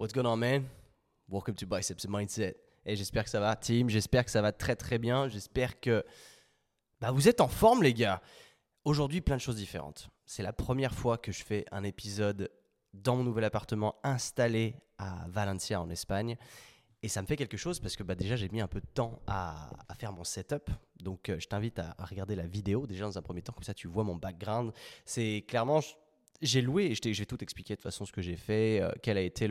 What's 0.00 0.14
going 0.14 0.24
on, 0.24 0.38
man? 0.38 0.64
Welcome 1.28 1.56
to 1.56 1.66
Biceps 1.66 2.08
Mindset. 2.08 2.56
Et 2.86 2.96
j'espère 2.96 3.22
que 3.24 3.28
ça 3.28 3.38
va, 3.38 3.54
team. 3.54 3.90
J'espère 3.90 4.24
que 4.24 4.30
ça 4.30 4.40
va 4.40 4.50
très 4.50 4.74
très 4.74 4.96
bien. 4.96 5.28
J'espère 5.28 5.78
que 5.78 6.06
bah, 7.02 7.10
vous 7.10 7.28
êtes 7.28 7.42
en 7.42 7.48
forme, 7.48 7.82
les 7.82 7.92
gars. 7.92 8.22
Aujourd'hui, 8.86 9.20
plein 9.20 9.36
de 9.36 9.42
choses 9.42 9.56
différentes. 9.56 10.08
C'est 10.24 10.42
la 10.42 10.54
première 10.54 10.94
fois 10.94 11.18
que 11.18 11.32
je 11.32 11.44
fais 11.44 11.66
un 11.70 11.84
épisode 11.84 12.50
dans 12.94 13.14
mon 13.14 13.24
nouvel 13.24 13.44
appartement 13.44 13.96
installé 14.02 14.74
à 14.96 15.26
Valencia 15.28 15.78
en 15.78 15.90
Espagne. 15.90 16.38
Et 17.02 17.08
ça 17.08 17.20
me 17.20 17.26
fait 17.26 17.36
quelque 17.36 17.58
chose 17.58 17.78
parce 17.78 17.94
que 17.94 18.02
bah, 18.02 18.14
déjà 18.14 18.36
j'ai 18.36 18.48
mis 18.48 18.62
un 18.62 18.68
peu 18.68 18.80
de 18.80 18.88
temps 18.94 19.20
à, 19.26 19.68
faire 19.98 20.14
mon 20.14 20.24
setup. 20.24 20.70
Donc 20.98 21.28
euh, 21.28 21.38
je 21.38 21.46
t'invite 21.46 21.78
à, 21.78 21.94
regarder 21.98 22.36
la 22.36 22.46
vidéo 22.46 22.86
déjà 22.86 23.04
dans 23.04 23.18
un 23.18 23.22
premier 23.22 23.42
temps, 23.42 23.52
comme 23.52 23.64
ça 23.64 23.74
tu 23.74 23.86
vois 23.86 24.04
mon 24.04 24.16
background. 24.16 24.72
C'est 25.04 25.44
clairement, 25.46 25.80
j'ai 26.42 26.62
loué, 26.62 26.86
et 26.86 26.94
je, 26.94 27.18
vais 27.18 27.26
tout 27.26 27.42
expliquer 27.42 27.74
de 27.74 27.76
toute 27.76 27.84
façon 27.84 28.04
ce 28.04 28.12
que 28.12 28.22
j'ai 28.22 28.36
fait, 28.36 28.80
euh, 28.80 28.90
quel 29.02 29.16
a 29.16 29.20
été 29.20 29.48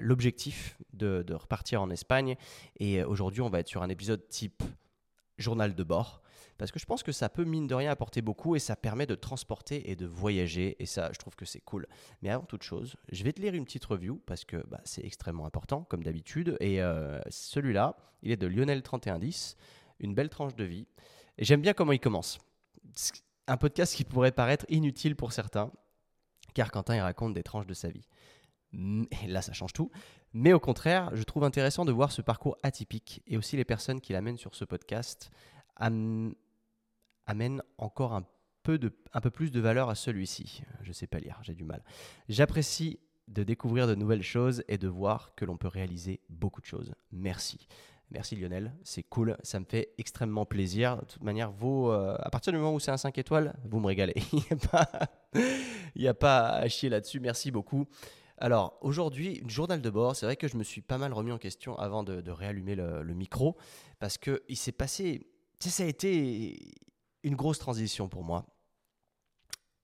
l'objectif 0.00 0.78
de, 0.92 1.24
repartir 1.34 1.82
en 1.82 1.90
Espagne. 1.90 2.36
Et 2.78 3.00
euh, 3.00 3.06
aujourd'hui 3.06 3.40
on 3.40 3.48
va 3.48 3.60
être 3.60 3.68
sur 3.68 3.82
un 3.82 3.88
épisode 3.88 4.28
type 4.28 4.62
journal 5.38 5.74
de 5.74 5.84
bord 5.84 6.22
parce 6.58 6.72
que 6.72 6.78
je 6.78 6.86
pense 6.86 7.02
que 7.02 7.12
ça 7.12 7.28
peut, 7.28 7.44
mine 7.44 7.66
de 7.66 7.74
rien, 7.74 7.90
apporter 7.90 8.22
beaucoup 8.22 8.56
et 8.56 8.58
ça 8.58 8.76
permet 8.76 9.06
de 9.06 9.14
transporter 9.14 9.90
et 9.90 9.96
de 9.96 10.06
voyager. 10.06 10.76
Et 10.78 10.86
ça, 10.86 11.10
je 11.12 11.18
trouve 11.18 11.36
que 11.36 11.44
c'est 11.44 11.60
cool. 11.60 11.86
Mais 12.22 12.30
avant 12.30 12.44
toute 12.44 12.62
chose, 12.62 12.96
je 13.12 13.24
vais 13.24 13.32
te 13.32 13.40
lire 13.40 13.54
une 13.54 13.64
petite 13.64 13.84
review 13.84 14.22
parce 14.26 14.44
que 14.44 14.56
bah, 14.68 14.80
c'est 14.84 15.04
extrêmement 15.04 15.46
important, 15.46 15.82
comme 15.84 16.02
d'habitude. 16.02 16.56
Et 16.60 16.82
euh, 16.82 17.20
celui-là, 17.28 17.96
il 18.22 18.30
est 18.30 18.36
de 18.36 18.48
Lionel3110, 18.48 19.56
une 20.00 20.14
belle 20.14 20.30
tranche 20.30 20.54
de 20.54 20.64
vie. 20.64 20.86
Et 21.38 21.44
j'aime 21.44 21.60
bien 21.60 21.74
comment 21.74 21.92
il 21.92 22.00
commence. 22.00 22.38
Un 23.46 23.56
podcast 23.56 23.94
qui 23.94 24.04
pourrait 24.04 24.32
paraître 24.32 24.66
inutile 24.68 25.16
pour 25.16 25.32
certains, 25.32 25.70
car 26.54 26.70
Quentin, 26.70 26.96
il 26.96 27.00
raconte 27.00 27.34
des 27.34 27.42
tranches 27.42 27.66
de 27.66 27.74
sa 27.74 27.88
vie. 27.88 28.08
Là, 29.28 29.42
ça 29.42 29.52
change 29.52 29.72
tout. 29.72 29.90
Mais 30.32 30.52
au 30.52 30.60
contraire, 30.60 31.10
je 31.14 31.22
trouve 31.22 31.44
intéressant 31.44 31.84
de 31.84 31.92
voir 31.92 32.12
ce 32.12 32.22
parcours 32.22 32.56
atypique 32.62 33.22
et 33.26 33.36
aussi 33.36 33.56
les 33.56 33.64
personnes 33.64 34.00
qui 34.00 34.12
l'amènent 34.12 34.36
sur 34.36 34.54
ce 34.54 34.64
podcast 34.64 35.30
amène 35.76 36.34
encore 37.78 38.12
un 38.12 38.26
peu, 38.62 38.78
un 39.12 39.20
peu 39.20 39.30
plus 39.30 39.50
de 39.50 39.60
valeur 39.60 39.88
à 39.88 39.94
celui-ci. 39.94 40.62
Je 40.82 40.92
sais 40.92 41.06
pas 41.06 41.20
lire, 41.20 41.38
j'ai 41.42 41.54
du 41.54 41.64
mal. 41.64 41.84
J'apprécie 42.28 42.98
de 43.28 43.42
découvrir 43.42 43.86
de 43.86 43.94
nouvelles 43.94 44.22
choses 44.22 44.62
et 44.68 44.78
de 44.78 44.88
voir 44.88 45.34
que 45.34 45.44
l'on 45.44 45.56
peut 45.56 45.68
réaliser 45.68 46.20
beaucoup 46.28 46.60
de 46.60 46.66
choses. 46.66 46.94
Merci. 47.12 47.66
Merci 48.10 48.36
Lionel, 48.36 48.72
c'est 48.84 49.02
cool, 49.02 49.36
ça 49.42 49.58
me 49.58 49.64
fait 49.64 49.92
extrêmement 49.98 50.46
plaisir. 50.46 50.98
De 50.98 51.04
toute 51.06 51.24
manière, 51.24 51.50
vous, 51.50 51.88
euh, 51.88 52.16
à 52.20 52.30
partir 52.30 52.52
du 52.52 52.58
moment 52.58 52.72
où 52.72 52.78
c'est 52.78 52.92
un 52.92 52.96
5 52.96 53.18
étoiles, 53.18 53.54
vous 53.64 53.80
me 53.80 53.86
régalez. 53.86 54.14
Il 54.34 56.02
n'y 56.02 56.08
a, 56.08 56.14
pas 56.14 56.48
à 56.50 56.68
chier 56.68 56.88
là-dessus, 56.88 57.18
merci 57.18 57.50
beaucoup. 57.50 57.86
Alors 58.38 58.78
aujourd'hui, 58.80 59.42
journal 59.48 59.80
de 59.80 59.90
bord, 59.90 60.14
c'est 60.14 60.24
vrai 60.24 60.36
que 60.36 60.46
je 60.46 60.56
me 60.56 60.62
suis 60.62 60.82
pas 60.82 60.98
mal 60.98 61.12
remis 61.12 61.32
en 61.32 61.38
question 61.38 61.76
avant 61.78 62.04
de, 62.04 62.30
réallumer 62.30 62.76
le, 62.76 63.14
micro, 63.14 63.56
parce 63.98 64.18
qu'il 64.18 64.56
s'est 64.56 64.72
passé, 64.72 65.26
ça 65.58 65.82
a 65.82 65.86
été 65.86 66.74
une 67.24 67.34
grosse 67.34 67.58
transition 67.58 68.08
pour 68.08 68.22
moi. 68.22 68.46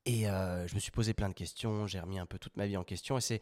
Et 0.04 0.28
euh, 0.28 0.66
je 0.68 0.74
me 0.74 0.80
suis 0.80 0.90
posé 0.92 1.12
plein 1.12 1.28
de 1.28 1.34
questions, 1.34 1.88
j'ai 1.88 1.98
remis 1.98 2.18
un 2.18 2.26
peu 2.26 2.38
toute 2.38 2.56
ma 2.56 2.66
vie 2.66 2.76
en 2.76 2.84
question. 2.84 3.18
Et 3.18 3.20
c'est 3.20 3.40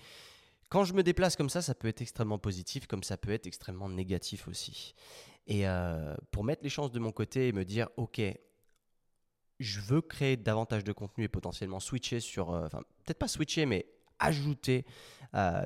quand 0.70 0.84
je 0.84 0.94
me 0.94 1.02
déplace 1.02 1.36
comme 1.36 1.50
ça, 1.50 1.60
ça 1.60 1.74
peut 1.74 1.88
être 1.88 2.00
extrêmement 2.00 2.38
positif, 2.38 2.86
comme 2.86 3.02
ça 3.02 3.18
peut 3.18 3.32
être 3.32 3.46
extrêmement 3.46 3.90
négatif 3.90 4.48
aussi. 4.48 4.94
Et 5.46 5.68
euh, 5.68 6.14
pour 6.30 6.44
mettre 6.44 6.62
les 6.62 6.70
chances 6.70 6.92
de 6.92 6.98
mon 6.98 7.12
côté 7.12 7.48
et 7.48 7.52
me 7.52 7.64
dire, 7.64 7.88
ok, 7.98 8.22
je 9.58 9.80
veux 9.80 10.00
créer 10.00 10.38
davantage 10.38 10.84
de 10.84 10.92
contenu 10.92 11.24
et 11.24 11.28
potentiellement 11.28 11.80
switcher 11.80 12.20
sur, 12.20 12.50
euh, 12.50 12.64
enfin 12.64 12.82
peut-être 13.04 13.18
pas 13.18 13.28
switcher, 13.28 13.66
mais 13.66 13.86
ajouter 14.18 14.84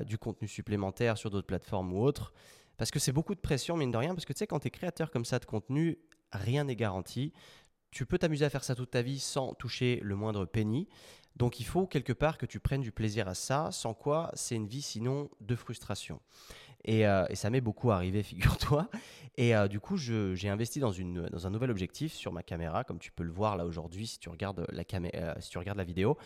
du 0.05 0.17
contenu 0.17 0.47
supplémentaire 0.47 1.17
sur 1.17 1.29
d'autres 1.29 1.47
plateformes 1.47 1.91
ou 1.91 2.01
autres. 2.01 2.31
Parce 2.77 2.89
que 2.91 2.99
c'est 2.99 3.11
beaucoup 3.11 3.35
de 3.35 3.39
pression, 3.39 3.75
mine 3.75 3.91
de 3.91 3.97
rien, 3.97 4.13
parce 4.13 4.25
que 4.25 4.31
tu 4.31 4.39
sais, 4.39 4.47
quand 4.47 4.59
tu 4.59 4.67
es 4.67 4.71
créateur 4.71 5.11
comme 5.11 5.25
ça 5.25 5.39
de 5.39 5.45
contenu, 5.45 5.97
rien 6.31 6.63
n'est 6.63 6.75
garanti 6.75 7.33
tu 7.95 8.05
peux 8.05 8.17
t'amuser 8.17 8.43
à 8.43 8.49
faire 8.49 8.65
ça 8.65 8.75
toute 8.75 8.91
ta 8.91 9.01
vie 9.01 9.19
sans 9.19 9.53
toucher 9.53 10.01
le 10.03 10.17
moindre 10.17 10.43
penny. 10.43 10.89
Donc 11.35 11.59
il 11.59 11.65
faut 11.65 11.85
quelque 11.85 12.13
part 12.13 12.37
que 12.37 12.45
tu 12.45 12.59
prennes 12.59 12.81
du 12.81 12.91
plaisir 12.91 13.27
à 13.27 13.35
ça, 13.35 13.69
sans 13.71 13.93
quoi 13.93 14.31
c'est 14.33 14.55
une 14.55 14.67
vie 14.67 14.81
sinon 14.81 15.29
de 15.41 15.55
frustration. 15.55 16.21
Et, 16.85 17.05
euh, 17.07 17.25
ça 17.33 17.49
m'est 17.49 17.61
beaucoup 17.61 17.91
arrivé, 17.91 18.23
figure-toi. 18.23 18.89
Et 19.37 19.55
euh, 19.55 19.67
du 19.67 19.79
coup, 19.79 19.97
j'ai 19.97 20.49
investi 20.49 20.79
dans, 20.79 20.91
une, 20.91 21.27
dans 21.29 21.47
un 21.47 21.49
nouvel 21.49 21.71
objectif 21.71 22.13
sur 22.13 22.31
ma 22.31 22.43
caméra, 22.43 22.83
comme 22.83 22.99
tu 22.99 23.11
peux 23.11 23.23
le 23.23 23.31
voir 23.31 23.57
là 23.57 23.65
aujourd'hui 23.65 24.07
si, 24.07 24.19
tu 24.19 24.29
regardes 24.29 24.65
la 24.71 24.83
euh, 25.15 25.33
si 25.39 25.49
tu 25.49 25.57
regardes 25.57 25.77
la 25.77 25.83
vidéo. 25.83 26.17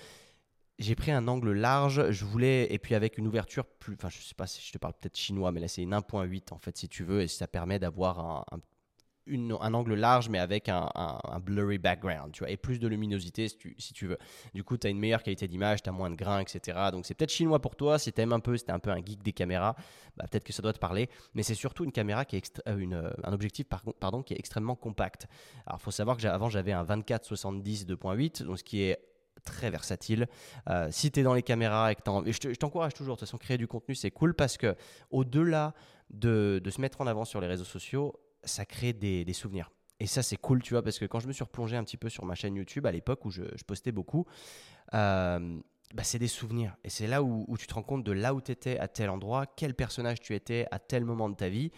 J'ai 0.78 0.96
pris 0.96 1.12
un 1.12 1.28
angle 1.28 1.52
large, 1.52 2.12
je 2.12 2.24
voulais, 2.24 2.72
et 2.74 2.80
puis 2.80 2.96
avec 2.96 3.18
une 3.18 3.28
ouverture 3.28 3.66
plus, 3.66 3.96
enfin 3.96 4.08
je 4.08 4.20
sais 4.20 4.36
pas 4.36 4.48
si 4.48 4.66
je 4.66 4.72
te 4.72 4.78
parle 4.78 4.94
peut-être 4.94 5.18
chinois, 5.18 5.52
mais 5.52 5.60
là 5.60 5.68
c'est 5.68 5.82
une 5.82 5.94
1.8 5.94 6.54
en 6.54 6.58
fait 6.58 6.78
si 6.78 6.88
tu 6.88 7.04
veux, 7.04 7.22
et 7.22 7.28
ça 7.28 7.48
permet 7.48 7.80
d'avoir 7.80 8.20
un, 8.20 8.46
un, 8.52 8.60
un 9.30 9.74
angle 9.74 9.96
large, 9.96 10.30
mais 10.30 10.40
avec 10.40 10.70
un, 10.70 10.90
blurry 11.42 11.78
background, 11.78 12.32
tu 12.32 12.40
vois, 12.40 12.50
et 12.50 12.58
plus 12.58 12.80
de 12.80 12.88
luminosité 12.88 13.48
si 13.48 13.94
tu, 13.94 14.08
veux. 14.08 14.18
Du 14.54 14.64
coup, 14.64 14.78
tu 14.78 14.88
as 14.88 14.90
une 14.90 15.00
meilleure 15.00 15.24
qualité 15.24 15.48
d'image, 15.48 15.84
tu 15.84 15.90
as 15.90 15.92
moins 15.92 16.10
de 16.10 16.16
grains, 16.16 16.40
etc. 16.40 16.78
Donc, 16.92 17.06
c'est 17.06 17.14
peut-être 17.14 17.32
chinois 17.32 17.60
pour 17.60 17.76
toi. 17.76 18.00
Si 18.00 18.12
tu 18.12 18.22
aimes 18.22 18.34
un 18.34 18.40
peu, 18.40 18.58
si 18.58 18.66
tu 18.66 18.72
un 18.72 18.80
peu 18.80 18.90
un 18.92 18.98
geek 18.98 19.24
des 19.24 19.34
caméras, 19.34 19.76
bah, 20.18 20.26
peut-être 20.30 20.44
que 20.44 20.54
ça 20.54 20.62
doit 20.62 20.74
te 20.74 20.80
parler. 20.80 21.10
Mais 21.34 21.44
c'est 21.44 21.56
surtout 21.56 21.84
une 21.84 21.92
caméra 21.92 22.26
qui 22.26 22.36
est 22.36 22.62
euh, 22.68 22.78
une, 22.78 22.94
euh, 22.94 23.10
un 23.24 23.34
objectif 23.34 23.68
pardon, 24.00 24.24
qui 24.24 24.34
est 24.34 24.40
extrêmement 24.40 24.76
compact. 24.76 25.28
Alors, 25.66 25.82
faut 25.82 25.92
savoir 25.92 26.18
que 26.18 26.28
avant, 26.28 26.50
j'avais 26.50 26.74
un 26.74 26.84
24-70 26.84 27.86
2.8, 27.86 28.44
donc 28.44 28.58
ce 28.58 28.64
qui 28.64 28.82
est 28.82 29.00
très 29.44 29.70
versatile. 29.70 30.28
Euh, 30.70 30.90
si 30.92 31.12
tu 31.12 31.20
es 31.20 31.24
dans 31.24 31.34
les 31.34 31.44
caméras 31.44 31.92
et 31.92 31.96
que 31.96 32.02
je 32.04 32.58
t'encourage 32.58 32.94
toujours, 32.94 33.16
de 33.16 33.20
toute 33.20 33.28
façon, 33.28 33.38
créer 33.38 33.58
du 33.58 33.68
contenu, 33.68 33.96
c'est 33.96 34.12
cool 34.12 34.34
parce 34.34 34.58
que 34.58 34.76
au-delà 35.12 35.74
de, 36.10 36.60
de, 36.64 36.70
se 36.70 36.82
mettre 36.82 37.02
en 37.02 37.08
avant 37.08 37.26
sur 37.26 37.40
les 37.42 37.48
réseaux 37.48 37.66
sociaux, 37.66 38.20
ça 38.44 38.66
crée 38.66 38.94
des, 38.94 39.34
souvenirs. 39.34 39.72
Et 40.00 40.08
ça, 40.08 40.24
c'est 40.24 40.38
cool, 40.38 40.62
tu 40.62 40.74
vois, 40.74 40.84
parce 40.84 40.98
que 40.98 41.06
quand 41.06 41.20
je 41.20 41.28
me 41.28 41.34
suis 41.34 41.44
replongé 41.44 41.76
un 41.76 41.84
petit 41.84 41.98
peu 41.98 42.10
sur 42.10 42.26
ma 42.26 42.36
chaîne 42.36 42.56
YouTube 42.56 42.86
à 42.86 42.92
l'époque 42.92 43.26
où 43.26 43.32
je, 43.32 43.44
postais 43.68 43.92
beaucoup, 43.92 44.26
euh, 44.94 45.60
bah, 45.94 46.04
c'est 46.04 46.20
des 46.20 46.28
souvenirs. 46.28 46.78
Et 46.84 46.90
c'est 46.90 47.08
là 47.08 47.22
où, 47.22 47.58
tu 47.58 47.68
te 47.68 47.74
rends 47.74 47.84
compte 47.84 48.04
de 48.04 48.12
là 48.12 48.34
où 48.34 48.42
tu 48.42 48.52
étais 48.52 48.80
à 48.80 48.88
tel 48.88 49.10
endroit, 49.10 49.46
quel 49.46 49.74
personnage 49.74 50.20
tu 50.22 50.36
étais 50.36 50.68
à 50.72 50.80
tel 50.80 51.04
moment 51.04 51.30
de 51.30 51.36
ta 51.36 51.50
vie. 51.50 51.72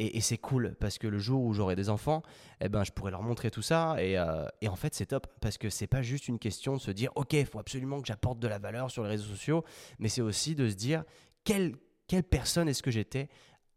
Et, 0.00 0.20
c'est 0.20 0.38
cool 0.38 0.74
parce 0.80 0.98
que 0.98 1.06
le 1.06 1.18
jour 1.18 1.44
où 1.44 1.52
j'aurai 1.52 1.76
des 1.76 1.88
enfants, 1.88 2.22
eh 2.60 2.68
ben, 2.68 2.82
je 2.82 2.90
pourrai 2.90 3.12
leur 3.12 3.22
montrer 3.22 3.52
tout 3.52 3.62
ça. 3.62 3.94
Et, 4.02 4.18
euh, 4.18 4.44
et 4.60 4.68
en 4.68 4.74
fait, 4.74 4.92
c'est 4.92 5.06
top 5.06 5.28
parce 5.40 5.56
que 5.56 5.70
c'est 5.70 5.86
pas 5.86 6.02
juste 6.02 6.26
une 6.26 6.40
question 6.40 6.74
de 6.74 6.80
se 6.80 6.90
dire, 6.90 7.12
OK, 7.14 7.32
il 7.34 7.46
faut 7.46 7.60
absolument 7.60 8.00
que 8.00 8.08
j'apporte 8.08 8.40
de 8.40 8.48
la 8.48 8.58
valeur 8.58 8.90
sur 8.90 9.04
les 9.04 9.10
réseaux 9.10 9.28
sociaux, 9.28 9.64
mais 10.00 10.08
c'est 10.08 10.20
aussi 10.20 10.56
de 10.56 10.68
se 10.68 10.74
dire, 10.74 11.04
quelle, 11.44 11.76
quelle 12.08 12.24
personne 12.24 12.68
est-ce 12.68 12.82
que 12.82 12.90
j'étais 12.90 13.28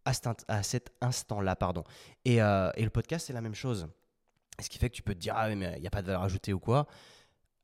à 0.07 0.63
cet, 0.63 0.91
instant-là. 1.01 1.56
pardon. 1.56 1.84
Euh, 2.28 2.72
et, 2.75 2.84
le 2.84 2.90
podcast, 2.90 3.28
c'est 3.28 3.34
la 3.34 3.41
même 3.41 3.56
chose. 3.56 3.88
Ce 4.59 4.69
qui 4.69 4.78
fait 4.78 4.90
que 4.90 4.95
tu 4.95 5.03
peux 5.03 5.13
te 5.13 5.19
dire, 5.19 5.34
ah 5.35 5.53
mais 5.53 5.73
il 5.75 5.81
n'y 5.81 5.88
a 5.88 5.91
pas 5.91 6.01
de 6.01 6.07
valeur 6.07 6.23
ajoutée 6.23 6.53
ou 6.53 6.59
quoi. 6.59 6.88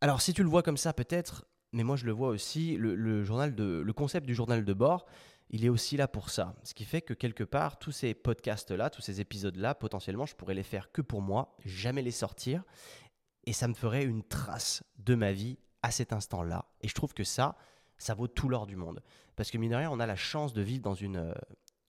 Alors 0.01 0.21
si 0.21 0.33
tu 0.33 0.43
le 0.43 0.49
vois 0.49 0.61
comme 0.61 0.77
ça, 0.77 0.93
peut-être, 0.93 1.45
mais 1.71 1.83
moi 1.83 1.95
je 1.95 2.05
le 2.05 2.11
vois 2.11 2.27
aussi, 2.27 2.75
le, 2.77 3.23
journal 3.23 3.55
de, 3.55 3.81
le 3.83 3.93
concept 3.93 4.27
du 4.27 4.35
journal 4.35 4.63
de 4.63 4.73
bord, 4.73 5.05
il 5.49 5.65
est 5.65 5.69
aussi 5.69 5.97
là 5.97 6.07
pour 6.07 6.29
ça. 6.29 6.55
Ce 6.63 6.73
qui 6.73 6.85
fait 6.85 7.01
que 7.01 7.13
quelque 7.13 7.43
part, 7.43 7.79
tous 7.79 7.91
ces 7.91 8.13
podcasts-là, 8.13 8.89
tous 8.89 9.01
ces 9.01 9.21
épisodes-là, 9.21 9.73
potentiellement, 9.73 10.25
je 10.25 10.35
pourrais 10.35 10.53
les 10.53 10.63
faire 10.63 10.91
que 10.91 11.01
pour 11.01 11.21
moi, 11.21 11.55
jamais 11.65 12.01
les 12.01 12.11
sortir. 12.11 12.63
Et 13.45 13.53
ça 13.53 13.67
me 13.67 13.73
ferait 13.73 14.03
une 14.03 14.23
trace 14.23 14.83
de 14.97 15.15
ma 15.15 15.31
vie 15.31 15.57
à 15.81 15.91
cet 15.91 16.13
instant-là. 16.13 16.65
Et 16.81 16.87
je 16.87 16.93
trouve 16.93 17.13
que 17.13 17.23
ça, 17.23 17.57
ça 17.97 18.13
vaut 18.13 18.27
tout 18.27 18.49
l'or 18.49 18.67
du 18.67 18.75
monde. 18.75 19.01
Parce 19.35 19.51
que 19.51 19.57
mine 19.57 19.71
de 19.71 19.75
rien, 19.75 19.91
on 19.91 19.99
a 19.99 20.05
la 20.05 20.15
chance 20.15 20.53
de 20.53 20.61
vivre 20.61 20.83
dans 20.83 20.93
une, 20.93 21.17
euh, 21.17 21.33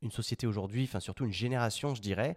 une 0.04 0.12
société 0.12 0.46
aujourd'hui, 0.46 0.84
enfin 0.84 1.00
surtout 1.00 1.24
une 1.24 1.32
génération, 1.32 1.94
je 1.94 2.02
dirais, 2.02 2.36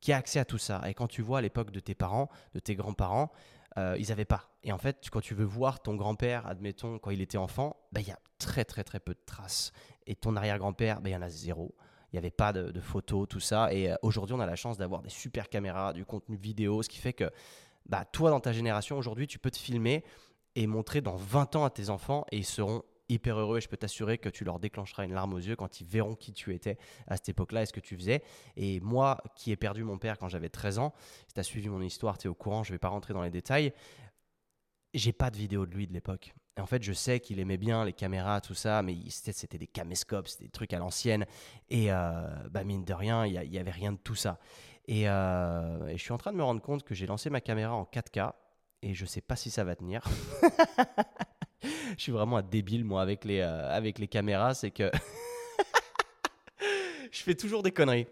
qui 0.00 0.12
a 0.12 0.16
accès 0.16 0.38
à 0.38 0.44
tout 0.44 0.58
ça. 0.58 0.80
Et 0.88 0.94
quand 0.94 1.08
tu 1.08 1.22
vois 1.22 1.38
à 1.38 1.40
l'époque 1.42 1.70
de 1.70 1.80
tes 1.80 1.94
parents, 1.94 2.28
de 2.54 2.60
tes 2.60 2.74
grands-parents, 2.74 3.30
euh, 3.78 3.96
ils 3.98 4.08
n'avaient 4.08 4.24
pas. 4.24 4.50
Et 4.64 4.72
en 4.72 4.78
fait, 4.78 5.08
quand 5.10 5.20
tu 5.20 5.34
veux 5.34 5.44
voir 5.44 5.80
ton 5.80 5.94
grand-père, 5.94 6.46
admettons, 6.46 6.98
quand 6.98 7.10
il 7.10 7.20
était 7.20 7.38
enfant, 7.38 7.76
bah, 7.92 8.00
il 8.00 8.08
y 8.08 8.10
a 8.10 8.18
très 8.38 8.64
très 8.64 8.84
très 8.84 9.00
peu 9.00 9.14
de 9.14 9.20
traces. 9.24 9.72
Et 10.06 10.14
ton 10.14 10.36
arrière-grand-père, 10.36 11.00
bah, 11.00 11.10
il 11.10 11.12
y 11.12 11.16
en 11.16 11.22
a 11.22 11.28
zéro. 11.28 11.74
Il 12.12 12.16
n'y 12.16 12.18
avait 12.18 12.30
pas 12.30 12.52
de, 12.52 12.80
photos, 12.80 13.26
tout 13.28 13.40
ça. 13.40 13.72
Et 13.72 13.90
euh, 13.90 13.96
aujourd'hui, 14.02 14.34
on 14.34 14.40
a 14.40 14.46
la 14.46 14.56
chance 14.56 14.76
d'avoir 14.76 15.02
des 15.02 15.08
super 15.08 15.48
caméras, 15.48 15.92
du 15.92 16.04
contenu 16.04 16.36
vidéo, 16.36 16.82
ce 16.82 16.88
qui 16.88 16.98
fait 16.98 17.14
que 17.14 17.30
bah, 17.86 18.04
toi, 18.04 18.30
dans 18.30 18.40
ta 18.40 18.52
génération, 18.52 18.98
aujourd'hui, 18.98 19.26
tu 19.26 19.38
peux 19.38 19.50
te 19.50 19.56
filmer 19.58 20.04
et 20.54 20.66
montrer 20.66 21.00
dans 21.00 21.16
20 21.16 21.56
ans 21.56 21.64
à 21.64 21.70
tes 21.70 21.88
enfants 21.88 22.26
et 22.30 22.36
ils 22.36 22.44
seront 22.44 22.82
hyper 23.12 23.38
heureux 23.38 23.58
et 23.58 23.60
je 23.60 23.68
peux 23.68 23.76
t'assurer 23.76 24.18
que 24.18 24.28
tu 24.28 24.44
leur 24.44 24.58
déclencheras 24.58 25.04
une 25.04 25.12
larme 25.12 25.34
aux 25.34 25.38
yeux 25.38 25.56
quand 25.56 25.80
ils 25.80 25.86
verront 25.86 26.14
qui 26.14 26.32
tu 26.32 26.54
étais 26.54 26.78
à 27.06 27.16
cette 27.16 27.28
époque-là 27.30 27.62
et 27.62 27.66
ce 27.66 27.72
que 27.72 27.80
tu 27.80 27.96
faisais. 27.96 28.22
Et 28.56 28.80
moi, 28.80 29.22
qui 29.34 29.52
ai 29.52 29.56
perdu 29.56 29.84
mon 29.84 29.98
père 29.98 30.18
quand 30.18 30.28
j'avais 30.28 30.48
13 30.48 30.78
ans, 30.78 30.94
si 31.28 31.34
tu 31.34 31.40
as 31.40 31.42
suivi 31.42 31.68
mon 31.68 31.82
histoire, 31.82 32.18
tu 32.18 32.26
es 32.26 32.30
au 32.30 32.34
courant, 32.34 32.62
je 32.62 32.70
ne 32.70 32.74
vais 32.74 32.78
pas 32.78 32.88
rentrer 32.88 33.14
dans 33.14 33.22
les 33.22 33.30
détails. 33.30 33.72
J'ai 34.94 35.12
pas 35.12 35.30
de 35.30 35.36
vidéo 35.36 35.66
de 35.66 35.74
lui 35.74 35.86
de 35.86 35.92
l'époque. 35.92 36.34
En 36.60 36.66
fait, 36.66 36.82
je 36.82 36.92
sais 36.92 37.18
qu'il 37.18 37.38
aimait 37.38 37.56
bien 37.56 37.84
les 37.84 37.94
caméras, 37.94 38.42
tout 38.42 38.54
ça, 38.54 38.82
mais 38.82 38.96
c'était 39.08 39.56
des 39.56 39.66
caméscopes, 39.66 40.28
c'était 40.28 40.44
des 40.44 40.50
trucs 40.50 40.74
à 40.74 40.78
l'ancienne. 40.78 41.24
Et 41.70 41.90
euh, 41.90 42.26
bah, 42.50 42.62
mine 42.62 42.84
de 42.84 42.92
rien, 42.92 43.24
il 43.24 43.48
n'y 43.48 43.58
avait 43.58 43.70
rien 43.70 43.92
de 43.92 43.98
tout 43.98 44.14
ça. 44.14 44.38
Et, 44.86 45.08
euh, 45.08 45.86
et, 45.86 45.96
je 45.96 46.02
suis 46.02 46.12
en 46.12 46.18
train 46.18 46.32
de 46.32 46.36
me 46.36 46.42
rendre 46.42 46.60
compte 46.60 46.82
que 46.82 46.94
j'ai 46.94 47.06
lancé 47.06 47.30
ma 47.30 47.40
caméra 47.40 47.72
en 47.72 47.84
4K 47.84 48.32
et 48.82 48.94
je 48.94 49.06
sais 49.06 49.20
pas 49.20 49.36
si 49.36 49.50
ça 49.50 49.64
va 49.64 49.76
tenir. 49.76 50.02
je 51.96 52.02
suis 52.02 52.12
vraiment 52.12 52.38
un 52.38 52.42
débile, 52.42 52.84
moi, 52.84 53.02
avec 53.02 53.24
les, 53.24 53.40
euh, 53.40 54.06
caméras. 54.10 54.54
C'est 54.54 54.70
que 54.70 54.90
je 57.10 57.22
fais 57.22 57.34
toujours 57.34 57.62
des 57.62 57.72
conneries. 57.72 58.06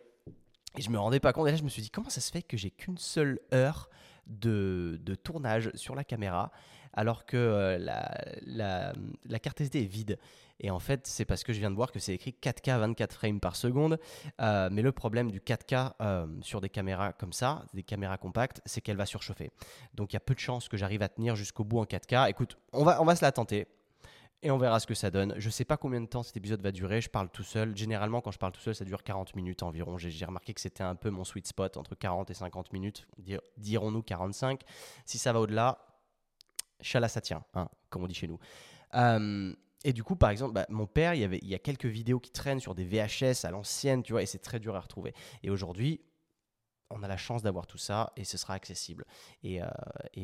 Et 0.78 0.82
je 0.82 0.90
me 0.90 0.98
rendais 0.98 1.20
pas 1.20 1.32
compte. 1.32 1.48
Et 1.48 1.50
là, 1.50 1.56
je 1.56 1.64
me 1.64 1.68
suis 1.68 1.82
dit, 1.82 1.90
comment 1.90 2.10
ça 2.10 2.20
se 2.20 2.30
fait 2.30 2.42
que 2.42 2.56
j'ai 2.56 2.70
qu'une 2.70 2.98
seule 2.98 3.40
heure 3.52 3.90
de, 4.26 5.00
tournage 5.22 5.70
sur 5.74 5.94
la 5.94 6.04
caméra 6.04 6.52
alors 6.92 7.24
que 7.24 7.36
euh, 7.36 7.78
la, 7.78 8.20
la, 8.42 8.92
la, 9.24 9.38
carte 9.38 9.60
SD 9.60 9.82
est 9.82 9.86
vide? 9.86 10.18
Et 10.60 10.70
en 10.70 10.78
fait, 10.78 11.06
c'est 11.06 11.24
parce 11.24 11.42
que 11.42 11.52
je 11.52 11.58
viens 11.58 11.70
de 11.70 11.76
voir 11.76 11.90
que 11.90 11.98
c'est 11.98 12.14
écrit 12.14 12.36
4K 12.40 12.78
24 12.78 13.12
frames 13.14 13.40
par 13.40 13.56
seconde. 13.56 13.98
Euh, 14.40 14.68
mais 14.70 14.82
le 14.82 14.92
problème 14.92 15.30
du 15.30 15.40
4K 15.40 15.92
euh, 16.00 16.26
sur 16.42 16.60
des 16.60 16.68
caméras 16.68 17.12
comme 17.14 17.32
ça, 17.32 17.64
des 17.74 17.82
caméras 17.82 18.18
compactes, 18.18 18.60
c'est 18.66 18.80
qu'elle 18.80 18.98
va 18.98 19.06
surchauffer. 19.06 19.50
Donc 19.94 20.12
il 20.12 20.16
y 20.16 20.18
a 20.18 20.20
peu 20.20 20.34
de 20.34 20.40
chances 20.40 20.68
que 20.68 20.76
j'arrive 20.76 21.02
à 21.02 21.08
tenir 21.08 21.34
jusqu'au 21.34 21.64
bout 21.64 21.78
en 21.78 21.84
4K. 21.84 22.28
Écoute, 22.28 22.58
on 22.72 22.84
va, 22.84 23.00
on 23.00 23.04
va 23.04 23.16
se 23.16 23.24
la 23.24 23.32
tenter 23.32 23.66
et 24.42 24.50
on 24.50 24.58
verra 24.58 24.80
ce 24.80 24.86
que 24.86 24.94
ça 24.94 25.10
donne. 25.10 25.34
Je 25.36 25.50
sais 25.50 25.64
pas 25.64 25.76
combien 25.76 26.00
de 26.00 26.06
temps 26.06 26.22
cet 26.22 26.36
épisode 26.36 26.62
va 26.62 26.72
durer, 26.72 27.00
je 27.00 27.10
parle 27.10 27.28
tout 27.30 27.42
seul. 27.42 27.76
Généralement, 27.76 28.20
quand 28.20 28.30
je 28.30 28.38
parle 28.38 28.52
tout 28.52 28.60
seul, 28.60 28.74
ça 28.74 28.84
dure 28.84 29.02
40 29.02 29.36
minutes 29.36 29.62
environ. 29.62 29.98
J'ai 29.98 30.24
remarqué 30.24 30.54
que 30.54 30.60
c'était 30.60 30.82
un 30.82 30.94
peu 30.94 31.10
mon 31.10 31.24
sweet 31.24 31.46
spot, 31.46 31.76
entre 31.76 31.94
40 31.94 32.30
et 32.30 32.34
50 32.34 32.72
minutes, 32.72 33.06
dirons-nous 33.58 34.02
45. 34.02 34.62
Si 35.04 35.18
ça 35.18 35.32
va 35.32 35.40
au-delà, 35.40 35.78
chala 36.80 37.08
ça 37.08 37.20
tient, 37.20 37.44
hein, 37.54 37.68
comme 37.90 38.04
on 38.04 38.06
dit 38.06 38.14
chez 38.14 38.28
nous. 38.28 38.38
Euh, 38.94 39.54
et 39.84 39.92
du 39.92 40.04
coup, 40.04 40.16
par 40.16 40.30
exemple, 40.30 40.52
bah, 40.52 40.66
mon 40.68 40.86
père, 40.86 41.14
il 41.14 41.20
y, 41.20 41.24
avait, 41.24 41.38
il 41.42 41.48
y 41.48 41.54
a 41.54 41.58
quelques 41.58 41.86
vidéos 41.86 42.20
qui 42.20 42.30
traînent 42.30 42.60
sur 42.60 42.74
des 42.74 42.84
VHS 42.84 43.44
à 43.44 43.50
l'ancienne, 43.50 44.02
tu 44.02 44.12
vois, 44.12 44.22
et 44.22 44.26
c'est 44.26 44.38
très 44.38 44.60
dur 44.60 44.76
à 44.76 44.80
retrouver. 44.80 45.14
Et 45.42 45.48
aujourd'hui, 45.48 46.00
on 46.90 47.02
a 47.02 47.08
la 47.08 47.16
chance 47.16 47.42
d'avoir 47.42 47.66
tout 47.66 47.78
ça 47.78 48.12
et 48.16 48.24
ce 48.24 48.36
sera 48.36 48.54
accessible. 48.54 49.06
Et, 49.42 49.62
euh, 49.62 49.68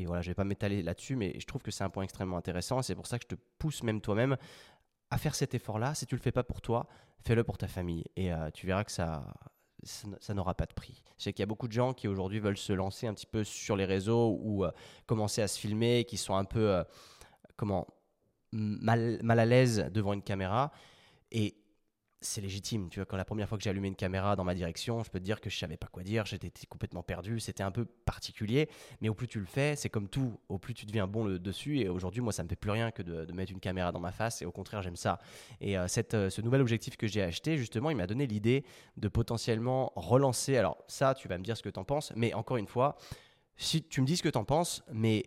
voilà, 0.04 0.20
je 0.20 0.30
vais 0.30 0.34
pas 0.34 0.44
m'étaler 0.44 0.82
là-dessus, 0.82 1.16
mais 1.16 1.38
je 1.38 1.46
trouve 1.46 1.62
que 1.62 1.70
c'est 1.70 1.84
un 1.84 1.90
point 1.90 2.02
extrêmement 2.02 2.36
intéressant. 2.36 2.82
C'est 2.82 2.94
pour 2.94 3.06
ça 3.06 3.18
que 3.18 3.24
je 3.30 3.36
te 3.36 3.40
pousse 3.58 3.82
même 3.82 4.00
toi-même 4.00 4.36
à 5.10 5.18
faire 5.18 5.34
cet 5.34 5.54
effort-là. 5.54 5.94
Si 5.94 6.06
tu 6.06 6.16
le 6.16 6.20
fais 6.20 6.32
pas 6.32 6.44
pour 6.44 6.60
toi, 6.60 6.86
fais-le 7.20 7.44
pour 7.44 7.56
ta 7.56 7.68
famille. 7.68 8.04
Et 8.16 8.32
euh, 8.32 8.50
tu 8.50 8.66
verras 8.66 8.84
que 8.84 8.92
ça, 8.92 9.32
ça, 9.84 10.34
n'aura 10.34 10.54
pas 10.54 10.66
de 10.66 10.74
prix. 10.74 11.02
Je 11.16 11.24
sais 11.24 11.32
qu'il 11.32 11.40
y 11.40 11.44
a 11.44 11.46
beaucoup 11.46 11.68
de 11.68 11.72
gens 11.72 11.94
qui 11.94 12.08
aujourd'hui 12.08 12.40
veulent 12.40 12.58
se 12.58 12.72
lancer 12.72 13.06
un 13.06 13.14
petit 13.14 13.26
peu 13.26 13.44
sur 13.44 13.76
les 13.76 13.84
réseaux 13.84 14.36
ou 14.42 14.64
euh, 14.64 14.72
commencer 15.06 15.40
à 15.40 15.48
se 15.48 15.58
filmer, 15.58 16.04
qui 16.04 16.18
sont 16.18 16.34
un 16.34 16.44
peu 16.44 16.84
comment 17.56 17.86
mal, 18.52 19.18
mal 19.22 19.38
à 19.38 19.44
l'aise 19.44 19.88
devant 19.92 20.12
une 20.12 20.22
caméra. 20.22 20.72
Et 21.32 21.56
c'est 22.20 22.40
légitime. 22.40 22.88
Tu 22.88 22.98
vois, 22.98 23.06
quand 23.06 23.16
la 23.16 23.24
première 23.24 23.48
fois 23.48 23.58
que 23.58 23.64
j'ai 23.64 23.70
allumé 23.70 23.88
une 23.88 23.96
caméra 23.96 24.36
dans 24.36 24.44
ma 24.44 24.54
direction, 24.54 25.02
je 25.02 25.10
peux 25.10 25.18
te 25.18 25.24
dire 25.24 25.40
que 25.40 25.50
je 25.50 25.58
savais 25.58 25.76
pas 25.76 25.86
quoi 25.86 26.02
dire, 26.02 26.24
j'étais 26.26 26.50
complètement 26.68 27.02
perdu, 27.02 27.40
c'était 27.40 27.62
un 27.62 27.70
peu 27.70 27.84
particulier. 27.84 28.68
Mais 29.00 29.08
au 29.08 29.14
plus 29.14 29.28
tu 29.28 29.38
le 29.38 29.46
fais, 29.46 29.76
c'est 29.76 29.90
comme 29.90 30.08
tout, 30.08 30.38
au 30.48 30.58
plus 30.58 30.74
tu 30.74 30.86
deviens 30.86 31.06
bon 31.06 31.24
le 31.24 31.38
dessus. 31.38 31.78
Et 31.78 31.88
aujourd'hui, 31.88 32.20
moi, 32.20 32.32
ça 32.32 32.42
me 32.42 32.48
fait 32.48 32.56
plus 32.56 32.70
rien 32.70 32.90
que 32.90 33.02
de, 33.02 33.30
mettre 33.32 33.52
une 33.52 33.60
caméra 33.60 33.92
dans 33.92 34.00
ma 34.00 34.12
face. 34.12 34.42
Et 34.42 34.46
au 34.46 34.52
contraire, 34.52 34.82
j'aime 34.82 34.96
ça. 34.96 35.18
Et 35.60 35.76
euh, 35.76 35.88
cette, 35.88 36.14
euh, 36.14 36.30
ce 36.30 36.40
nouvel 36.40 36.60
objectif 36.60 36.96
que 36.96 37.06
j'ai 37.06 37.22
acheté, 37.22 37.58
justement, 37.58 37.90
il 37.90 37.96
m'a 37.96 38.06
donné 38.06 38.26
l'idée 38.26 38.64
de 38.96 39.08
potentiellement 39.08 39.92
relancer. 39.94 40.56
Alors 40.56 40.82
ça, 40.88 41.14
tu 41.14 41.28
vas 41.28 41.38
me 41.38 41.44
dire 41.44 41.56
ce 41.56 41.62
que 41.62 41.68
tu 41.68 41.78
en 41.78 41.84
penses. 41.84 42.12
Mais 42.16 42.32
encore 42.34 42.56
une 42.56 42.66
fois, 42.66 42.96
si 43.56 43.82
tu 43.82 44.00
me 44.00 44.06
dis 44.06 44.16
ce 44.16 44.22
que 44.22 44.28
tu 44.28 44.38
en 44.38 44.44
penses, 44.44 44.82
mais 44.92 45.24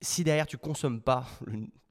si 0.00 0.24
derrière 0.24 0.46
tu 0.46 0.58
consommes 0.58 1.00
pas 1.00 1.26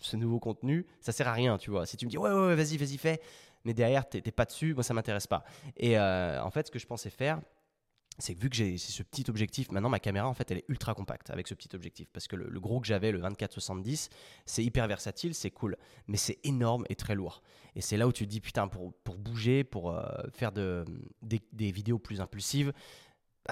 ce 0.01 0.15
nouveau 0.15 0.39
contenu, 0.39 0.86
ça 1.01 1.12
sert 1.12 1.27
à 1.27 1.33
rien, 1.33 1.57
tu 1.57 1.71
vois. 1.71 1.86
Si 1.86 1.98
tu 1.98 2.06
me 2.06 2.12
dis 2.12 2.18
ouais, 2.18 2.31
ouais, 2.31 2.56
vas-y, 2.56 2.77
vas-y, 2.77 2.98
fais, 2.98 3.21
mais 3.65 3.74
derrière, 3.74 4.07
tu 4.07 4.21
n'es 4.24 4.31
pas 4.31 4.45
dessus, 4.45 4.74
moi, 4.74 4.83
ça 4.83 4.94
m'intéresse 4.94 5.27
pas. 5.27 5.44
Et 5.75 5.98
euh, 5.98 6.42
en 6.44 6.51
fait, 6.51 6.68
ce 6.68 6.71
que 6.71 6.80
je 6.80 6.88
pensais 6.88 7.09
faire, 7.09 7.42
c'est 8.19 8.33
que 8.33 8.39
vu 8.39 8.50
que 8.50 8.56
j'ai 8.56 8.77
ce 8.77 9.04
petit 9.04 9.25
objectif, 9.30 9.71
maintenant 9.71 9.89
ma 9.89 10.00
caméra 10.00 10.27
en 10.27 10.33
fait 10.33 10.50
elle 10.50 10.57
est 10.57 10.65
ultra 10.69 10.95
compacte 10.95 11.30
avec 11.30 11.48
ce 11.48 11.54
petit 11.54 11.75
objectif 11.75 12.07
parce 12.12 12.27
que 12.27 12.36
le, 12.36 12.59
gros 12.59 12.80
que 12.80 12.88
j'avais, 12.88 13.12
le 13.12 13.21
24-70, 13.21 14.09
c'est 14.45 14.63
hyper 14.63 14.88
versatile, 14.88 15.36
c'est 15.36 15.51
cool, 15.51 15.77
mais 16.07 16.18
c'est 16.18 16.39
énorme 16.44 16.83
et 16.89 16.95
très 16.95 17.15
lourd. 17.15 17.44
Et 17.75 17.81
c'est 17.81 17.95
là 17.95 18.07
où 18.07 18.12
tu 18.12 18.25
te 18.25 18.30
dis 18.30 18.42
putain, 18.42 18.68
pour, 18.68 18.94
pour 19.04 19.18
bouger, 19.18 19.63
pour 19.63 19.92
euh, 19.92 20.04
faire 20.33 20.51
de, 20.51 20.83
des, 21.21 21.71
vidéos 21.71 22.00
plus 22.00 22.21
impulsives, 22.21 22.74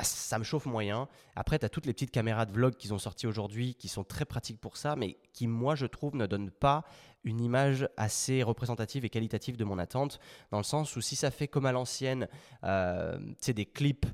ça 0.03 0.39
me 0.39 0.43
chauffe 0.43 0.65
moyen. 0.65 1.07
Après, 1.35 1.59
tu 1.59 1.65
as 1.65 1.69
toutes 1.69 1.85
les 1.85 1.93
petites 1.93 2.11
caméras 2.11 2.45
de 2.45 2.51
vlog 2.51 2.75
qui 2.75 2.87
sont 2.87 2.97
sorties 2.97 3.27
aujourd'hui 3.27 3.75
qui 3.75 3.87
sont 3.87 4.03
très 4.03 4.25
pratiques 4.25 4.59
pour 4.59 4.77
ça, 4.77 4.95
mais 4.95 5.17
qui, 5.33 5.47
moi, 5.47 5.75
je 5.75 5.85
trouve, 5.85 6.15
ne 6.15 6.25
donnent 6.25 6.51
pas 6.51 6.83
une 7.23 7.41
image 7.41 7.87
assez 7.97 8.43
représentative 8.43 9.05
et 9.05 9.09
qualitative 9.09 9.57
de 9.57 9.63
mon 9.63 9.79
attente, 9.79 10.19
dans 10.51 10.57
le 10.57 10.63
sens 10.63 10.95
où 10.95 11.01
si 11.01 11.15
ça 11.15 11.31
fait 11.31 11.47
comme 11.47 11.65
à 11.65 11.71
l'ancienne, 11.71 12.27
euh, 12.63 13.17
des 13.45 13.65
clips 13.65 14.05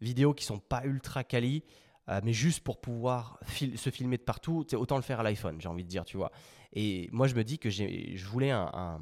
vidéo 0.00 0.34
qui 0.34 0.44
sont 0.44 0.58
pas 0.58 0.84
ultra 0.84 1.24
quali, 1.24 1.62
euh, 2.08 2.20
mais 2.22 2.32
juste 2.32 2.60
pour 2.60 2.80
pouvoir 2.80 3.40
se 3.46 3.90
filmer 3.90 4.16
de 4.18 4.22
partout, 4.22 4.66
autant 4.74 4.96
le 4.96 5.02
faire 5.02 5.20
à 5.20 5.22
l'iPhone, 5.22 5.60
j'ai 5.60 5.68
envie 5.68 5.84
de 5.84 5.88
dire, 5.88 6.04
tu 6.04 6.16
vois. 6.16 6.30
Et 6.72 7.08
moi, 7.12 7.26
je 7.26 7.34
me 7.34 7.44
dis 7.44 7.58
que 7.58 7.70
je 7.70 8.26
voulais 8.26 8.50
un, 8.50 9.00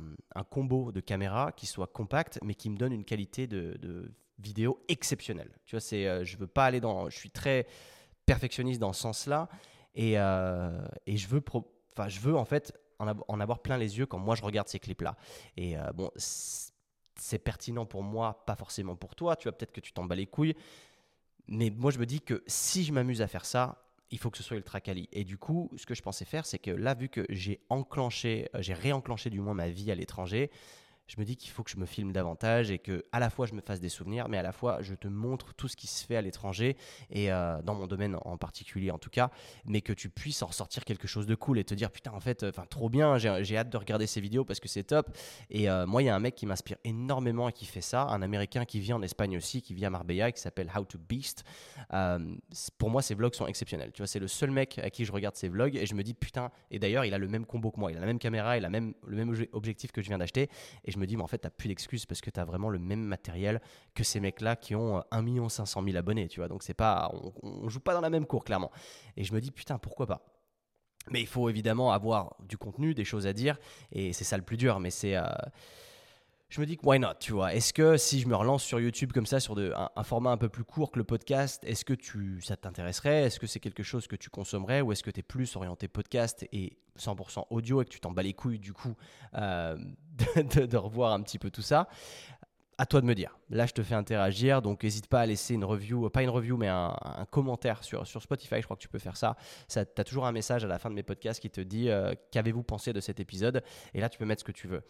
combo 0.50 0.92
de 0.92 1.00
caméras 1.00 1.52
qui 1.52 1.66
soit 1.66 1.88
compact, 1.88 2.38
mais 2.44 2.54
qui 2.54 2.70
me 2.70 2.76
donne 2.76 2.92
une 2.92 3.04
qualité 3.04 3.46
de 3.48 4.12
vidéo 4.38 4.82
exceptionnelle. 4.88 5.50
Tu 5.64 5.76
vois, 5.76 5.80
c'est, 5.80 6.06
euh, 6.06 6.24
je 6.24 6.36
veux 6.36 6.46
pas 6.46 6.66
aller 6.66 6.80
dans, 6.80 7.08
je 7.08 7.16
suis 7.16 7.30
très 7.30 7.66
perfectionniste 8.26 8.80
dans 8.80 8.92
ce 8.92 9.00
sens-là, 9.00 9.48
et, 9.94 10.18
euh, 10.18 10.86
et 11.06 11.16
je 11.16 11.26
veux, 11.28 11.42
enfin, 11.92 12.08
je 12.08 12.20
veux 12.20 12.36
en 12.36 12.44
fait 12.44 12.78
en, 12.98 13.40
avoir 13.40 13.60
plein 13.60 13.76
les 13.76 13.98
yeux 13.98 14.06
quand 14.06 14.18
moi 14.18 14.34
je 14.34 14.42
regarde 14.42 14.68
ces 14.68 14.78
clips-là. 14.78 15.16
Et 15.56 15.76
euh, 15.78 15.92
bon, 15.92 16.10
c'est 16.16 17.38
pertinent 17.38 17.86
pour 17.86 18.02
moi, 18.02 18.44
pas 18.46 18.56
forcément 18.56 18.96
pour 18.96 19.14
toi. 19.14 19.36
Tu 19.36 19.44
vois, 19.44 19.52
peut-être 19.52 19.72
que 19.72 19.80
tu 19.80 19.92
t'en 19.92 20.04
bats 20.04 20.14
les 20.14 20.26
couilles. 20.26 20.54
Mais 21.48 21.70
moi, 21.70 21.90
je 21.90 21.98
me 21.98 22.06
dis 22.06 22.20
que 22.20 22.42
si 22.46 22.84
je 22.84 22.92
m'amuse 22.92 23.22
à 23.22 23.28
faire 23.28 23.44
ça, 23.44 23.82
il 24.10 24.18
faut 24.18 24.30
que 24.30 24.38
ce 24.38 24.42
soit 24.42 24.56
ultra 24.56 24.80
quali. 24.80 25.08
Et 25.12 25.24
du 25.24 25.38
coup, 25.38 25.70
ce 25.76 25.86
que 25.86 25.94
je 25.94 26.02
pensais 26.02 26.24
faire, 26.24 26.46
c'est 26.46 26.58
que 26.58 26.70
là, 26.70 26.94
vu 26.94 27.08
que 27.08 27.24
j'ai 27.28 27.60
enclenché, 27.70 28.48
j'ai 28.58 28.74
réenclenché 28.74 29.30
du 29.30 29.40
moins 29.40 29.54
ma 29.54 29.68
vie 29.68 29.90
à 29.90 29.94
l'étranger, 29.94 30.50
je 31.06 31.20
me 31.20 31.24
dis 31.24 31.36
qu'il 31.36 31.50
faut 31.50 31.62
que 31.62 31.70
je 31.70 31.76
me 31.76 31.86
filme 31.86 32.12
davantage 32.12 32.70
et 32.70 32.78
que 32.78 33.04
à 33.12 33.20
la 33.20 33.30
fois 33.30 33.46
je 33.46 33.54
me 33.54 33.60
fasse 33.60 33.80
des 33.80 33.88
souvenirs, 33.88 34.28
mais 34.28 34.38
à 34.38 34.42
la 34.42 34.52
fois 34.52 34.82
je 34.82 34.94
te 34.94 35.06
montre 35.06 35.54
tout 35.54 35.68
ce 35.68 35.76
qui 35.76 35.86
se 35.86 36.04
fait 36.04 36.16
à 36.16 36.22
l'étranger 36.22 36.76
et 37.10 37.32
euh, 37.32 37.62
dans 37.62 37.74
mon 37.74 37.86
domaine 37.86 38.16
en 38.22 38.36
particulier 38.36 38.90
en 38.90 38.98
tout 38.98 39.10
cas, 39.10 39.30
mais 39.64 39.80
que 39.80 39.92
tu 39.92 40.08
puisses 40.08 40.42
en 40.42 40.46
ressortir 40.46 40.84
quelque 40.84 41.06
chose 41.06 41.26
de 41.26 41.34
cool 41.34 41.58
et 41.58 41.64
te 41.64 41.74
dire 41.74 41.90
putain 41.90 42.12
en 42.12 42.20
fait, 42.20 42.42
enfin 42.42 42.64
trop 42.68 42.88
bien, 42.88 43.18
j'ai 43.18 43.56
hâte 43.56 43.70
de 43.70 43.76
regarder 43.76 44.06
ces 44.06 44.20
vidéos 44.20 44.44
parce 44.44 44.60
que 44.60 44.68
c'est 44.68 44.84
top. 44.84 45.16
Et 45.50 45.70
euh, 45.70 45.86
moi 45.86 46.02
il 46.02 46.06
y 46.06 46.08
a 46.08 46.14
un 46.14 46.20
mec 46.20 46.34
qui 46.34 46.46
m'inspire 46.46 46.78
énormément 46.84 47.48
et 47.48 47.52
qui 47.52 47.66
fait 47.66 47.80
ça, 47.80 48.02
un 48.02 48.22
Américain 48.22 48.64
qui 48.64 48.80
vit 48.80 48.92
en 48.92 49.02
Espagne 49.02 49.36
aussi, 49.36 49.62
qui 49.62 49.74
vit 49.74 49.84
à 49.84 49.90
Marbella, 49.90 50.32
qui 50.32 50.40
s'appelle 50.40 50.70
How 50.74 50.84
to 50.84 50.98
Beast. 50.98 51.44
Euh, 51.92 52.18
pour 52.78 52.90
moi 52.90 53.02
ses 53.02 53.14
vlogs 53.14 53.34
sont 53.34 53.46
exceptionnels. 53.46 53.92
Tu 53.92 54.02
vois 54.02 54.08
c'est 54.08 54.18
le 54.18 54.28
seul 54.28 54.50
mec 54.50 54.80
à 54.80 54.90
qui 54.90 55.04
je 55.04 55.12
regarde 55.12 55.36
ses 55.36 55.48
vlogs 55.48 55.76
et 55.76 55.86
je 55.86 55.94
me 55.94 56.02
dis 56.02 56.14
putain. 56.14 56.50
Et 56.72 56.80
d'ailleurs 56.80 57.04
il 57.04 57.14
a 57.14 57.18
le 57.18 57.28
même 57.28 57.46
combo 57.46 57.70
que 57.70 57.78
moi, 57.78 57.92
il 57.92 57.96
a 57.96 58.00
la 58.00 58.06
même 58.06 58.18
caméra, 58.18 58.58
il 58.58 58.64
a 58.64 58.70
même 58.70 58.94
le 59.06 59.16
même 59.16 59.46
objectif 59.52 59.92
que 59.92 60.02
je 60.02 60.08
viens 60.08 60.18
d'acheter 60.18 60.48
me 60.98 61.06
dis, 61.06 61.16
mais 61.16 61.22
en 61.22 61.26
fait, 61.26 61.38
tu 61.38 61.46
n'as 61.46 61.50
plus 61.50 61.68
d'excuses 61.68 62.06
parce 62.06 62.20
que 62.20 62.30
tu 62.30 62.40
as 62.40 62.44
vraiment 62.44 62.68
le 62.68 62.78
même 62.78 63.02
matériel 63.02 63.60
que 63.94 64.04
ces 64.04 64.20
mecs-là 64.20 64.56
qui 64.56 64.74
ont 64.74 65.02
1 65.10 65.48
500 65.48 65.82
000 65.82 65.96
abonnés, 65.96 66.28
tu 66.28 66.40
vois. 66.40 66.48
Donc, 66.48 66.62
c'est 66.62 66.74
pas, 66.74 67.10
on, 67.42 67.64
ne 67.64 67.68
joue 67.68 67.80
pas 67.80 67.94
dans 67.94 68.00
la 68.00 68.10
même 68.10 68.26
cour, 68.26 68.44
clairement. 68.44 68.70
Et 69.16 69.24
je 69.24 69.32
me 69.32 69.40
dis, 69.40 69.50
putain, 69.50 69.78
pourquoi 69.78 70.06
pas? 70.06 70.24
Mais 71.10 71.20
il 71.20 71.26
faut 71.26 71.48
évidemment 71.48 71.92
avoir 71.92 72.36
du 72.40 72.58
contenu, 72.58 72.94
des 72.94 73.04
choses 73.04 73.26
à 73.26 73.32
dire, 73.32 73.58
et 73.92 74.12
c'est 74.12 74.24
ça 74.24 74.36
le 74.36 74.42
plus 74.42 74.56
dur. 74.56 74.80
Mais 74.80 74.90
c'est, 74.90 75.16
euh, 75.16 75.24
je 76.48 76.60
me 76.60 76.66
dis 76.66 76.76
que 76.76 76.86
why 76.86 76.98
not, 76.98 77.14
tu 77.18 77.32
vois? 77.32 77.54
Est-ce 77.54 77.72
que 77.72 77.96
si 77.96 78.20
je 78.20 78.28
me 78.28 78.36
relance 78.36 78.62
sur 78.62 78.78
YouTube 78.78 79.12
comme 79.12 79.26
ça, 79.26 79.40
sur 79.40 79.58
un, 79.58 80.04
format 80.04 80.30
un 80.30 80.36
peu 80.36 80.48
plus 80.48 80.62
court 80.62 80.92
que 80.92 80.98
le 80.98 81.04
podcast, 81.04 81.62
est-ce 81.64 81.84
que 81.84 81.94
tu, 81.94 82.40
ça 82.40 82.56
t'intéresserait? 82.56 83.24
Est-ce 83.24 83.40
que 83.40 83.48
c'est 83.48 83.58
quelque 83.58 83.82
chose 83.82 84.06
que 84.06 84.14
tu 84.14 84.30
consommerais 84.30 84.80
Ou 84.80 84.92
est-ce 84.92 85.02
que 85.02 85.10
tu 85.10 85.20
es 85.20 85.22
plus 85.24 85.56
orienté 85.56 85.88
podcast 85.88 86.46
et 86.52 86.78
100% 86.98 87.46
audio 87.50 87.82
et 87.82 87.84
que 87.84 87.90
tu 87.90 88.00
t'en 88.00 88.12
bats 88.12 88.22
les 88.22 88.32
couilles 88.32 88.60
du 88.60 88.72
coup 88.72 88.94
euh, 89.34 89.76
de, 90.36 90.76
revoir 90.76 91.12
un 91.12 91.20
petit 91.20 91.38
peu 91.38 91.50
tout 91.50 91.62
ça? 91.62 91.88
À 92.78 92.84
toi 92.84 93.00
de 93.00 93.06
me 93.06 93.14
dire. 93.14 93.38
Là, 93.48 93.64
je 93.64 93.72
te 93.72 93.82
fais 93.82 93.94
interagir, 93.94 94.60
donc 94.60 94.82
n'hésite 94.82 95.06
pas 95.06 95.20
à 95.20 95.26
laisser 95.26 95.54
une 95.54 95.64
review, 95.64 96.10
pas 96.10 96.22
une 96.22 96.30
review, 96.30 96.56
mais 96.56 96.68
un, 96.68 96.94
commentaire 97.30 97.82
sur, 97.82 98.06
sur 98.06 98.22
Spotify. 98.22 98.56
Je 98.56 98.64
crois 98.64 98.76
que 98.76 98.82
tu 98.82 98.88
peux 98.88 98.98
faire 98.98 99.16
ça. 99.16 99.36
ça 99.66 99.84
tu 99.84 100.00
as 100.00 100.04
toujours 100.04 100.26
un 100.26 100.32
message 100.32 100.64
à 100.64 100.66
la 100.66 100.78
fin 100.78 100.90
de 100.90 100.94
mes 100.94 101.02
podcasts 101.02 101.40
qui 101.40 101.48
te 101.48 101.60
dit 101.60 101.88
euh, 101.88 102.14
qu'avez-vous 102.32 102.62
pensé 102.62 102.92
de 102.92 103.00
cet 103.00 103.18
épisode? 103.18 103.62
Et 103.94 104.00
là, 104.00 104.08
tu 104.08 104.18
peux 104.18 104.26
mettre 104.26 104.40
ce 104.40 104.44
que 104.44 104.52
tu 104.52 104.68
veux. 104.68 104.82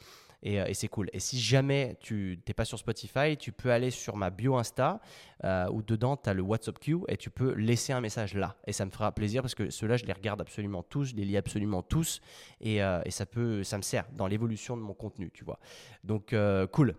Et, 0.42 0.60
euh, 0.60 0.68
c'est 0.72 0.88
cool. 0.88 1.08
Et 1.12 1.20
si 1.20 1.38
jamais 1.38 1.96
tu 2.00 2.40
n'es 2.46 2.54
pas 2.54 2.64
sur 2.64 2.78
Spotify, 2.78 3.36
tu 3.36 3.52
peux 3.52 3.70
aller 3.70 3.90
sur 3.90 4.16
ma 4.16 4.30
bio 4.30 4.56
Insta 4.56 5.00
euh, 5.44 5.68
où 5.70 5.82
dedans, 5.82 6.16
tu 6.16 6.28
as 6.28 6.34
le 6.34 6.42
WhatsApp 6.42 6.78
Queue 6.80 7.00
et 7.08 7.16
tu 7.16 7.30
peux 7.30 7.52
laisser 7.54 7.92
un 7.92 8.00
message 8.00 8.34
là. 8.34 8.56
Et 8.66 8.72
ça 8.72 8.84
me 8.84 8.90
fera 8.90 9.12
plaisir 9.12 9.42
parce 9.42 9.54
que 9.54 9.70
ceux-là, 9.70 9.96
je 9.96 10.06
les 10.06 10.12
regarde 10.12 10.40
absolument 10.40 10.82
tous, 10.82 11.04
je 11.04 11.14
les 11.14 11.24
lis 11.24 11.36
absolument 11.36 11.82
tous. 11.82 12.20
Et, 12.60 12.76
et 12.78 13.10
ça, 13.10 13.26
peut, 13.26 13.62
ça 13.62 13.76
me 13.76 13.82
sert 13.82 14.06
dans 14.12 14.26
l'évolution 14.26 14.76
de 14.76 14.82
mon 14.82 14.94
contenu, 14.94 15.30
tu 15.32 15.44
vois. 15.44 15.58
Donc, 16.04 16.34
cool. 16.72 16.96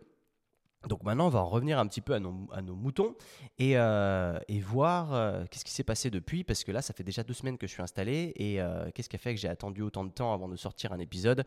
Donc 0.85 1.03
maintenant, 1.03 1.25
on 1.25 1.29
va 1.29 1.39
en 1.39 1.49
revenir 1.49 1.79
un 1.79 1.87
petit 1.87 2.01
peu 2.01 2.13
à 2.13 2.19
nos, 2.19 2.75
moutons 2.75 3.15
et, 3.57 3.77
euh, 3.77 4.39
voir 4.61 5.13
euh, 5.13 5.43
qu'est-ce 5.49 5.65
qui 5.65 5.71
s'est 5.71 5.83
passé 5.83 6.09
depuis, 6.09 6.43
parce 6.43 6.63
que 6.63 6.71
là, 6.71 6.81
ça 6.81 6.93
fait 6.93 7.03
déjà 7.03 7.23
deux 7.23 7.33
semaines 7.33 7.57
que 7.57 7.65
je 7.65 7.73
suis 7.73 7.81
installé 7.81 8.33
et 8.35 8.61
euh, 8.61 8.89
qu'est-ce 8.93 9.09
qui 9.09 9.15
a 9.15 9.19
fait 9.19 9.33
que 9.33 9.39
j'ai 9.39 9.47
attendu 9.47 9.81
autant 9.81 10.03
de 10.03 10.11
temps 10.11 10.33
avant 10.33 10.47
de 10.47 10.55
sortir 10.55 10.93
un 10.93 10.99
épisode. 10.99 11.45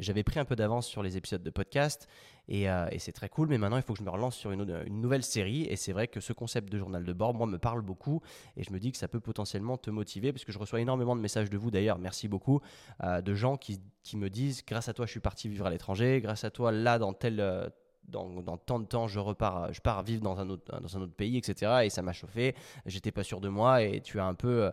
J'avais 0.00 0.22
pris 0.22 0.40
un 0.40 0.44
peu 0.44 0.56
d'avance 0.56 0.86
sur 0.86 1.02
les 1.02 1.16
épisodes 1.16 1.42
de 1.42 1.50
podcast 1.50 2.08
et, 2.48 2.66
c'est 2.98 3.12
très 3.12 3.28
cool, 3.28 3.48
mais 3.48 3.58
maintenant, 3.58 3.76
il 3.76 3.82
faut 3.82 3.92
que 3.92 3.98
je 3.98 4.04
me 4.04 4.10
relance 4.10 4.34
sur 4.34 4.50
une, 4.50 4.64
nouvelle 4.88 5.22
série 5.22 5.64
et 5.64 5.76
c'est 5.76 5.92
vrai 5.92 6.08
que 6.08 6.20
ce 6.20 6.32
concept 6.32 6.72
de 6.72 6.78
journal 6.78 7.04
de 7.04 7.12
bord, 7.12 7.34
moi, 7.34 7.46
me 7.46 7.58
parle 7.58 7.82
beaucoup 7.82 8.22
et 8.56 8.62
je 8.62 8.72
me 8.72 8.78
dis 8.78 8.92
que 8.92 8.98
ça 8.98 9.08
peut 9.08 9.20
potentiellement 9.20 9.76
te 9.76 9.90
motiver, 9.90 10.32
parce 10.32 10.44
que 10.44 10.52
je 10.52 10.58
reçois 10.58 10.80
énormément 10.80 11.14
de 11.14 11.20
messages 11.20 11.50
de 11.50 11.58
vous 11.58 11.70
d'ailleurs, 11.70 11.98
merci 11.98 12.28
beaucoup, 12.28 12.60
de 13.02 13.34
gens 13.34 13.56
qui, 13.56 13.80
me 14.14 14.30
disent, 14.30 14.64
grâce 14.66 14.88
à 14.88 14.94
toi, 14.94 15.04
je 15.04 15.10
suis 15.10 15.20
parti 15.20 15.48
vivre 15.48 15.66
à 15.66 15.70
l'étranger, 15.70 16.20
grâce 16.22 16.44
à 16.44 16.50
toi, 16.50 16.72
là, 16.72 16.98
dans 16.98 17.12
tel 17.12 17.70
dans, 18.08 18.56
tant 18.56 18.80
de 18.80 18.86
temps 18.86 19.06
je 19.06 19.18
repars, 19.18 19.72
je 19.72 19.80
pars 19.80 20.02
vivre 20.02 20.22
dans 20.22 20.38
un 20.38 20.48
autre, 20.50 20.80
dans 20.80 20.96
un 20.96 21.02
autre 21.02 21.14
pays, 21.14 21.36
etc. 21.36 21.82
Et 21.84 21.90
ça 21.90 22.02
m'a 22.02 22.12
chauffé. 22.12 22.54
J'étais 22.86 23.12
pas 23.12 23.22
sûr 23.22 23.40
de 23.40 23.48
moi 23.48 23.82
et 23.82 24.00
tu 24.00 24.18
as 24.18 24.24
un 24.24 24.34
peu, 24.34 24.72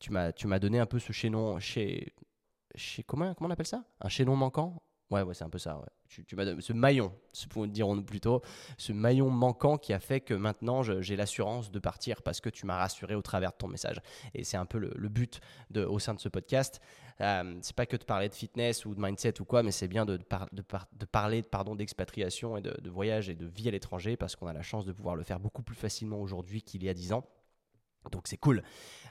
tu 0.00 0.12
m'as, 0.12 0.32
tu 0.32 0.46
m'as 0.46 0.58
donné 0.58 0.78
un 0.78 0.86
peu 0.86 0.98
ce 0.98 1.12
chaînon, 1.12 1.58
chez, 1.60 2.12
chez 2.74 3.02
comment, 3.02 3.34
comment 3.34 3.48
on 3.48 3.52
appelle 3.52 3.66
ça? 3.66 3.84
Un 4.00 4.08
chaînon 4.08 4.36
manquant? 4.36 4.82
Ouais, 5.12 5.22
c'est 5.34 5.44
un 5.44 5.50
peu 5.50 5.58
ça. 5.58 5.78
Tu, 6.08 6.24
tu 6.24 6.34
ce 6.60 6.72
maillon, 6.72 7.12
dirons-nous 7.56 8.02
plutôt, 8.02 8.40
ce 8.78 8.94
maillon 8.94 9.28
manquant 9.28 9.76
qui 9.76 9.92
a 9.92 10.00
fait 10.00 10.20
que 10.20 10.32
maintenant 10.32 10.82
j'ai 10.82 11.16
l'assurance 11.16 11.70
de 11.70 11.78
partir 11.78 12.22
parce 12.22 12.40
que 12.40 12.48
tu 12.48 12.64
m'as 12.64 12.78
rassuré 12.78 13.14
au 13.14 13.20
travers 13.20 13.52
de 13.52 13.56
ton 13.58 13.68
message. 13.68 14.00
Et 14.32 14.42
c'est 14.42 14.56
un 14.56 14.64
peu 14.64 14.78
le, 14.78 15.08
but 15.10 15.40
au 15.76 15.98
sein 15.98 16.14
de 16.14 16.20
ce 16.20 16.30
podcast. 16.30 16.80
Euh, 17.20 17.58
c'est 17.60 17.76
pas 17.76 17.84
que 17.84 17.98
de 17.98 18.04
parler 18.04 18.30
de 18.30 18.34
fitness 18.34 18.86
ou 18.86 18.94
de 18.94 19.00
mindset 19.02 19.38
ou 19.42 19.44
quoi, 19.44 19.62
mais 19.62 19.70
c'est 19.70 19.86
bien 19.86 20.06
de, 20.06 20.18
parler 21.10 21.42
d'expatriation 21.76 22.56
et 22.56 22.62
de 22.62 22.90
voyage 22.90 23.28
et 23.28 23.34
de 23.34 23.44
vie 23.44 23.68
à 23.68 23.70
l'étranger 23.70 24.16
parce 24.16 24.34
qu'on 24.34 24.46
a 24.46 24.54
la 24.54 24.62
chance 24.62 24.86
de 24.86 24.92
pouvoir 24.92 25.14
le 25.14 25.24
faire 25.24 25.40
beaucoup 25.40 25.62
plus 25.62 25.76
facilement 25.76 26.22
aujourd'hui 26.22 26.62
qu'il 26.62 26.82
y 26.84 26.88
a 26.88 26.94
10 26.94 27.12
ans. 27.12 27.26
Donc 28.10 28.26
c'est 28.26 28.36
cool. 28.36 28.62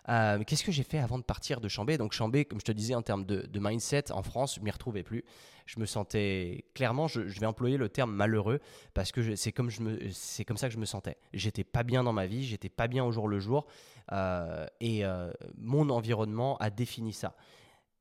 Euh, 0.09 0.43
qu'est-ce 0.45 0.63
que 0.63 0.71
j'ai 0.71 0.83
fait 0.83 0.97
avant 0.97 1.19
de 1.19 1.23
partir 1.23 1.61
de 1.61 1.67
Chambé 1.67 1.97
Donc 1.97 2.11
Chambé, 2.13 2.45
comme 2.45 2.59
je 2.59 2.65
te 2.65 2.71
disais, 2.71 2.95
en 2.95 3.01
termes 3.01 3.25
de, 3.25 3.59
mindset, 3.59 4.11
en 4.11 4.23
France, 4.23 4.55
je 4.55 4.61
m'y 4.61 4.71
retrouvais 4.71 5.03
plus. 5.03 5.23
Je 5.65 5.79
me 5.79 5.85
sentais 5.85 6.65
clairement, 6.73 7.07
je, 7.07 7.21
vais 7.21 7.45
employer 7.45 7.77
le 7.77 7.87
terme 7.87 8.11
malheureux 8.11 8.59
parce 8.93 9.11
que 9.11 9.35
c'est 9.35 9.51
comme, 9.51 9.69
comme 9.69 10.57
ça 10.57 10.67
que 10.67 10.73
je 10.73 10.79
me 10.79 10.85
sentais. 10.85 11.17
J'étais 11.33 11.63
pas 11.63 11.83
bien 11.83 12.03
dans 12.03 12.13
ma 12.13 12.25
vie, 12.25 12.43
j'étais 12.43 12.69
pas 12.69 12.87
bien 12.87 13.05
au 13.05 13.11
jour 13.11 13.27
le 13.27 13.39
jour 13.39 13.67
euh, 14.11 14.65
et 14.79 15.05
euh, 15.05 15.31
mon 15.57 15.89
environnement 15.89 16.57
a 16.57 16.69
défini 16.69 17.13
ça. 17.13 17.35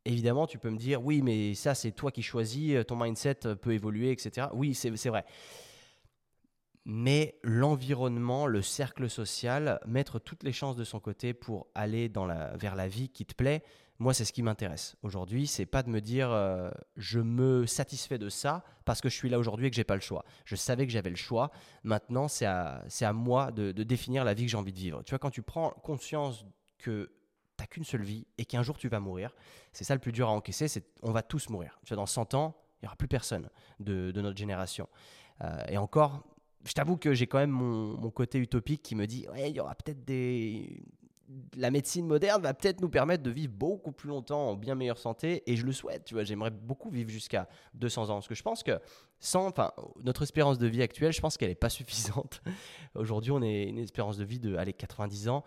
Évidemment, 0.06 0.46
tu 0.46 0.58
peux 0.58 0.70
me 0.70 0.78
dire, 0.78 1.04
oui, 1.04 1.20
mais 1.20 1.54
ça 1.54 1.74
c'est 1.74 1.92
toi 1.92 2.10
qui 2.10 2.22
choisis, 2.22 2.74
ton 2.88 2.96
mindset 2.96 3.40
peut 3.60 3.72
évoluer, 3.72 4.10
etc. 4.10 4.48
Oui, 4.54 4.74
c'est 4.74 5.08
vrai 5.10 5.24
mais 6.84 7.38
l'environnement, 7.42 8.46
le 8.46 8.62
cercle 8.62 9.08
social, 9.10 9.80
mettre 9.86 10.18
toutes 10.18 10.42
les 10.42 10.52
chances 10.52 10.76
de 10.76 10.84
son 10.84 11.00
côté 11.00 11.34
pour 11.34 11.66
aller 11.74 12.08
dans 12.08 12.26
la, 12.26 12.56
vers 12.56 12.74
la 12.74 12.88
vie 12.88 13.08
qui 13.10 13.26
te 13.26 13.34
plaît, 13.34 13.62
moi 13.98 14.14
c'est 14.14 14.24
ce 14.24 14.32
qui 14.32 14.42
m'intéresse. 14.42 14.96
Aujourd'hui, 15.02 15.46
c'est 15.46 15.66
pas 15.66 15.82
de 15.82 15.90
me 15.90 16.00
dire 16.00 16.30
euh, 16.30 16.70
je 16.96 17.20
me 17.20 17.66
satisfais 17.66 18.18
de 18.18 18.30
ça 18.30 18.64
parce 18.86 19.00
que 19.00 19.10
je 19.10 19.14
suis 19.14 19.28
là 19.28 19.38
aujourd'hui 19.38 19.66
et 19.66 19.70
que 19.70 19.76
j'ai 19.76 19.84
pas 19.84 19.94
le 19.94 20.00
choix. 20.00 20.24
Je 20.46 20.56
savais 20.56 20.86
que 20.86 20.92
j'avais 20.92 21.10
le 21.10 21.16
choix. 21.16 21.50
Maintenant, 21.84 22.26
c'est 22.26 22.46
à, 22.46 22.82
à 23.02 23.12
moi 23.12 23.52
de, 23.52 23.72
définir 23.72 24.24
la 24.24 24.34
vie 24.34 24.46
que 24.46 24.50
j'ai 24.50 24.56
envie 24.56 24.72
de 24.72 24.78
vivre. 24.78 25.02
Tu 25.04 25.10
vois, 25.10 25.18
quand 25.18 25.30
tu 25.30 25.42
prends 25.42 25.70
conscience 25.70 26.46
que 26.78 27.12
tu 27.58 27.62
n'as 27.62 27.66
qu'une 27.66 27.84
seule 27.84 28.02
vie 28.02 28.26
et 28.38 28.46
qu'un 28.46 28.62
jour 28.62 28.78
tu 28.78 28.88
vas 28.88 29.00
mourir, 29.00 29.34
c'est 29.74 29.84
ça 29.84 29.94
le 29.94 30.00
plus 30.00 30.12
dur 30.12 30.28
à 30.28 30.32
encaisser, 30.32 30.66
c'est 30.66 30.86
on 31.02 31.12
va 31.12 31.22
tous 31.22 31.50
mourir. 31.50 31.78
Tu 31.84 31.94
vois, 31.94 31.96
dans 31.96 32.06
100 32.06 32.32
ans, 32.32 32.56
il 32.80 32.84
n'y 32.84 32.88
aura 32.88 32.96
plus 32.96 33.08
personne 33.08 33.50
de, 33.80 34.12
notre 34.14 34.38
génération. 34.38 34.88
Euh, 35.42 35.62
et 35.68 35.76
encore, 35.76 36.24
je 36.64 36.72
t'avoue 36.72 36.96
que 36.96 37.14
j'ai 37.14 37.26
quand 37.26 37.38
même 37.38 37.50
mon, 37.50 38.10
côté 38.10 38.38
utopique 38.38 38.82
qui 38.82 38.94
me 38.94 39.06
dit 39.06 39.26
ouais, 39.32 39.50
il 39.50 39.56
y 39.56 39.60
aura 39.60 39.74
peut-être 39.74 40.04
des. 40.04 40.82
La 41.56 41.70
médecine 41.70 42.06
moderne 42.06 42.42
va 42.42 42.54
peut-être 42.54 42.80
nous 42.80 42.88
permettre 42.88 43.22
de 43.22 43.30
vivre 43.30 43.52
beaucoup 43.52 43.92
plus 43.92 44.08
longtemps 44.08 44.48
en 44.48 44.56
bien 44.56 44.74
meilleure 44.74 44.98
santé 44.98 45.44
et 45.46 45.54
je 45.54 45.64
le 45.64 45.70
souhaite. 45.70 46.04
Tu 46.04 46.14
vois, 46.14 46.24
j'aimerais 46.24 46.50
beaucoup 46.50 46.90
vivre 46.90 47.08
jusqu'à 47.08 47.48
200 47.74 48.10
ans 48.10 48.14
parce 48.14 48.26
que 48.26 48.34
je 48.34 48.42
pense 48.42 48.64
que 48.64 48.80
sans, 49.20 49.46
enfin, 49.46 49.72
notre 50.02 50.22
espérance 50.22 50.58
de 50.58 50.66
vie 50.66 50.82
actuelle, 50.82 51.12
je 51.12 51.20
pense 51.20 51.36
qu'elle 51.36 51.50
n'est 51.50 51.54
pas 51.54 51.68
suffisante. 51.70 52.42
Aujourd'hui, 52.96 53.30
on 53.30 53.42
est 53.42 53.62
une 53.62 53.78
espérance 53.78 54.16
de 54.16 54.24
vie 54.24 54.40
de 54.40 54.56
allez, 54.56 54.72
90 54.72 55.28
ans 55.28 55.44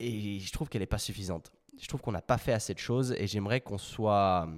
et 0.00 0.40
je 0.40 0.52
trouve 0.52 0.70
qu'elle 0.70 0.80
n'est 0.80 0.86
pas 0.86 0.98
suffisante. 0.98 1.52
Je 1.78 1.86
trouve 1.86 2.00
qu'on 2.00 2.12
n'a 2.12 2.22
pas 2.22 2.38
fait 2.38 2.52
assez 2.52 2.72
de 2.72 2.78
choses 2.78 3.12
et 3.12 3.26
j'aimerais 3.26 3.60
qu'on 3.60 3.78
soit 3.78 4.48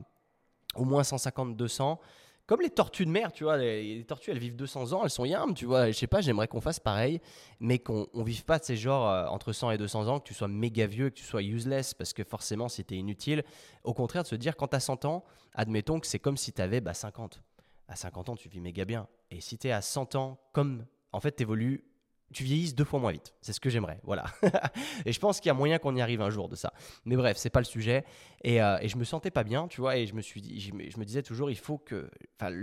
au 0.76 0.84
moins 0.84 1.02
150-200 1.02 1.98
comme 2.46 2.60
les 2.60 2.70
tortues 2.70 3.06
de 3.06 3.10
mer, 3.10 3.32
tu 3.32 3.44
vois, 3.44 3.56
les, 3.56 4.04
tortues, 4.04 4.30
elles 4.30 4.38
vivent 4.38 4.56
200 4.56 4.92
ans, 4.92 5.02
elles 5.02 5.10
sont 5.10 5.24
yam, 5.24 5.52
tu 5.54 5.66
vois. 5.66 5.88
Je 5.88 5.92
sais 5.92 6.06
pas, 6.06 6.20
j'aimerais 6.20 6.46
qu'on 6.46 6.60
fasse 6.60 6.78
pareil, 6.78 7.20
mais 7.58 7.78
qu'on 7.78 8.06
ne 8.14 8.22
vive 8.22 8.44
pas 8.44 8.58
de 8.58 8.64
ces 8.64 8.76
genres 8.76 9.08
euh, 9.08 9.26
entre 9.26 9.52
100 9.52 9.72
et 9.72 9.78
200 9.78 10.06
ans, 10.06 10.20
que 10.20 10.28
tu 10.28 10.34
sois 10.34 10.46
méga 10.46 10.86
vieux, 10.86 11.10
que 11.10 11.16
tu 11.16 11.24
sois 11.24 11.42
useless, 11.42 11.92
parce 11.94 12.12
que 12.12 12.22
forcément, 12.22 12.68
c'était 12.68 12.96
inutile. 12.96 13.42
Au 13.82 13.94
contraire, 13.94 14.22
de 14.22 14.28
se 14.28 14.36
dire, 14.36 14.56
quand 14.56 14.68
tu 14.68 14.76
as 14.76 14.80
100 14.80 15.04
ans, 15.06 15.24
admettons 15.54 15.98
que 15.98 16.06
c'est 16.06 16.20
comme 16.20 16.36
si 16.36 16.52
tu 16.52 16.62
avais 16.62 16.80
bah, 16.80 16.94
50. 16.94 17.42
À 17.88 17.96
50 17.96 18.28
ans, 18.28 18.36
tu 18.36 18.48
vis 18.48 18.60
méga 18.60 18.84
bien. 18.84 19.08
Et 19.30 19.40
si 19.40 19.58
tu 19.58 19.66
es 19.68 19.72
à 19.72 19.82
100 19.82 20.14
ans, 20.14 20.38
comme 20.52 20.86
en 21.12 21.20
fait, 21.20 21.34
tu 21.34 21.42
évolues 21.42 21.84
tu 22.32 22.44
vieillisses 22.44 22.74
deux 22.74 22.84
fois 22.84 22.98
moins 22.98 23.12
vite. 23.12 23.34
C'est 23.40 23.52
ce 23.52 23.60
que 23.60 23.70
j'aimerais. 23.70 24.00
Voilà. 24.02 24.24
et 25.04 25.12
je 25.12 25.20
pense 25.20 25.40
qu'il 25.40 25.48
y 25.48 25.50
a 25.50 25.54
moyen 25.54 25.78
qu'on 25.78 25.94
y 25.94 26.00
arrive 26.00 26.20
un 26.20 26.30
jour 26.30 26.48
de 26.48 26.56
ça. 26.56 26.72
Mais 27.04 27.16
bref, 27.16 27.36
c'est 27.36 27.50
pas 27.50 27.60
le 27.60 27.64
sujet. 27.64 28.04
Et, 28.42 28.60
euh, 28.60 28.78
et, 28.80 28.88
je 28.88 28.96
me 28.96 29.04
sentais 29.04 29.30
pas 29.30 29.44
bien, 29.44 29.68
tu 29.68 29.80
vois. 29.80 29.96
Et 29.96 30.06
je 30.06 30.14
me 30.14 30.20
suis 30.20 30.40
dit, 30.40 30.60
je 30.60 30.74
me, 30.74 31.04
disais 31.04 31.22
toujours, 31.22 31.50
il 31.50 31.58
faut 31.58 31.78
que. 31.78 32.10
Enfin, 32.38 32.54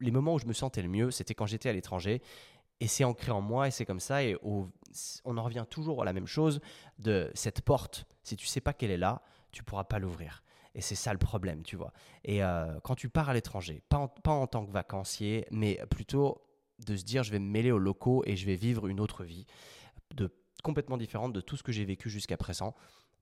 les 0.00 0.10
moments 0.10 0.34
où 0.34 0.38
je 0.38 0.46
me 0.46 0.52
sentais 0.52 0.82
le 0.82 0.88
mieux, 0.88 1.10
c'était 1.10 1.34
quand 1.34 1.46
j'étais 1.46 1.68
à 1.68 1.72
l'étranger. 1.72 2.22
Et 2.80 2.88
c'est 2.88 3.04
ancré 3.04 3.30
en 3.30 3.40
moi 3.40 3.68
et 3.68 3.70
c'est 3.70 3.86
comme 3.86 4.00
ça. 4.00 4.24
Et 4.24 4.36
on 4.42 4.68
en 5.24 5.42
revient 5.42 5.64
toujours 5.70 6.02
à 6.02 6.04
la 6.04 6.12
même 6.12 6.26
chose 6.26 6.60
de 6.98 7.30
cette 7.34 7.62
porte. 7.62 8.06
Si 8.22 8.36
tu 8.36 8.46
sais 8.46 8.60
pas 8.60 8.72
qu'elle 8.72 8.90
est 8.90 8.98
là, 8.98 9.22
tu 9.52 9.62
pourras 9.62 9.84
pas 9.84 9.98
l'ouvrir. 9.98 10.42
Et 10.74 10.80
c'est 10.80 10.96
ça 10.96 11.12
le 11.12 11.18
problème, 11.18 11.62
tu 11.62 11.76
vois. 11.76 11.92
Et 12.24 12.42
euh, 12.42 12.80
quand 12.82 12.96
tu 12.96 13.08
pars 13.08 13.28
à 13.28 13.34
l'étranger, 13.34 13.80
pas 13.88 14.08
pas 14.08 14.32
en 14.32 14.48
tant 14.48 14.66
que 14.66 14.72
vacancier, 14.72 15.46
mais 15.52 15.80
plutôt 15.88 16.42
de 16.78 16.96
se 16.96 17.04
dire 17.04 17.22
je 17.22 17.30
vais 17.30 17.38
me 17.38 17.50
mêler 17.50 17.70
aux 17.70 17.78
locaux 17.78 18.22
et 18.26 18.36
je 18.36 18.46
vais 18.46 18.56
vivre 18.56 18.86
une 18.86 19.00
autre 19.00 19.24
vie 19.24 19.46
de, 20.14 20.30
complètement 20.62 20.96
différente 20.96 21.32
de 21.32 21.40
tout 21.40 21.56
ce 21.56 21.62
que 21.62 21.72
j'ai 21.72 21.84
vécu 21.84 22.10
jusqu'à 22.10 22.36
présent, 22.36 22.74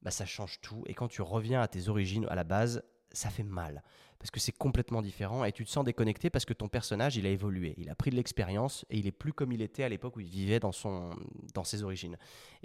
bah, 0.03 0.11
ça 0.11 0.27
change 0.27 0.61
tout. 0.61 0.83
Et 0.87 0.95
quand 0.95 1.09
tu 1.09 1.23
reviens 1.23 1.61
à 1.61 1.69
tes 1.69 1.89
origines, 1.89 2.27
à 2.29 2.35
la 2.35 2.45
base, 2.45 2.83
ça 3.13 3.31
fait 3.31 3.43
mal. 3.43 3.83
Parce 4.19 4.31
que 4.31 4.41
c'est 4.41 4.53
complètement 4.53 5.03
différent 5.03 5.45
et 5.45 5.53
tu 5.53 5.65
te 5.65 5.71
sens 5.71 5.85
déconnecté 5.85 6.31
parce 6.31 6.45
que 6.45 6.55
ton 6.55 6.69
personnage, 6.69 7.17
il 7.17 7.27
a 7.27 7.29
évolué. 7.29 7.75
Il 7.77 7.91
a 7.91 7.95
pris 7.95 8.11
de 8.11 8.17
l'expérience 8.17 8.87
et 8.89 8.99
il 8.99 9.07
est 9.07 9.13
plus 9.13 9.33
comme 9.33 9.53
il 9.53 9.61
était 9.61 9.83
à 9.83 9.89
l'époque 9.89 10.17
où 10.17 10.21
il 10.21 10.29
vivait 10.29 10.61
dans, 10.61 10.71
son, 10.71 11.11
dans 11.55 11.65
ses 11.65 11.83
origines. 11.83 12.17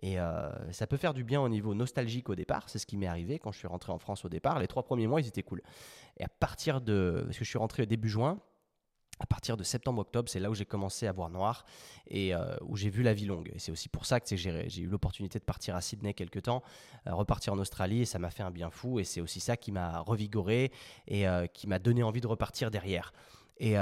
Et 0.01 0.19
euh, 0.19 0.71
ça 0.71 0.85
peut 0.85 0.97
faire 0.97 1.15
du 1.15 1.23
bien 1.23 1.41
au 1.41 1.49
niveau 1.49 1.73
nostalgique 1.73 2.29
au 2.29 2.35
départ. 2.35 2.69
C'est 2.69 2.79
ce 2.79 2.85
qui 2.85 2.95
m'est 2.95 3.07
arrivé 3.07 3.39
quand 3.39 3.51
je 3.51 3.57
suis 3.57 3.67
rentré 3.67 3.91
en 3.91 3.97
France 3.97 4.23
au 4.23 4.29
départ. 4.29 4.59
Les 4.59 4.67
trois 4.67 4.83
premiers 4.83 5.07
mois, 5.07 5.19
ils 5.19 5.27
étaient 5.27 5.43
cool. 5.43 5.63
Et 6.17 6.23
à 6.23 6.29
partir 6.29 6.79
de. 6.79 7.23
Parce 7.25 7.39
que 7.39 7.43
je 7.43 7.49
suis 7.49 7.57
rentré 7.57 7.87
début 7.87 8.09
juin, 8.09 8.39
à 9.19 9.25
partir 9.25 9.57
de 9.57 9.63
septembre-octobre, 9.63 10.29
c'est 10.29 10.39
là 10.39 10.49
où 10.49 10.55
j'ai 10.55 10.65
commencé 10.65 11.07
à 11.07 11.11
voir 11.11 11.29
noir 11.29 11.65
et 12.07 12.35
euh, 12.35 12.55
où 12.61 12.77
j'ai 12.77 12.89
vu 12.89 13.01
la 13.03 13.13
vie 13.13 13.25
longue. 13.25 13.51
Et 13.53 13.59
c'est 13.59 13.71
aussi 13.71 13.89
pour 13.89 14.05
ça 14.05 14.19
que 14.19 14.35
j'ai 14.35 14.81
eu 14.81 14.87
l'opportunité 14.87 15.39
de 15.39 15.43
partir 15.43 15.75
à 15.75 15.81
Sydney 15.81 16.13
quelques 16.13 16.43
temps, 16.43 16.61
euh, 17.07 17.13
repartir 17.13 17.53
en 17.53 17.57
Australie 17.57 18.01
et 18.01 18.05
ça 18.05 18.19
m'a 18.19 18.29
fait 18.29 18.43
un 18.43 18.51
bien 18.51 18.69
fou. 18.69 18.99
Et 18.99 19.03
c'est 19.03 19.21
aussi 19.21 19.39
ça 19.39 19.57
qui 19.57 19.71
m'a 19.71 19.99
revigoré 19.99 20.71
et 21.07 21.27
euh, 21.27 21.47
qui 21.47 21.67
m'a 21.67 21.79
donné 21.79 22.03
envie 22.03 22.21
de 22.21 22.27
repartir 22.27 22.69
derrière. 22.69 23.11
Et, 23.59 23.75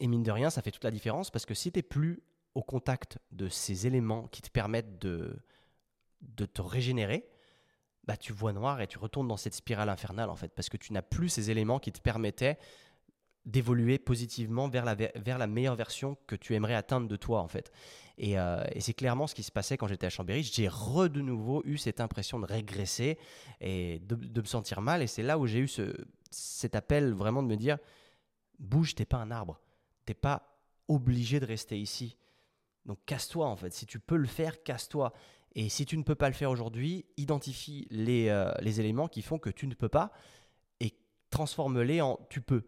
mine 0.00 0.22
de 0.22 0.30
rien, 0.30 0.50
ça 0.50 0.62
fait 0.62 0.70
toute 0.70 0.84
la 0.84 0.90
différence 0.90 1.30
parce 1.30 1.46
que 1.46 1.54
si 1.54 1.72
tu 1.72 1.78
n'es 1.78 1.82
plus 1.82 2.22
au 2.54 2.62
contact 2.62 3.18
de 3.32 3.48
ces 3.48 3.86
éléments 3.86 4.28
qui 4.28 4.42
te 4.42 4.50
permettent 4.50 5.00
de, 5.00 5.42
de 6.20 6.44
te 6.44 6.62
régénérer, 6.62 7.26
bah, 8.06 8.16
tu 8.16 8.32
vois 8.32 8.52
noir 8.52 8.80
et 8.80 8.86
tu 8.86 8.98
retournes 8.98 9.28
dans 9.28 9.36
cette 9.36 9.54
spirale 9.54 9.88
infernale 9.88 10.28
en 10.28 10.36
fait 10.36 10.48
parce 10.54 10.68
que 10.68 10.76
tu 10.76 10.92
n'as 10.92 11.02
plus 11.02 11.30
ces 11.30 11.50
éléments 11.50 11.78
qui 11.78 11.90
te 11.90 12.00
permettaient 12.00 12.58
d'évoluer 13.46 13.98
positivement 13.98 14.68
vers 14.68 14.84
la, 14.84 14.94
vers 14.94 15.38
la 15.38 15.46
meilleure 15.46 15.76
version 15.76 16.16
que 16.26 16.36
tu 16.36 16.54
aimerais 16.54 16.74
atteindre 16.74 17.08
de 17.08 17.16
toi 17.16 17.40
en 17.40 17.48
fait. 17.48 17.70
Et, 18.16 18.38
euh, 18.38 18.64
et 18.72 18.80
c'est 18.80 18.94
clairement 18.94 19.26
ce 19.26 19.34
qui 19.34 19.42
se 19.42 19.52
passait 19.52 19.76
quand 19.76 19.86
j'étais 19.86 20.06
à 20.06 20.10
Chambéry. 20.10 20.42
J'ai 20.42 20.68
re 20.68 21.08
de 21.10 21.20
nouveau 21.20 21.62
eu 21.64 21.76
cette 21.76 22.00
impression 22.00 22.38
de 22.38 22.46
régresser 22.46 23.18
et 23.60 23.98
de, 24.00 24.14
de 24.14 24.40
me 24.40 24.46
sentir 24.46 24.80
mal. 24.80 25.02
Et 25.02 25.06
c'est 25.06 25.22
là 25.22 25.38
où 25.38 25.46
j'ai 25.46 25.58
eu 25.58 25.68
ce, 25.68 25.94
cet 26.30 26.74
appel 26.74 27.12
vraiment 27.12 27.42
de 27.42 27.48
me 27.48 27.56
dire 27.56 27.78
bouge, 28.58 28.94
t'es 28.94 29.04
pas 29.04 29.18
un 29.18 29.30
arbre, 29.30 29.60
t'es 30.06 30.14
pas 30.14 30.56
obligé 30.88 31.40
de 31.40 31.46
rester 31.46 31.78
ici. 31.78 32.16
Donc 32.86 32.98
casse-toi 33.04 33.46
en 33.46 33.56
fait. 33.56 33.72
Si 33.72 33.86
tu 33.86 33.98
peux 33.98 34.16
le 34.16 34.26
faire, 34.26 34.62
casse-toi. 34.62 35.12
Et 35.56 35.68
si 35.68 35.86
tu 35.86 35.96
ne 35.96 36.02
peux 36.02 36.16
pas 36.16 36.28
le 36.28 36.34
faire 36.34 36.50
aujourd'hui, 36.50 37.06
identifie 37.16 37.86
les, 37.90 38.28
euh, 38.28 38.52
les 38.60 38.80
éléments 38.80 39.08
qui 39.08 39.22
font 39.22 39.38
que 39.38 39.50
tu 39.50 39.66
ne 39.66 39.74
peux 39.74 39.88
pas 39.88 40.12
et 40.80 40.94
transforme-les 41.30 42.00
en 42.00 42.18
tu 42.28 42.40
peux 42.40 42.64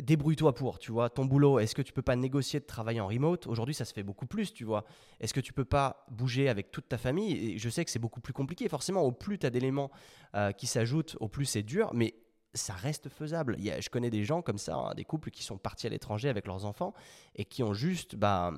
débrouille-toi 0.00 0.54
pour, 0.54 0.78
tu 0.78 0.92
vois, 0.92 1.10
ton 1.10 1.24
boulot, 1.24 1.58
est-ce 1.58 1.74
que 1.74 1.82
tu 1.82 1.92
peux 1.92 2.02
pas 2.02 2.16
négocier 2.16 2.60
de 2.60 2.64
travailler 2.64 3.00
en 3.00 3.06
remote? 3.06 3.46
Aujourd'hui, 3.46 3.74
ça 3.74 3.84
se 3.84 3.92
fait 3.92 4.02
beaucoup 4.02 4.26
plus, 4.26 4.52
tu 4.52 4.64
vois. 4.64 4.84
Est-ce 5.20 5.34
que 5.34 5.40
tu 5.40 5.52
peux 5.52 5.64
pas 5.64 6.04
bouger 6.10 6.48
avec 6.48 6.70
toute 6.70 6.88
ta 6.88 6.98
famille? 6.98 7.54
Et 7.54 7.58
je 7.58 7.68
sais 7.68 7.84
que 7.84 7.90
c'est 7.90 7.98
beaucoup 7.98 8.20
plus 8.20 8.32
compliqué. 8.32 8.68
Forcément, 8.68 9.02
au 9.02 9.12
plus 9.12 9.38
tu 9.38 9.46
as 9.46 9.50
d'éléments 9.50 9.90
euh, 10.34 10.52
qui 10.52 10.66
s'ajoutent, 10.66 11.16
au 11.20 11.28
plus 11.28 11.44
c'est 11.44 11.62
dur, 11.62 11.90
mais 11.94 12.14
ça 12.54 12.74
reste 12.74 13.08
faisable. 13.08 13.56
Il 13.58 13.66
y 13.66 13.82
je 13.82 13.90
connais 13.90 14.10
des 14.10 14.24
gens 14.24 14.42
comme 14.42 14.58
ça, 14.58 14.76
hein, 14.76 14.94
des 14.94 15.04
couples 15.04 15.30
qui 15.30 15.42
sont 15.42 15.58
partis 15.58 15.86
à 15.86 15.90
l'étranger 15.90 16.28
avec 16.28 16.46
leurs 16.46 16.64
enfants 16.64 16.94
et 17.36 17.44
qui 17.44 17.62
ont 17.62 17.74
juste 17.74 18.16
bah, 18.16 18.52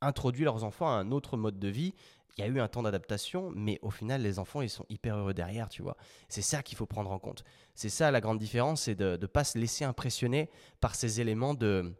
introduit 0.00 0.44
leurs 0.44 0.64
enfants 0.64 0.88
à 0.88 0.92
un 0.92 1.10
autre 1.10 1.36
mode 1.36 1.58
de 1.58 1.68
vie 1.68 1.94
il 2.36 2.42
y 2.42 2.44
a 2.44 2.48
eu 2.48 2.60
un 2.60 2.68
temps 2.68 2.82
d'adaptation, 2.82 3.50
mais 3.54 3.78
au 3.80 3.90
final, 3.90 4.20
les 4.20 4.38
enfants, 4.38 4.60
ils 4.60 4.68
sont 4.68 4.84
hyper 4.90 5.16
heureux 5.16 5.32
derrière, 5.32 5.70
tu 5.70 5.82
vois. 5.82 5.96
C'est 6.28 6.42
ça 6.42 6.62
qu'il 6.62 6.76
faut 6.76 6.86
prendre 6.86 7.10
en 7.10 7.18
compte. 7.18 7.44
C'est 7.74 7.88
ça 7.88 8.10
la 8.10 8.20
grande 8.20 8.38
différence, 8.38 8.82
c'est 8.82 8.94
de 8.94 9.18
ne 9.20 9.26
pas 9.26 9.44
se 9.44 9.58
laisser 9.58 9.84
impressionner 9.84 10.50
par 10.80 10.94
ces 10.94 11.20
éléments 11.20 11.54
de 11.54 11.94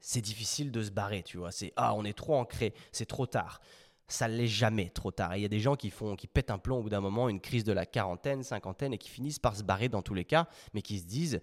c'est 0.00 0.20
difficile 0.20 0.70
de 0.70 0.82
se 0.82 0.90
barrer, 0.90 1.22
tu 1.22 1.36
vois. 1.36 1.50
C'est 1.52 1.72
ah, 1.76 1.94
on 1.94 2.04
est 2.04 2.16
trop 2.16 2.36
ancré, 2.36 2.72
c'est 2.92 3.04
trop 3.04 3.26
tard. 3.26 3.60
Ça 4.06 4.26
l'est 4.26 4.46
jamais 4.46 4.88
trop 4.88 5.10
tard. 5.10 5.36
il 5.36 5.42
y 5.42 5.44
a 5.44 5.48
des 5.48 5.60
gens 5.60 5.76
qui 5.76 5.90
font, 5.90 6.16
qui 6.16 6.28
pètent 6.28 6.50
un 6.50 6.58
plomb 6.58 6.78
au 6.78 6.82
bout 6.82 6.88
d'un 6.88 7.02
moment, 7.02 7.28
une 7.28 7.40
crise 7.40 7.64
de 7.64 7.72
la 7.72 7.84
quarantaine, 7.84 8.42
cinquantaine, 8.42 8.94
et 8.94 8.98
qui 8.98 9.10
finissent 9.10 9.38
par 9.38 9.54
se 9.54 9.62
barrer 9.62 9.90
dans 9.90 10.00
tous 10.00 10.14
les 10.14 10.24
cas, 10.24 10.48
mais 10.72 10.80
qui 10.80 10.98
se 10.98 11.04
disent 11.04 11.42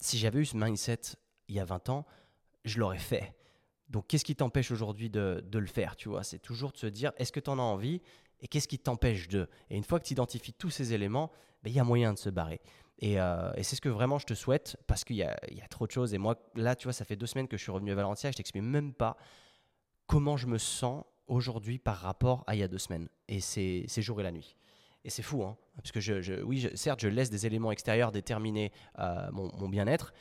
si 0.00 0.18
j'avais 0.18 0.40
eu 0.40 0.46
ce 0.46 0.56
mindset 0.56 1.00
il 1.46 1.54
y 1.54 1.60
a 1.60 1.64
20 1.64 1.90
ans, 1.90 2.06
je 2.64 2.80
l'aurais 2.80 2.98
fait. 2.98 3.36
Donc, 3.88 4.06
qu'est-ce 4.08 4.24
qui 4.24 4.36
t'empêche 4.36 4.70
aujourd'hui 4.70 5.10
de, 5.10 5.42
le 5.52 5.66
faire 5.66 5.96
Tu 5.96 6.08
vois, 6.08 6.24
c'est 6.24 6.38
toujours 6.38 6.72
de 6.72 6.76
se 6.76 6.86
dire 6.86 7.12
est-ce 7.18 7.32
que 7.32 7.40
tu 7.40 7.50
en 7.50 7.58
as 7.58 7.62
envie? 7.62 8.00
Et 8.40 8.48
qu'est-ce 8.48 8.68
qui 8.68 8.78
t'empêche 8.78 9.28
de? 9.28 9.48
Et 9.70 9.76
une 9.76 9.84
fois 9.84 9.98
que 9.98 10.04
tu 10.04 10.12
identifies 10.12 10.52
tous 10.52 10.70
ces 10.70 10.92
éléments, 10.92 11.30
ben, 11.62 11.70
il 11.70 11.76
y 11.76 11.80
a 11.80 11.84
moyen 11.84 12.12
de 12.12 12.18
se 12.18 12.28
barrer. 12.28 12.60
Euh, 13.02 13.52
et, 13.56 13.62
c'est 13.62 13.76
ce 13.76 13.80
que 13.80 13.88
vraiment 13.88 14.18
je 14.18 14.26
te 14.26 14.34
souhaite 14.34 14.76
parce 14.86 15.04
qu'il 15.04 15.16
y, 15.16 15.22
a, 15.22 15.36
trop 15.70 15.86
de 15.86 15.92
choses. 15.92 16.14
Et 16.14 16.18
moi, 16.18 16.36
là, 16.54 16.74
tu 16.74 16.84
vois, 16.84 16.92
ça 16.92 17.04
fait 17.04 17.16
deux 17.16 17.26
semaines 17.26 17.48
que 17.48 17.56
je 17.56 17.62
suis 17.62 17.72
revenu 17.72 17.92
à 17.92 17.94
Valencia. 17.94 18.30
Je 18.30 18.36
t'explique 18.36 18.62
même 18.62 18.92
pas 18.92 19.16
comment 20.06 20.36
je 20.36 20.46
me 20.46 20.58
sens 20.58 21.04
aujourd'hui 21.26 21.78
par 21.78 21.96
rapport 21.96 22.44
à 22.46 22.54
il 22.54 22.58
y 22.58 22.62
a 22.62 22.68
deux 22.68 22.78
semaines. 22.78 23.08
Et 23.28 23.40
c'est 23.40 23.86
jour 24.02 24.20
et 24.20 24.22
la 24.22 24.32
nuit. 24.32 24.56
Et 25.04 25.10
c'est 25.10 25.22
fou, 25.22 25.44
hein, 25.44 25.56
parce 25.76 25.92
que 25.92 26.00
je, 26.00 26.42
oui, 26.42 26.68
certes, 26.74 27.00
je 27.00 27.08
laisse 27.08 27.30
des 27.30 27.46
éléments 27.46 27.70
extérieurs 27.70 28.10
déterminer 28.10 28.72
euh, 28.98 29.30
mon, 29.30 29.68
bien-être, 29.68 30.12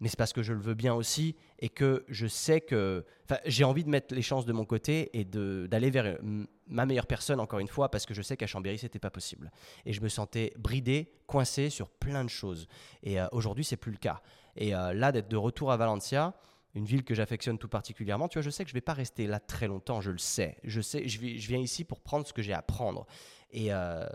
mais 0.00 0.08
c'est 0.08 0.16
parce 0.16 0.32
que 0.32 0.42
je 0.42 0.52
le 0.52 0.60
veux 0.60 0.74
bien 0.74 0.94
aussi 0.94 1.36
et 1.58 1.68
que 1.68 2.04
je 2.08 2.26
sais 2.26 2.60
que 2.60 3.04
j'ai 3.46 3.64
envie 3.64 3.84
de 3.84 3.88
mettre 3.88 4.14
les 4.14 4.22
chances 4.22 4.46
de 4.46 4.52
mon 4.52 4.64
côté 4.64 5.10
et 5.18 5.24
d'aller 5.24 5.90
vers 5.90 6.18
ma 6.66 6.86
meilleure 6.86 7.06
personne 7.06 7.40
encore 7.40 7.58
une 7.58 7.68
fois 7.68 7.90
parce 7.90 8.06
que 8.06 8.14
je 8.14 8.22
sais 8.22 8.36
qu'à 8.36 8.46
Chambéry 8.46 8.78
c'était 8.78 8.98
pas 8.98 9.10
possible 9.10 9.50
et 9.84 9.92
je 9.92 10.00
me 10.00 10.08
sentais 10.08 10.52
bridé, 10.58 11.12
coincé 11.26 11.70
sur 11.70 11.88
plein 11.88 12.24
de 12.24 12.30
choses 12.30 12.68
et 13.02 13.20
euh, 13.20 13.26
aujourd'hui 13.32 13.64
c'est 13.64 13.76
plus 13.76 13.92
le 13.92 13.98
cas 13.98 14.20
et 14.56 14.74
euh, 14.74 14.92
là 14.92 15.12
d'être 15.12 15.28
de 15.28 15.36
retour 15.36 15.72
à 15.72 15.76
Valencia 15.76 16.34
une 16.76 16.84
ville 16.84 17.04
que 17.04 17.14
j'affectionne 17.14 17.58
tout 17.58 17.68
particulièrement. 17.68 18.28
Tu 18.28 18.38
vois, 18.38 18.42
je 18.42 18.50
sais 18.50 18.62
que 18.62 18.68
je 18.68 18.74
vais 18.74 18.82
pas 18.82 18.92
rester 18.92 19.26
là 19.26 19.40
très 19.40 19.66
longtemps, 19.66 20.02
je 20.02 20.10
le 20.10 20.18
sais. 20.18 20.58
Je 20.62 20.82
sais, 20.82 21.08
je, 21.08 21.18
viens 21.18 21.58
ici 21.58 21.84
pour 21.84 22.00
prendre 22.00 22.26
ce 22.26 22.34
que 22.34 22.42
j'ai 22.42 22.52
à 22.52 22.60
prendre. 22.60 23.06
Et 23.50 23.72
euh, 23.72 24.06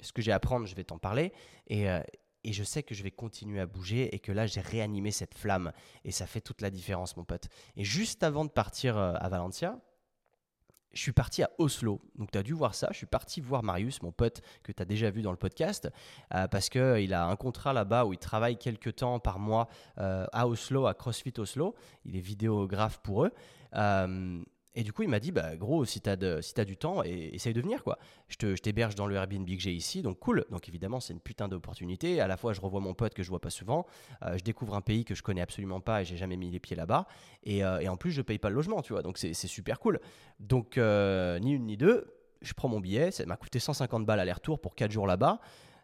ce 0.00 0.12
que 0.12 0.22
j'ai 0.22 0.32
à 0.32 0.40
prendre, 0.40 0.66
je 0.66 0.74
vais 0.74 0.84
t'en 0.84 0.98
parler. 0.98 1.30
Et, 1.66 1.90
euh, 1.90 2.00
et 2.44 2.52
je 2.52 2.64
sais 2.64 2.82
que 2.82 2.94
je 2.94 3.02
vais 3.02 3.10
continuer 3.10 3.60
à 3.60 3.66
bouger 3.66 4.14
et 4.14 4.18
que 4.18 4.32
là, 4.32 4.46
j'ai 4.46 4.60
réanimé 4.60 5.10
cette 5.10 5.34
flamme. 5.34 5.72
Et 6.04 6.10
ça 6.10 6.26
fait 6.26 6.40
toute 6.40 6.60
la 6.60 6.70
différence, 6.70 7.16
mon 7.16 7.24
pote. 7.24 7.48
Et 7.76 7.84
juste 7.84 8.22
avant 8.22 8.44
de 8.44 8.50
partir 8.50 8.96
euh, 8.96 9.14
à 9.18 9.28
Valencia, 9.28 9.78
je 10.92 11.00
suis 11.00 11.12
parti 11.12 11.42
à 11.42 11.50
Oslo. 11.58 12.00
Donc, 12.16 12.30
tu 12.30 12.38
as 12.38 12.42
dû 12.42 12.52
voir 12.52 12.74
ça. 12.74 12.88
Je 12.90 12.96
suis 12.96 13.06
parti 13.06 13.40
voir 13.40 13.62
Marius, 13.62 14.02
mon 14.02 14.12
pote 14.12 14.42
que 14.62 14.72
tu 14.72 14.82
as 14.82 14.84
déjà 14.84 15.10
vu 15.10 15.22
dans 15.22 15.30
le 15.30 15.36
podcast, 15.36 15.88
euh, 16.34 16.48
parce 16.48 16.68
qu'il 16.68 17.14
a 17.14 17.26
un 17.26 17.36
contrat 17.36 17.72
là-bas 17.72 18.04
où 18.04 18.12
il 18.12 18.18
travaille 18.18 18.56
quelques 18.56 18.96
temps 18.96 19.18
par 19.20 19.38
mois 19.38 19.68
euh, 19.98 20.26
à 20.32 20.48
Oslo, 20.48 20.86
à 20.86 20.94
CrossFit 20.94 21.34
Oslo. 21.38 21.74
Il 22.04 22.16
est 22.16 22.20
vidéographe 22.20 22.98
pour 22.98 23.24
eux. 23.24 23.32
Euh, 23.74 24.42
et 24.74 24.84
du 24.84 24.92
coup, 24.92 25.02
il 25.02 25.08
m'a 25.08 25.18
dit, 25.18 25.32
bah, 25.32 25.56
gros, 25.56 25.84
si 25.84 26.00
tu 26.00 26.08
as, 26.08 26.42
si 26.42 26.54
du 26.64 26.76
temps, 26.76 27.02
et, 27.04 27.34
essaye 27.34 27.52
de 27.52 27.60
venir. 27.60 27.82
quoi. 27.82 27.98
Je 28.28 28.54
t'héberge 28.54 28.94
dans 28.94 29.06
le 29.06 29.16
Airbnb 29.16 29.46
que 29.46 29.60
j'ai 29.60 29.72
ici, 29.72 30.02
donc 30.02 30.18
cool. 30.20 30.44
Donc 30.50 30.68
évidemment, 30.68 31.00
c'est 31.00 31.12
une 31.12 31.20
putain 31.20 31.48
d'opportunité. 31.48 32.20
À 32.20 32.28
la 32.28 32.36
fois, 32.36 32.52
je 32.52 32.60
revois 32.60 32.80
mon 32.80 32.94
pote 32.94 33.14
que 33.14 33.22
je 33.22 33.28
vois 33.28 33.40
pas 33.40 33.50
souvent. 33.50 33.86
Euh, 34.22 34.38
je 34.38 34.44
découvre 34.44 34.74
un 34.74 34.80
pays 34.80 35.04
que 35.04 35.14
je 35.14 35.22
connais 35.22 35.40
absolument 35.40 35.80
pas 35.80 36.02
et 36.02 36.04
j'ai 36.04 36.16
jamais 36.16 36.36
mis 36.36 36.50
les 36.50 36.60
pieds 36.60 36.76
là-bas. 36.76 37.06
Et, 37.42 37.64
euh, 37.64 37.90
en 37.90 37.96
plus, 37.96 38.12
je 38.12 38.22
paye 38.22 38.38
pas 38.38 38.48
le 38.48 38.54
logement, 38.54 38.82
tu 38.82 38.92
vois. 38.92 39.02
Donc 39.02 39.18
c'est 39.18 39.34
super 39.34 39.80
cool. 39.80 40.00
Donc, 40.38 40.78
euh, 40.78 41.38
ni 41.40 41.52
une 41.52 41.66
ni 41.66 41.76
deux, 41.76 42.06
je 42.40 42.52
prends 42.52 42.68
mon 42.68 42.78
billet. 42.80 43.10
Ça 43.10 43.26
m'a 43.26 43.36
coûté 43.36 43.58
150 43.58 44.06
balles 44.06 44.20
aller-retour 44.20 44.60
pour 44.60 44.76
4 44.76 44.92
jours 44.92 45.06
là-bas 45.06 45.40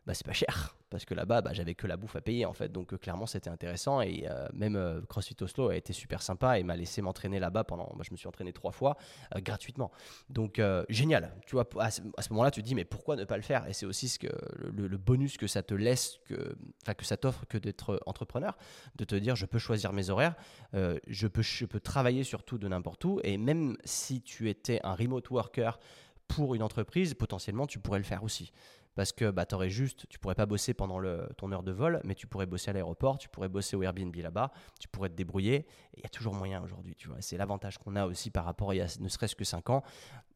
bah, 0.06 0.14
c'est 0.14 0.26
pas 0.26 0.32
cher. 0.32 0.76
Parce 0.88 1.04
que 1.04 1.14
là-bas 1.14 1.42
bah, 1.42 1.52
j'avais 1.52 1.75
que 1.75 1.88
la 1.88 1.96
bouffe 1.96 2.14
à 2.14 2.20
payer 2.20 2.46
en 2.46 2.52
fait. 2.52 2.70
Donc 2.70 2.92
euh, 2.92 2.96
clairement 2.96 3.26
c'était 3.26 3.50
intéressant. 3.50 4.00
Et 4.00 4.26
euh, 4.30 4.46
même 4.52 4.76
euh, 4.76 5.00
CrossFit 5.08 5.36
Oslo 5.40 5.68
a 5.68 5.76
été 5.76 5.92
super 5.92 6.22
sympa 6.22 6.60
et 6.60 6.62
m'a 6.62 6.76
laissé 6.76 7.02
m'entraîner 7.02 7.40
là-bas 7.40 7.64
pendant 7.64 7.92
bah, 7.96 8.04
je 8.06 8.12
me 8.12 8.16
suis 8.16 8.28
entraîné 8.28 8.52
trois 8.52 8.70
fois 8.70 8.96
gratuitement. 9.36 9.90
Donc 10.30 10.60
génial. 10.88 11.32
Tu 11.46 11.56
vois 11.56 11.68
à 11.80 11.90
ce, 11.90 12.02
moment-là 12.30 12.50
tu 12.50 12.62
te 12.62 12.66
dis 12.66 12.75
mais 12.75 12.84
pourquoi 12.84 13.16
ne 13.16 13.25
pas 13.25 13.36
le 13.36 13.42
faire? 13.42 13.66
Et 13.68 13.72
c'est 13.72 13.86
aussi 13.86 14.08
ce 14.08 14.18
que 14.18 14.28
le, 14.60 14.96
bonus 14.96 15.36
que 15.36 15.46
ça 15.46 15.62
te 15.62 15.75
laisse 15.75 16.18
que 16.26 16.56
enfin 16.82 16.94
que 16.94 17.04
ça 17.04 17.16
t'offre 17.16 17.44
que 17.46 17.58
d'être 17.58 18.00
entrepreneur. 18.06 18.56
De 18.94 19.04
te 19.04 19.16
dire 19.16 19.34
je 19.34 19.46
peux 19.46 19.58
choisir 19.58 19.92
mes 19.92 20.10
horaires 20.10 20.36
je 20.72 21.26
peux 21.26 21.42
je 21.42 21.64
peux 21.64 21.80
travailler 21.80 22.22
surtout 22.22 22.58
de 22.58 22.68
n'importe 22.68 23.04
où. 23.04 23.20
Et 23.25 23.38
même 23.38 23.76
si 23.84 24.22
tu 24.22 24.48
étais 24.48 24.80
un 24.84 24.95
remote 24.95 25.28
worker 25.30 25.80
pour 26.28 26.54
une 26.54 26.62
entreprise 26.62 27.14
potentiellement 27.14 27.66
tu 27.66 27.78
pourrais 27.80 27.99
le 27.99 28.04
faire 28.04 28.23
aussi 28.23 28.52
parce 28.97 29.13
que 29.13 29.30
bah, 29.30 29.45
aurais 29.52 29.71
juste, 29.71 30.09
tu 30.09 30.19
pourrais 30.19 30.35
pas 30.35 30.47
bosser 30.47 30.75
pendant 30.75 30.99
le, 30.99 31.28
ton 31.37 31.52
heure 31.52 31.63
de 31.63 31.71
vol, 31.71 32.00
mais 32.02 32.15
tu 32.15 32.26
pourrais 32.26 32.47
bosser 32.47 32.71
à 32.71 32.73
l'aéroport, 32.73 33.19
tu 33.19 33.28
pourrais 33.28 33.49
bosser 33.49 33.76
au 33.76 33.82
Airbnb 33.82 34.17
là-bas, 34.17 34.50
tu 34.80 34.89
pourrais 34.89 35.11
te 35.11 35.15
débrouiller. 35.15 35.67
Il 35.97 36.02
y 36.02 36.06
a 36.06 36.09
toujours 36.09 36.35
moyen 36.35 36.63
aujourd'hui, 36.63 36.97
tu 36.97 37.09
vois. 37.09 37.19
C'est 37.21 37.37
l'avantage 37.37 37.78
qu'on 37.78 37.95
a 37.95 38.06
aussi 38.06 38.30
par 38.30 38.47
rapport 38.47 38.71
à 38.71 38.75
il 38.75 38.78
y 38.78 38.80
a 38.80 38.89
ne 38.99 39.09
serait-ce 39.09 39.37
que 39.37 39.45
5 39.45 39.71
ans. 39.71 39.82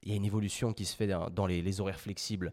Il 0.02 0.10
y 0.10 0.12
a 0.12 0.16
une 0.16 0.24
évolution 0.26 0.72
qui 0.74 0.84
se 0.84 0.94
fait 0.94 1.06
dans, 1.06 1.46
les, 1.46 1.80
horaires 1.80 2.00
flexibles. 2.00 2.52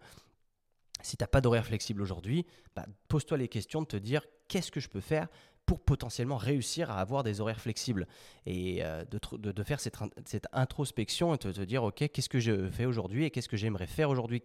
Si 1.02 1.18
tu 1.18 1.24
n'as 1.24 1.28
pas 1.28 1.42
d'horaire 1.42 1.66
flexible 1.66 2.02
aujourd'hui, 2.02 2.46
bah, 2.76 2.86
pose-toi 3.10 3.38
les 3.38 3.50
questions 3.50 3.82
de 3.82 3.88
te 3.88 3.98
dire 3.98 4.26
qu'est-ce 4.48 4.72
que 4.72 4.80
je 4.80 4.88
peux 4.88 5.02
faire 5.02 5.28
pour 5.66 5.82
potentiellement 5.82 6.38
réussir 6.38 6.90
à 6.90 7.02
avoir 7.02 7.24
des 7.24 7.42
horaires 7.42 7.60
flexibles? 7.60 8.08
Et 8.46 8.84
euh, 8.84 9.04
de, 9.06 9.52
de, 9.52 9.64
faire 9.64 9.82
cette, 9.82 9.98
cette, 10.26 10.48
introspection 10.54 11.36
et 11.36 11.38
de 11.38 11.52
te 11.52 11.62
dire 11.62 11.84
ok 11.84 12.08
qu'est-ce 12.10 12.30
que 12.30 12.40
je 12.40 12.70
fais 12.70 12.86
aujourd'hui 12.86 13.26
et 13.26 13.32
qu'est-ce 13.32 13.50
que 13.50 13.58
j'aimerais 13.58 13.88
faire 13.88 14.10
aujourd'hui? 14.10 14.42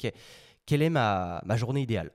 Quelle 0.67 0.83
est 0.83 0.91
ma, 0.91 1.43
journée 1.57 1.83
idéale 1.83 2.13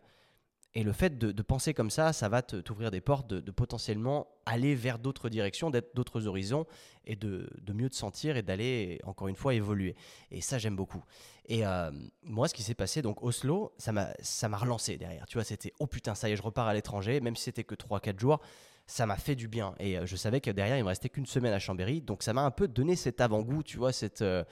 et 0.73 0.83
le 0.83 0.91
fait 0.91 1.17
de, 1.17 1.41
penser 1.41 1.73
comme 1.73 1.89
ça, 1.89 2.13
ça 2.13 2.29
va 2.29 2.43
t'ouvrir 2.43 2.91
des 2.91 3.01
portes 3.01 3.27
de, 3.27 3.51
potentiellement 3.51 4.27
aller 4.45 4.75
vers 4.75 4.99
d'autres 4.99 5.27
directions, 5.27 5.71
d'être 5.71 5.95
d'autres 5.95 6.27
horizons 6.27 6.67
et 7.05 7.15
de, 7.15 7.49
mieux 7.73 7.89
te 7.89 7.95
sentir 7.95 8.37
et 8.37 8.43
d'aller, 8.43 8.99
encore 9.03 9.27
une 9.27 9.35
fois, 9.35 9.55
évoluer. 9.55 9.95
Et 10.29 10.39
ça, 10.39 10.59
j'aime 10.59 10.75
beaucoup. 10.75 11.03
Et 11.47 11.65
euh, 11.65 11.89
moi, 12.21 12.47
ce 12.47 12.53
qui 12.53 12.61
s'est 12.61 12.75
passé, 12.75 13.01
donc 13.01 13.23
Oslo, 13.23 13.73
ça 13.79 13.91
m'a 13.91 14.57
relancé 14.57 14.97
derrière. 14.97 15.25
Tu 15.25 15.37
vois, 15.37 15.45
c'était 15.45 15.73
oh 15.79 15.87
putain, 15.87 16.13
ça 16.13 16.29
y 16.29 16.33
est, 16.33 16.35
je 16.35 16.43
repars 16.43 16.67
à 16.67 16.75
l'étranger, 16.75 17.21
même 17.21 17.35
si 17.35 17.45
c'était 17.45 17.63
que 17.63 17.73
3-4 17.73 18.19
jours 18.19 18.39
ça 18.87 19.05
m'a 19.05 19.17
fait 19.17 19.35
du 19.35 19.47
bien. 19.47 19.75
Et 19.79 19.97
euh, 19.97 20.05
je 20.05 20.15
savais 20.15 20.41
que 20.41 20.49
derrière, 20.49 20.77
il 20.77 20.83
me 20.83 20.87
restait 20.87 21.09
qu'une 21.09 21.25
semaine 21.25 21.53
à 21.53 21.59
Chambéry. 21.59 22.01
Donc 22.01 22.23
ça 22.23 22.33
m'a 22.33 22.43
un 22.43 22.51
peu 22.51 22.67
donné 22.67 22.95
cet 22.95 23.21
avant-goût, 23.21 23.61
tu 23.61 23.77
vois, 23.77 23.91
cette, 23.91 24.21
euh, 24.21 24.43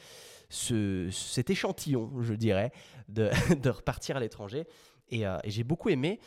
ce, 0.50 1.10
cet 1.12 1.50
échantillon, 1.50 2.12
je 2.22 2.34
dirais, 2.34 2.72
de, 3.10 3.30
repartir 3.70 4.18
à 4.18 4.20
l'étranger. 4.20 4.66
Euh, 5.14 5.40
et, 5.44 5.50
j'ai 5.50 5.64
beaucoup 5.64 5.90
aimé. 5.90 6.20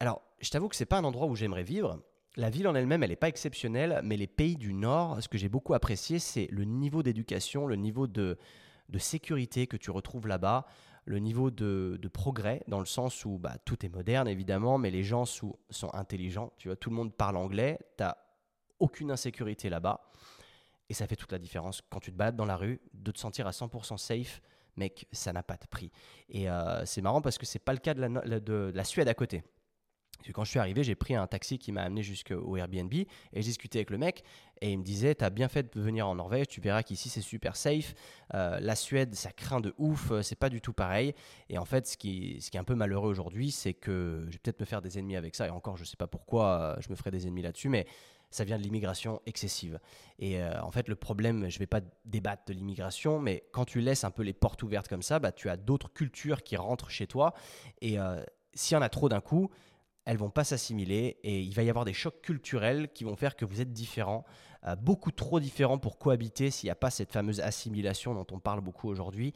Alors, 0.00 0.22
je 0.40 0.50
t'avoue 0.50 0.68
que 0.68 0.76
c'est 0.76 0.86
pas 0.86 0.98
un 0.98 1.04
endroit 1.04 1.26
où 1.26 1.34
j'aimerais 1.34 1.62
vivre. 1.62 2.02
La 2.36 2.50
ville 2.50 2.68
en 2.68 2.74
elle-même, 2.74 3.02
elle 3.02 3.10
n'est 3.10 3.16
pas 3.16 3.28
exceptionnelle, 3.28 4.00
mais 4.04 4.16
les 4.16 4.28
pays 4.28 4.56
du 4.56 4.72
Nord, 4.72 5.22
ce 5.22 5.28
que 5.28 5.38
j'ai 5.38 5.48
beaucoup 5.48 5.74
apprécié, 5.74 6.18
c'est 6.18 6.46
le 6.50 6.64
niveau 6.64 7.02
d'éducation, 7.02 7.66
le 7.66 7.76
niveau 7.76 8.06
de, 8.06 8.38
sécurité 8.98 9.66
que 9.66 9.76
tu 9.76 9.90
retrouves 9.90 10.26
là-bas 10.26 10.66
le 11.04 11.18
niveau 11.20 11.50
de, 11.50 11.98
progrès, 12.12 12.62
dans 12.68 12.80
le 12.80 12.86
sens 12.86 13.24
où 13.24 13.38
bah, 13.38 13.56
tout 13.64 13.84
est 13.84 13.88
moderne 13.88 14.28
évidemment, 14.28 14.76
mais 14.76 14.90
les 14.90 15.02
gens 15.02 15.24
sont, 15.24 15.56
sont 15.70 15.88
intelligents. 15.94 16.52
Tu 16.58 16.68
vois, 16.68 16.76
tout 16.76 16.90
le 16.90 16.96
monde 16.96 17.14
parle 17.14 17.38
anglais, 17.38 17.78
tu 17.96 18.02
n'as 18.02 18.14
aucune 18.78 19.10
insécurité 19.10 19.70
là-bas. 19.70 20.02
Et 20.88 20.94
ça 20.94 21.06
fait 21.06 21.16
toute 21.16 21.32
la 21.32 21.38
différence 21.38 21.82
quand 21.90 22.00
tu 22.00 22.12
te 22.12 22.16
balades 22.16 22.36
dans 22.36 22.46
la 22.46 22.56
rue, 22.56 22.80
de 22.94 23.10
te 23.10 23.18
sentir 23.18 23.46
à 23.46 23.50
100% 23.50 23.98
safe, 23.98 24.40
mec, 24.76 25.06
ça 25.12 25.32
n'a 25.32 25.42
pas 25.42 25.56
de 25.56 25.66
prix. 25.66 25.90
Et 26.28 26.48
euh, 26.48 26.84
c'est 26.86 27.02
marrant 27.02 27.20
parce 27.20 27.36
que 27.36 27.46
c'est 27.46 27.58
pas 27.58 27.72
le 27.72 27.78
cas 27.78 27.94
de 27.94 28.00
la, 28.00 28.40
de 28.40 28.72
la 28.74 28.84
Suède 28.84 29.08
à 29.08 29.14
côté 29.14 29.42
quand 30.32 30.44
je 30.44 30.50
suis 30.50 30.58
arrivé, 30.58 30.82
j'ai 30.82 30.94
pris 30.94 31.14
un 31.14 31.26
taxi 31.26 31.58
qui 31.58 31.72
m'a 31.72 31.82
amené 31.82 32.02
jusqu'au 32.02 32.56
Airbnb 32.56 32.92
et 32.92 33.06
j'ai 33.32 33.42
discuté 33.42 33.78
avec 33.78 33.90
le 33.90 33.98
mec 33.98 34.24
et 34.60 34.72
il 34.72 34.78
me 34.78 34.84
disait 34.84 35.14
T'as 35.14 35.30
bien 35.30 35.48
fait 35.48 35.74
de 35.74 35.80
venir 35.80 36.08
en 36.08 36.16
Norvège, 36.16 36.48
tu 36.48 36.60
verras 36.60 36.82
qu'ici 36.82 37.08
c'est 37.08 37.20
super 37.20 37.56
safe. 37.56 37.94
Euh, 38.34 38.58
la 38.60 38.74
Suède, 38.76 39.14
ça 39.14 39.32
craint 39.32 39.60
de 39.60 39.74
ouf, 39.78 40.10
euh, 40.10 40.22
c'est 40.22 40.36
pas 40.36 40.48
du 40.48 40.60
tout 40.60 40.72
pareil. 40.72 41.14
Et 41.48 41.58
en 41.58 41.64
fait, 41.64 41.86
ce 41.86 41.96
qui, 41.96 42.38
est 42.52 42.56
un 42.56 42.64
peu 42.64 42.74
malheureux 42.74 43.08
aujourd'hui, 43.08 43.50
c'est 43.50 43.74
que 43.74 44.24
je 44.26 44.32
vais 44.32 44.38
peut-être 44.38 44.60
me 44.60 44.66
faire 44.66 44.82
des 44.82 44.98
ennemis 44.98 45.16
avec 45.16 45.34
ça. 45.34 45.46
Et 45.46 45.50
encore, 45.50 45.76
je 45.76 45.84
sais 45.84 45.96
pas 45.96 46.06
pourquoi 46.06 46.60
euh, 46.60 46.76
je 46.80 46.90
me 46.90 46.96
ferai 46.96 47.10
des 47.10 47.26
ennemis 47.26 47.42
là-dessus, 47.42 47.68
mais 47.68 47.86
ça 48.30 48.44
vient 48.44 48.58
de 48.58 48.62
l'immigration 48.62 49.22
excessive. 49.24 49.80
Et 50.18 50.44
en 50.44 50.70
fait, 50.70 50.86
le 50.88 50.96
problème, 50.96 51.48
je 51.48 51.58
vais 51.58 51.66
pas 51.66 51.80
débattre 52.04 52.42
de 52.48 52.52
l'immigration, 52.52 53.18
mais 53.18 53.44
quand 53.52 53.64
tu 53.64 53.80
laisses 53.80 54.04
un 54.04 54.10
peu 54.10 54.22
les 54.22 54.34
portes 54.34 54.62
ouvertes 54.62 54.86
comme 54.86 55.00
ça, 55.00 55.18
bah, 55.18 55.32
tu 55.32 55.48
as 55.48 55.56
d'autres 55.56 55.90
cultures 55.90 56.42
qui 56.42 56.54
rentrent 56.58 56.90
chez 56.90 57.06
toi. 57.06 57.32
Et 57.80 57.96
s'il 58.52 58.74
y 58.74 58.78
en 58.78 58.82
a 58.82 58.90
trop 58.90 59.08
d'un 59.08 59.22
coup, 59.22 59.50
elles 60.08 60.16
vont 60.16 60.30
pas 60.30 60.42
s'assimiler 60.42 61.18
et 61.22 61.42
il 61.42 61.52
va 61.52 61.62
y 61.62 61.68
avoir 61.68 61.84
des 61.84 61.92
chocs 61.92 62.22
culturels 62.22 62.88
qui 62.94 63.04
vont 63.04 63.14
faire 63.14 63.36
que 63.36 63.44
vous 63.44 63.60
êtes 63.60 63.74
différents, 63.74 64.24
euh, 64.66 64.74
beaucoup 64.74 65.12
trop 65.12 65.38
différents 65.38 65.76
pour 65.76 65.98
cohabiter 65.98 66.50
s'il 66.50 66.68
n'y 66.68 66.70
a 66.70 66.76
pas 66.76 66.88
cette 66.88 67.12
fameuse 67.12 67.40
assimilation 67.40 68.14
dont 68.14 68.26
on 68.32 68.38
parle 68.38 68.62
beaucoup 68.62 68.88
aujourd'hui. 68.88 69.34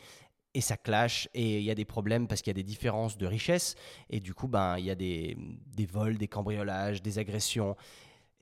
Et 0.54 0.62
ça 0.62 0.78
clash 0.78 1.28
et 1.34 1.58
il 1.58 1.62
y 1.62 1.70
a 1.70 1.74
des 1.74 1.84
problèmes 1.84 2.26
parce 2.26 2.40
qu'il 2.40 2.50
y 2.50 2.56
a 2.56 2.62
des 2.62 2.62
différences 2.62 3.18
de 3.18 3.26
richesse 3.26 3.74
et 4.08 4.18
du 4.18 4.32
coup 4.32 4.48
ben 4.48 4.78
il 4.78 4.86
y 4.86 4.90
a 4.90 4.94
des, 4.94 5.36
des 5.76 5.84
vols, 5.84 6.16
des 6.16 6.28
cambriolages, 6.28 7.02
des 7.02 7.18
agressions 7.18 7.76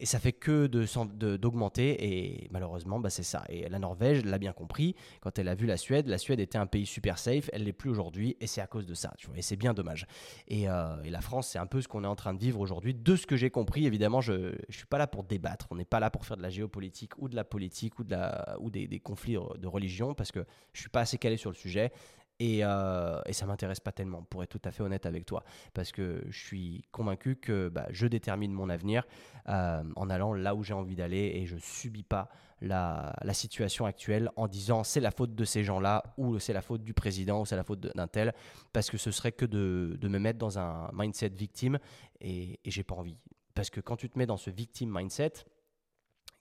et 0.01 0.07
ça 0.07 0.19
fait 0.19 0.33
que 0.33 0.67
d'augmenter. 0.67 1.93
De, 1.93 2.03
et 2.03 2.49
malheureusement, 2.51 2.99
bah, 2.99 3.11
c'est 3.11 3.23
ça. 3.23 3.45
Et 3.49 3.69
la 3.69 3.79
Norvège 3.79 4.25
l'a 4.25 4.39
bien 4.39 4.53
compris. 4.53 4.97
Quand 5.21 5.39
elle 5.39 5.49
a 5.49 5.55
vu 5.55 5.67
la 5.67 5.77
Suède, 5.77 6.09
la 6.09 6.19
Suède 6.19 6.41
était 6.41 6.59
un 6.59 6.67
pays 6.67 6.87
super 6.87 7.19
safe. 7.19 7.51
Elle 7.53 7.65
l'est 7.65 7.73
plus 7.73 7.91
aujourd'hui. 7.91 8.37
Et 8.41 8.47
c'est 8.47 8.63
à 8.63 8.67
cause 8.67 8.87
de 8.87 8.95
ça. 8.95 9.13
Tu 9.19 9.27
vois, 9.27 9.37
et 9.37 9.43
c'est 9.43 9.57
bien 9.57 9.75
dommage. 9.75 10.07
Et, 10.49 10.69
euh, 10.69 10.97
la 11.05 11.21
France, 11.21 11.49
c'est 11.49 11.59
un 11.59 11.67
peu 11.67 11.83
ce 11.83 11.89
qu'on 11.89 12.05
est 12.05 12.09
en 12.09 12.17
train 12.17 12.33
de 12.33 12.39
vivre 12.39 12.61
aujourd'hui. 12.61 12.95
De 12.95 13.15
ce 13.15 13.27
que 13.27 13.37
j'ai 13.37 13.51
compris, 13.51 13.87
évidemment, 13.87 14.21
je 14.21 14.33
ne 14.33 14.55
suis 14.71 14.87
pas 14.87 14.99
là 14.99 15.07
pour 15.07 15.25
débattre. 15.25 15.67
On 15.71 15.77
n'est 15.77 15.85
pas 15.85 16.01
là 16.01 16.11
pour 16.11 16.25
faire 16.25 16.37
de 16.37 16.43
la 16.43 16.51
géopolitique 16.51 17.19
ou 17.19 17.29
de 17.29 17.37
la 17.37 17.45
politique 17.45 17.99
ou, 17.99 18.05
de 18.05 18.13
la, 18.13 18.57
ou 18.61 18.71
des, 18.71 18.87
des 18.87 19.01
conflits 19.01 19.37
de 19.59 19.67
religion 19.67 20.15
parce 20.15 20.33
que 20.33 20.41
je 20.73 20.79
ne 20.79 20.81
suis 20.83 20.89
pas 20.89 21.01
assez 21.01 21.19
calé 21.19 21.37
sur 21.37 21.51
le 21.51 21.57
sujet. 21.57 21.93
Et, 22.41 22.61
euh, 22.65 23.21
et 23.27 23.35
ça 23.35 23.45
m'intéresse 23.45 23.81
pas 23.81 23.93
tellement, 23.93 24.23
pour 24.23 24.43
être 24.43 24.49
tout 24.49 24.63
à 24.65 24.73
fait 24.73 24.83
honnête 24.83 25.05
avec 25.05 25.27
toi, 25.27 25.45
parce 25.75 25.93
que 25.93 26.25
je 26.31 26.39
suis 26.39 26.83
convaincu 26.91 27.37
que 27.37 27.69
bah, 27.69 27.87
je 27.91 28.07
détermine 28.07 28.51
mon 28.51 28.71
avenir 28.71 29.07
euh, 29.51 29.85
en 29.95 30.09
allant 30.09 30.33
là 30.33 30.55
où 30.55 30.65
j'ai 30.65 30.73
envie 30.73 30.97
d'aller 30.97 31.33
et 31.35 31.45
je 31.45 31.59
subis 31.59 32.03
pas 32.03 32.31
la, 32.63 33.15
situation 33.33 33.85
actuelle 33.85 34.31
en 34.37 34.49
disant 34.49 34.85
c'est 34.85 35.01
la 35.01 35.11
faute 35.11 35.35
de 35.35 35.45
ces 35.45 35.65
gens-là 35.65 36.15
ou 36.17 36.39
c'est 36.39 36.55
la 36.55 36.63
faute 36.63 36.83
du 36.83 36.95
président 36.95 37.43
ou 37.43 37.47
c'est 37.47 37.57
la 37.57 37.63
faute 37.65 37.81
d'un 37.81 38.09
tel, 38.09 38.35
parce 38.73 38.89
que 38.91 38.97
ce 38.97 39.11
serait 39.11 39.33
que 39.33 39.45
de, 39.45 40.09
me 40.09 40.19
mettre 40.19 40.39
dans 40.39 40.59
un 40.59 40.91
mindset 40.95 41.29
victime 41.29 41.79
et, 42.23 42.59
et 42.65 42.71
j'ai 42.71 42.85
pas 42.85 42.95
envie. 42.95 43.19
Parce 43.55 43.69
que 43.69 43.83
quand 43.83 43.97
tu 43.97 44.09
te 44.09 44.19
mets 44.19 44.27
dans 44.27 44.39
ce 44.39 44.49
victime 44.49 44.91
mindset, 44.91 45.45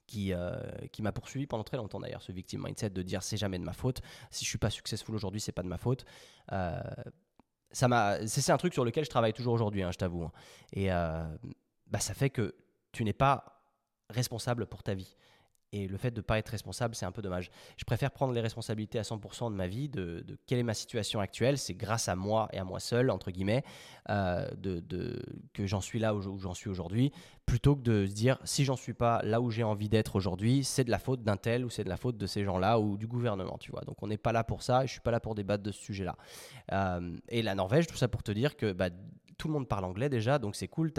qui, 0.10 0.34
euh, 0.34 0.56
qui 0.91 1.04
m'a 1.04 1.12
poursuivi 1.12 1.45
pendant 1.45 1.63
très 1.63 1.78
longtemps 1.78 2.00
d'ailleurs, 2.00 2.24
ce 2.24 2.32
victim 2.32 2.63
mindset 2.63 2.89
de 2.89 3.04
dire 3.04 3.22
c'est 3.22 3.38
jamais 3.38 3.60
de 3.60 3.63
ma 3.63 3.74
faute. 3.74 4.02
Si 4.32 4.43
je 4.43 4.50
suis 4.50 4.58
pas 4.58 4.72
successful 4.72 5.13
aujourd'hui, 5.13 5.39
c'est 5.39 5.52
pas 5.52 5.62
de 5.62 5.67
ma 5.67 5.78
faute. 5.78 6.04
Euh, 6.52 6.82
c'est 7.72 7.86
un 8.50 8.58
truc 8.58 8.74
sur 8.74 8.84
lequel 8.84 9.06
je 9.06 9.10
travaille 9.12 9.34
toujours 9.34 9.54
aujourd'hui, 9.54 9.84
hein, 9.84 9.91
je 9.91 10.00
t'avoue. 10.00 10.24
Hein. 10.24 10.32
Et 10.74 10.91
euh, 10.91 11.24
bah, 11.86 12.00
ça 12.00 12.15
fait 12.15 12.32
que 12.32 12.56
tu 12.91 13.04
n'es 13.04 13.13
pas 13.13 13.62
responsable 14.10 14.65
pour 14.65 14.82
ta 14.82 14.95
vie. 14.95 15.15
Et 15.71 15.88
le 15.88 15.97
fait 15.97 16.12
de 16.12 16.19
ne 16.19 16.23
pas 16.23 16.39
être 16.39 16.49
responsable, 16.49 16.95
c'est 16.95 17.05
un 17.05 17.12
peu 17.12 17.21
dommage. 17.21 17.51
Je 17.77 17.84
préfère 17.84 18.12
prendre 18.12 18.34
les 18.34 18.41
responsabilités 18.41 18.97
à 18.97 19.03
100% 19.03 19.51
de 19.51 19.55
ma 19.55 19.67
vie, 19.67 19.88
de, 19.88 20.25
quelle 20.47 20.60
est 20.60 20.63
ma 20.63 20.73
situation 20.73 21.19
actuelle. 21.19 21.58
C'est 21.58 21.75
grâce 21.75 22.10
à 22.10 22.15
moi 22.15 22.49
et 22.51 22.58
à 22.58 22.63
moi 22.63 22.79
seul, 22.79 23.12
entre 23.12 23.29
guillemets, 23.32 23.63
euh, 24.10 24.47
que 25.53 25.67
j'en 25.67 25.82
suis 25.82 25.99
là 25.99 26.15
où 26.15 26.39
j'en 26.39 26.53
suis 26.53 26.69
aujourd'hui, 26.69 27.12
plutôt 27.45 27.75
que 27.75 27.82
de 27.82 28.05
se 28.08 28.13
dire, 28.13 28.39
si 28.43 28.65
j'en 28.65 28.75
suis 28.75 28.93
pas 28.93 29.21
là 29.23 29.41
où 29.41 29.51
j'ai 29.51 29.63
envie 29.63 29.89
d'être 29.89 30.15
aujourd'hui, 30.15 30.63
c'est 30.63 30.84
de 30.84 30.91
la 30.91 30.99
faute 30.99 31.23
d'un 31.23 31.38
tel 31.38 31.65
ou 31.65 31.69
c'est 31.69 31.84
de 31.84 31.89
la 31.89 31.97
faute 31.97 32.17
de 32.17 32.27
ces 32.27 32.43
gens-là 32.43 32.79
ou 32.79 32.97
du 32.97 33.08
gouvernement, 33.08 33.58
tu 33.60 33.71
vois. 33.71 33.82
Donc 33.82 34.01
on 34.01 34.08
n'est 34.08 34.17
pas 34.17 34.32
là 34.32 34.43
pour 34.43 34.63
ça 34.63 34.86
je 34.86 34.91
suis 34.91 35.01
pas 35.01 35.12
là 35.12 35.19
pour 35.19 35.36
débattre 35.36 35.63
de 35.63 35.71
ce 35.71 35.79
sujet-là. 35.79 36.15
Euh, 36.71 37.15
et 37.29 37.41
la 37.41 37.55
Norvège, 37.55 37.88
tout 37.88 37.95
ça 37.95 38.08
pour 38.08 38.23
te 38.23 38.32
dire 38.32 38.58
que 38.58 38.71
bah, 38.71 38.89
tout 39.39 39.47
le 39.47 39.54
monde 39.54 39.67
parle 39.67 39.86
anglais 39.86 40.10
déjà, 40.10 40.38
donc 40.38 40.56
c'est 40.56 40.67
cool. 40.67 40.91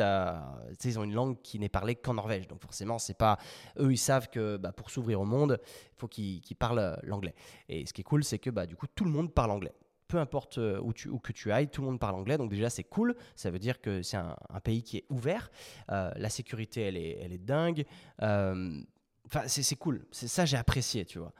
ils 0.85 0.98
ont 0.98 1.05
une 1.05 1.14
langue 1.14 1.40
qui 1.42 1.59
n'est 1.61 1.68
parlée 1.68 1.94
qu'en 1.94 2.14
Norvège, 2.14 2.48
donc 2.48 2.61
forcément, 2.61 2.98
c'est 2.98 3.16
pas 3.16 3.38
eux, 3.79 3.92
ils 3.92 3.98
savent 3.98 4.29
que 4.29 4.57
bah, 4.57 4.72
pour 4.72 4.90
s'ouvrir 4.90 5.20
au 5.20 5.26
monde, 5.26 5.61
il 5.62 5.98
faut 5.98 6.09
qu'ils 6.09 6.57
parlent 6.59 6.79
euh, 6.79 6.96
l'anglais. 7.03 7.35
Et 7.68 7.85
ce 7.87 7.92
qui 7.92 8.00
est 8.00 8.05
cool, 8.05 8.24
c'est 8.24 8.38
que 8.38 8.48
bah, 8.48 8.66
du 8.66 8.74
coup, 8.74 8.87
tout 8.92 9.05
le 9.05 9.11
monde 9.11 9.33
parle 9.33 9.53
anglais 9.53 9.74
peu 10.09 10.18
importe 10.18 10.59
euh, 10.59 10.81
où, 10.83 10.92
tu, 10.92 11.09
où 11.09 11.20
que 11.20 11.31
tu 11.31 11.53
ailles, 11.53 11.68
tout 11.68 11.83
le 11.83 11.87
monde 11.87 12.00
parle 12.00 12.16
anglais. 12.16 12.37
Donc 12.37 12.50
déjà, 12.50 12.68
c'est 12.68 12.83
cool. 12.83 13.14
Ça 13.37 13.53
veut 13.53 13.61
dire 13.61 13.81
que 13.81 14.03
c'est 14.03 14.16
un, 14.16 14.35
pays 14.64 14.83
qui 14.83 14.96
est 14.96 15.05
ouvert. 15.09 15.53
Euh, 15.92 16.11
la 16.16 16.29
sécurité, 16.29 16.81
elle 16.81 16.96
est, 16.96 17.18
elle 17.22 17.33
est 17.33 17.38
dingue. 17.38 17.85
Enfin, 18.18 19.46
c'est 19.46 19.76
cool. 19.76 20.05
C'est 20.11 20.26
ça, 20.26 20.46
j'ai 20.46 20.57
apprécié, 20.57 21.05
tu 21.05 21.20
vois. 21.20 21.33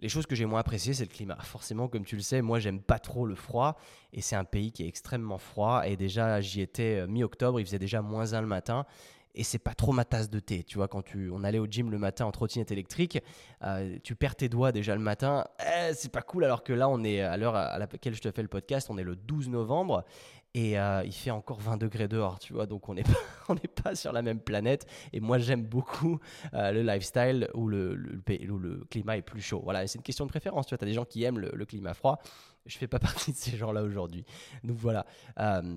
Les 0.00 0.08
choses 0.08 0.26
que 0.26 0.34
j'ai 0.34 0.44
moins 0.44 0.60
appréciées, 0.60 0.94
c'est 0.94 1.04
le 1.04 1.10
climat. 1.10 1.38
Forcément, 1.42 1.88
comme 1.88 2.04
tu 2.04 2.16
le 2.16 2.22
sais, 2.22 2.42
moi, 2.42 2.58
j'aime 2.58 2.80
pas 2.80 2.98
trop 2.98 3.26
le 3.26 3.34
froid. 3.34 3.78
Et 4.12 4.20
c'est 4.20 4.36
un 4.36 4.44
pays 4.44 4.72
qui 4.72 4.84
est 4.84 4.88
extrêmement 4.88 5.38
froid. 5.38 5.82
Et 5.86 5.96
déjà, 5.96 6.40
j'y 6.40 6.60
étais 6.60 7.00
euh, 7.00 7.06
mi-octobre, 7.06 7.60
il 7.60 7.66
faisait 7.66 7.78
déjà 7.78 8.02
moins 8.02 8.34
1 8.34 8.40
le 8.40 8.46
matin. 8.46 8.86
Et 9.36 9.42
c'est 9.42 9.58
pas 9.58 9.74
trop 9.74 9.92
ma 9.92 10.04
tasse 10.04 10.30
de 10.30 10.38
thé. 10.38 10.62
Tu 10.62 10.78
vois, 10.78 10.86
quand 10.86 11.02
tu, 11.02 11.28
on 11.32 11.42
allait 11.42 11.58
au 11.58 11.66
gym 11.66 11.90
le 11.90 11.98
matin 11.98 12.24
en 12.24 12.30
trottinette 12.30 12.70
électrique, 12.70 13.18
euh, 13.64 13.98
tu 14.04 14.14
perds 14.14 14.36
tes 14.36 14.48
doigts 14.48 14.70
déjà 14.70 14.94
le 14.94 15.00
matin. 15.00 15.44
Eh, 15.60 15.92
c'est 15.94 16.12
pas 16.12 16.22
cool. 16.22 16.44
Alors 16.44 16.62
que 16.62 16.72
là, 16.72 16.88
on 16.88 17.02
est 17.02 17.20
à 17.20 17.36
l'heure 17.36 17.56
à 17.56 17.76
laquelle 17.78 18.14
je 18.14 18.20
te 18.20 18.30
fais 18.30 18.42
le 18.42 18.48
podcast, 18.48 18.88
on 18.90 18.98
est 18.98 19.02
le 19.02 19.16
12 19.16 19.48
novembre 19.48 20.04
et 20.54 20.78
euh, 20.78 21.02
il 21.04 21.12
fait 21.12 21.32
encore 21.32 21.60
20 21.60 21.76
degrés 21.76 22.06
dehors, 22.06 22.38
tu 22.38 22.52
vois, 22.52 22.66
donc 22.66 22.88
on 22.88 22.94
n'est 22.94 23.02
pas, 23.46 23.56
pas 23.82 23.94
sur 23.96 24.12
la 24.12 24.22
même 24.22 24.38
planète. 24.38 24.86
Et 25.12 25.18
moi, 25.18 25.38
j'aime 25.38 25.64
beaucoup 25.64 26.20
euh, 26.54 26.70
le 26.70 26.82
lifestyle 26.82 27.50
où 27.54 27.66
le, 27.66 27.94
le, 27.96 28.22
le, 28.26 28.84
climat 28.88 29.16
est 29.16 29.22
plus 29.22 29.40
chaud. 29.40 29.60
Voilà, 29.64 29.86
c'est 29.88 29.98
une 29.98 30.04
question 30.04 30.24
de 30.24 30.30
préférence, 30.30 30.66
tu 30.66 30.70
vois, 30.70 30.78
tu 30.78 30.84
as 30.84 30.86
des 30.86 30.94
gens 30.94 31.04
qui 31.04 31.24
aiment 31.24 31.40
le, 31.40 31.64
climat 31.66 31.92
froid. 31.92 32.20
Je 32.66 32.78
fais 32.78 32.86
pas 32.86 32.98
partie 33.00 33.32
de 33.32 33.36
ces 33.36 33.56
gens-là 33.56 33.82
aujourd'hui. 33.82 34.24
Donc 34.62 34.76
voilà. 34.76 35.06
Euh, 35.40 35.76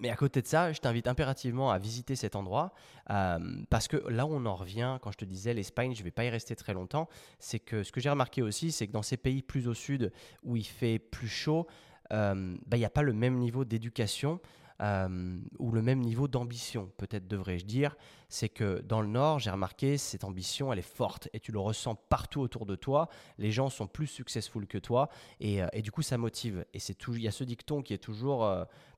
mais 0.00 0.08
à 0.08 0.16
côté 0.16 0.40
de 0.40 0.46
ça, 0.46 0.72
je 0.72 0.80
t'invite 0.80 1.06
impérativement 1.06 1.70
à 1.70 1.78
visiter 1.78 2.16
cet 2.16 2.34
endroit 2.34 2.72
parce 3.06 3.86
que 3.88 4.08
là 4.08 4.26
où 4.26 4.30
on 4.32 4.46
en 4.46 4.56
revient, 4.56 4.98
quand 5.00 5.12
je 5.12 5.18
te 5.18 5.24
disais 5.24 5.54
l'Espagne, 5.54 5.94
je 5.94 6.00
ne 6.00 6.04
vais 6.04 6.10
pas 6.10 6.24
y 6.24 6.30
rester 6.30 6.56
très 6.56 6.72
longtemps, 6.72 7.08
c'est 7.38 7.60
que 7.60 7.84
ce 7.84 7.92
que 7.92 8.00
j'ai 8.00 8.10
remarqué 8.10 8.42
aussi, 8.42 8.72
c'est 8.72 8.88
que 8.88 8.92
dans 8.92 9.02
ces 9.02 9.18
pays 9.18 9.42
plus 9.42 9.68
au 9.68 9.74
sud 9.74 10.10
où 10.42 10.56
il 10.56 10.66
fait 10.66 10.98
plus 10.98 11.28
chaud, 11.28 11.68
il 12.12 12.78
n'y 12.78 12.84
a 12.84 12.90
pas 12.90 13.02
le 13.02 13.12
même 13.12 13.38
niveau 13.38 13.64
d'éducation 13.64 14.40
euh, 14.82 15.38
ou 15.58 15.70
le 15.70 15.80
même 15.80 16.00
niveau 16.00 16.26
d'ambition, 16.26 16.90
peut-être 16.96 17.28
devrais-je 17.28 17.64
dire. 17.64 17.94
C'est 18.28 18.48
que 18.48 18.80
dans 18.80 19.00
le 19.00 19.06
Nord, 19.06 19.38
j'ai 19.38 19.50
remarqué, 19.50 19.96
cette 19.96 20.24
ambition, 20.24 20.72
elle 20.72 20.80
est 20.80 20.82
forte 20.82 21.28
et 21.32 21.40
tu 21.40 21.52
le 21.52 21.60
ressens 21.60 21.94
partout 21.94 22.40
autour 22.40 22.66
de 22.66 22.74
toi. 22.74 23.08
Les 23.38 23.52
gens 23.52 23.68
sont 23.68 23.86
plus 23.86 24.08
successful 24.08 24.66
que 24.66 24.78
toi 24.78 25.08
et, 25.38 25.62
euh, 25.62 25.68
du 25.82 25.92
coup, 25.92 26.02
ça 26.02 26.18
motive. 26.18 26.64
Et 26.74 26.80
c'est 26.80 26.96
il 27.08 27.22
y 27.22 27.28
a 27.28 27.30
ce 27.30 27.44
dicton 27.44 27.82
qui 27.82 27.94
est 27.94 27.98
toujours 27.98 28.48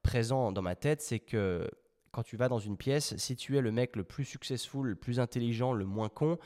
présent 0.03 0.53
dans 0.53 0.63
ma 0.63 0.75
tête, 0.75 1.03
c'est 1.03 1.21
que 1.21 1.69
quand 2.13 2.23
tu 2.23 2.37
vas 2.37 2.49
dans 2.49 2.59
une 2.59 2.77
pièce, 2.77 3.17
si 3.17 3.37
tu 3.37 3.59
es 3.59 3.61
le 3.61 3.73
mec 3.73 3.97
le 3.97 4.05
plus 4.05 4.25
successful, 4.25 4.89
le 4.89 4.95
plus 4.95 5.21
intelligent, 5.21 5.73
le 5.73 5.85
moins 5.85 6.09
con, 6.09 6.39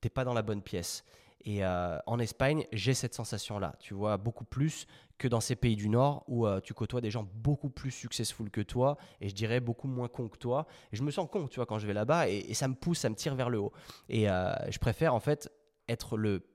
t'es 0.00 0.10
pas 0.10 0.24
dans 0.24 0.34
la 0.34 0.42
bonne 0.42 0.62
pièce. 0.62 1.04
Et 1.46 1.62
en 1.64 2.18
Espagne, 2.18 2.66
j'ai 2.72 2.94
cette 2.94 3.12
sensation-là. 3.12 3.74
Tu 3.78 3.92
vois, 3.92 4.16
beaucoup 4.16 4.44
plus 4.44 4.86
que 5.18 5.28
dans 5.28 5.40
ces 5.40 5.56
pays 5.56 5.76
du 5.76 5.88
Nord 5.88 6.24
où 6.26 6.46
euh, 6.46 6.60
tu 6.60 6.74
côtoies 6.74 7.00
des 7.00 7.10
gens 7.10 7.28
beaucoup 7.34 7.70
plus 7.70 7.90
successful 7.90 8.50
que 8.50 8.60
toi 8.60 8.96
et 9.20 9.28
je 9.28 9.34
dirais 9.34 9.60
beaucoup 9.60 9.86
moins 9.86 10.08
con 10.08 10.28
que 10.28 10.36
toi. 10.36 10.66
Et 10.92 10.96
je 10.96 11.02
me 11.02 11.10
sens 11.10 11.28
con, 11.30 11.46
tu 11.48 11.56
vois, 11.56 11.66
quand 11.66 11.78
je 11.78 11.86
vais 11.86 11.92
là-bas 11.92 12.28
et, 12.28 12.52
ça 12.54 12.68
me 12.68 12.74
pousse, 12.74 13.00
ça 13.00 13.10
me 13.10 13.14
tire 13.14 13.34
vers 13.34 13.50
le 13.50 13.58
haut. 13.58 13.72
Et 14.08 14.28
euh, 14.28 14.52
je 14.70 14.78
préfère 14.78 15.14
en 15.14 15.20
fait 15.20 15.50
être 15.88 16.16
le, 16.16 16.46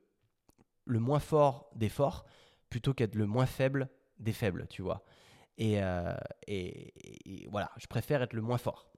le 0.86 0.99
moins 0.99 1.19
fort 1.19 1.69
des 1.75 1.89
forts 1.89 2.25
plutôt 2.69 2.93
qu'être 2.93 3.15
le 3.15 3.25
moins 3.25 3.45
faible 3.45 3.89
des 4.19 4.34
faibles, 4.34 4.67
tu 4.69 4.82
vois. 4.82 5.04
Euh, 5.62 6.15
et, 6.47 7.47
voilà, 7.52 7.71
je 7.78 7.88
préfère 7.88 8.21
être 8.21 8.34
le 8.34 8.41
moins 8.41 8.58
fort. 8.58 8.88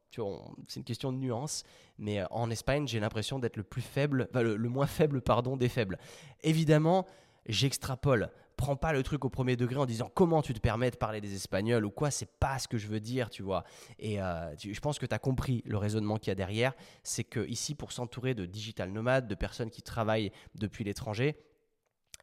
C'est 0.67 0.79
une 0.79 0.83
question 0.83 1.11
de 1.11 1.17
nuance, 1.17 1.63
mais 1.97 2.23
en 2.31 2.49
Espagne, 2.49 2.87
j'ai 2.87 2.99
l'impression 2.99 3.39
d'être 3.39 3.57
le 3.57 3.63
plus 3.63 3.81
faible, 3.81 4.29
le, 4.33 4.55
le 4.55 4.69
moins 4.69 4.87
faible, 4.87 5.21
pardon, 5.21 5.57
des 5.57 5.69
faibles. 5.69 5.97
Évidemment, 6.43 7.05
j'extrapole 7.45 8.31
prends 8.61 8.75
pas 8.75 8.93
le 8.93 9.01
truc 9.01 9.25
au 9.25 9.29
premier 9.29 9.55
degré 9.55 9.77
en 9.77 9.87
disant 9.87 10.11
comment 10.13 10.43
tu 10.43 10.53
te 10.53 10.59
permets 10.59 10.91
de 10.91 10.95
parler 10.95 11.19
des 11.19 11.33
Espagnols 11.33 11.83
ou 11.83 11.89
quoi, 11.89 12.11
c'est 12.11 12.29
pas 12.39 12.59
ce 12.59 12.67
que 12.67 12.77
je 12.77 12.87
veux 12.87 12.99
dire, 12.99 13.31
tu 13.31 13.41
vois. 13.41 13.63
Et 13.97 14.21
euh, 14.21 14.55
je 14.55 14.79
pense 14.79 14.99
que 14.99 15.05
tu 15.07 15.15
as 15.15 15.19
compris 15.19 15.63
le 15.65 15.77
raisonnement 15.77 16.17
qu'il 16.17 16.27
y 16.27 16.31
a 16.31 16.35
derrière. 16.35 16.73
C'est 17.03 17.23
que 17.23 17.45
ici, 17.47 17.73
pour 17.73 17.91
s'entourer 17.91 18.35
de 18.35 18.45
digital 18.45 18.91
nomades, 18.91 19.27
de 19.27 19.35
personnes 19.35 19.71
qui 19.71 19.81
travaillent 19.81 20.31
depuis 20.53 20.83
l'étranger, 20.83 21.35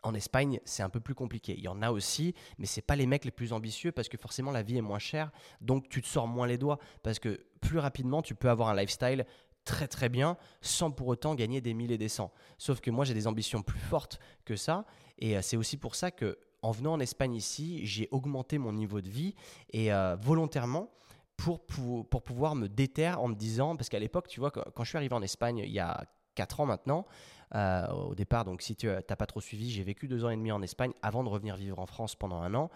en 0.02 0.14
Espagne, 0.14 0.60
c'est 0.64 0.82
un 0.82 0.88
peu 0.88 1.00
plus 1.00 1.14
compliqué. 1.14 1.54
Il 1.56 1.64
y 1.64 1.68
en 1.68 1.82
a 1.82 1.90
aussi, 1.90 2.34
mais 2.58 2.66
c'est 2.66 2.82
pas 2.82 2.96
les 2.96 3.06
mecs 3.06 3.24
les 3.24 3.30
plus 3.30 3.52
ambitieux 3.52 3.92
parce 3.92 4.08
que 4.08 4.16
forcément 4.16 4.50
la 4.50 4.62
vie 4.62 4.78
est 4.78 4.82
moins 4.82 4.98
chère, 4.98 5.30
donc 5.60 5.88
tu 5.88 6.02
te 6.02 6.06
sors 6.06 6.26
moins 6.26 6.46
les 6.46 6.58
doigts 6.58 6.78
parce 7.02 7.18
que 7.18 7.40
plus 7.60 7.78
rapidement 7.78 8.22
tu 8.22 8.34
peux 8.34 8.50
avoir 8.50 8.68
un 8.68 8.76
lifestyle 8.76 9.26
très 9.64 9.88
très 9.88 10.08
bien 10.08 10.36
sans 10.62 10.90
pour 10.90 11.08
autant 11.08 11.34
gagner 11.34 11.60
des 11.60 11.74
mille 11.74 11.92
et 11.92 11.98
des 11.98 12.08
cents. 12.08 12.32
Sauf 12.56 12.80
que 12.80 12.90
moi 12.90 13.04
j'ai 13.04 13.14
des 13.14 13.26
ambitions 13.26 13.62
plus 13.62 13.80
fortes 13.80 14.18
que 14.44 14.56
ça 14.56 14.84
et 15.18 15.36
euh, 15.36 15.42
c'est 15.42 15.56
aussi 15.56 15.76
pour 15.76 15.94
ça 15.94 16.10
que 16.10 16.38
en 16.62 16.70
venant 16.72 16.94
en 16.94 17.00
Espagne 17.00 17.34
ici, 17.34 17.86
j'ai 17.86 18.08
augmenté 18.10 18.58
mon 18.58 18.72
niveau 18.72 19.00
de 19.00 19.08
vie 19.08 19.34
et 19.70 19.92
euh, 19.92 20.16
volontairement 20.20 20.90
pour, 21.36 21.64
pour, 21.64 22.08
pour, 22.08 22.22
pouvoir 22.22 22.56
me 22.56 22.68
déterrer 22.68 23.16
en 23.16 23.28
me 23.28 23.34
disant, 23.34 23.76
parce 23.76 23.88
qu'à 23.88 24.00
l'époque, 24.00 24.26
tu 24.26 24.40
vois, 24.40 24.50
quand, 24.50 24.82
je 24.82 24.88
suis 24.88 24.96
arrivé 24.96 25.14
en 25.14 25.22
Espagne 25.22 25.58
il 25.58 25.70
y 25.70 25.78
a 25.78 26.04
4 26.34 26.60
ans 26.60 26.66
maintenant, 26.66 27.06
euh, 27.54 27.86
au 27.88 28.14
départ, 28.14 28.44
donc 28.44 28.62
si 28.62 28.76
tu 28.76 28.86
n'as 28.86 29.02
pas 29.02 29.26
trop 29.26 29.40
suivi, 29.40 29.70
j'ai 29.70 29.82
vécu 29.82 30.08
deux 30.08 30.24
ans 30.24 30.30
et 30.30 30.36
demi 30.36 30.52
en 30.52 30.62
Espagne 30.62 30.92
avant 31.02 31.24
de 31.24 31.28
revenir 31.28 31.56
vivre 31.56 31.78
en 31.78 31.86
France 31.86 32.14
pendant 32.14 32.40
un 32.40 32.54
an. 32.54 32.70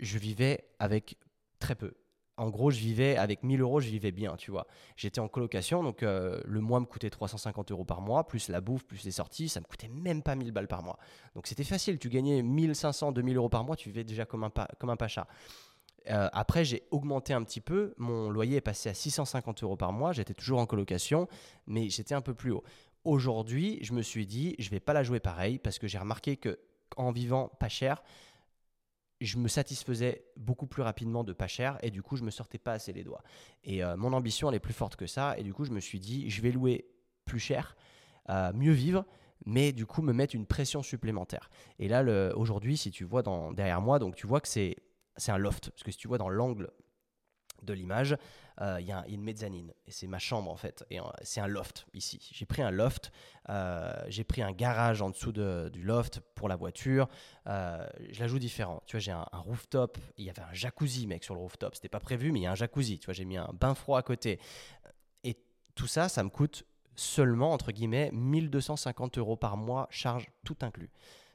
Je 0.00 0.18
vivais 0.18 0.64
avec 0.78 1.16
très 1.58 1.74
peu 1.74 1.94
en 2.36 2.50
gros, 2.50 2.70
je 2.70 2.78
vivais 2.78 3.16
avec 3.16 3.42
1000 3.42 3.60
euros, 3.60 3.80
je 3.80 3.88
vivais 3.88 4.10
bien, 4.10 4.36
tu 4.36 4.50
vois. 4.50 4.66
J'étais 4.96 5.20
en 5.20 5.28
colocation, 5.28 5.82
donc 5.82 6.02
euh, 6.02 6.40
le 6.44 6.60
mois 6.60 6.80
me 6.80 6.86
coûtait 6.86 7.10
350 7.10 7.70
euros 7.72 7.84
par 7.84 8.00
mois, 8.00 8.26
plus 8.26 8.48
la 8.48 8.60
bouffe, 8.60 8.84
plus 8.84 9.04
les 9.04 9.10
sorties, 9.10 9.48
ça 9.48 9.60
me 9.60 9.66
coûtait 9.66 9.88
même 9.88 10.22
pas 10.22 10.34
1000 10.34 10.50
balles 10.50 10.68
par 10.68 10.82
mois. 10.82 10.98
Donc 11.34 11.46
c'était 11.46 11.64
facile, 11.64 11.98
tu 11.98 12.08
gagnais 12.08 12.42
1500, 12.42 13.12
2000 13.12 13.36
euros 13.36 13.48
par 13.48 13.64
mois, 13.64 13.76
tu 13.76 13.90
vivais 13.90 14.04
déjà 14.04 14.24
comme 14.24 14.44
un, 14.44 14.52
un 14.56 14.96
pacha. 14.96 15.28
Euh, 16.10 16.28
après, 16.32 16.64
j'ai 16.64 16.82
augmenté 16.90 17.32
un 17.32 17.44
petit 17.44 17.60
peu, 17.60 17.94
mon 17.96 18.30
loyer 18.30 18.56
est 18.56 18.62
passé 18.62 18.88
à 18.88 18.94
650 18.94 19.62
euros 19.62 19.76
par 19.76 19.92
mois, 19.92 20.12
j'étais 20.12 20.34
toujours 20.34 20.58
en 20.58 20.66
colocation, 20.66 21.28
mais 21.66 21.90
j'étais 21.90 22.14
un 22.14 22.22
peu 22.22 22.34
plus 22.34 22.50
haut. 22.50 22.64
Aujourd'hui, 23.04 23.78
je 23.82 23.92
me 23.92 24.02
suis 24.02 24.26
dit, 24.26 24.54
je 24.58 24.70
vais 24.70 24.80
pas 24.80 24.92
la 24.92 25.02
jouer 25.02 25.20
pareil, 25.20 25.58
parce 25.58 25.78
que 25.78 25.88
j'ai 25.88 25.98
remarqué 25.98 26.36
que 26.36 26.58
en 26.96 27.10
vivant 27.10 27.48
pas 27.58 27.68
cher, 27.68 28.02
je 29.20 29.38
me 29.38 29.48
satisfaisais 29.48 30.24
beaucoup 30.36 30.66
plus 30.66 30.82
rapidement 30.82 31.24
de 31.24 31.32
pas 31.32 31.46
cher 31.46 31.78
et 31.82 31.90
du 31.90 32.02
coup 32.02 32.16
je 32.16 32.24
me 32.24 32.30
sortais 32.30 32.58
pas 32.58 32.72
assez 32.72 32.92
les 32.92 33.04
doigts. 33.04 33.22
Et 33.64 33.82
euh, 33.84 33.96
mon 33.96 34.12
ambition 34.12 34.48
elle 34.48 34.56
est 34.56 34.60
plus 34.60 34.74
forte 34.74 34.96
que 34.96 35.06
ça 35.06 35.36
et 35.38 35.42
du 35.42 35.54
coup 35.54 35.64
je 35.64 35.70
me 35.70 35.80
suis 35.80 36.00
dit 36.00 36.28
je 36.28 36.42
vais 36.42 36.50
louer 36.50 36.86
plus 37.24 37.38
cher, 37.38 37.76
euh, 38.30 38.52
mieux 38.52 38.72
vivre, 38.72 39.04
mais 39.46 39.72
du 39.72 39.86
coup 39.86 40.02
me 40.02 40.12
mettre 40.12 40.34
une 40.34 40.46
pression 40.46 40.82
supplémentaire. 40.82 41.50
Et 41.78 41.88
là 41.88 42.02
aujourd'hui 42.36 42.76
si 42.76 42.90
tu 42.90 43.04
vois 43.04 43.22
derrière 43.54 43.80
moi 43.80 43.98
donc 43.98 44.16
tu 44.16 44.26
vois 44.26 44.40
que 44.40 44.48
c'est 44.48 44.76
c'est 45.16 45.32
un 45.32 45.38
loft 45.38 45.70
parce 45.70 45.82
que 45.82 45.92
si 45.92 45.98
tu 45.98 46.08
vois 46.08 46.18
dans 46.18 46.28
l'angle 46.28 46.70
de 47.62 47.72
l'image, 47.72 48.16
euh, 48.60 48.78
il 48.80 48.86
y, 48.86 48.92
a 48.92 49.04
une 49.08 49.22
mezzanine. 49.22 49.72
Et 49.86 49.90
c'est 49.90 50.06
ma 50.06 50.18
chambre, 50.18 50.50
en 50.50 50.56
fait. 50.56 50.84
Et 50.90 50.98
c'est 51.22 51.40
un 51.40 51.46
loft 51.46 51.86
ici. 51.94 52.30
J'ai 52.32 52.46
pris 52.46 52.62
un 52.62 52.70
loft. 52.70 53.10
j'ai 54.08 54.24
pris 54.24 54.42
un 54.42 54.52
garage 54.52 55.02
en 55.02 55.10
dessous 55.10 55.32
du 55.32 55.82
loft 55.82 56.20
pour 56.34 56.48
la 56.48 56.56
voiture. 56.56 57.08
je 57.46 58.20
la 58.20 58.26
joue 58.26 58.38
différent. 58.38 58.82
Tu 58.86 58.96
vois, 58.96 59.00
j'ai 59.00 59.12
un, 59.12 59.26
un, 59.32 59.38
rooftop. 59.38 59.98
Il 60.16 60.24
y 60.24 60.30
avait 60.30 60.42
un 60.42 60.52
jacuzzi, 60.52 61.06
mec, 61.06 61.24
sur 61.24 61.34
le 61.34 61.40
rooftop. 61.40 61.74
C'était 61.74 61.88
pas 61.88 62.00
prévu, 62.00 62.32
mais 62.32 62.40
il 62.40 62.42
y 62.42 62.46
a 62.46 62.52
un 62.52 62.56
jacuzzi. 62.56 62.98
Tu 62.98 63.06
vois, 63.06 63.14
j'ai 63.14 63.24
mis 63.24 63.36
un 63.36 63.50
bain 63.52 63.74
froid 63.74 63.98
à 63.98 64.02
côté. 64.02 64.38
Et 65.24 65.36
tout 65.74 65.86
ça, 65.86 66.08
ça 66.08 66.22
me 66.22 66.28
coûte 66.28 66.64
seulement, 66.94 67.52
entre 67.52 67.72
guillemets, 67.72 68.10
1250 68.12 69.18
euros 69.18 69.36
par 69.36 69.56
mois, 69.56 69.86
charge 69.90 70.30
tout 70.44 70.56
inclus. 70.60 70.90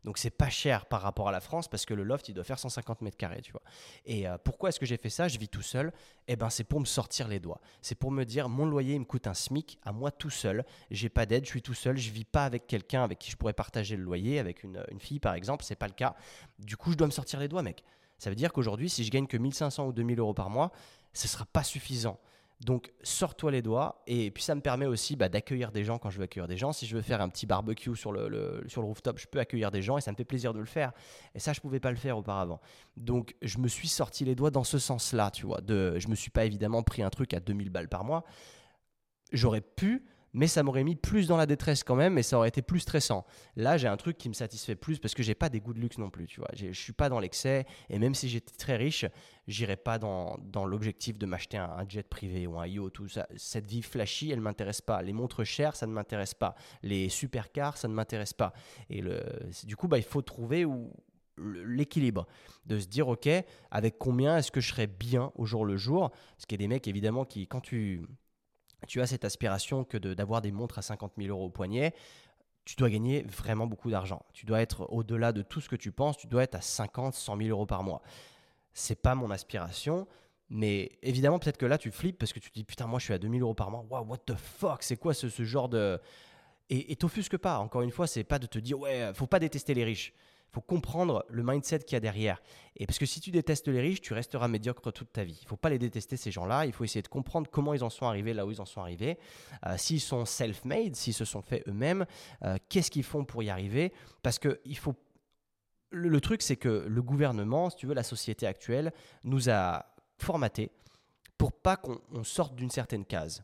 Donc 0.08 0.20
c'est 0.20 0.30
pas 0.30 0.50
cher 0.50 0.86
par 0.86 1.02
rapport 1.02 1.28
à 1.28 1.34
la 1.34 1.42
France 1.42 1.68
parce 1.68 1.86
que 1.86 1.94
le 1.94 2.02
loft 2.02 2.30
il 2.30 2.34
doit 2.34 2.46
faire 2.46 2.60
150 2.60 3.02
mètres 3.02 3.18
carrés, 3.18 3.42
tu 3.42 3.52
vois. 3.52 3.62
Et 4.06 4.26
euh, 4.26 4.38
pourquoi 4.42 4.70
est-ce 4.70 4.80
que 4.80 4.86
j'ai 4.86 4.96
fait 4.96 5.10
ça? 5.10 5.28
Je 5.28 5.38
vis 5.38 5.50
tout 5.50 5.62
seul. 5.62 5.92
Eh 6.30 6.38
ben 6.38 6.50
c'est 6.50 6.64
pour 6.64 6.80
me 6.80 6.86
sortir 6.86 7.28
les 7.28 7.42
doigts. 7.42 7.60
C'est 7.82 7.96
pour 7.96 8.10
me 8.10 8.24
dire 8.24 8.48
mon 8.48 8.66
loyer 8.66 8.94
il 8.94 9.02
me 9.02 9.06
coûte 9.06 9.28
un 9.28 9.34
SMIC 9.34 9.78
à 9.84 9.92
moi 9.92 10.10
tout 10.12 10.30
seul. 10.30 10.64
J'ai 10.92 11.10
pas 11.10 11.26
d'aide, 11.26 11.44
je 11.44 11.50
suis 11.50 11.62
tout 11.62 11.74
seul. 11.74 11.98
Je 11.98 12.10
vis 12.10 12.24
pas 12.24 12.46
avec 12.46 12.68
quelqu'un 12.68 13.04
avec 13.04 13.20
qui 13.20 13.32
je 13.32 13.36
pourrais 13.36 13.52
partager 13.52 13.98
le 13.98 14.04
loyer, 14.04 14.40
avec 14.40 14.64
une, 14.64 14.82
fille 14.98 15.20
par 15.20 15.34
exemple. 15.34 15.66
C'est 15.66 15.76
pas 15.76 15.88
le 15.88 15.94
cas. 15.94 16.16
Du 16.58 16.78
coup 16.78 16.94
je 16.94 16.96
dois 16.96 17.08
me 17.08 17.12
sortir 17.12 17.42
les 17.42 17.50
doigts, 17.50 17.62
mec. 17.62 17.84
Ça 18.18 18.30
veut 18.30 18.38
dire 18.38 18.54
qu'aujourd'hui 18.54 18.90
si 18.90 19.04
je 19.04 19.12
gagne 19.12 19.28
que 19.28 19.36
1500 19.36 19.88
ou 19.88 19.92
2000 19.92 20.20
euros 20.20 20.34
par 20.34 20.50
mois, 20.50 20.72
ce 21.12 21.28
sera 21.28 21.44
pas 21.44 21.66
suffisant. 21.66 22.18
Donc, 22.60 22.92
sors-toi 23.04 23.52
les 23.52 23.62
doigts. 23.62 24.02
Et 24.08 24.32
puis, 24.32 24.44
ça 24.44 24.56
me 24.56 24.62
permet 24.62 24.88
aussi 24.88 25.16
bah, 25.16 25.30
d'accueillir 25.30 25.72
des 25.72 25.84
gens 25.84 26.00
quand 26.00 26.10
je 26.10 26.18
veux 26.18 26.24
accueillir 26.24 26.48
des 26.48 26.58
gens. 26.58 26.74
Si 26.74 26.88
je 26.88 26.96
veux 26.96 27.04
faire 27.04 27.22
un 27.22 27.30
petit 27.30 27.46
barbecue 27.46 27.96
sur 27.96 28.12
le, 28.12 28.64
sur 28.68 28.82
le 28.82 28.88
rooftop, 28.88 29.20
je 29.20 29.28
peux 29.28 29.40
accueillir 29.40 29.70
des 29.70 29.84
gens 29.84 29.98
et 29.98 30.02
ça 30.02 30.12
me 30.12 30.16
fait 30.16 30.26
plaisir 30.26 30.54
de 30.54 30.60
le 30.60 30.66
faire. 30.66 30.92
Et 31.36 31.40
ça, 31.40 31.54
je 31.54 31.60
ne 31.60 31.62
pouvais 31.62 31.80
pas 31.80 31.92
le 31.92 31.98
faire 31.98 32.18
auparavant. 32.18 32.60
Donc, 32.96 33.36
je 33.44 33.60
me 33.60 33.68
suis 33.68 33.88
sorti 33.88 34.26
les 34.26 34.34
doigts 34.34 34.50
dans 34.50 34.64
ce 34.64 34.80
sens-là, 34.80 35.30
tu 35.30 35.46
vois. 35.46 35.62
De, 35.62 36.00
je 36.00 36.08
me 36.08 36.16
suis 36.16 36.32
pas 36.32 36.46
évidemment 36.46 36.82
pris 36.82 37.04
un 37.04 37.10
truc 37.12 37.34
à 37.36 37.40
2000 37.40 37.70
balles 37.70 37.90
par 37.90 38.04
mois. 38.04 38.24
J'aurais 39.32 39.62
pu 39.62 40.08
mais 40.34 40.48
ça 40.48 40.64
m'aurait 40.64 40.84
mis 40.84 40.96
plus 40.96 41.28
dans 41.28 41.38
la 41.38 41.46
détresse 41.46 41.84
quand 41.84 41.96
même 41.96 42.18
et 42.18 42.24
ça 42.24 42.38
aurait 42.38 42.50
été 42.50 42.62
plus 42.62 42.80
stressant. 42.80 43.26
Là, 43.56 43.78
j'ai 43.78 43.88
un 43.88 43.98
truc 43.98 44.18
qui 44.18 44.30
me 44.30 44.34
satisfait 44.34 44.76
plus 44.76 45.00
parce 45.00 45.14
que 45.14 45.24
j'ai 45.24 45.36
pas 45.36 45.50
des 45.50 45.60
goûts 45.60 45.74
de 45.74 45.80
luxe 45.80 45.98
non 45.98 46.10
plus, 46.10 46.28
tu 46.28 46.40
vois. 46.40 46.50
Je 46.54 46.72
suis 46.72 46.94
pas 46.94 47.10
dans 47.10 47.20
l'excès 47.20 47.66
et 47.90 48.00
même 48.00 48.16
si 48.16 48.30
j'étais 48.30 48.56
très 48.56 48.76
riche, 48.76 49.06
j'irais 49.48 49.78
pas 49.78 49.98
dans, 49.98 50.38
dans 50.42 50.66
l'objectif 50.66 51.18
de 51.18 51.26
m'acheter 51.26 51.58
un, 51.58 51.86
jet 51.88 52.08
privé 52.08 52.48
ou 52.48 52.60
un 52.60 52.68
yacht, 52.68 52.94
tout 52.94 53.08
ça. 53.08 53.28
Cette 53.36 53.70
vie 53.70 53.82
flashy, 53.82 54.32
elle 54.32 54.42
m'intéresse 54.42 54.82
pas. 54.82 55.02
Les 55.02 55.14
montres 55.14 55.44
chères, 55.44 55.76
ça 55.76 55.88
ne 55.88 55.94
m'intéresse 55.94 56.34
pas. 56.34 56.56
Les 56.84 57.10
supercars, 57.10 57.78
ça 57.78 57.88
ne 57.88 57.94
m'intéresse 57.94 58.34
pas. 58.34 58.54
Et 58.90 59.02
le, 59.02 59.22
du 59.64 59.76
coup, 59.76 59.88
bah, 59.88 59.98
il 59.98 60.04
faut 60.04 60.22
trouver 60.22 60.66
où, 60.66 60.92
l'équilibre 61.38 62.28
de 62.66 62.80
se 62.80 62.88
dire 62.88 63.08
ok 63.08 63.30
avec 63.72 63.98
combien 63.98 64.38
est-ce 64.38 64.52
que 64.52 64.62
je 64.62 64.70
serais 64.70 64.88
bien 64.88 65.32
au 65.36 65.46
jour 65.46 65.66
le 65.66 65.78
jour? 65.78 66.10
Parce 66.10 66.46
qu'il 66.48 66.60
y 66.60 66.64
a 66.64 66.66
des 66.66 66.68
mecs 66.68 66.88
évidemment 66.88 67.26
qui 67.26 67.48
quand 67.48 67.62
tu 67.62 68.02
tu 68.86 69.02
as 69.02 69.08
cette 69.08 69.26
aspiration 69.26 69.84
que 69.84 69.98
d'avoir 69.98 70.42
des 70.42 70.52
montres 70.52 70.78
à 70.78 70.82
50 70.82 71.14
000 71.18 71.30
euros 71.30 71.46
au 71.46 71.50
poignet, 71.50 71.94
tu 72.66 72.76
dois 72.76 72.90
gagner 72.90 73.24
vraiment 73.24 73.66
beaucoup 73.66 73.90
d'argent. 73.90 74.26
Tu 74.34 74.46
dois 74.46 74.62
être 74.62 74.88
au-delà 74.92 75.32
de 75.32 75.42
tout 75.42 75.62
ce 75.62 75.70
que 75.70 75.76
tu 75.76 75.92
penses, 75.92 76.18
tu 76.18 76.28
dois 76.28 76.44
être 76.44 76.56
à 76.56 76.62
50, 76.62 77.14
100 77.14 77.38
000 77.38 77.50
euros 77.50 77.66
par 77.66 77.82
mois. 77.84 78.02
C'est 78.74 79.02
pas 79.02 79.16
mon 79.16 79.32
aspiration, 79.32 80.08
mais 80.50 80.92
évidemment, 81.02 81.40
peut-être 81.40 81.58
que 81.58 81.66
là, 81.66 81.78
tu 81.78 81.92
flippes 81.92 82.20
parce 82.20 82.34
que 82.34 82.40
tu 82.40 82.52
te 82.52 82.56
dis 82.56 82.66
putain, 82.66 82.86
moi 82.86 83.00
je 83.00 83.06
suis 83.06 83.14
à 83.14 83.18
2000 83.18 83.42
euros 83.42 83.54
par 83.54 83.72
mois. 83.72 83.86
Wow, 83.90 84.06
what 84.06 84.18
the 84.26 84.36
fuck, 84.36 84.84
c'est 84.84 84.98
quoi 84.98 85.14
ce, 85.14 85.30
ce, 85.30 85.44
genre 85.44 85.70
de. 85.70 86.00
Et 86.70 86.98
t'offusque 86.98 87.38
pas, 87.38 87.60
encore 87.60 87.82
une 87.82 87.92
fois, 87.92 88.08
c'est 88.08 88.26
pas 88.26 88.40
de 88.40 88.46
te 88.46 88.60
dire 88.60 88.78
ouais, 88.78 89.12
faut 89.14 89.28
pas 89.28 89.40
détester 89.40 89.74
les 89.74 89.86
riches 89.86 90.14
faut 90.52 90.62
comprendre 90.62 91.26
le 91.30 91.44
mindset 91.44 91.80
qu'il 91.80 91.94
y 91.94 91.98
a 91.98 92.00
derrière. 92.00 92.42
Et 92.76 92.86
parce 92.86 93.00
que 93.00 93.06
si 93.06 93.20
tu 93.20 93.32
détestes 93.32 93.68
les 93.68 93.82
riches, 93.82 94.02
tu 94.02 94.14
resteras 94.14 94.48
médiocre 94.48 94.92
toute 94.92 95.12
ta 95.12 95.24
vie. 95.24 95.40
Il 95.42 95.48
faut 95.48 95.58
pas 95.58 95.70
les 95.70 95.80
détester 95.80 96.18
ces 96.18 96.32
gens-là. 96.32 96.66
Il 96.66 96.74
faut 96.74 96.84
essayer 96.84 97.02
de 97.02 97.08
comprendre 97.08 97.50
comment 97.52 97.74
ils 97.74 97.84
en 97.84 97.90
sont 97.90 98.06
arrivés 98.06 98.34
là 98.34 98.46
où 98.46 98.52
ils 98.52 98.62
en 98.62 98.66
sont 98.66 98.82
arrivés. 98.82 99.18
Euh, 99.66 99.76
s'ils 99.78 100.02
sont 100.02 100.26
self-made, 100.26 100.96
s'ils 100.96 101.14
se 101.14 101.26
sont 101.26 101.42
faits 101.42 101.68
eux-mêmes, 101.68 102.06
euh, 102.44 102.58
qu'est-ce 102.70 102.92
qu'ils 102.92 103.04
font 103.04 103.26
pour 103.26 103.44
y 103.44 103.50
arriver? 103.50 103.94
Parce 104.24 104.40
que 104.40 104.60
il 104.66 104.78
faut. 104.78 104.96
Le, 105.90 106.20
truc, 106.20 106.42
c'est 106.42 106.58
que 106.58 106.86
le 106.88 107.02
gouvernement, 107.02 107.70
si 107.70 107.78
tu 107.78 107.88
veux, 107.88 107.94
la 107.94 108.04
société 108.04 108.46
actuelle, 108.46 108.92
nous 109.24 109.50
a 109.50 109.86
formatés 110.18 110.70
pour 111.38 111.54
pas 111.54 111.78
qu'on 111.78 112.24
sorte 112.26 112.56
d'une 112.56 112.70
certaine 112.70 113.06
case. 113.06 113.42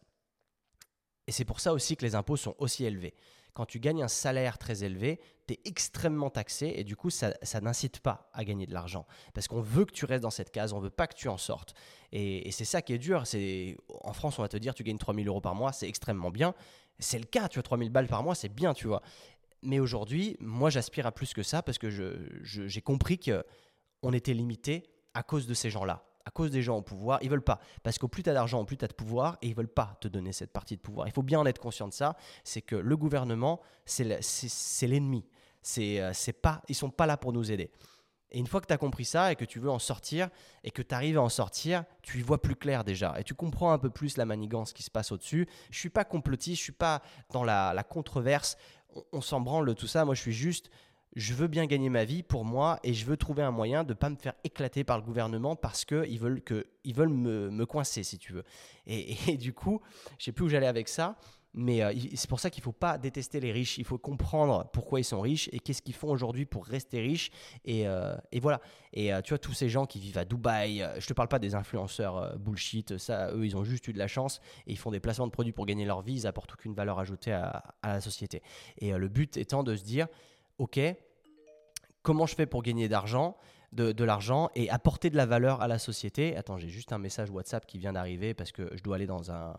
Et 1.25 1.31
c'est 1.31 1.45
pour 1.45 1.61
ça 1.61 1.71
aussi 1.71 1.95
que 1.95 2.03
les 2.03 2.15
impôts 2.15 2.35
sont 2.35 2.53
aussi 2.57 2.83
élevés 2.83 3.13
quand 3.53 3.65
tu 3.65 3.79
gagnes 3.79 4.03
un 4.03 4.07
salaire 4.07 4.57
très 4.57 4.83
élevé, 4.83 5.19
tu 5.47 5.53
es 5.53 5.59
extrêmement 5.65 6.29
taxé 6.29 6.73
et 6.75 6.83
du 6.83 6.95
coup, 6.95 7.09
ça, 7.09 7.33
n'incite 7.61 7.99
pas 7.99 8.29
à 8.33 8.43
gagner 8.43 8.65
de 8.65 8.73
l'argent. 8.73 9.05
Parce 9.33 9.47
qu'on 9.47 9.61
veut 9.61 9.85
que 9.85 9.91
tu 9.91 10.05
restes 10.05 10.23
dans 10.23 10.29
cette 10.29 10.51
case, 10.51 10.73
on 10.73 10.79
veut 10.79 10.89
pas 10.89 11.07
que 11.07 11.15
tu 11.15 11.27
en 11.27 11.37
sortes. 11.37 11.73
Et, 12.11 12.51
c'est 12.51 12.65
ça 12.65 12.81
qui 12.81 12.93
est 12.93 12.97
dur. 12.97 13.27
C'est 13.27 13.77
En 14.01 14.13
France, 14.13 14.39
on 14.39 14.41
va 14.41 14.47
te 14.47 14.57
dire, 14.57 14.73
tu 14.73 14.83
gagnes 14.83 14.97
3000 14.97 15.27
euros 15.27 15.41
par 15.41 15.55
mois, 15.55 15.71
c'est 15.71 15.87
extrêmement 15.87 16.31
bien. 16.31 16.53
C'est 16.99 17.19
le 17.19 17.25
cas, 17.25 17.47
tu 17.47 17.59
as 17.59 17.63
3000 17.63 17.89
balles 17.89 18.07
par 18.07 18.23
mois, 18.23 18.35
c'est 18.35 18.53
bien, 18.53 18.73
tu 18.73 18.87
vois. 18.87 19.01
Mais 19.61 19.79
aujourd'hui, 19.79 20.35
moi, 20.39 20.69
j'aspire 20.69 21.05
à 21.05 21.11
plus 21.11 21.33
que 21.33 21.43
ça 21.43 21.61
parce 21.61 21.77
que 21.77 21.89
j'ai 21.89 22.81
compris 22.81 23.19
qu'on 23.19 24.13
était 24.13 24.33
limité 24.33 24.83
à 25.13 25.23
cause 25.23 25.47
de 25.47 25.53
ces 25.53 25.69
gens-là 25.69 26.05
à 26.25 26.31
cause 26.31 26.51
des 26.51 26.61
gens 26.61 26.77
au 26.77 26.81
pouvoir, 26.81 27.19
ils 27.21 27.29
veulent 27.29 27.41
pas. 27.41 27.59
Parce 27.83 27.97
qu'au 27.97 28.07
plus 28.07 28.23
tu 28.23 28.29
as 28.29 28.33
d'argent, 28.33 28.63
plus 28.65 28.77
tu 28.77 28.85
as 28.85 28.87
de 28.87 28.93
pouvoir, 28.93 29.37
et 29.41 29.47
ils 29.47 29.55
veulent 29.55 29.67
pas 29.67 29.97
te 29.99 30.07
donner 30.07 30.33
cette 30.33 30.51
partie 30.51 30.75
de 30.75 30.81
pouvoir. 30.81 31.07
Il 31.07 31.13
faut 31.13 31.23
bien 31.23 31.39
en 31.39 31.45
être 31.45 31.59
conscient 31.59 31.87
de 31.87 31.93
ça, 31.93 32.15
c'est 32.43 32.61
que 32.61 32.75
le 32.75 32.97
gouvernement, 32.97 33.61
c'est 33.85 34.87
l'ennemi. 34.87 35.25
Euh, 35.77 36.11
c'est 36.13 36.33
pas, 36.33 36.61
ils 36.67 36.75
sont 36.75 36.89
pas 36.89 37.05
là 37.05 37.17
pour 37.17 37.33
nous 37.33 37.51
aider. 37.51 37.71
Et 38.31 38.39
une 38.39 38.47
fois 38.47 38.61
que 38.61 38.65
tu 38.65 38.73
as 38.73 38.77
compris 38.77 39.05
ça 39.05 39.31
et 39.31 39.35
que 39.35 39.45
tu 39.45 39.59
veux 39.59 39.69
en 39.69 39.79
sortir 39.79 40.29
et 40.63 40.71
que 40.71 40.81
tu 40.81 40.95
arrives 40.95 41.17
à 41.17 41.21
en 41.21 41.29
sortir, 41.29 41.83
tu 42.01 42.17
y 42.17 42.21
vois 42.21 42.41
plus 42.41 42.55
clair 42.55 42.83
déjà 42.83 43.13
et 43.19 43.23
tu 43.23 43.35
comprends 43.35 43.71
un 43.71 43.77
peu 43.77 43.91
plus 43.91 44.17
la 44.17 44.25
manigance 44.25 44.73
qui 44.73 44.81
se 44.81 44.89
passe 44.89 45.11
au-dessus. 45.11 45.47
Je 45.69 45.77
suis 45.77 45.89
pas 45.89 46.03
complotiste, 46.03 46.57
je 46.57 46.63
suis 46.63 46.71
pas 46.71 47.03
dans 47.31 47.43
la, 47.43 47.83
controverse, 47.87 48.57
on, 48.95 49.03
on 49.13 49.21
s'en 49.21 49.39
branle 49.39 49.75
tout 49.75 49.87
ça. 49.87 50.03
Moi, 50.03 50.15
je 50.15 50.21
suis 50.21 50.33
juste 50.33 50.71
je 51.15 51.33
veux 51.33 51.47
bien 51.47 51.65
gagner 51.65 51.89
ma 51.89 52.05
vie 52.05 52.23
pour 52.23 52.45
moi 52.45 52.79
et 52.83 52.93
je 52.93 53.05
veux 53.05 53.17
trouver 53.17 53.43
un 53.43 53.51
moyen 53.51 53.83
de 53.83 53.89
ne 53.89 53.97
pas 53.97 54.09
me 54.09 54.15
faire 54.15 54.33
éclater 54.43 54.83
par 54.83 54.97
le 54.97 55.03
gouvernement 55.03 55.55
parce 55.55 55.85
qu'ils 55.85 56.19
veulent, 56.19 56.41
que, 56.41 56.65
ils 56.83 56.95
veulent 56.95 57.09
me, 57.09 57.49
me, 57.49 57.65
coincer, 57.65 58.03
si 58.03 58.17
tu 58.17 58.33
veux. 58.33 58.43
Et, 58.87 59.37
du 59.37 59.53
coup, 59.53 59.81
je 60.17 60.25
sais 60.25 60.31
plus 60.31 60.45
où 60.45 60.49
j'allais 60.49 60.67
avec 60.67 60.87
ça, 60.87 61.17
mais 61.53 61.83
euh, 61.83 61.93
c'est 62.15 62.29
pour 62.29 62.39
ça 62.39 62.49
qu'il 62.49 62.61
ne 62.61 62.65
faut 62.65 62.71
pas 62.71 62.97
détester 62.97 63.39
les 63.39 63.51
riches. 63.51 63.77
Il 63.77 63.85
faut 63.85 63.99
comprendre 63.99 64.67
pourquoi 64.73 64.99
ils 64.99 65.03
sont 65.03 65.21
riches 65.21 65.49
et 65.53 65.59
qu'est-ce 65.59 65.83
qu'ils 65.83 65.93
font 65.93 66.09
aujourd'hui 66.09 66.45
pour 66.45 66.65
rester 66.65 66.99
riches. 66.99 67.29
Et, 67.63 67.87
euh, 67.87 68.15
et 68.31 68.39
voilà. 68.39 68.59
Et 68.91 69.13
euh, 69.13 69.21
tu 69.21 69.29
vois, 69.29 69.37
tous 69.37 69.53
ces 69.53 69.69
gens 69.69 69.85
qui 69.85 69.99
vivent 69.99 70.17
à 70.17 70.25
Dubaï, 70.25 70.83
je 70.97 71.05
te 71.05 71.13
parle 71.13 71.27
pas 71.27 71.39
des 71.39 71.53
influenceurs 71.53 72.37
bullshit, 72.39 72.97
ça, 72.97 73.31
eux, 73.33 73.45
ils 73.45 73.55
ont 73.55 73.63
juste 73.63 73.87
eu 73.87 73.93
de 73.93 73.99
la 73.99 74.07
chance 74.07 74.41
et 74.65 74.71
ils 74.71 74.79
font 74.79 74.89
des 74.89 74.99
placements 74.99 75.27
de 75.27 75.31
produits 75.31 75.53
pour 75.53 75.67
gagner 75.67 75.85
leur 75.85 76.01
vie, 76.01 76.15
ils 76.15 76.23
n'apportent 76.23 76.53
aucune 76.53 76.73
valeur 76.73 76.97
ajoutée 76.97 77.31
à 77.31 77.63
la 77.83 78.01
société. 78.01 78.41
Et 78.79 78.91
le 78.91 79.07
but 79.07 79.37
étant 79.37 79.61
de 79.61 79.75
se 79.75 79.83
dire, 79.83 80.07
ok, 80.57 80.79
comment 82.01 82.25
je 82.25 82.35
fais 82.35 82.45
pour 82.45 82.63
gagner 82.63 82.87
de, 82.87 84.03
l'argent 84.03 84.49
et 84.55 84.69
apporter 84.69 85.09
de 85.09 85.17
la 85.17 85.25
valeur 85.25 85.61
à 85.61 85.67
la 85.67 85.79
société? 85.79 86.35
Attends, 86.35 86.57
j'ai 86.57 86.69
juste 86.69 86.93
un 86.93 86.99
message 86.99 87.29
WhatsApp 87.29 87.65
qui 87.65 87.77
vient 87.79 87.93
d'arriver 87.93 88.33
parce 88.33 88.51
que 88.51 88.69
je 88.75 88.83
dois 88.83 88.95
aller 88.97 89.07
dans 89.07 89.31
un, 89.31 89.55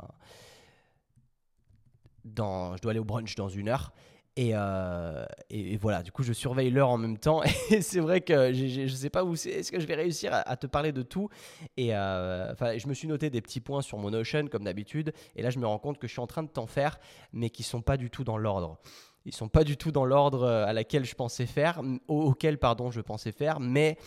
je 2.25 2.81
dois 2.81 2.91
aller 2.91 3.01
au 3.01 3.05
brunch 3.05 3.35
dans 3.35 3.49
une 3.49 3.69
heure. 3.69 3.93
Et, 4.37 4.51
euh, 4.53 5.25
et, 5.49 5.77
voilà, 5.77 6.03
du 6.03 6.11
coup, 6.11 6.25
je 6.25 6.33
surveille 6.33 6.71
l'heure 6.71 6.89
en 6.89 6.99
même 6.99 7.19
temps. 7.19 7.43
Et 7.71 7.83
c'est 7.83 8.01
vrai 8.01 8.21
que 8.21 8.53
je 8.53 8.83
ne 8.83 8.89
sais 8.89 9.11
pas 9.11 9.23
où 9.23 9.37
c'est. 9.37 9.51
Est-ce 9.51 9.71
que 9.71 9.79
je 9.79 9.87
vais 9.87 9.95
réussir 9.95 10.33
à, 10.33 10.57
te 10.57 10.67
parler 10.67 10.91
de 10.91 11.03
tout? 11.03 11.29
Et 11.77 11.95
euh, 11.95 12.53
je 12.77 12.89
me 12.89 12.95
suis 12.95 13.07
noté 13.07 13.31
des 13.31 13.41
petits 13.41 13.61
points 13.61 13.81
sur 13.81 13.97
mon 13.97 14.11
Notion, 14.11 14.49
comme 14.49 14.65
d'habitude. 14.65 15.13
Et 15.37 15.43
là, 15.43 15.51
je 15.51 15.61
me 15.61 15.67
rends 15.67 15.79
compte 15.79 15.99
que 15.99 16.09
je 16.09 16.13
suis 16.13 16.21
en 16.21 16.27
train 16.27 16.43
de 16.43 16.49
t'en 16.49 16.67
faire, 16.67 16.99
mais 17.33 17.49
qui 17.49 17.63
sont 17.63 17.81
pas 17.81 17.97
du 17.97 18.11
tout 18.11 18.25
dans 18.25 18.37
l'ordre. 18.37 18.79
Ils 19.25 19.35
sont 19.35 19.49
pas 19.49 19.65
du 19.65 19.77
tout 19.77 19.91
dans 19.91 20.05
l'ordre 20.05 20.43
euh, 20.43 20.67
à 20.67 20.73
laquelle 20.73 21.05
je 21.05 21.15
pensais 21.15 21.47
faire, 21.47 21.81
auquel 22.09 22.59
pardon 22.59 22.91
je 22.91 23.01
pensais 23.01 23.33
faire, 23.33 23.61
mais 23.61 23.99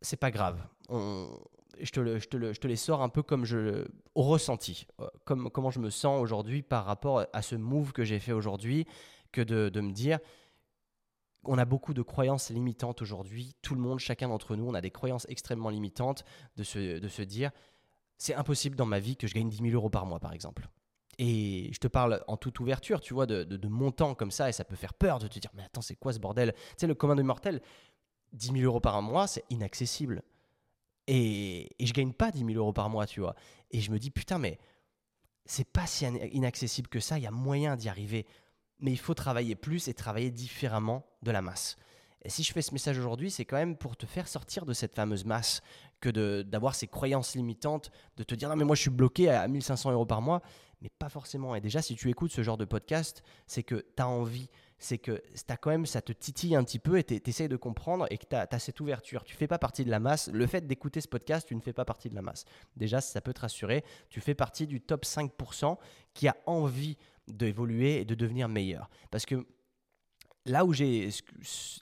c'est 0.00 0.16
pas 0.16 0.30
grave. 0.30 0.60
je, 0.88 1.90
te 1.90 2.66
les 2.66 2.76
sors 2.76 3.02
un 3.02 3.08
peu 3.08 3.22
comme 3.22 3.44
je 3.44 3.86
au 4.14 4.22
ressenti, 4.22 4.86
euh, 5.00 5.06
comme 5.24 5.50
comment 5.50 5.70
je 5.70 5.80
me 5.80 5.90
sens 5.90 6.20
aujourd'hui 6.20 6.62
par 6.62 6.84
rapport 6.84 7.26
à 7.32 7.42
ce 7.42 7.56
move 7.56 7.92
que 7.92 8.04
j'ai 8.04 8.18
fait 8.18 8.32
aujourd'hui, 8.32 8.86
que 9.32 9.40
de, 9.40 9.68
de 9.68 9.80
me 9.80 9.92
dire 9.92 10.18
on 11.46 11.58
a 11.58 11.64
beaucoup 11.64 11.94
de 11.94 12.02
croyances 12.02 12.50
limitantes 12.50 13.02
aujourd'hui. 13.02 13.54
Tout 13.62 13.74
le 13.74 13.80
monde, 13.80 13.98
chacun 13.98 14.28
d'entre 14.28 14.56
nous, 14.56 14.66
on 14.66 14.74
a 14.74 14.80
des 14.80 14.90
croyances 14.90 15.26
extrêmement 15.28 15.70
limitantes 15.70 16.24
de 16.56 16.62
se, 16.62 16.98
de 16.98 17.08
se 17.08 17.22
dire 17.22 17.50
c'est 18.16 18.34
impossible 18.34 18.76
dans 18.76 18.86
ma 18.86 19.00
vie 19.00 19.16
que 19.16 19.26
je 19.26 19.34
gagne 19.34 19.48
10 19.48 19.58
000 19.58 19.74
euros 19.74 19.90
par 19.90 20.06
mois, 20.06 20.20
par 20.20 20.32
exemple. 20.32 20.68
Et 21.18 21.70
je 21.72 21.78
te 21.78 21.88
parle 21.88 22.22
en 22.26 22.36
toute 22.36 22.58
ouverture, 22.60 23.00
tu 23.00 23.14
vois, 23.14 23.26
de, 23.26 23.68
montants 23.68 24.14
comme 24.14 24.30
ça, 24.30 24.48
et 24.48 24.52
ça 24.52 24.64
peut 24.64 24.76
faire 24.76 24.94
peur 24.94 25.18
de 25.18 25.28
te 25.28 25.38
dire, 25.38 25.50
mais 25.54 25.62
attends, 25.62 25.82
c'est 25.82 25.96
quoi 25.96 26.12
ce 26.12 26.18
bordel? 26.18 26.52
Tu 26.52 26.60
sais, 26.78 26.86
le 26.86 26.94
commun 26.94 27.14
de 27.16 27.22
mortel, 27.22 27.60
10 28.32 28.52
000 28.52 28.58
euros 28.64 28.80
par 28.80 29.00
mois, 29.02 29.26
c'est 29.26 29.44
inaccessible. 29.50 30.22
Et, 31.06 31.70
et 31.78 31.86
je 31.86 31.92
gagne 31.92 32.12
pas 32.12 32.30
10 32.30 32.44
000 32.44 32.50
euros 32.52 32.72
par 32.72 32.88
mois, 32.90 33.06
tu 33.06 33.20
vois. 33.20 33.34
Et 33.70 33.80
je 33.80 33.90
me 33.90 33.98
dis, 33.98 34.10
putain, 34.10 34.38
mais 34.38 34.58
c'est 35.46 35.70
pas 35.70 35.86
si 35.86 36.06
inaccessible 36.32 36.88
que 36.88 37.00
ça, 37.00 37.18
il 37.18 37.24
y 37.24 37.26
a 37.26 37.30
moyen 37.30 37.76
d'y 37.76 37.88
arriver. 37.88 38.26
Mais 38.80 38.90
il 38.90 38.98
faut 38.98 39.14
travailler 39.14 39.54
plus 39.54 39.88
et 39.88 39.94
travailler 39.94 40.30
différemment 40.30 41.06
de 41.22 41.30
la 41.30 41.42
masse. 41.42 41.76
Et 42.24 42.30
si 42.30 42.42
je 42.42 42.52
fais 42.52 42.62
ce 42.62 42.72
message 42.72 42.98
aujourd'hui, 42.98 43.30
c'est 43.30 43.44
quand 43.44 43.56
même 43.56 43.76
pour 43.76 43.96
te 43.96 44.06
faire 44.06 44.28
sortir 44.28 44.64
de 44.64 44.72
cette 44.72 44.94
fameuse 44.94 45.26
masse 45.26 45.60
que 46.00 46.42
d'avoir 46.42 46.74
ces 46.74 46.86
croyances 46.86 47.34
limitantes, 47.34 47.90
de 48.16 48.24
te 48.24 48.34
dire 48.34 48.48
non 48.48 48.56
mais 48.56 48.64
moi 48.64 48.74
je 48.76 48.80
suis 48.80 48.90
bloqué 48.90 49.28
à 49.28 49.46
1500 49.46 49.92
euros 49.92 50.06
par 50.06 50.22
mois, 50.22 50.40
mais 50.80 50.90
pas 50.98 51.08
forcément. 51.08 51.54
Et 51.54 51.60
déjà, 51.60 51.82
si 51.82 51.94
tu 51.96 52.10
écoutes 52.10 52.32
ce 52.32 52.42
genre 52.42 52.56
de 52.56 52.64
podcast, 52.64 53.22
c'est 53.46 53.62
que 53.62 53.76
tu 53.96 54.02
as 54.02 54.08
envie, 54.08 54.48
c'est 54.78 54.98
que 54.98 55.22
as 55.48 55.56
quand 55.56 55.70
même, 55.70 55.86
ça 55.86 56.02
te 56.02 56.12
titille 56.12 56.54
un 56.54 56.64
petit 56.64 56.78
peu 56.78 56.98
et 56.98 57.04
tu 57.04 57.20
essayes 57.26 57.48
de 57.48 57.56
comprendre 57.56 58.06
et 58.10 58.18
que 58.18 58.26
tu 58.26 58.36
as, 58.36 58.58
cette 58.58 58.80
ouverture. 58.80 59.24
Tu 59.24 59.34
fais 59.34 59.46
pas 59.46 59.58
partie 59.58 59.84
de 59.84 59.90
la 59.90 60.00
masse. 60.00 60.28
Le 60.32 60.46
fait 60.46 60.66
d'écouter 60.66 61.00
ce 61.00 61.08
podcast, 61.08 61.46
tu 61.48 61.54
ne 61.54 61.60
fais 61.60 61.72
pas 61.72 61.84
partie 61.84 62.08
de 62.08 62.14
la 62.14 62.22
masse. 62.22 62.44
Déjà, 62.76 63.00
ça 63.00 63.20
peut 63.20 63.32
te 63.32 63.40
rassurer. 63.40 63.84
Tu 64.10 64.20
fais 64.20 64.34
partie 64.34 64.66
du 64.66 64.80
top 64.80 65.04
5% 65.04 65.76
qui 66.12 66.28
a 66.28 66.36
envie 66.46 66.96
d'évoluer 67.28 68.00
et 68.00 68.04
de 68.04 68.14
devenir 68.14 68.48
meilleur. 68.48 68.90
Parce 69.10 69.24
que 69.26 69.46
là 70.46 70.64
où 70.64 70.72
j'ai 70.72 71.08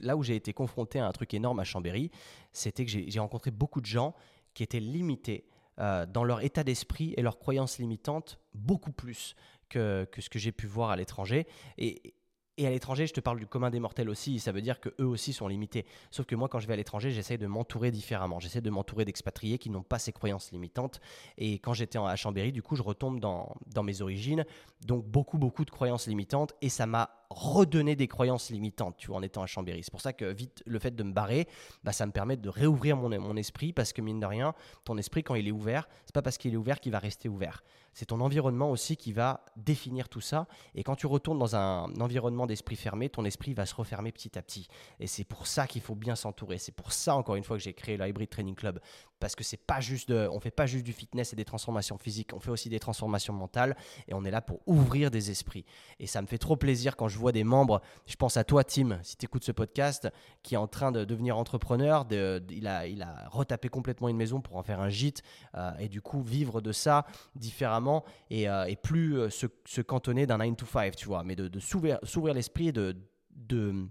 là 0.01 0.17
où 0.17 0.23
j'ai 0.23 0.37
été 0.37 0.53
confronté 0.53 1.01
à 1.01 1.07
un 1.07 1.13
truc 1.13 1.35
énorme 1.35 1.59
à 1.59 1.65
Chambéry, 1.65 2.11
c'était 2.53 2.85
que 2.85 2.91
j'ai 2.91 3.21
rencontré 3.21 3.51
beaucoup 3.51 3.81
de 3.81 3.87
gens 3.87 4.15
qui 4.55 4.63
étaient 4.63 4.81
limités 4.81 5.47
euh, 5.79 6.07
dans 6.07 6.25
leur 6.25 6.43
état 6.43 6.65
d'esprit 6.65 7.15
et 7.17 7.23
leurs 7.23 7.39
croyances 7.39 7.79
limitantes 7.79 8.39
beaucoup 8.55 8.93
plus 8.93 9.35
que, 9.69 10.05
que 10.11 10.21
ce 10.21 10.29
que 10.29 10.39
j'ai 10.39 10.53
pu 10.53 10.67
voir 10.67 10.91
à 10.91 10.97
l'étranger. 10.97 11.47
Et, 11.79 12.15
et 12.59 12.67
à 12.67 12.71
l'étranger, 12.71 13.07
je 13.07 13.15
te 13.15 13.21
parle 13.21 13.39
du 13.39 13.47
commun 13.47 13.71
des 13.71 13.81
mortels 13.81 14.11
aussi, 14.11 14.39
ça 14.39 14.53
veut 14.53 14.61
dire 14.61 14.79
que 14.79 14.91
eux 15.01 15.07
aussi 15.07 15.33
sont 15.33 15.49
limités. 15.49 15.87
Sauf 16.11 16.27
que 16.27 16.35
moi, 16.35 16.49
quand 16.49 16.59
je 16.59 16.67
vais 16.67 16.75
à 16.75 16.77
l'étranger, 16.77 17.11
j'essaie 17.11 17.39
de 17.39 17.47
m'entourer 17.47 17.91
différemment. 17.91 18.41
J'essaie 18.41 18.61
de 18.61 18.69
m'entourer 18.69 19.07
d'expatriés 19.07 19.57
qui 19.57 19.71
n'ont 19.71 19.83
pas 19.83 19.99
ces 19.99 20.13
croyances 20.13 20.53
limitantes. 20.53 21.01
Et 21.39 21.55
quand 21.55 21.73
j'étais 21.73 21.99
à 21.99 22.15
Chambéry, 22.15 22.53
du 22.53 22.63
coup, 22.63 22.77
je 22.77 22.83
retombe 22.83 23.21
dans, 23.21 23.55
dans 23.67 23.83
mes 23.83 24.03
origines. 24.03 24.45
Donc, 24.85 25.07
beaucoup, 25.07 25.39
beaucoup 25.39 25.65
de 25.65 25.71
croyances 25.71 26.07
limitantes. 26.07 26.53
Et 26.61 26.69
ça 26.69 26.85
m'a 26.87 27.22
redonner 27.33 27.97
des 27.97 28.09
croyances 28.09 28.51
limitantes, 28.51 28.97
tu 28.97 29.11
en 29.11 29.23
étant 29.23 29.43
à 29.43 29.47
Chambéry. 29.47 29.83
C'est 29.83 29.91
pour 29.91 30.01
ça 30.01 30.13
que 30.13 30.25
vite, 30.33 30.63
le 30.67 30.79
fait 30.79 30.95
de 30.95 31.03
me 31.03 31.13
barrer, 31.13 31.49
bah, 31.85 31.93
ça 31.93 32.07
me 32.07 32.13
permet 32.13 32.37
de 32.37 32.49
réouvrir 32.49 32.97
mon, 32.97 33.09
mon 33.21 33.37
esprit, 33.37 33.73
parce 33.73 33.93
que 33.93 34.01
mine 34.03 34.21
de 34.21 34.27
rien, 34.27 34.55
ton 34.85 34.97
esprit, 34.97 35.23
quand 35.23 35.35
il 35.35 35.49
est 35.49 35.53
ouvert, 35.53 35.89
c'est 36.05 36.15
pas 36.15 36.23
parce 36.23 36.39
qu'il 36.39 36.55
est 36.55 36.57
ouvert 36.57 36.81
qu'il 36.81 36.93
va 36.93 36.99
rester 36.99 37.29
ouvert. 37.29 37.63
C'est 37.95 38.07
ton 38.07 38.21
environnement 38.21 38.71
aussi 38.71 38.97
qui 38.97 39.13
va 39.13 39.45
définir 39.57 40.09
tout 40.09 40.21
ça. 40.21 40.47
Et 40.75 40.83
quand 40.83 40.97
tu 40.97 41.07
retournes 41.07 41.39
dans 41.39 41.57
un 41.57 41.93
environnement 42.01 42.47
d'esprit 42.47 42.77
fermé, 42.77 43.11
ton 43.11 43.25
esprit 43.25 43.53
va 43.53 43.67
se 43.67 43.75
refermer 43.75 44.13
petit 44.13 44.39
à 44.39 44.43
petit. 44.43 44.67
Et 44.99 45.07
c'est 45.07 45.25
pour 45.25 45.47
ça 45.47 45.67
qu'il 45.67 45.83
faut 45.83 45.95
bien 45.95 46.17
s'entourer. 46.17 46.59
C'est 46.59 46.73
pour 46.73 46.93
ça, 46.93 47.15
encore 47.15 47.37
une 47.37 47.45
fois, 47.45 47.57
que 47.57 47.63
j'ai 47.63 47.75
créé 47.75 47.97
le 47.97 48.09
Hybrid 48.09 48.31
Training 48.31 48.55
Club 48.55 48.81
parce 49.23 49.37
que 49.37 49.45
c'est 49.45 49.57
pas 49.57 49.81
juste 49.81 50.09
de, 50.09 50.29
on 50.33 50.41
fait 50.41 50.51
pas 50.51 50.67
juste 50.67 50.85
du 50.85 50.93
fitness 50.93 51.33
et 51.33 51.37
des 51.37 51.45
transformations 51.45 51.97
physiques, 51.97 52.31
on 52.35 52.41
fait 52.41 52.51
aussi 52.51 52.69
des 52.69 52.81
transformations 52.81 53.33
mentales 53.33 53.77
et 54.09 54.15
on 54.15 54.25
est 54.25 54.33
là 54.33 54.41
pour 54.41 54.63
ouvrir 54.67 55.13
des 55.13 55.31
esprits. 55.31 55.65
Et 56.01 56.09
ça 56.09 56.21
me 56.23 56.27
fait 56.27 56.39
trop 56.39 56.57
plaisir 56.57 56.97
quand 56.97 57.07
je 57.07 57.19
vois 57.19 57.31
des 57.31 57.45
membres, 57.45 57.81
je 58.07 58.17
pense 58.17 58.37
à 58.37 58.43
toi 58.43 58.65
Tim, 58.65 58.99
si 59.05 59.17
tu 59.17 59.27
écoutes 59.27 59.45
ce 59.45 59.53
podcast, 59.53 60.09
qui 60.43 60.55
est 60.55 60.59
en 60.59 60.67
train 60.67 60.91
de 60.91 61.05
devenir 61.05 61.39
entrepreneur, 61.39 62.05
de, 62.05 62.43
il, 62.51 62.67
a, 62.67 62.89
il 62.89 63.01
a 63.01 63.29
retapé 63.31 63.69
complètement 63.69 64.09
une 64.09 64.17
maison 64.17 64.41
pour 64.41 64.57
en 64.57 64.65
faire 64.65 64.81
un 64.81 64.89
gîte 64.89 65.23
euh, 65.55 65.71
et 65.79 65.89
du 65.89 66.03
coup 66.03 66.21
vivre 66.21 66.61
de 66.61 66.73
ça 66.73 67.07
différemment 67.37 68.05
et, 68.29 68.49
euh, 68.49 68.65
et 68.65 68.75
plus 68.75 69.21
euh, 69.21 69.31
se, 69.31 69.47
se, 69.67 69.83
cantonner 69.83 70.27
d'un 70.27 70.39
9 70.39 70.57
to 70.57 70.67
5, 70.67 70.97
tu 70.97 71.07
vois, 71.07 71.23
mais 71.23 71.37
de, 71.37 71.47
de 71.47 71.61
s'ouvrir 71.61 72.01
l'esprit 72.35 72.69
et 72.69 72.73
de, 72.73 72.97
de 73.31 73.87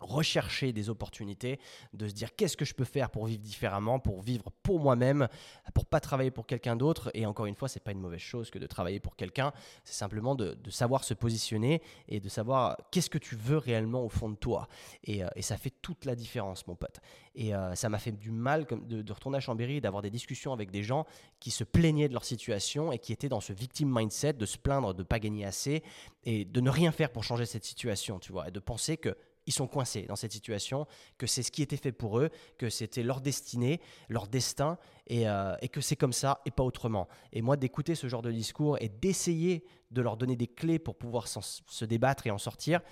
rechercher 0.00 0.72
des 0.72 0.90
opportunités, 0.90 1.58
de 1.92 2.08
se 2.08 2.12
dire 2.12 2.34
qu'est-ce 2.34 2.56
que 2.56 2.64
je 2.64 2.74
peux 2.74 2.84
faire 2.84 3.10
pour 3.10 3.26
vivre 3.26 3.40
différemment, 3.40 3.98
pour 3.98 4.22
vivre 4.22 4.50
pour 4.62 4.80
moi-même, 4.80 5.28
pour 5.74 5.86
pas 5.86 6.00
travailler 6.00 6.30
pour 6.30 6.46
quelqu'un 6.46 6.76
d'autre. 6.76 7.10
Et 7.14 7.26
encore 7.26 7.46
une 7.46 7.54
fois, 7.54 7.68
c'est 7.68 7.82
pas 7.82 7.92
une 7.92 8.00
mauvaise 8.00 8.20
chose 8.20 8.50
que 8.50 8.58
de 8.58 8.66
travailler 8.66 9.00
pour 9.00 9.16
quelqu'un. 9.16 9.52
C'est 9.84 9.94
simplement 9.94 10.34
de, 10.34 10.56
savoir 10.70 11.04
se 11.04 11.14
positionner 11.14 11.82
et 12.08 12.20
de 12.20 12.28
savoir 12.28 12.76
qu'est-ce 12.90 13.10
que 13.10 13.18
tu 13.18 13.36
veux 13.36 13.58
réellement 13.58 14.04
au 14.04 14.08
fond 14.08 14.28
de 14.28 14.36
toi. 14.36 14.68
Et, 15.04 15.24
euh, 15.24 15.28
ça 15.40 15.56
fait 15.56 15.72
toute 15.80 16.04
la 16.04 16.14
différence, 16.14 16.66
mon 16.66 16.74
pote. 16.74 17.00
Et 17.34 17.54
euh, 17.54 17.74
ça 17.74 17.88
m'a 17.88 17.98
fait 17.98 18.12
du 18.12 18.30
mal 18.30 18.66
de, 18.66 19.12
retourner 19.12 19.38
à 19.38 19.40
Chambéry, 19.40 19.80
d'avoir 19.80 20.02
des 20.02 20.10
discussions 20.10 20.52
avec 20.52 20.70
des 20.70 20.82
gens 20.82 21.06
qui 21.40 21.50
se 21.50 21.64
plaignaient 21.64 22.08
de 22.08 22.12
leur 22.12 22.24
situation 22.24 22.92
et 22.92 22.98
qui 22.98 23.14
étaient 23.14 23.30
dans 23.30 23.40
ce 23.40 23.54
victim 23.54 23.90
mindset 23.90 24.34
de 24.34 24.44
se 24.44 24.58
plaindre 24.58 24.92
de 24.92 25.02
pas 25.02 25.18
gagner 25.18 25.46
assez 25.46 25.82
et 26.24 26.44
de 26.44 26.60
ne 26.60 26.68
rien 26.68 26.92
faire 26.92 27.10
pour 27.10 27.24
changer 27.24 27.46
cette 27.46 27.64
situation, 27.64 28.18
tu 28.18 28.32
vois, 28.32 28.48
et 28.48 28.50
de 28.50 28.60
penser 28.60 28.98
que 28.98 29.16
ils 29.48 29.52
sont 29.52 29.66
coincés 29.66 30.02
dans 30.02 30.14
cette 30.14 30.32
situation, 30.32 30.86
que 31.16 31.26
c'est 31.26 31.42
ce 31.42 31.50
qui 31.50 31.62
était 31.62 31.78
fait 31.78 31.90
pour 31.90 32.18
eux, 32.18 32.28
que 32.58 32.68
c'était 32.68 33.02
leur 33.02 33.22
destinée, 33.22 33.80
leur 34.10 34.28
destin, 34.28 34.78
euh, 35.10 35.56
et, 35.62 35.68
que 35.70 35.80
c'est 35.80 35.96
comme 35.96 36.12
ça 36.12 36.42
et 36.44 36.50
pas 36.50 36.62
autrement. 36.62 37.08
Et 37.32 37.40
moi, 37.40 37.56
d'écouter 37.56 37.94
ce 37.94 38.08
genre 38.08 38.20
de 38.20 38.30
discours 38.30 38.76
et 38.80 38.90
d'essayer 38.90 39.64
de 39.90 40.02
leur 40.02 40.18
donner 40.18 40.36
des 40.36 40.46
clés 40.46 40.78
pour 40.78 40.96
pouvoir 40.96 41.26
se 41.28 41.84
débattre 41.86 42.26
et 42.26 42.30
en 42.30 42.36
sortir, 42.36 42.82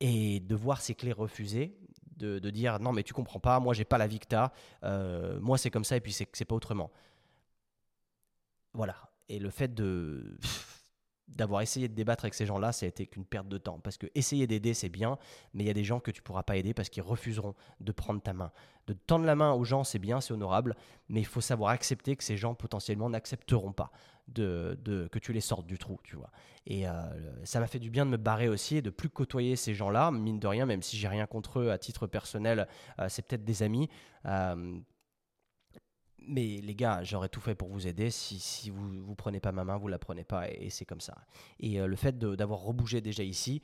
et 0.00 0.40
de 0.40 0.54
voir 0.54 0.80
ces 0.80 0.94
clés 0.94 1.12
refusées, 1.12 1.76
de, 2.16 2.38
dire 2.50 2.80
non 2.80 2.92
mais 2.92 3.02
tu 3.02 3.12
comprends 3.12 3.40
pas, 3.40 3.60
moi 3.60 3.74
j'ai 3.74 3.84
pas 3.84 3.98
la 3.98 4.06
victa, 4.06 4.54
euh, 4.84 5.38
moi 5.40 5.58
c'est 5.58 5.70
comme 5.70 5.84
ça 5.84 5.96
et 5.96 6.00
puis 6.00 6.12
c'est 6.12 6.44
pas 6.46 6.54
autrement. 6.54 6.90
Voilà. 8.72 8.96
Et 9.28 9.38
le 9.38 9.50
fait 9.50 9.74
de 9.74 10.38
d'avoir 11.28 11.60
essayé 11.60 11.88
de 11.88 11.94
débattre 11.94 12.24
avec 12.24 12.34
ces 12.34 12.46
gens-là, 12.46 12.72
ça 12.72 12.86
a 12.86 12.88
été 12.88 13.06
qu'une 13.06 13.24
perte 13.24 13.48
de 13.48 13.58
temps. 13.58 13.80
Parce 13.82 13.96
que 13.96 14.06
essayer 14.14 14.46
d'aider, 14.46 14.74
c'est 14.74 14.88
bien, 14.88 15.18
mais 15.54 15.64
il 15.64 15.66
y 15.66 15.70
a 15.70 15.74
des 15.74 15.84
gens 15.84 16.00
que 16.00 16.10
tu 16.10 16.22
pourras 16.22 16.42
pas 16.42 16.56
aider 16.56 16.72
parce 16.72 16.88
qu'ils 16.88 17.02
refuseront 17.02 17.54
de 17.80 17.92
prendre 17.92 18.22
ta 18.22 18.32
main. 18.32 18.52
De 18.86 18.92
tendre 18.92 19.24
la 19.24 19.34
main 19.34 19.52
aux 19.52 19.64
gens, 19.64 19.82
c'est 19.82 19.98
bien, 19.98 20.20
c'est 20.20 20.32
honorable, 20.32 20.76
mais 21.08 21.20
il 21.20 21.26
faut 21.26 21.40
savoir 21.40 21.70
accepter 21.70 22.14
que 22.14 22.22
ces 22.22 22.36
gens 22.36 22.54
potentiellement 22.54 23.10
n'accepteront 23.10 23.72
pas 23.72 23.90
de, 24.28 25.08
que 25.10 25.18
tu 25.18 25.32
les 25.32 25.40
sortes 25.40 25.66
du 25.66 25.78
trou, 25.78 25.98
tu 26.04 26.16
vois. 26.16 26.30
Et 26.66 26.88
euh, 26.88 26.92
ça 27.44 27.60
m'a 27.60 27.66
fait 27.66 27.78
du 27.78 27.90
bien 27.90 28.06
de 28.06 28.10
me 28.10 28.16
barrer 28.16 28.48
aussi 28.48 28.76
et 28.76 28.82
de 28.82 28.90
plus 28.90 29.08
côtoyer 29.08 29.56
ces 29.56 29.74
gens-là, 29.74 30.10
mine 30.10 30.38
de 30.38 30.46
rien, 30.46 30.66
même 30.66 30.82
si 30.82 30.96
j'ai 30.96 31.08
rien 31.08 31.26
contre 31.26 31.60
eux 31.60 31.70
à 31.70 31.78
titre 31.78 32.06
personnel, 32.06 32.66
euh, 32.98 33.06
c'est 33.08 33.22
peut-être 33.26 33.44
des 33.44 33.62
amis. 33.62 33.88
Euh, 34.26 34.78
mais 36.26 36.60
les 36.60 36.74
gars, 36.74 37.02
j'aurais 37.02 37.28
tout 37.28 37.40
fait 37.40 37.54
pour 37.54 37.68
vous 37.68 37.86
aider. 37.86 38.10
Si, 38.10 38.70
vous 38.70 38.88
ne 38.88 39.14
prenez 39.14 39.40
pas 39.40 39.52
ma 39.52 39.64
main, 39.64 39.76
vous 39.76 39.88
la 39.88 39.98
prenez 39.98 40.24
pas. 40.24 40.50
Et, 40.50 40.70
c'est 40.70 40.84
comme 40.84 41.00
ça. 41.00 41.14
Et 41.60 41.80
euh, 41.80 41.86
le 41.86 41.96
fait 41.96 42.18
d'avoir 42.18 42.60
rebougé 42.60 43.00
déjà 43.00 43.22
ici, 43.22 43.62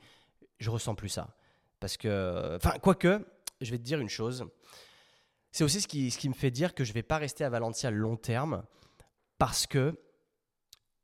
je 0.59 0.69
ressens 0.69 0.95
plus 0.95 1.09
ça. 1.09 1.35
Parce 1.79 1.97
que, 1.97 2.55
enfin, 2.55 2.77
quoique, 2.79 3.25
je 3.61 3.71
vais 3.71 3.77
te 3.77 3.83
dire 3.83 3.99
une 3.99 4.09
chose. 4.09 4.45
C'est 5.51 5.63
aussi 5.63 5.81
ce 5.81 5.87
qui, 5.87 6.29
me 6.29 6.33
fait 6.33 6.51
dire 6.51 6.73
que 6.73 6.83
je 6.83 6.93
vais 6.93 7.03
pas 7.03 7.17
rester 7.17 7.43
à 7.43 7.49
Valencia 7.49 7.91
long 7.91 8.15
terme. 8.15 8.63
Parce 9.37 9.67
que, 9.67 9.99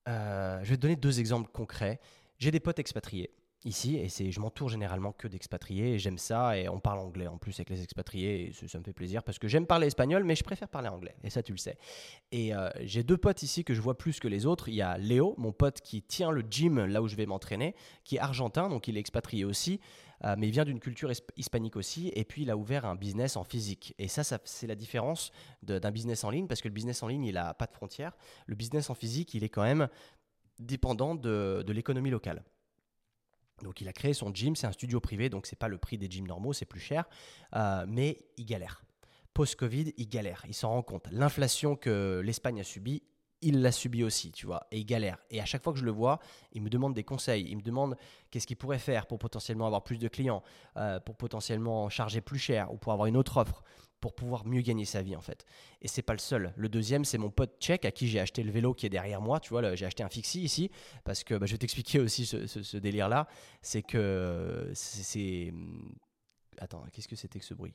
euh, 0.07 0.59
je 0.63 0.69
vais 0.69 0.77
te 0.77 0.81
donner 0.81 0.95
deux 0.95 1.19
exemples 1.19 1.51
concrets. 1.51 1.99
J'ai 2.37 2.51
des 2.51 2.59
potes 2.59 2.79
expatriés 2.79 3.31
ici 3.65 3.97
et 3.97 4.07
c'est 4.07 4.31
je 4.31 4.39
m'entoure 4.39 4.69
généralement 4.69 5.11
que 5.11 5.27
d'expatriés 5.27 5.99
j'aime 5.99 6.17
ça 6.17 6.57
et 6.57 6.69
on 6.69 6.79
parle 6.79 6.99
anglais 6.99 7.27
en 7.27 7.37
plus 7.37 7.53
avec 7.55 7.69
les 7.69 7.83
expatriés 7.83 8.47
et 8.47 8.67
ça, 8.67 8.79
me 8.79 8.83
fait 8.83 8.93
plaisir 8.93 9.21
parce 9.21 9.37
que 9.37 9.49
j'aime 9.49 9.65
parler 9.65 9.87
espagnol 9.87 10.23
mais 10.23 10.35
je 10.35 10.43
préfère 10.43 10.69
parler 10.69 10.87
anglais 10.87 11.15
et 11.23 11.29
ça 11.29 11.43
tu 11.43 11.51
le 11.51 11.57
sais. 11.57 11.77
Et 12.31 12.53
euh, 12.53 12.69
j'ai 12.81 13.03
deux 13.03 13.17
potes 13.17 13.43
ici 13.43 13.65
que 13.65 13.73
je 13.73 13.81
vois 13.81 13.97
plus 13.97 14.19
que 14.19 14.27
les 14.27 14.45
autres. 14.45 14.69
Il 14.69 14.75
y 14.75 14.81
a 14.81 14.97
Léo 14.97 15.35
mon 15.37 15.51
pote 15.51 15.81
qui 15.81 16.01
tient 16.01 16.31
le 16.31 16.41
gym 16.49 16.85
là 16.85 17.01
où 17.01 17.07
je 17.07 17.15
vais 17.15 17.25
m'entraîner 17.25 17.75
qui 18.05 18.15
est 18.15 18.19
argentin 18.19 18.69
donc 18.69 18.87
il 18.87 18.95
est 18.95 18.99
expatrié 19.01 19.43
aussi 19.43 19.81
euh, 20.23 20.35
mais 20.37 20.47
il 20.47 20.51
vient 20.51 20.65
d'une 20.65 20.79
culture 20.79 21.11
hispanique 21.35 21.75
aussi 21.75 22.11
et 22.15 22.23
puis 22.23 22.43
il 22.43 22.49
a 22.49 22.55
ouvert 22.55 22.85
un 22.85 22.95
business 22.95 23.35
en 23.35 23.43
physique. 23.43 23.93
Et 23.99 24.07
ça, 24.07 24.23
ça 24.23 24.39
c'est 24.45 24.67
la 24.67 24.75
différence 24.75 25.31
d'un 25.63 25.91
business 25.91 26.23
en 26.23 26.29
ligne 26.29 26.47
parce 26.47 26.61
que 26.61 26.69
le 26.69 26.73
business 26.73 27.03
en 27.03 27.07
ligne 27.07 27.25
il 27.25 27.37
a 27.37 27.53
pas 27.53 27.65
de 27.65 27.73
frontières. 27.73 28.15
Le 28.45 28.55
business 28.55 28.89
en 28.89 28.95
physique 28.95 29.33
il 29.33 29.43
est 29.43 29.49
quand 29.49 29.63
même 29.63 29.89
dépendant 30.59 31.15
de 31.15 31.71
l'économie 31.71 32.09
locale 32.09 32.43
donc 33.63 33.81
il 33.81 33.87
a 33.87 33.93
créé 33.93 34.13
son 34.13 34.33
gym, 34.33 34.55
c'est 34.55 34.67
un 34.67 34.71
studio 34.71 34.99
privé, 34.99 35.29
donc 35.29 35.45
c'est 35.45 35.55
pas 35.57 35.67
le 35.67 35.77
prix 35.77 35.97
des 35.97 36.09
gyms 36.09 36.27
normaux, 36.27 36.53
c'est 36.53 36.65
plus 36.65 36.79
cher, 36.79 37.05
euh, 37.55 37.85
mais 37.87 38.17
il 38.37 38.45
galère. 38.45 38.83
Post-Covid, 39.33 39.93
il 39.97 40.09
galère, 40.09 40.43
il 40.47 40.53
s'en 40.53 40.69
rend 40.69 40.81
compte. 40.81 41.07
L'inflation 41.11 41.75
que 41.75 42.21
l'Espagne 42.23 42.59
a 42.59 42.63
subie, 42.63 43.03
il 43.41 43.61
l'a 43.61 43.71
subi 43.71 44.03
aussi, 44.03 44.31
tu 44.31 44.45
vois, 44.45 44.67
et 44.71 44.79
il 44.79 44.85
galère. 44.85 45.17
Et 45.29 45.39
à 45.39 45.45
chaque 45.45 45.63
fois 45.63 45.71
que 45.71 45.79
je 45.79 45.85
le 45.85 45.91
vois, 45.91 46.19
il 46.51 46.61
me 46.61 46.69
demande 46.69 46.93
des 46.93 47.03
conseils, 47.03 47.45
il 47.49 47.57
me 47.57 47.61
demande 47.61 47.95
qu'est-ce 48.31 48.47
qu'il 48.47 48.57
pourrait 48.57 48.79
faire 48.79 49.07
pour 49.07 49.17
potentiellement 49.17 49.65
avoir 49.65 49.83
plus 49.83 49.97
de 49.97 50.07
clients, 50.07 50.43
euh, 50.77 50.99
pour 50.99 51.15
potentiellement 51.15 51.89
charger 51.89 52.21
plus 52.21 52.39
cher 52.39 52.73
ou 52.73 52.77
pour 52.77 52.91
avoir 52.91 53.07
une 53.07 53.15
autre 53.15 53.37
offre 53.37 53.63
pour 54.01 54.13
pouvoir 54.13 54.45
mieux 54.45 54.61
gagner 54.61 54.85
sa 54.85 55.01
vie 55.01 55.15
en 55.15 55.21
fait. 55.21 55.45
Et 55.81 55.87
c'est 55.87 56.01
pas 56.01 56.13
le 56.13 56.19
seul. 56.19 56.53
Le 56.55 56.69
deuxième, 56.69 57.05
c'est 57.05 57.17
mon 57.17 57.29
pote 57.29 57.57
tchèque 57.59 57.85
à 57.85 57.91
qui 57.91 58.07
j'ai 58.07 58.19
acheté 58.19 58.43
le 58.43 58.51
vélo 58.51 58.73
qui 58.73 58.85
est 58.85 58.89
derrière 58.89 59.21
moi. 59.21 59.39
Tu 59.39 59.49
vois, 59.49 59.75
j'ai 59.75 59.85
acheté 59.85 60.03
un 60.03 60.09
fixie 60.09 60.41
ici 60.41 60.71
parce 61.03 61.23
que 61.23 61.35
bah, 61.35 61.45
je 61.45 61.53
vais 61.53 61.57
t'expliquer 61.57 61.99
aussi 61.99 62.25
ce, 62.25 62.77
délire-là. 62.77 63.27
C'est 63.61 63.81
que 63.81 64.69
c'est. 64.73 65.53
Attends, 66.57 66.83
qu'est-ce 66.91 67.07
que 67.07 67.15
c'était 67.15 67.39
que 67.39 67.45
ce 67.45 67.53
bruit? 67.53 67.73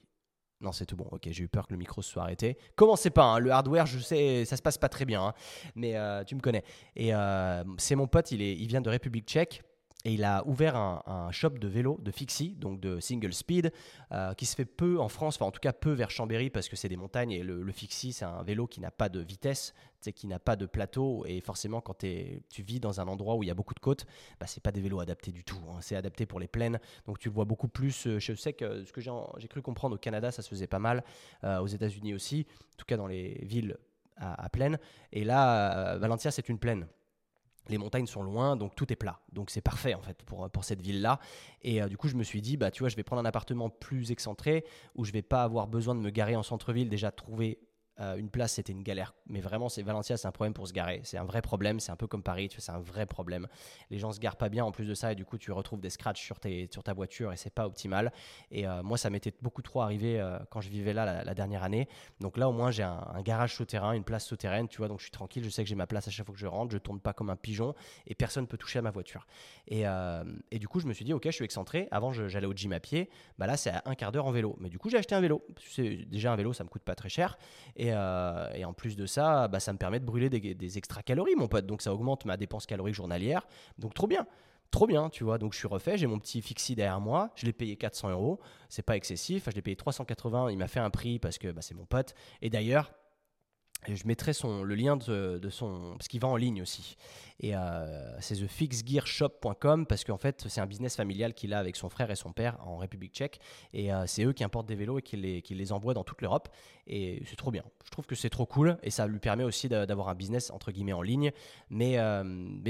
Non, 0.61 0.73
c'est 0.73 0.87
tout 0.87 0.97
bon. 0.97 1.07
Ok, 1.11 1.29
j'ai 1.31 1.45
eu 1.45 1.49
peur 1.49 1.67
que 1.67 1.73
le 1.73 1.79
micro 1.79 2.01
se 2.01 2.11
soit 2.11 2.23
arrêté. 2.23 2.57
Commencez 2.77 3.11
pas, 3.11 3.25
hein. 3.25 3.39
le 3.39 3.51
hardware, 3.51 3.87
je 3.87 3.99
sais, 3.99 4.45
ça 4.45 4.57
se 4.57 4.63
passe 4.63 4.79
pas 4.79 4.89
très 4.89 5.05
bien, 5.05 5.23
hein. 5.23 5.35
mais 5.75 5.97
euh, 5.97 6.25
tu 6.25 6.35
me 6.35 6.41
connais. 6.41 6.65
Et 6.97 7.15
euh, 7.15 7.65
c'est 7.77 7.97
mon 7.97 8.07
pote, 8.07 8.31
il, 8.31 8.41
est, 8.41 8.55
il 8.55 8.67
vient 8.67 8.81
de 8.81 8.89
République 8.89 9.27
tchèque. 9.27 9.63
Et 10.05 10.13
il 10.13 10.25
a 10.25 10.47
ouvert 10.47 10.77
un, 10.77 11.31
shop 11.31 11.51
de 11.51 11.67
vélo, 11.67 11.99
de 12.03 12.11
fixie, 12.11 12.55
donc 12.59 12.79
de 12.81 13.01
single 13.01 13.33
speed, 13.33 13.73
euh, 14.13 14.35
qui 14.35 14.45
se 14.45 14.55
fait 14.55 14.67
peu 14.67 15.01
en 15.01 15.09
France, 15.09 15.37
enfin 15.37 15.47
en 15.47 15.51
tout 15.51 15.61
cas 15.61 15.73
peu 15.73 15.93
vers 15.93 16.11
Chambéry 16.11 16.51
parce 16.51 16.69
que 16.69 16.77
c'est 16.77 16.89
des 16.89 16.97
montagnes 16.97 17.33
et 17.33 17.43
le, 17.43 17.73
fixie 17.73 18.13
c'est 18.13 18.25
un 18.25 18.43
vélo 18.43 18.67
qui 18.67 18.81
n'a 18.81 18.91
pas 18.91 19.09
de 19.09 19.21
vitesse, 19.21 19.75
qui 20.15 20.27
n'a 20.27 20.39
pas 20.39 20.57
de 20.57 20.67
plateau 20.67 21.25
et 21.27 21.41
forcément 21.41 21.81
quand 21.81 21.99
tu 21.99 22.63
vis 22.63 22.79
dans 22.79 23.01
un 23.01 23.09
endroit 23.09 23.37
où 23.37 23.43
il 23.43 23.47
y 23.47 23.51
a 23.51 23.55
beaucoup 23.55 23.75
de 23.75 23.81
côtes, 23.81 24.05
bah, 24.39 24.47
c'est 24.47 24.63
pas 24.63 24.73
des 24.73 24.83
vélos 24.83 25.01
adaptés 25.01 25.33
du 25.33 25.43
tout. 25.43 25.61
Hein. 25.71 25.79
c'est 25.81 25.97
adapté 25.97 26.27
pour 26.27 26.39
les 26.39 26.49
plaines, 26.49 26.79
donc 27.07 27.19
tu 27.19 27.29
le 27.29 27.35
vois 27.35 27.47
beaucoup 27.47 27.69
plus. 27.69 28.07
Euh, 28.07 28.19
je 28.19 28.35
sais 28.35 28.53
que 28.53 28.85
ce 28.85 28.93
que 28.93 29.01
j'ai 29.01 29.49
cru 29.49 29.63
comprendre 29.63 29.97
au 29.97 29.99
Canada, 29.99 30.31
ça 30.31 30.43
se 30.43 30.49
faisait 30.49 30.67
pas 30.67 30.79
mal, 30.79 31.03
euh, 31.45 31.61
aux 31.61 31.67
États-Unis 31.67 32.13
aussi, 32.13 32.47
en 32.75 32.77
tout 32.77 32.87
cas 32.87 32.99
dans 32.99 33.07
les 33.07 33.39
villes 33.43 33.79
à, 34.17 34.45
à 34.45 34.49
plaine. 34.51 34.79
Et 35.13 35.25
là, 35.25 35.97
Valentia 35.97 36.31
c'est 36.31 36.49
une 36.51 36.59
plaine 36.59 36.87
les 37.69 37.79
montagnes 37.79 38.07
sont 38.07 38.23
loin, 38.23 38.57
donc 38.57 38.75
tout 38.75 38.93
est 38.93 38.97
plat. 38.97 39.21
Donc 39.33 39.51
c'est 39.51 39.61
parfait 39.61 39.95
en 39.95 40.03
fait 40.03 40.23
pour, 40.23 40.65
cette 40.65 40.83
ville-là. 40.83 41.19
Et 41.63 41.83
euh, 41.83 41.89
du 41.89 41.97
coup, 41.97 42.09
je 42.09 42.17
me 42.17 42.23
suis 42.23 42.43
dit, 42.43 42.57
bah 42.57 42.71
tu 42.71 42.83
vois, 42.83 42.89
je 42.89 42.97
vais 42.97 43.03
prendre 43.03 43.21
un 43.21 43.25
appartement 43.25 43.71
plus 43.71 44.11
excentré 44.11 44.65
où 44.95 45.05
je 45.05 45.13
vais 45.13 45.23
pas 45.23 45.43
avoir 45.43 45.67
besoin 45.67 45.95
de 45.95 46.01
me 46.01 46.11
garer 46.11 46.37
en 46.37 46.43
centre-ville, 46.43 46.89
déjà 46.89 47.11
trouver 47.11 47.59
euh, 48.01 48.17
une 48.17 48.29
place, 48.29 48.55
c'était 48.55 48.73
une 48.73 48.83
galère. 48.83 49.15
Mais 49.27 49.41
vraiment, 49.41 49.69
c'est 49.69 49.83
Valencia, 49.83 50.17
c'est 50.17 50.27
un 50.27 50.33
problème 50.33 50.53
pour 50.53 50.67
se 50.67 50.73
garer. 50.73 51.01
C'est 51.05 51.17
un 51.17 51.25
vrai 51.25 51.43
problème. 51.43 51.81
C'est 51.81 51.93
un 51.93 51.97
peu 51.97 52.07
comme 52.07 52.23
Paris, 52.23 52.49
tu 52.49 52.61
c'est 52.61 52.73
un 52.73 52.81
vrai 52.81 53.07
problème. 53.07 53.47
Les 53.91 53.99
gens 53.99 54.13
se 54.13 54.19
garent 54.19 54.37
pas 54.37 54.49
bien 54.49 54.65
en 54.65 54.73
plus 54.73 54.87
de 54.87 54.95
ça, 54.95 55.13
et 55.13 55.15
du 55.15 55.25
coup, 55.25 55.39
tu 55.39 55.53
retrouves 55.53 55.81
des 55.81 55.91
scratchs 55.91 56.23
sur, 56.23 56.41
tes, 56.41 56.69
sur 56.73 56.83
ta 56.83 56.93
voiture, 56.93 57.33
et 57.33 57.37
c'est 57.37 57.55
pas 57.55 57.67
optimal. 57.67 58.13
Et 58.51 58.67
euh, 58.67 58.83
moi, 58.83 58.99
ça 58.99 59.11
m'était 59.11 59.33
beaucoup 59.43 59.63
trop 59.63 59.83
arrivé 59.83 60.21
euh, 60.21 60.39
quand 60.51 60.61
je 60.61 60.71
vivais 60.71 60.93
là 60.93 61.23
la, 61.25 61.35
dernière 61.35 61.63
année. 61.63 61.89
Donc 62.21 62.37
là, 62.37 62.49
au 62.49 62.53
moins, 62.53 62.71
j'ai 62.71 62.83
un, 62.83 63.23
garage 63.23 63.55
souterrain, 63.55 63.93
une 63.93 64.05
place 64.05 64.25
souterraine, 64.25 64.69
tu 64.69 64.79
vois. 64.79 64.89
Donc 64.89 64.99
je 64.99 65.05
suis 65.05 65.13
tranquille. 65.13 65.45
Je 65.45 65.51
sais 65.51 65.63
que 65.63 65.69
j'ai 65.69 65.75
ma 65.75 65.87
place 65.87 66.09
à 66.09 66.11
chaque 66.11 66.27
fois 66.27 66.35
que 66.35 66.41
je 66.41 66.47
rentre. 66.47 66.73
Je 66.73 66.79
tourne 66.79 67.01
pas 67.01 67.13
comme 67.13 67.31
un 67.31 67.37
pigeon, 67.37 67.75
et 68.07 68.15
personne 68.15 68.47
peut 68.47 68.59
toucher 68.59 68.81
à 68.81 68.83
ma 68.83 68.91
voiture. 68.91 69.27
Et, 69.69 69.85
et 70.51 70.59
du 70.59 70.69
coup, 70.69 70.81
je 70.81 70.87
me 70.87 70.93
suis 70.93 71.05
dit, 71.05 71.13
ok, 71.13 71.25
je 71.27 71.31
suis 71.31 71.45
excentré. 71.45 71.89
Avant, 71.91 72.13
j'allais 72.13 72.47
au 72.47 72.53
gym 72.53 72.73
à 72.73 72.81
pied. 72.81 73.09
Bah 73.39 73.47
là, 73.47 73.57
c'est 73.57 73.71
à 73.71 73.83
un 73.87 73.95
quart 73.95 74.13
d'heure 74.13 74.27
en 74.27 74.33
vélo. 74.33 74.57
Mais 74.61 74.69
du 74.69 74.79
coup, 74.79 74.91
j'ai 74.91 74.99
acheté 74.99 75.15
un 75.15 75.21
vélo. 75.21 75.45
Déjà 75.79 76.33
un 76.33 76.37
vélo, 76.37 76.53
ça 76.53 76.65
me 76.65 76.69
coûte 76.69 76.83
pas 76.83 76.95
très 76.95 77.09
cher. 77.09 77.39
Et, 77.77 77.84
et 77.89 78.65
en 78.65 78.73
plus 78.73 78.97
de 78.97 79.07
ça, 79.07 79.49
bah, 79.49 79.61
ça 79.61 79.73
me 79.73 79.79
permet 79.79 80.01
de 80.01 80.05
brûler 80.05 80.31
des, 80.31 80.79
extra 80.79 81.03
calories, 81.03 81.35
mon 81.37 81.49
pote. 81.49 81.67
Donc 81.67 81.83
ça 81.83 81.93
augmente 81.93 82.25
ma 82.25 82.37
dépense 82.37 82.67
calorique 82.67 82.95
journalière. 82.95 83.47
Donc 83.79 83.95
trop 83.95 84.07
bien. 84.07 84.27
Trop 84.71 84.87
bien, 84.87 85.09
tu 85.09 85.23
vois. 85.23 85.39
Donc 85.39 85.53
je 85.53 85.59
suis 85.59 85.69
refait, 85.69 85.97
j'ai 85.97 86.09
mon 86.09 86.19
petit 86.19 86.43
fixie 86.43 86.75
derrière 86.75 87.01
moi. 87.01 87.31
Je 87.37 87.47
l'ai 87.47 87.53
payé 87.53 87.77
400 87.77 88.11
euros. 88.11 88.41
C'est 88.69 88.83
pas 88.83 88.97
excessif. 88.97 89.45
je 89.49 89.55
l'ai 89.55 89.63
payé 89.63 89.77
380. 89.77 90.51
Il 90.51 90.59
m'a 90.59 90.67
fait 90.67 90.81
un 90.81 90.91
prix 90.91 91.19
parce 91.19 91.39
que 91.39 91.53
bah, 91.53 91.63
c'est 91.63 91.75
mon 91.75 91.87
pote. 91.87 92.15
Et 92.43 92.51
d'ailleurs, 92.51 92.93
je 93.89 94.07
mettrai 94.07 94.33
le 94.43 94.75
lien 94.75 94.97
de, 94.97 95.39
de 95.39 95.51
son. 95.51 95.95
Parce 95.97 96.09
qu'il 96.09 96.21
va 96.21 96.29
en 96.29 96.37
ligne 96.37 96.63
aussi. 96.63 96.97
Et 97.41 97.55
euh, 97.55 98.21
c'est 98.21 98.37
thefixgearshop.com 98.37 99.87
parce 99.87 100.05
qu'en 100.05 100.17
fait, 100.17 100.45
c'est 100.49 100.61
un 100.61 100.67
business 100.67 100.95
familial 100.97 101.35
qu'il 101.35 101.53
a 101.53 101.59
avec 101.59 101.77
son 101.77 101.89
frère 101.89 102.11
et 102.11 102.17
son 102.17 102.33
père 102.33 102.57
en 102.67 102.77
République 102.77 103.13
tchèque. 103.13 103.41
Et 103.73 103.93
euh, 103.93 104.07
c'est 104.07 104.25
eux 104.25 104.33
qui 104.33 104.45
importent 104.45 104.69
des 104.69 104.77
vélos 104.77 104.99
et 104.99 105.03
qui 105.03 105.17
les, 105.17 105.43
qui 105.43 105.73
envoient 105.73 105.95
dans 105.95 106.05
toute 106.05 106.23
l'Europe. 106.23 106.49
Et 106.87 107.23
c'est 107.27 107.37
trop 107.37 107.51
bien. 107.51 107.65
Je 107.85 107.91
trouve 107.91 108.07
que 108.07 108.15
c'est 108.15 108.31
trop 108.31 108.47
cool. 108.47 108.77
Et 108.83 108.91
ça 108.91 109.07
lui 109.07 109.19
permet 109.19 109.43
aussi 109.43 109.69
d'avoir 109.69 110.09
un 110.09 110.15
business 110.15 110.51
entre 110.51 110.71
guillemets 110.71 110.93
en 110.93 111.03
ligne. 111.03 111.33
Mais, 111.71 111.99
euh, 111.99 112.23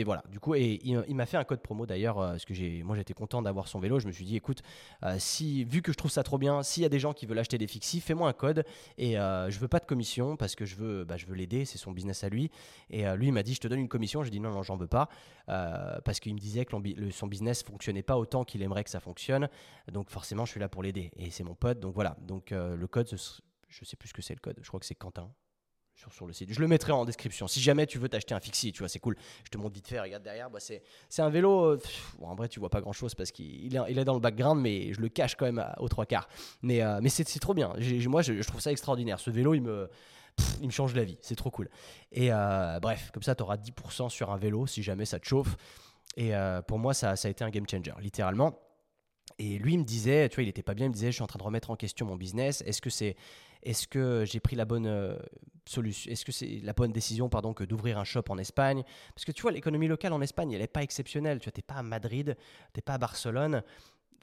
voilà, 0.04 0.22
du 0.30 0.40
coup, 0.40 0.54
il, 0.54 1.14
m'a 1.14 1.26
fait 1.26 1.36
un 1.36 1.44
code 1.44 1.60
promo 1.60 1.84
d'ailleurs. 1.84 2.16
parce 2.16 2.44
que 2.44 2.82
moi, 2.82 2.96
j'étais 2.96 3.14
content 3.14 3.42
d'avoir 3.42 3.68
son 3.68 3.80
vélo. 3.80 3.98
Je 3.98 4.06
me 4.06 4.12
suis 4.12 4.24
dit, 4.24 4.36
écoute, 4.36 4.62
vu 5.02 5.82
que 5.82 5.92
je 5.92 5.96
trouve 5.96 6.10
ça 6.10 6.22
trop 6.22 6.38
bien, 6.38 6.62
s'il 6.62 6.82
y 6.82 6.86
a 6.86 6.88
des 6.88 7.00
gens 7.00 7.12
qui 7.12 7.26
veulent 7.26 7.38
acheter 7.38 7.58
des 7.58 7.66
fixis, 7.66 8.00
fais-moi 8.00 8.28
un 8.28 8.32
code. 8.32 8.64
Et 8.96 9.14
je 9.14 9.58
veux 9.58 9.68
pas 9.68 9.80
de 9.80 9.86
commission 9.86 10.36
parce 10.36 10.54
que 10.54 10.64
je 10.64 10.76
veux, 10.76 11.03
bah, 11.04 11.16
je 11.16 11.26
veux 11.26 11.34
l'aider. 11.34 11.64
C'est 11.64 11.78
son 11.78 11.92
business 11.92 12.24
à 12.24 12.28
lui. 12.28 12.50
Et 12.90 13.04
lui, 13.16 13.28
il 13.28 13.32
m'a 13.32 13.42
dit, 13.42 13.54
je 13.54 13.60
te 13.60 13.68
donne 13.68 13.80
une 13.80 13.88
commission. 13.88 14.22
Je 14.22 14.30
dis, 14.30 14.40
non, 14.40 14.50
non, 14.50 14.62
j'en 14.62 14.76
veux 14.76 14.86
pas, 14.86 15.08
euh, 15.48 16.00
parce 16.04 16.20
qu'il 16.20 16.34
me 16.34 16.38
disait 16.38 16.64
que 16.64 16.72
son 17.10 17.26
business 17.26 17.62
fonctionnait 17.62 18.02
pas 18.02 18.16
autant 18.16 18.44
qu'il 18.44 18.62
aimerait 18.62 18.84
que 18.84 18.90
ça 18.90 19.00
fonctionne. 19.00 19.48
Donc 19.90 20.10
forcément, 20.10 20.44
je 20.44 20.52
suis 20.52 20.60
là 20.60 20.68
pour 20.68 20.82
l'aider. 20.82 21.10
Et 21.16 21.30
c'est 21.30 21.44
mon 21.44 21.54
pote, 21.54 21.80
donc 21.80 21.94
voilà. 21.94 22.16
Donc 22.20 22.52
euh, 22.52 22.76
le 22.76 22.86
code, 22.86 23.08
je 23.68 23.84
sais 23.84 23.96
plus 23.96 24.08
ce 24.08 24.14
que 24.14 24.22
c'est 24.22 24.34
le 24.34 24.40
code. 24.40 24.58
Je 24.62 24.68
crois 24.68 24.80
que 24.80 24.86
c'est 24.86 24.94
Quentin. 24.94 25.30
Sur, 26.10 26.26
le 26.26 26.32
site. 26.32 26.52
Je 26.52 26.60
le 26.60 26.66
mettrai 26.66 26.90
en 26.90 27.04
description. 27.04 27.46
Si 27.46 27.60
jamais 27.60 27.86
tu 27.86 27.98
veux 27.98 28.08
t'acheter 28.08 28.34
un 28.34 28.40
fixie, 28.40 28.72
tu 28.72 28.80
vois, 28.80 28.88
c'est 28.88 28.98
cool. 28.98 29.16
Je 29.44 29.48
te 29.50 29.56
montre 29.56 29.74
vite 29.74 29.86
fait, 29.86 30.00
regarde 30.00 30.24
derrière. 30.24 30.50
Bah, 30.50 30.58
c'est, 30.58 30.82
un 31.18 31.30
vélo. 31.30 31.66
Euh, 31.66 31.78
en 32.20 32.34
vrai, 32.34 32.48
tu 32.48 32.58
vois 32.58 32.68
pas 32.68 32.80
grand 32.80 32.92
chose 32.92 33.14
parce 33.14 33.30
qu'il 33.30 33.74
est, 33.76 34.04
dans 34.04 34.14
le 34.14 34.20
background, 34.20 34.60
mais 34.60 34.92
je 34.92 35.00
le 35.00 35.08
cache 35.08 35.36
quand 35.36 35.46
même 35.46 35.64
aux 35.78 35.88
trois 35.88 36.04
quarts. 36.04 36.28
Mais, 36.62 36.82
c'est, 37.08 37.38
trop 37.38 37.54
bien. 37.54 37.72
moi, 38.08 38.22
je, 38.22 38.42
trouve 38.42 38.60
ça 38.60 38.72
extraordinaire. 38.72 39.20
Ce 39.20 39.30
vélo, 39.30 39.54
il 39.54 39.62
me, 39.62 39.88
il 40.60 40.66
me 40.66 40.72
change 40.72 40.94
la 40.94 41.04
vie, 41.04 41.18
c'est 41.20 41.36
trop 41.36 41.50
cool. 41.50 41.68
Et 42.12 42.32
euh, 42.32 42.78
bref, 42.80 43.10
comme 43.12 43.22
ça, 43.22 43.34
tu 43.34 43.42
auras 43.42 43.56
10% 43.56 44.08
sur 44.08 44.30
un 44.30 44.36
vélo 44.36 44.66
si 44.66 44.82
jamais 44.82 45.04
ça 45.04 45.18
te 45.18 45.26
chauffe. 45.26 45.56
Et 46.16 46.34
euh, 46.34 46.62
pour 46.62 46.78
moi, 46.78 46.94
ça, 46.94 47.10
a 47.10 47.28
été 47.28 47.44
un 47.44 47.50
game 47.50 47.68
changer, 47.68 47.92
littéralement. 48.00 48.58
Et 49.38 49.58
lui, 49.58 49.74
il 49.74 49.78
me 49.78 49.84
disait, 49.84 50.28
tu 50.28 50.36
vois, 50.36 50.44
il 50.44 50.48
était 50.48 50.62
pas 50.62 50.74
bien, 50.74 50.86
il 50.86 50.90
me 50.90 50.94
disait, 50.94 51.08
je 51.08 51.16
suis 51.16 51.22
en 51.22 51.26
train 51.26 51.38
de 51.38 51.44
remettre 51.44 51.70
en 51.70 51.76
question 51.76 52.06
mon 52.06 52.16
business. 52.16 52.62
Est-ce 52.66 52.80
que 52.80 52.90
c'est, 52.90 53.16
est-ce 53.62 53.88
que 53.88 54.24
j'ai 54.24 54.38
pris 54.38 54.54
la 54.54 54.64
bonne 54.64 54.86
euh, 54.86 55.16
solution, 55.66 56.10
est-ce 56.12 56.24
que 56.24 56.32
c'est 56.32 56.60
la 56.62 56.72
bonne 56.72 56.92
décision, 56.92 57.28
pardon, 57.28 57.52
que 57.52 57.64
d'ouvrir 57.64 57.98
un 57.98 58.04
shop 58.04 58.24
en 58.28 58.38
Espagne? 58.38 58.84
Parce 59.14 59.24
que 59.24 59.32
tu 59.32 59.42
vois, 59.42 59.50
l'économie 59.50 59.88
locale 59.88 60.12
en 60.12 60.20
Espagne, 60.20 60.52
elle 60.52 60.60
n'est 60.60 60.66
pas 60.66 60.82
exceptionnelle. 60.82 61.40
Tu 61.40 61.44
vois, 61.44 61.52
t'es 61.52 61.62
pas 61.62 61.74
à 61.74 61.82
Madrid, 61.82 62.36
t'es 62.72 62.82
pas 62.82 62.94
à 62.94 62.98
Barcelone. 62.98 63.62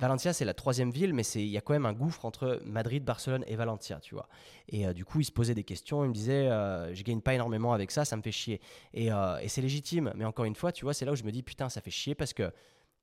Valencia, 0.02 0.34
c'est 0.34 0.45
la 0.45 0.56
troisième 0.56 0.89
ville, 0.89 1.14
mais 1.14 1.22
il 1.36 1.45
y 1.45 1.58
a 1.60 1.62
quand 1.62 1.74
même 1.74 1.86
un 1.86 1.93
gouffre 1.93 2.26
entre 2.26 2.60
Madrid, 2.66 3.04
Barcelone 3.04 3.43
et 3.45 3.56
Valencia, 3.56 3.99
tu 3.99 4.16
vois. 4.16 4.28
Et 4.68 4.88
euh, 4.88 4.93
du 4.93 5.06
coup, 5.06 5.20
il 5.20 5.26
se 5.26 5.32
posait 5.32 5.54
des 5.54 5.64
questions, 5.64 6.04
il 6.04 6.08
me 6.08 6.14
disait, 6.14 6.47
euh, 6.47 6.91
je 6.95 7.04
gagne 7.04 7.22
pas 7.22 7.36
énormément 7.36 7.72
avec 7.72 7.91
ça, 7.91 8.04
ça 8.04 8.18
me 8.18 8.24
fait 8.24 8.32
chier. 8.32 8.62
Euh, 8.97 9.38
et, 9.38 9.47
c'est 9.47 9.62
légitime, 9.62 10.12
mais 10.16 10.26
encore 10.26 10.45
une 10.45 10.56
fois, 10.56 10.72
tu 10.72 10.86
vois, 10.86 10.95
c'est 10.95 11.06
là 11.06 11.12
où 11.12 11.16
je 11.16 11.24
me 11.24 11.32
dis, 11.32 11.43
putain, 11.43 11.70
ça 11.70 11.82
fait 11.82 11.91
chier 11.91 12.16
parce 12.16 12.34
que 12.34 12.52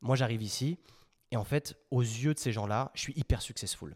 moi, 0.00 0.16
j'arrive 0.16 0.42
ici, 0.42 0.76
et 1.30 1.36
en 1.36 1.44
fait, 1.44 1.76
aux 1.92 2.02
yeux 2.02 2.34
de 2.34 2.38
ces 2.40 2.50
gens-là, 2.50 2.90
je 2.94 3.00
suis 3.02 3.12
hyper 3.14 3.42
successful. 3.42 3.94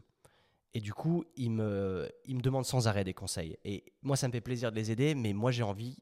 Et 0.73 0.81
du 0.81 0.95
coup, 0.95 1.25
ils 1.35 1.51
me, 1.51 2.09
ils 2.25 2.37
me 2.37 2.41
demandent 2.41 2.65
sans 2.65 2.87
arrêt 2.87 3.03
des 3.03 3.15
conseils. 3.15 3.59
Et 3.65 3.83
moi, 4.03 4.17
ça 4.17 4.29
me 4.29 4.33
fait 4.33 4.41
plaisir 4.41 4.71
de 4.71 4.77
les 4.77 4.93
aider, 4.93 5.17
mais 5.17 5.33
moi, 5.33 5.51
j'ai 5.51 5.65
envie 5.65 5.99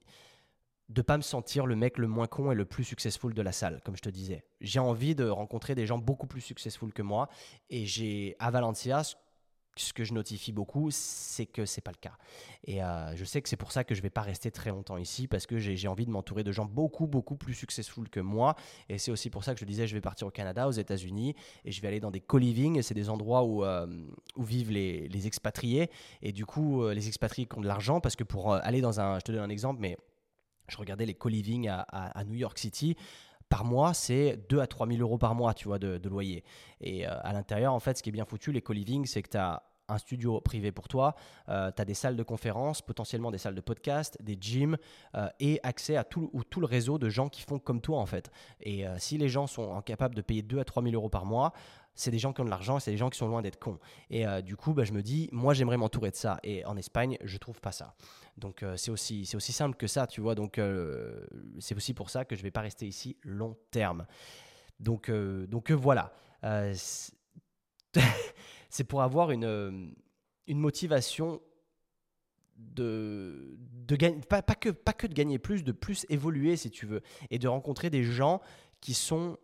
de 0.91 1.03
pas 1.03 1.17
me 1.17 1.23
sentir 1.23 1.67
le 1.67 1.77
mec 1.77 1.99
le 1.99 2.09
moins 2.09 2.27
con 2.27 2.51
et 2.51 2.55
le 2.55 2.65
plus 2.65 2.85
successful 2.85 3.33
de 3.33 3.43
la 3.43 3.53
salle, 3.53 3.81
comme 3.85 3.97
je 3.97 4.03
te 4.03 4.11
disais. 4.11 4.45
J'ai 4.61 4.81
envie 4.81 5.15
de 5.15 5.25
rencontrer 5.29 5.77
des 5.77 5.87
gens 5.87 5.99
beaucoup 5.99 6.27
plus 6.27 6.41
successful 6.41 6.93
que 6.93 7.03
moi. 7.03 7.29
Et 7.71 7.87
j'ai 7.87 8.35
à 8.41 8.51
Valencia, 8.51 9.03
ce 9.77 9.93
que 9.93 10.03
je 10.03 10.13
notifie 10.13 10.51
beaucoup, 10.51 10.91
c'est 10.91 11.47
que 11.47 11.65
c'est 11.65 11.81
pas 11.81 11.93
le 11.93 11.97
cas. 11.97 12.17
Et 12.65 12.83
euh, 12.83 13.15
je 13.15 13.25
sais 13.25 13.41
que 13.41 13.49
c'est 13.49 13.57
pour 13.57 13.71
ça 13.71 13.85
que 13.85 13.95
je 13.95 14.03
vais 14.03 14.11
pas 14.11 14.21
rester 14.21 14.51
très 14.51 14.71
longtemps 14.71 14.97
ici, 14.97 15.29
parce 15.29 15.47
que 15.47 15.61
j'ai 15.61 15.87
envie 15.87 16.07
de 16.07 16.11
m'entourer 16.11 16.43
de 16.43 16.51
gens 16.51 16.65
beaucoup, 16.65 17.07
beaucoup 17.07 17.37
plus 17.37 17.55
successful 17.55 18.09
que 18.09 18.19
moi. 18.19 18.57
Et 18.89 18.99
c'est 18.99 19.13
aussi 19.13 19.31
pour 19.31 19.45
ça 19.45 19.55
que 19.55 19.61
je 19.61 19.65
disais, 19.65 19.87
je 19.87 19.95
vais 19.95 20.01
partir 20.01 20.27
au 20.27 20.33
Canada, 20.33 20.67
aux 20.67 20.73
États-Unis, 20.73 21.37
et 21.65 21.71
je 21.71 21.81
vais 21.81 21.87
aller 21.87 22.01
dans 22.01 22.11
des 22.11 22.21
co-living. 22.21 22.83
C'est 22.83 22.95
des 22.95 23.09
endroits 23.09 23.45
où, 23.45 23.65
euh, 23.65 23.87
où 24.35 24.43
vivent 24.43 24.73
les, 24.73 25.07
les, 25.07 25.27
expatriés. 25.29 25.89
Et 26.21 26.33
du 26.33 26.47
coup, 26.47 26.83
euh, 26.83 26.95
les 26.95 27.07
expatriés 27.07 27.47
qui 27.47 27.57
ont 27.57 27.61
de 27.61 27.69
l'argent, 27.69 28.01
parce 28.01 28.17
que 28.17 28.25
pour 28.25 28.55
aller 28.55 28.81
dans 28.81 28.99
un, 28.99 29.21
je 29.21 29.25
te 29.25 29.31
donne 29.31 29.43
un 29.43 29.51
exemple, 29.51 29.81
mais 29.81 29.97
je 30.71 30.79
regardais 30.79 31.07
les 31.07 31.15
co-living 31.15 31.69
à, 31.69 32.25
New 32.27 32.35
York 32.37 32.59
City 32.59 32.97
par 33.49 33.65
mois, 33.65 33.95
c'est 33.95 34.39
2 34.49 34.61
à 34.61 34.67
3 34.69 34.87
000 34.87 35.01
euros 35.01 35.19
par 35.19 35.35
mois, 35.35 35.55
tu 35.55 35.67
vois, 35.67 35.79
de, 35.81 36.09
loyer. 36.09 36.45
Et 36.81 37.07
euh, 37.07 37.11
à 37.23 37.33
l'intérieur, 37.33 37.75
en 37.75 37.81
fait, 37.81 37.99
ce 37.99 38.03
qui 38.03 38.09
est 38.09 38.13
bien 38.13 38.25
foutu, 38.25 38.53
les 38.53 38.63
co-living, 38.63 39.07
c'est 39.07 39.23
que 39.23 39.31
tu 39.31 39.37
as 39.37 39.65
un 39.89 39.99
studio 39.99 40.41
privé 40.41 40.71
pour 40.71 40.87
toi, 40.87 41.17
euh, 41.49 41.73
tu 41.75 41.83
as 41.83 41.85
des 41.85 41.95
salles 41.95 42.15
de 42.15 42.23
conférence, 42.23 42.81
potentiellement 42.81 43.33
des 43.33 43.39
salles 43.39 43.57
de 43.57 43.61
podcast, 43.61 44.17
des 44.23 44.39
gyms 44.41 44.77
euh, 45.17 45.29
et 45.41 45.59
accès 45.65 45.97
à 45.97 46.05
tout, 46.05 46.31
tout, 46.49 46.61
le 46.61 46.67
réseau 46.67 46.97
de 46.97 47.09
gens 47.09 47.29
qui 47.29 47.43
font 47.43 47.59
comme 47.59 47.81
toi 47.81 47.99
en 47.99 48.07
fait. 48.07 48.31
Et 48.61 48.85
si 48.99 49.19
les 49.19 49.29
gens 49.29 49.49
sont 49.49 49.83
capables 49.83 50.15
de 50.15 50.23
payer 50.23 50.43
2 50.43 50.61
à 50.61 50.65
3 50.65 50.85
000 50.85 50.95
euros 50.95 51.09
par 51.09 51.27
mois, 51.27 51.53
c'est 52.01 52.11
des 52.11 52.19
gens 52.19 52.33
qui 52.33 52.41
ont 52.41 52.45
de 52.45 52.51
l'argent 52.51 52.81
c'est 52.81 52.91
des 52.91 52.97
gens 52.97 53.11
qui 53.11 53.19
sont 53.19 53.29
loin 53.29 53.43
d'être 53.43 53.59
cons. 53.59 53.79
Et 54.09 54.27
euh, 54.27 54.41
du 54.41 54.57
coup, 54.57 54.73
bah, 54.73 54.85
je 54.85 54.93
me 54.93 55.03
dis, 55.03 55.29
moi, 55.33 55.53
j'aimerais 55.53 55.77
m'entourer 55.77 56.11
de 56.11 56.17
ça. 56.17 56.41
Et 56.43 56.65
en 56.65 56.77
Espagne, 56.77 57.19
je 57.23 57.37
trouve 57.37 57.61
pas 57.61 57.73
ça. 57.73 57.95
Donc, 58.39 58.63
euh, 58.63 58.77
c'est 58.77 58.91
aussi, 58.91 59.27
simple 59.27 59.77
que 59.77 59.87
ça, 59.87 60.07
tu 60.07 60.23
vois. 60.23 60.35
Donc, 60.35 60.59
euh, 60.59 61.27
c'est 61.59 61.77
aussi 61.77 61.93
pour 61.93 62.09
ça 62.09 62.25
que 62.25 62.35
je 62.37 62.43
vais 62.43 62.51
pas 62.51 62.63
rester 62.63 62.87
ici 62.87 63.19
long 63.23 63.57
terme. 63.71 64.07
Donc, 64.79 65.11
voilà. 65.11 66.15
c'est 68.71 68.85
pour 68.85 69.03
avoir 69.03 69.31
une, 69.31 69.95
motivation 70.49 71.43
de, 72.57 73.59
gagner, 73.89 74.21
pas 74.27 74.43
que 74.43 75.07
de 75.07 75.15
gagner 75.15 75.39
plus, 75.39 75.65
de 75.65 75.73
plus 75.73 76.07
évoluer 76.09 76.57
si 76.57 76.71
tu 76.71 76.87
veux, 76.87 77.03
et 77.31 77.39
de 77.39 77.47
rencontrer 77.47 77.91
des 77.91 78.05
gens 78.05 78.41
qui 78.81 78.95
sont 78.95 79.37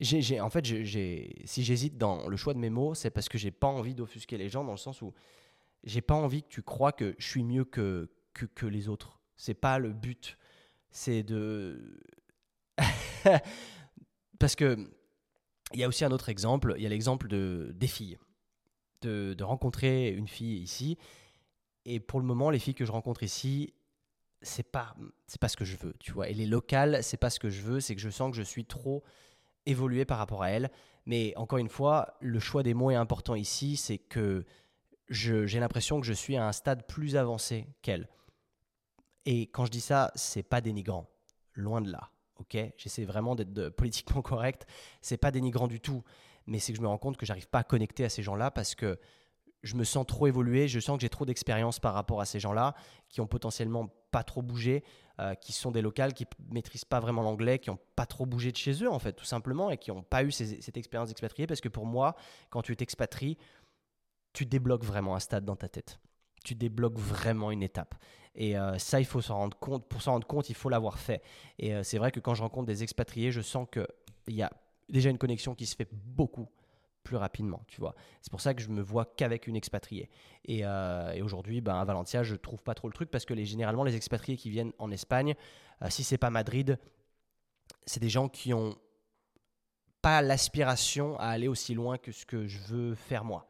en 0.00 0.50
fait, 0.50 0.64
si 0.64 1.64
j'hésite 1.64 1.98
dans 1.98 2.28
le 2.28 2.36
choix 2.36 2.54
de 2.54 2.58
mes 2.58 2.70
mots, 2.70 2.94
c'est 2.94 3.10
parce 3.10 3.28
que 3.28 3.38
j'ai 3.38 3.50
pas 3.50 3.66
envie 3.66 3.94
d'offusquer 3.94 4.38
les 4.38 4.48
gens 4.48 4.64
dans 4.64 4.72
le 4.72 4.78
sens 4.78 5.02
où 5.02 5.12
j'ai 5.84 6.00
pas 6.00 6.14
envie 6.14 6.42
que 6.42 6.48
tu 6.48 6.62
crois 6.62 6.92
que 6.92 7.14
je 7.18 7.26
suis 7.26 7.42
mieux 7.42 7.64
que, 7.64 8.10
que, 8.34 8.46
que 8.46 8.66
les 8.66 8.88
autres. 8.88 9.20
C'est 9.36 9.54
pas 9.54 9.78
le 9.78 9.92
but. 9.92 10.38
C'est 10.90 11.22
de. 11.22 12.00
parce 14.38 14.54
que 14.54 14.88
il 15.74 15.80
y 15.80 15.84
a 15.84 15.88
aussi 15.88 16.04
un 16.04 16.12
autre 16.12 16.28
exemple. 16.28 16.74
Il 16.76 16.82
y 16.82 16.86
a 16.86 16.88
l'exemple 16.88 17.28
de, 17.28 17.72
des 17.74 17.86
filles. 17.86 18.18
De, 19.02 19.34
de, 19.34 19.44
rencontrer 19.44 20.10
une 20.10 20.26
fille 20.26 20.60
ici. 20.60 20.98
Et 21.84 22.00
pour 22.00 22.20
le 22.20 22.26
moment, 22.26 22.50
les 22.50 22.58
filles 22.58 22.74
que 22.74 22.84
je 22.84 22.90
rencontre 22.90 23.22
ici, 23.22 23.74
c'est 24.42 24.70
pas, 24.70 24.96
pas 25.40 25.48
ce 25.48 25.56
que 25.56 25.64
je 25.64 25.76
veux. 25.76 25.94
Tu 26.00 26.12
vois. 26.12 26.28
Et 26.28 26.34
les 26.34 26.46
locales, 26.46 27.02
c'est 27.02 27.16
pas 27.16 27.30
ce 27.30 27.38
que 27.38 27.50
je 27.50 27.62
veux. 27.62 27.80
C'est 27.80 27.94
que 27.94 28.00
je 28.00 28.10
sens 28.10 28.30
que 28.30 28.36
je 28.36 28.42
suis 28.42 28.64
trop 28.64 29.04
évoluer 29.68 30.04
par 30.04 30.18
rapport 30.18 30.42
à 30.42 30.50
elle. 30.50 30.70
Mais 31.06 31.32
encore 31.36 31.58
une 31.58 31.68
fois, 31.68 32.16
le 32.20 32.40
choix 32.40 32.62
des 32.62 32.74
mots 32.74 32.90
est 32.90 32.96
important 32.96 33.34
ici, 33.34 33.76
c'est 33.76 33.98
que 33.98 34.44
j'ai 35.08 35.60
l'impression 35.60 36.00
que 36.00 36.06
je 36.06 36.12
suis 36.12 36.36
à 36.36 36.46
un 36.46 36.52
stade 36.52 36.86
plus 36.86 37.16
avancé 37.16 37.66
qu'elle. 37.82 38.08
Et 39.24 39.42
quand 39.42 39.64
je 39.64 39.70
dis 39.70 39.80
ça, 39.80 40.10
c'est 40.14 40.42
pas 40.42 40.60
dénigrant, 40.60 41.08
loin 41.54 41.80
de 41.80 41.90
là. 41.90 42.10
Ok, 42.36 42.56
j'essaie 42.76 43.04
vraiment 43.04 43.34
d'être 43.34 43.70
politiquement 43.70 44.22
correct. 44.22 44.66
C'est 45.00 45.16
pas 45.16 45.30
dénigrant 45.30 45.66
du 45.66 45.80
tout, 45.80 46.02
mais 46.46 46.58
c'est 46.58 46.72
que 46.72 46.78
je 46.78 46.82
me 46.82 46.88
rends 46.88 46.98
compte 46.98 47.16
que 47.16 47.26
j'arrive 47.26 47.48
pas 47.48 47.60
à 47.60 47.64
connecter 47.64 48.04
à 48.04 48.08
ces 48.08 48.22
gens-là 48.22 48.50
parce 48.50 48.74
que 48.74 48.98
je 49.62 49.74
me 49.74 49.84
sens 49.84 50.06
trop 50.06 50.26
évolué, 50.26 50.68
je 50.68 50.78
sens 50.78 50.96
que 50.96 51.00
j'ai 51.02 51.08
trop 51.08 51.24
d'expérience 51.24 51.80
par 51.80 51.94
rapport 51.94 52.20
à 52.20 52.26
ces 52.26 52.38
gens-là 52.38 52.74
qui 53.08 53.20
ont 53.20 53.26
potentiellement 53.26 53.88
pas 54.10 54.22
trop 54.22 54.40
bougé, 54.40 54.84
euh, 55.20 55.34
qui 55.34 55.52
sont 55.52 55.70
des 55.70 55.82
locales, 55.82 56.14
qui 56.14 56.26
maîtrisent 56.50 56.84
pas 56.84 57.00
vraiment 57.00 57.22
l'anglais, 57.22 57.58
qui 57.58 57.70
ont 57.70 57.78
pas 57.96 58.06
trop 58.06 58.26
bougé 58.26 58.52
de 58.52 58.56
chez 58.56 58.84
eux 58.84 58.90
en 58.90 58.98
fait, 58.98 59.12
tout 59.12 59.24
simplement, 59.24 59.70
et 59.70 59.76
qui 59.76 59.90
n'ont 59.90 60.02
pas 60.02 60.22
eu 60.22 60.30
cette 60.30 60.76
expérience 60.76 61.08
d'expatrié. 61.08 61.46
Parce 61.46 61.60
que 61.60 61.68
pour 61.68 61.86
moi, 61.86 62.14
quand 62.50 62.62
tu 62.62 62.76
t'expatries, 62.76 63.36
tu 64.32 64.46
débloques 64.46 64.84
vraiment 64.84 65.16
un 65.16 65.20
stade 65.20 65.44
dans 65.44 65.56
ta 65.56 65.68
tête. 65.68 65.98
Tu 66.44 66.54
débloques 66.54 66.98
vraiment 66.98 67.50
une 67.50 67.62
étape. 67.62 67.94
Et 68.36 68.56
euh, 68.56 68.78
ça, 68.78 69.00
il 69.00 69.06
faut 69.06 69.20
s'en 69.20 69.36
rendre 69.36 69.58
compte. 69.58 69.88
Pour 69.88 70.02
s'en 70.02 70.12
rendre 70.12 70.26
compte, 70.26 70.48
il 70.48 70.54
faut 70.54 70.68
l'avoir 70.68 70.98
fait. 70.98 71.22
Et 71.58 71.74
euh, 71.74 71.82
c'est 71.82 71.98
vrai 71.98 72.12
que 72.12 72.20
quand 72.20 72.34
je 72.34 72.42
rencontre 72.42 72.66
des 72.66 72.84
expatriés, 72.84 73.32
je 73.32 73.40
sens 73.40 73.66
qu'il 73.72 74.34
y 74.34 74.42
a 74.42 74.52
déjà 74.88 75.10
une 75.10 75.18
connexion 75.18 75.56
qui 75.56 75.66
se 75.66 75.74
fait 75.74 75.88
beaucoup 75.92 76.48
plus 77.02 77.16
rapidement, 77.16 77.62
tu 77.68 77.80
vois. 77.80 77.94
C'est 78.20 78.30
pour 78.30 78.40
ça 78.40 78.54
que 78.54 78.62
je 78.62 78.68
me 78.68 78.82
vois 78.82 79.04
qu'avec 79.04 79.46
une 79.46 79.56
expatriée. 79.56 80.10
Et, 80.44 80.60
euh, 80.64 81.24
aujourd'hui, 81.24 81.60
ben, 81.60 81.74
à 81.74 81.84
Valencia, 81.84 82.22
je 82.22 82.34
trouve 82.34 82.62
pas 82.62 82.74
trop 82.74 82.88
le 82.88 82.94
truc 82.94 83.10
parce 83.10 83.24
que 83.24 83.34
les, 83.34 83.46
généralement, 83.46 83.84
les 83.84 83.96
expatriés 83.96 84.36
qui 84.36 84.50
viennent 84.50 84.72
en 84.78 84.90
Espagne, 84.90 85.34
euh, 85.82 85.90
si 85.90 86.04
c'est 86.04 86.18
pas 86.18 86.30
Madrid, 86.30 86.78
c'est 87.86 88.00
des 88.00 88.10
gens 88.10 88.28
qui 88.28 88.52
ont 88.52 88.76
pas 90.02 90.22
l'aspiration 90.22 91.18
à 91.18 91.26
aller 91.26 91.48
aussi 91.48 91.74
loin 91.74 91.98
que 91.98 92.12
ce 92.12 92.26
que 92.26 92.46
je 92.46 92.58
veux 92.58 92.94
faire 92.94 93.24
moi. 93.24 93.48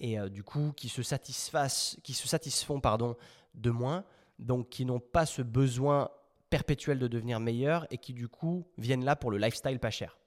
Et 0.00 0.18
euh, 0.18 0.28
du 0.28 0.42
coup, 0.42 0.72
qui 0.76 0.88
se 0.88 1.02
satisfassent, 1.02 1.98
qui 2.02 2.14
se 2.14 2.28
satisfont 2.28 2.80
pardon, 2.80 3.16
de 3.54 3.70
moins, 3.70 4.04
donc 4.38 4.68
qui 4.68 4.84
n'ont 4.84 5.00
pas 5.00 5.26
ce 5.26 5.42
besoin 5.42 6.10
perpétuel 6.50 6.98
de 6.98 7.08
devenir 7.08 7.40
meilleur 7.40 7.86
et 7.90 7.98
qui 7.98 8.12
du 8.12 8.28
coup 8.28 8.66
viennent 8.78 9.04
là 9.04 9.16
pour 9.16 9.30
le 9.30 9.38
lifestyle 9.38 9.78
pas 9.78 9.90
cher. 9.90 10.18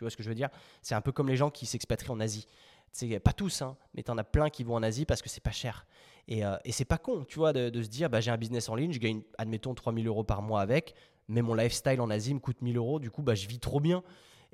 Tu 0.00 0.04
vois 0.04 0.10
ce 0.10 0.16
que 0.16 0.22
je 0.22 0.30
veux 0.30 0.34
dire? 0.34 0.48
C'est 0.80 0.94
un 0.94 1.02
peu 1.02 1.12
comme 1.12 1.28
les 1.28 1.36
gens 1.36 1.50
qui 1.50 1.66
s'expatrient 1.66 2.08
en 2.08 2.20
Asie. 2.20 2.46
C'est 2.90 3.20
pas 3.20 3.34
tous, 3.34 3.60
hein, 3.60 3.76
mais 3.92 4.02
tu 4.02 4.10
en 4.10 4.16
as 4.16 4.24
plein 4.24 4.48
qui 4.48 4.64
vont 4.64 4.74
en 4.74 4.82
Asie 4.82 5.04
parce 5.04 5.20
que 5.20 5.28
c'est 5.28 5.42
pas 5.42 5.50
cher. 5.50 5.84
Et, 6.26 6.42
euh, 6.42 6.56
et 6.64 6.72
c'est 6.72 6.86
pas 6.86 6.96
con, 6.96 7.26
tu 7.28 7.38
vois, 7.38 7.52
de, 7.52 7.82
se 7.82 7.88
dire 7.88 8.08
bah, 8.08 8.22
j'ai 8.22 8.30
un 8.30 8.38
business 8.38 8.70
en 8.70 8.76
ligne, 8.76 8.92
je 8.92 8.98
gagne, 8.98 9.20
admettons, 9.36 9.74
3000 9.74 10.06
euros 10.06 10.24
par 10.24 10.40
mois 10.40 10.62
avec, 10.62 10.94
mais 11.28 11.42
mon 11.42 11.52
lifestyle 11.52 12.00
en 12.00 12.08
Asie 12.08 12.32
me 12.32 12.40
coûte 12.40 12.62
1000 12.62 12.78
euros, 12.78 12.98
du 12.98 13.10
coup, 13.10 13.20
bah, 13.20 13.34
je 13.34 13.46
vis 13.46 13.58
trop 13.58 13.78
bien. 13.78 14.02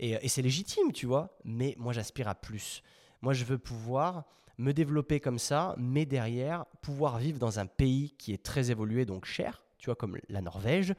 Et, 0.01 0.19
et 0.21 0.27
c'est 0.27 0.43
légitime, 0.43 0.91
tu 0.91 1.07
vois, 1.07 1.39
mais 1.45 1.77
moi, 1.79 1.93
j'aspire 1.93 2.27
à 2.27 2.35
plus. 2.35 2.83
Moi, 3.23 3.33
je 3.33 3.45
veux 3.45 3.59
pouvoir 3.59 4.25
me 4.59 4.73
développer 4.73 5.21
comme 5.21 5.39
ça, 5.39 5.77
mais 5.79 6.07
derrière, 6.07 6.67
pouvoir 6.83 7.19
vivre 7.19 7.39
dans 7.39 7.61
un 7.61 7.67
pays 7.67 8.17
qui 8.19 8.33
est 8.33 8.43
très 8.43 8.73
évolué, 8.73 9.05
donc 9.05 9.27
cher, 9.27 9.63
tu 9.79 9.87
vois, 9.87 9.95
comme 9.95 10.19
la 10.29 10.41
Norvège, 10.41 10.93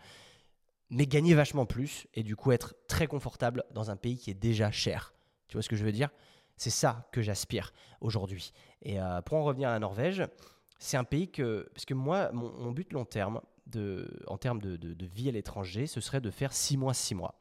mais 0.89 1.05
gagner 1.05 1.33
vachement 1.33 1.65
plus 1.65 2.07
et 2.13 2.23
du 2.23 2.35
coup 2.35 2.51
être 2.51 2.75
très 2.87 3.07
confortable 3.07 3.63
dans 3.71 3.91
un 3.91 3.95
pays 3.95 4.17
qui 4.17 4.29
est 4.31 4.35
déjà 4.35 4.71
cher. 4.71 5.13
Tu 5.47 5.53
vois 5.53 5.61
ce 5.61 5.69
que 5.69 5.75
je 5.75 5.83
veux 5.83 5.91
dire? 5.91 6.09
C'est 6.55 6.69
ça 6.69 7.07
que 7.11 7.21
j'aspire 7.21 7.73
aujourd'hui. 8.01 8.53
Et 8.81 8.99
euh, 8.99 9.21
pour 9.21 9.37
en 9.37 9.43
revenir 9.43 9.69
à 9.69 9.73
la 9.73 9.79
Norvège, 9.79 10.23
c'est 10.79 10.97
un 10.97 11.03
pays 11.03 11.29
que, 11.29 11.69
parce 11.73 11.85
que 11.85 11.93
moi, 11.93 12.31
mon, 12.31 12.71
but 12.71 12.91
long 12.93 13.05
terme, 13.05 13.41
en 14.27 14.37
termes 14.37 14.61
de, 14.61 14.75
de 14.77 15.05
vie 15.05 15.29
à 15.29 15.31
l'étranger, 15.31 15.87
ce 15.87 16.01
serait 16.01 16.21
de 16.21 16.31
faire 16.31 16.53
6 16.53 16.77
mois, 16.77 16.93
6 16.93 17.15
mois 17.15 17.35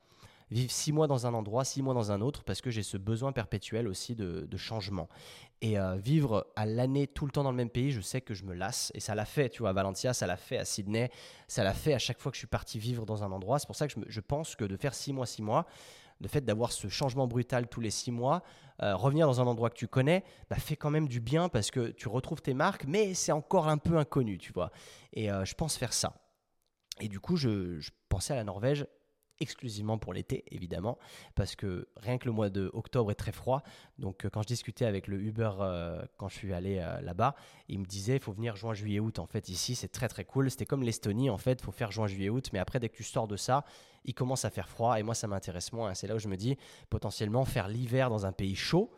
vivre 0.50 0.70
six 0.70 0.92
mois 0.92 1.06
dans 1.06 1.26
un 1.26 1.34
endroit, 1.34 1.64
six 1.64 1.82
mois 1.82 1.94
dans 1.94 2.12
un 2.12 2.20
autre, 2.20 2.44
parce 2.44 2.60
que 2.60 2.70
j'ai 2.70 2.82
ce 2.82 2.96
besoin 2.96 3.32
perpétuel 3.32 3.88
aussi 3.88 4.14
de, 4.14 4.56
changement. 4.56 5.08
Et 5.60 5.78
euh, 5.78 5.96
vivre 5.96 6.46
à 6.56 6.66
l'année 6.66 7.06
tout 7.06 7.26
le 7.26 7.32
temps 7.32 7.42
dans 7.42 7.50
le 7.50 7.56
même 7.56 7.70
pays, 7.70 7.90
je 7.90 8.00
sais 8.00 8.20
que 8.20 8.34
je 8.34 8.44
me 8.44 8.54
lasse. 8.54 8.90
Et 8.94 9.00
ça 9.00 9.14
l'a 9.14 9.24
fait, 9.24 9.48
tu 9.48 9.60
vois, 9.60 9.70
à 9.70 9.72
Valencia, 9.72 10.14
ça 10.14 10.26
l'a 10.26 10.36
fait 10.36 10.58
à 10.58 10.64
Sydney, 10.64 11.10
ça 11.48 11.64
l'a 11.64 11.74
fait 11.74 11.94
à 11.94 11.98
chaque 11.98 12.20
fois 12.20 12.30
que 12.30 12.36
je 12.36 12.40
suis 12.40 12.46
parti 12.46 12.78
vivre 12.78 13.04
dans 13.04 13.22
un 13.22 13.32
endroit. 13.32 13.58
C'est 13.58 13.66
pour 13.66 13.76
ça 13.76 13.88
que 13.88 13.94
je, 14.06 14.20
pense 14.20 14.56
que 14.56 14.64
de 14.64 14.76
faire 14.76 14.94
six 14.94 15.12
mois, 15.12 15.26
six 15.26 15.42
mois, 15.42 15.66
le 16.20 16.28
fait 16.28 16.42
d'avoir 16.42 16.72
ce 16.72 16.88
changement 16.88 17.26
brutal 17.26 17.68
tous 17.68 17.80
les 17.80 17.90
six 17.90 18.10
mois, 18.10 18.42
euh, 18.82 18.96
revenir 18.96 19.26
dans 19.26 19.40
un 19.40 19.46
endroit 19.46 19.68
que 19.68 19.76
tu 19.76 19.88
connais, 19.88 20.24
bah, 20.48 20.56
fait 20.56 20.76
quand 20.76 20.90
même 20.90 21.08
du 21.08 21.20
bien 21.20 21.48
parce 21.48 21.70
que 21.70 21.88
tu 21.88 22.08
retrouves 22.08 22.40
tes 22.40 22.54
marques, 22.54 22.86
mais 22.86 23.14
c'est 23.14 23.32
encore 23.32 23.68
un 23.68 23.78
peu 23.78 23.98
inconnu, 23.98 24.38
tu 24.38 24.52
vois. 24.52 24.70
Et 25.12 25.30
euh, 25.30 25.44
je 25.44 25.54
pense 25.54 25.76
faire 25.76 25.92
ça. 25.92 26.14
Et 27.00 27.08
du 27.08 27.20
coup, 27.20 27.36
je, 27.36 27.78
je 27.78 27.90
pensais 28.08 28.32
à 28.32 28.36
la 28.36 28.44
Norvège 28.44 28.86
exclusivement 29.40 29.98
pour 29.98 30.12
l'été, 30.12 30.44
évidemment, 30.50 30.98
parce 31.34 31.56
que 31.56 31.88
rien 31.96 32.18
que 32.18 32.26
le 32.26 32.32
mois 32.32 32.50
de 32.50 32.70
octobre 32.72 33.10
est 33.10 33.16
très 33.16 33.32
froid. 33.32 33.62
Donc, 33.98 34.24
euh, 34.24 34.30
quand 34.30 34.42
je 34.42 34.48
discutais 34.48 34.84
avec 34.84 35.06
le 35.06 35.20
Uber 35.20 35.50
euh, 35.60 36.02
quand 36.16 36.28
je 36.28 36.36
suis 36.36 36.52
allé 36.52 36.78
euh, 36.78 37.00
là-bas, 37.00 37.34
il 37.68 37.80
me 37.80 37.84
disait 37.84 38.16
il 38.16 38.22
faut 38.22 38.32
venir 38.32 38.56
juin, 38.56 38.74
juillet, 38.74 39.00
août. 39.00 39.18
En 39.18 39.26
fait, 39.26 39.48
ici, 39.48 39.74
c'est 39.74 39.88
très 39.88 40.08
très 40.08 40.24
cool. 40.24 40.50
C'était 40.50 40.66
comme 40.66 40.82
l'Estonie, 40.82 41.30
en 41.30 41.38
fait, 41.38 41.60
il 41.60 41.64
faut 41.64 41.72
faire 41.72 41.90
juin, 41.90 42.06
juillet, 42.06 42.28
août. 42.28 42.50
Mais 42.52 42.58
après, 42.58 42.80
dès 42.80 42.88
que 42.88 42.96
tu 42.96 43.04
sors 43.04 43.28
de 43.28 43.36
ça, 43.36 43.64
il 44.04 44.14
commence 44.14 44.44
à 44.44 44.50
faire 44.50 44.68
froid. 44.68 44.98
Et 44.98 45.02
moi, 45.02 45.14
ça 45.14 45.26
m'intéresse 45.26 45.72
moins. 45.72 45.94
C'est 45.94 46.06
là 46.06 46.14
où 46.14 46.18
je 46.18 46.28
me 46.28 46.36
dis 46.36 46.56
potentiellement 46.90 47.44
faire 47.44 47.68
l'hiver 47.68 48.10
dans 48.10 48.26
un 48.26 48.32
pays 48.32 48.56
chaud 48.56 48.90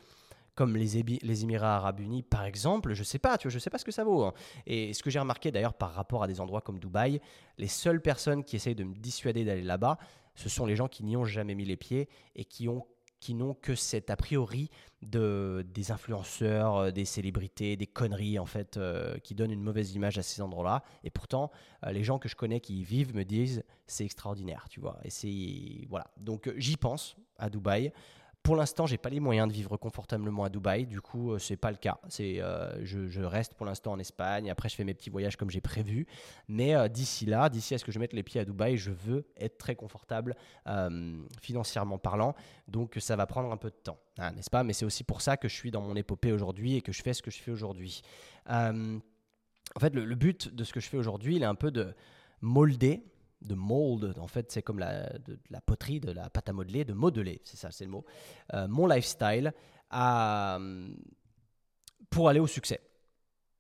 comme 0.59 0.77
les, 0.77 1.05
les, 1.23 1.45
Émirats 1.45 1.77
Arabes 1.77 2.01
Unis, 2.01 2.25
par 2.25 2.45
exemple, 2.45 2.93
je 2.93 3.05
sais 3.05 3.21
pas, 3.21 3.39
tu 3.39 3.47
vois, 3.47 3.53
je 3.53 3.61
sais 3.61 3.71
pas 3.71 3.79
ce 3.79 3.85
que 3.85 3.93
ça 3.93 4.03
vaut. 4.03 4.25
Hein. 4.25 4.33
Et 4.67 4.93
ce 4.93 5.05
que 5.05 5.09
j'ai 5.09 5.21
remarqué 5.21 5.53
d'ailleurs 5.53 5.75
par 5.75 5.93
rapport 5.93 6.25
à 6.25 6.27
des 6.27 6.41
endroits 6.41 6.63
comme 6.63 6.81
Dubaï, 6.81 7.21
les 7.59 7.69
seules 7.69 8.03
personnes 8.03 8.43
qui 8.43 8.57
essayent 8.57 8.75
de 8.75 8.83
me 8.83 8.97
dissuader 8.97 9.45
d'aller 9.45 9.63
là-bas, 9.63 9.99
ce 10.39 10.49
sont 10.49 10.67
les 10.67 10.77
gens 10.77 10.87
qui 10.87 11.03
n'y 11.03 11.17
ont 11.17 11.25
jamais 11.25 11.57
mis 11.57 11.65
les 11.65 11.77
pieds 11.77 12.09
et 12.37 12.45
qui 12.45 12.69
ont 12.69 12.87
qui 13.21 13.35
n'ont 13.35 13.55
que 13.55 13.75
cet 13.75 14.11
a 14.11 14.17
priori 14.17 14.71
de, 15.03 15.67
des 15.75 15.91
influenceurs, 15.91 16.77
euh, 16.77 16.91
des 16.93 17.05
célébrités, 17.05 17.77
des 17.77 17.89
conneries 17.89 18.39
en 18.39 18.47
fait, 18.47 18.77
euh, 18.77 19.19
qui 19.19 19.35
donnent 19.35 19.51
une 19.51 19.63
mauvaise 19.63 19.97
image 19.97 20.19
à 20.19 20.23
ces 20.23 20.41
endroits-là. 20.41 20.85
Et 21.03 21.11
pourtant, 21.11 21.51
euh, 21.85 21.91
les 21.91 22.05
gens 22.05 22.21
que 22.21 22.29
je 22.29 22.37
connais 22.37 22.61
qui 22.61 22.79
y 22.79 22.85
vivent 22.85 23.17
me 23.17 23.25
disent 23.25 23.65
c'est 23.89 24.05
extraordinaire, 24.05 24.67
tu 24.71 24.79
vois. 24.79 25.01
Et 25.03 25.11
c'est 25.11 25.87
voilà. 25.89 26.07
Donc 26.17 26.53
j'y 26.57 26.77
pense 26.77 27.17
à 27.37 27.51
Dubaï. 27.51 27.93
Pour 28.49 28.57
l'instant, 28.57 28.87
j'ai 28.87 28.97
pas 28.97 29.11
les 29.11 29.21
moyens 29.21 29.47
de 29.47 29.53
vivre 29.53 29.77
confortablement 29.77 30.43
à 30.43 30.49
Dubaï. 30.49 30.87
Du 30.87 31.03
coup, 31.03 31.33
euh, 31.33 31.39
c'est 31.39 31.59
pas 31.59 31.71
le 31.71 31.77
cas. 31.77 31.99
C'est, 32.09 32.41
euh, 32.41 32.83
je, 32.83 33.21
reste 33.21 33.53
pour 33.53 33.67
l'instant 33.67 33.93
en 33.93 33.99
Espagne. 33.99 34.51
Après, 34.51 34.71
je 34.71 34.75
fais 34.75 34.85
mes 34.85 34.95
petits 34.95 35.11
voyages 35.11 35.37
comme 35.37 35.51
j'ai 35.51 35.61
prévu. 35.61 36.07
Mais 36.49 36.75
euh, 36.75 36.89
d'ici 36.89 37.27
là, 37.27 37.51
d'ici 37.51 37.75
à 37.75 37.79
ce 37.79 37.85
que 37.85 37.93
je 37.93 37.99
mette 37.99 38.15
les 38.15 38.23
pieds 38.23 38.41
à 38.41 38.47
Dubaï, 38.47 38.79
je 38.79 38.91
veux 38.91 39.27
être 39.37 39.59
très 39.59 39.77
confortable 39.77 40.35
financièrement 41.43 41.99
parlant. 41.99 42.35
Donc, 42.69 42.97
ça 43.01 43.17
va 43.17 43.27
prendre 43.27 43.53
un 43.53 43.59
peu 43.59 43.69
de 43.69 43.77
temps, 43.85 43.99
hein, 44.17 44.33
n'est-ce 44.33 44.49
pas? 44.49 44.65
Mais 44.65 44.73
c'est 44.73 44.87
aussi 44.87 45.05
pour 45.05 45.21
ça 45.21 45.37
que 45.37 45.47
je 45.47 45.55
suis 45.55 45.71
dans 45.71 45.83
mon 45.83 45.95
épopée 45.95 46.33
aujourd'hui 46.33 46.77
et 46.77 46.81
que 46.81 46.91
je 46.91 47.03
fais 47.03 47.13
ce 47.13 47.21
que 47.21 47.31
je 47.31 47.41
fais 47.43 47.51
aujourd'hui. 47.51 48.01
en 48.47 49.01
fait, 49.79 49.95
le, 49.95 50.07
le, 50.07 50.15
but 50.15 50.55
de 50.55 50.65
ce 50.65 50.73
que 50.73 50.81
je 50.81 50.89
fais 50.89 50.97
aujourd'hui, 50.97 51.37
il 51.37 51.43
est 51.43 51.47
un 51.47 51.55
peu 51.55 51.71
de 51.71 51.95
molder 52.41 53.03
de 53.43 53.55
mold, 53.55 54.19
en 54.19 54.27
fait 54.27 54.51
c'est 54.51 54.63
comme 54.63 54.79
la, 54.79 55.09
de, 55.19 55.39
la 55.51 55.61
poterie, 55.61 56.01
de 56.01 56.11
la 56.11 56.29
pâte 56.31 56.49
à 56.49 56.53
modeler, 56.53 56.85
de 56.85 56.93
modeler, 56.93 57.41
c'est 57.45 57.57
ça, 57.57 57.71
c'est 57.71 57.85
le 57.85 57.91
mot, 57.91 58.05
euh, 58.55 58.67
mon 58.69 58.87
lifestyle 58.87 59.53
pour 62.11 62.29
aller 62.29 62.41
au 62.41 62.47
succès. 62.47 62.81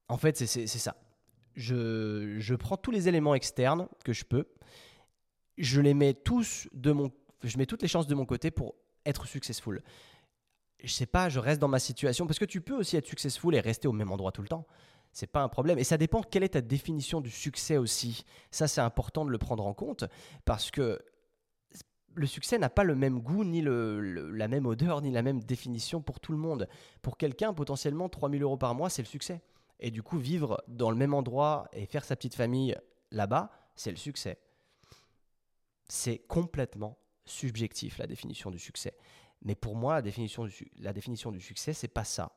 En 0.08 0.16
fait, 0.16 0.36
c'est 0.36 0.66
ça. 0.66 0.96
Je, 1.54 2.36
je, 2.38 2.54
prends 2.54 2.76
tous 2.76 2.90
les 2.90 3.08
éléments 3.08 3.34
externes 3.34 3.88
que 4.04 4.12
je 4.12 4.24
peux, 4.24 4.46
je 5.58 5.80
les 5.80 5.94
mets 5.94 6.14
tous 6.14 6.68
de 6.72 6.92
mon, 6.92 7.10
je 7.42 7.58
mets 7.58 7.66
toutes 7.66 7.82
les 7.82 7.88
chances 7.88 8.06
de 8.06 8.14
mon 8.14 8.24
côté 8.26 8.50
pour 8.50 8.74
être 9.04 9.26
successful. 9.26 9.82
Je 10.82 10.92
sais 10.92 11.06
pas, 11.06 11.28
je 11.28 11.40
reste 11.40 11.60
dans 11.60 11.68
ma 11.68 11.80
situation 11.80 12.26
parce 12.26 12.38
que 12.38 12.44
tu 12.44 12.60
peux 12.60 12.76
aussi 12.76 12.96
être 12.96 13.06
successful 13.06 13.54
et 13.54 13.60
rester 13.60 13.88
au 13.88 13.92
même 13.92 14.12
endroit 14.12 14.30
tout 14.30 14.42
le 14.42 14.48
temps 14.48 14.66
c'est 15.12 15.26
pas 15.26 15.42
un 15.42 15.48
problème. 15.48 15.78
Et 15.78 15.84
ça 15.84 15.96
dépend 15.96 16.22
quelle 16.22 16.44
est 16.44 16.50
ta 16.50 16.60
définition 16.60 17.20
du 17.20 17.30
succès 17.30 17.76
aussi. 17.76 18.24
Ça, 18.50 18.68
c'est 18.68 18.80
important 18.80 19.24
de 19.24 19.30
le 19.30 19.38
prendre 19.38 19.66
en 19.66 19.74
compte 19.74 20.04
parce 20.44 20.70
que 20.70 20.98
le 22.14 22.26
succès 22.26 22.58
n'a 22.58 22.68
pas 22.68 22.84
le 22.84 22.94
même 22.94 23.20
goût, 23.20 23.44
ni 23.44 23.62
la 23.62 24.48
même 24.48 24.66
odeur, 24.66 25.02
ni 25.02 25.10
la 25.10 25.22
même 25.22 25.42
définition 25.42 26.02
pour 26.02 26.20
tout 26.20 26.32
le 26.32 26.38
monde. 26.38 26.68
Pour 27.02 27.16
quelqu'un, 27.16 27.54
potentiellement, 27.54 28.08
3000 28.08 28.42
euros 28.42 28.56
par 28.56 28.74
mois, 28.74 28.90
c'est 28.90 29.02
le 29.02 29.08
succès. 29.08 29.40
Et 29.80 29.90
du 29.90 30.02
coup, 30.02 30.18
vivre 30.18 30.62
dans 30.66 30.90
le 30.90 30.96
même 30.96 31.14
endroit 31.14 31.68
et 31.72 31.86
faire 31.86 32.04
sa 32.04 32.16
petite 32.16 32.34
famille 32.34 32.76
là-bas, 33.12 33.50
c'est 33.76 33.90
le 33.90 33.96
succès. 33.96 34.38
C'est 35.88 36.18
complètement 36.18 36.98
subjectif, 37.24 37.98
la 37.98 38.06
définition 38.06 38.50
du 38.50 38.58
succès. 38.58 38.94
Mais 39.42 39.54
pour 39.54 39.76
moi, 39.76 39.94
la 39.94 40.02
définition 40.02 40.46
du, 40.46 40.70
la 40.78 40.92
définition 40.92 41.30
du 41.30 41.40
succès, 41.40 41.72
c'est 41.72 41.88
pas 41.88 42.04
ça 42.04 42.32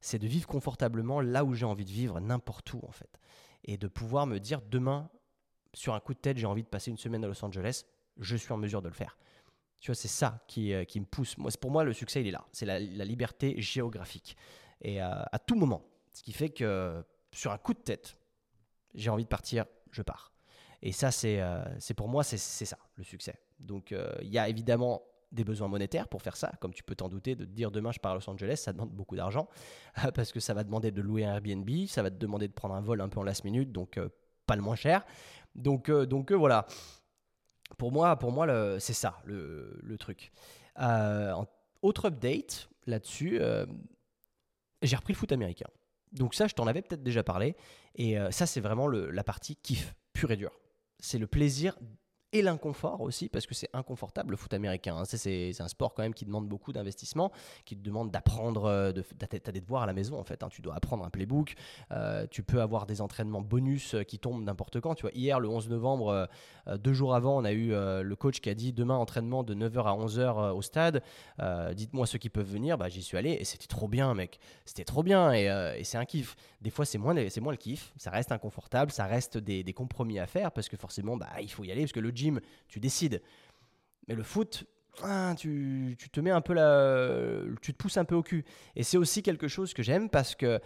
c'est 0.00 0.18
de 0.18 0.26
vivre 0.26 0.46
confortablement 0.46 1.20
là 1.20 1.44
où 1.44 1.54
j'ai 1.54 1.66
envie 1.66 1.84
de 1.84 1.90
vivre, 1.90 2.20
n'importe 2.20 2.72
où 2.74 2.80
en 2.82 2.92
fait. 2.92 3.18
Et 3.64 3.76
de 3.76 3.88
pouvoir 3.88 4.26
me 4.26 4.38
dire 4.38 4.60
demain, 4.62 5.10
sur 5.74 5.94
un 5.94 6.00
coup 6.00 6.14
de 6.14 6.18
tête, 6.18 6.38
j'ai 6.38 6.46
envie 6.46 6.62
de 6.62 6.68
passer 6.68 6.90
une 6.90 6.96
semaine 6.96 7.24
à 7.24 7.28
Los 7.28 7.44
Angeles, 7.44 7.84
je 8.18 8.36
suis 8.36 8.52
en 8.52 8.56
mesure 8.56 8.82
de 8.82 8.88
le 8.88 8.94
faire. 8.94 9.16
Tu 9.80 9.90
vois, 9.90 9.94
c'est 9.94 10.08
ça 10.08 10.42
qui, 10.46 10.72
euh, 10.72 10.84
qui 10.84 11.00
me 11.00 11.04
pousse. 11.04 11.36
Moi, 11.38 11.50
pour 11.60 11.70
moi, 11.70 11.84
le 11.84 11.92
succès, 11.92 12.20
il 12.20 12.28
est 12.28 12.32
là. 12.32 12.46
C'est 12.52 12.66
la, 12.66 12.78
liberté 12.78 13.60
géographique. 13.60 14.36
Et 14.80 15.02
euh, 15.02 15.22
à 15.30 15.38
tout 15.38 15.54
moment. 15.54 15.82
Ce 16.12 16.22
qui 16.22 16.32
fait 16.32 16.48
que 16.48 17.04
sur 17.30 17.52
un 17.52 17.58
coup 17.58 17.74
de 17.74 17.80
tête, 17.80 18.16
j'ai 18.94 19.10
envie 19.10 19.24
de 19.24 19.28
partir, 19.28 19.66
je 19.90 20.00
pars. 20.00 20.32
Et 20.80 20.92
ça, 20.92 21.10
c'est 21.10 21.40
euh, 21.40 21.62
pour 21.94 22.08
moi, 22.08 22.24
c'est 22.24 22.38
ça, 22.38 22.78
le 22.94 23.04
succès. 23.04 23.38
Donc, 23.60 23.94
il 24.22 24.28
y 24.28 24.38
a 24.38 24.48
évidemment 24.48 25.02
des 25.36 25.44
besoins 25.44 25.68
monétaires 25.68 26.08
pour 26.08 26.22
faire 26.22 26.36
ça, 26.36 26.52
comme 26.60 26.74
tu 26.74 26.82
peux 26.82 26.96
t'en 26.96 27.08
douter, 27.08 27.36
de 27.36 27.44
te 27.44 27.50
dire 27.50 27.70
demain 27.70 27.92
je 27.92 28.00
pars 28.00 28.12
à 28.12 28.14
Los 28.16 28.28
Angeles, 28.28 28.56
ça 28.56 28.72
demande 28.72 28.90
beaucoup 28.90 29.14
d'argent, 29.14 29.48
parce 30.14 30.32
que 30.32 30.40
ça 30.40 30.54
va 30.54 30.64
demander 30.64 30.90
de 30.90 31.00
louer 31.00 31.24
un 31.24 31.34
Airbnb, 31.34 31.70
ça 31.86 32.02
va 32.02 32.10
te 32.10 32.16
demander 32.16 32.48
de 32.48 32.52
prendre 32.52 32.74
un 32.74 32.80
vol 32.80 33.00
un 33.00 33.08
peu 33.08 33.20
en 33.20 33.22
last 33.22 33.44
minute, 33.44 33.70
donc 33.70 33.98
euh, 33.98 34.08
pas 34.46 34.56
le 34.56 34.62
moins 34.62 34.74
cher. 34.74 35.04
Donc, 35.54 35.88
euh, 35.88 36.06
donc 36.06 36.32
voilà. 36.32 36.66
Pour 37.78 37.92
moi, 37.92 38.16
pour 38.16 38.32
moi 38.32 38.46
c'est 38.78 38.92
ça 38.92 39.20
le, 39.24 39.78
le 39.82 39.98
truc. 39.98 40.32
autre 41.82 42.06
update 42.06 42.68
là-dessus, 42.86 43.40
j'ai 44.82 44.96
repris 44.96 45.14
le 45.14 45.18
foot 45.18 45.32
américain. 45.32 45.66
Donc 46.12 46.34
ça, 46.34 46.46
je 46.46 46.54
t'en 46.54 46.68
avais 46.68 46.80
peut-être 46.80 47.02
déjà 47.02 47.24
parlé. 47.24 47.56
Et 47.96 48.16
ça, 48.30 48.46
c'est 48.46 48.60
vraiment 48.60 48.86
la 48.86 49.24
partie 49.24 49.56
kiff, 49.56 49.96
pur 50.12 50.30
et 50.30 50.36
dur. 50.36 50.52
C'est 51.00 51.18
le 51.18 51.26
plaisir 51.26 51.76
et 52.36 52.42
l'inconfort 52.42 53.00
aussi, 53.00 53.28
parce 53.28 53.46
que 53.46 53.54
c'est 53.54 53.70
inconfortable 53.72 54.32
le 54.32 54.36
foot 54.36 54.52
américain. 54.52 54.96
Hein. 54.96 55.04
C'est 55.06 55.58
un 55.60 55.68
sport 55.68 55.94
quand 55.94 56.02
même 56.02 56.12
qui 56.12 56.26
demande 56.26 56.46
beaucoup 56.46 56.72
d'investissement, 56.72 57.32
qui 57.64 57.76
te 57.76 57.82
demande 57.82 58.10
d'apprendre, 58.10 58.64
euh, 58.66 58.92
de, 58.92 59.02
as 59.22 59.52
des 59.52 59.60
devoirs 59.60 59.84
à 59.84 59.86
la 59.86 59.94
maison 59.94 60.18
en 60.18 60.24
fait. 60.24 60.42
Hein. 60.42 60.48
Tu 60.50 60.60
dois 60.60 60.74
apprendre 60.74 61.04
un 61.04 61.10
playbook, 61.10 61.54
euh, 61.92 62.26
tu 62.30 62.42
peux 62.42 62.60
avoir 62.60 62.84
des 62.84 63.00
entraînements 63.00 63.40
bonus 63.40 63.94
euh, 63.94 64.02
qui 64.02 64.18
tombent 64.18 64.44
n'importe 64.44 64.80
quand. 64.80 64.94
Tu 64.94 65.02
vois, 65.02 65.12
hier, 65.14 65.40
le 65.40 65.48
11 65.48 65.70
novembre, 65.70 66.28
deux 66.78 66.92
jours 66.92 67.14
avant, 67.14 67.38
on 67.38 67.44
a 67.44 67.52
eu 67.52 67.70
le 67.70 68.14
coach 68.14 68.40
qui 68.40 68.50
a 68.50 68.54
dit 68.54 68.72
demain 68.72 68.96
entraînement 68.96 69.42
de 69.42 69.54
9h 69.54 69.84
à 69.84 69.96
11h 69.96 70.50
au 70.52 70.62
stade. 70.62 71.02
Dites-moi 71.74 72.06
ceux 72.06 72.18
qui 72.18 72.28
peuvent 72.28 72.50
venir. 72.50 72.76
Bah, 72.78 72.88
J'y 72.88 73.02
suis 73.02 73.16
allé 73.16 73.30
et 73.32 73.44
c'était 73.44 73.66
trop 73.66 73.88
bien, 73.88 74.14
mec. 74.14 74.38
C'était 74.64 74.84
trop 74.84 75.02
bien 75.02 75.32
et, 75.32 75.84
c'est 75.84 75.98
un 75.98 76.04
kiff. 76.04 76.36
Des 76.60 76.70
fois, 76.70 76.84
c'est 76.84 76.98
moins, 76.98 77.14
moins 77.14 77.52
le 77.52 77.56
kiff. 77.56 77.92
Ça 77.96 78.10
reste 78.10 78.32
inconfortable, 78.32 78.90
ça 78.90 79.06
reste 79.06 79.38
des, 79.38 79.62
des 79.62 79.72
compromis 79.72 80.18
à 80.18 80.26
faire 80.26 80.50
parce 80.52 80.68
que 80.68 80.76
forcément, 80.76 81.16
bah, 81.16 81.28
il 81.40 81.50
faut 81.50 81.64
y 81.64 81.70
aller 81.70 81.82
parce 81.82 81.92
que 81.92 82.00
le 82.00 82.10
gym, 82.10 82.25
tu 82.68 82.80
décides. 82.80 83.22
Mais 84.08 84.14
le 84.14 84.22
foot, 84.22 84.64
ah, 85.02 85.34
tu, 85.36 85.96
te 86.12 86.20
mets 86.20 86.30
un 86.30 86.40
peu 86.40 86.54
la, 86.54 87.40
tu 87.60 87.72
te 87.72 87.76
pousses 87.76 87.96
un 87.96 88.04
peu 88.04 88.14
au 88.14 88.22
cul. 88.22 88.44
Et 88.74 88.82
c'est 88.82 88.96
aussi 88.96 89.22
quelque 89.22 89.48
chose 89.48 89.74
que 89.74 89.82
j'aime 89.82 90.08
parce 90.08 90.34
que 90.34 90.60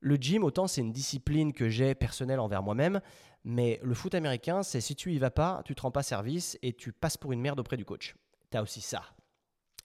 le 0.00 0.16
gym, 0.16 0.44
autant 0.44 0.66
c'est 0.66 0.80
une 0.80 0.92
discipline 0.92 1.52
que 1.52 1.68
j'ai 1.68 1.94
personnelle 1.94 2.40
envers 2.40 2.62
moi-même, 2.62 3.00
mais 3.44 3.80
le 3.82 3.94
foot 3.94 4.14
américain, 4.14 4.62
c'est 4.62 4.80
si 4.80 4.94
tu 4.94 5.12
y 5.12 5.18
vas 5.18 5.30
pas, 5.30 5.62
tu 5.64 5.74
te 5.74 5.82
rends 5.82 5.90
pas 5.90 6.02
service 6.02 6.58
et 6.62 6.72
tu 6.72 6.92
passes 6.92 7.16
pour 7.16 7.32
une 7.32 7.40
merde 7.40 7.60
auprès 7.60 7.76
du 7.76 7.84
coach. 7.84 8.14
Tu 8.50 8.56
as 8.56 8.62
aussi 8.62 8.80
ça. 8.80 9.02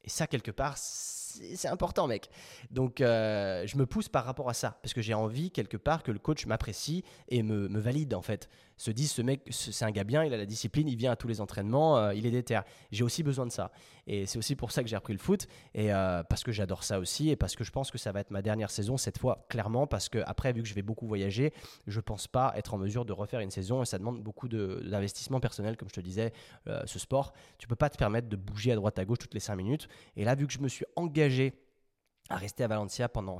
Et 0.03 0.09
ça, 0.09 0.27
quelque 0.27 0.51
part, 0.51 0.77
c'est 0.77 1.67
important, 1.67 2.07
mec. 2.07 2.29
Donc, 2.71 3.01
euh, 3.01 3.65
je 3.67 3.77
me 3.77 3.85
pousse 3.85 4.09
par 4.09 4.25
rapport 4.25 4.49
à 4.49 4.53
ça, 4.53 4.79
parce 4.81 4.93
que 4.93 5.01
j'ai 5.01 5.13
envie, 5.13 5.51
quelque 5.51 5.77
part, 5.77 6.03
que 6.03 6.11
le 6.11 6.19
coach 6.19 6.45
m'apprécie 6.45 7.03
et 7.27 7.43
me, 7.43 7.67
valide, 7.79 8.13
en 8.13 8.21
fait. 8.21 8.49
Se 8.77 8.91
dise, 8.91 9.11
ce 9.11 9.21
mec, 9.21 9.41
c'est 9.49 9.85
un 9.85 9.91
gars 9.91 10.03
bien, 10.03 10.23
il 10.23 10.33
a 10.33 10.37
la 10.37 10.45
discipline, 10.45 10.87
il 10.87 10.95
vient 10.95 11.11
à 11.11 11.15
tous 11.15 11.27
les 11.27 11.41
entraînements, 11.41 11.97
euh, 11.97 12.13
il 12.13 12.25
est 12.25 12.31
déter. 12.31 12.59
J'ai 12.91 13.03
aussi 13.03 13.23
besoin 13.23 13.45
de 13.45 13.51
ça. 13.51 13.71
Et 14.05 14.25
c'est 14.25 14.37
aussi 14.37 14.55
pour 14.55 14.71
ça 14.71 14.83
que 14.83 14.89
j'ai 14.89 14.95
repris 14.95 15.13
le 15.13 15.19
foot, 15.19 15.47
et 15.73 15.91
euh, 15.91 16.23
parce 16.23 16.43
que 16.43 16.51
j'adore 16.51 16.83
ça 16.83 16.99
aussi, 16.99 17.29
et 17.29 17.35
parce 17.35 17.55
que 17.55 17.63
je 17.63 17.71
pense 17.71 17.89
que 17.91 17.97
ça 17.97 18.11
va 18.11 18.19
être 18.19 18.31
ma 18.31 18.41
dernière 18.41 18.69
saison 18.69 18.95
cette 18.97 19.17
fois, 19.17 19.45
clairement, 19.49 19.87
parce 19.87 20.09
que 20.09 20.19
après, 20.25 20.53
vu 20.53 20.61
que 20.61 20.67
je 20.67 20.75
vais 20.75 20.83
beaucoup 20.83 21.07
voyager, 21.07 21.53
je 21.87 21.99
pense 21.99 22.27
pas 22.27 22.53
être 22.55 22.73
en 22.73 22.77
mesure 22.77 23.03
de 23.03 23.13
refaire 23.13 23.39
une 23.39 23.51
saison, 23.51 23.81
et 23.81 23.85
ça 23.85 23.97
demande 23.97 24.21
beaucoup 24.21 24.47
d'investissement 24.47 25.39
personnel, 25.39 25.75
comme 25.75 25.89
je 25.89 25.95
te 25.95 26.01
disais, 26.01 26.31
ce 26.85 26.99
sport. 26.99 27.33
Tu 27.57 27.67
peux 27.67 27.75
pas 27.75 27.89
te 27.89 27.97
permettre 27.97 28.29
de 28.29 28.35
bouger 28.35 28.71
à 28.71 28.75
droite 28.75 28.99
à 28.99 29.05
gauche 29.05 29.19
toutes 29.19 29.33
les 29.33 29.39
5 29.39 29.55
minutes. 29.55 29.87
Et 30.15 30.23
là, 30.23 30.35
vu 30.35 30.47
que 30.47 30.53
je 30.53 30.59
me 30.59 30.67
suis 30.67 30.85
engagé 30.95 31.53
à 32.29 32.35
rester 32.35 32.63
à 32.63 32.67
Valencia 32.67 33.09
pendant 33.09 33.39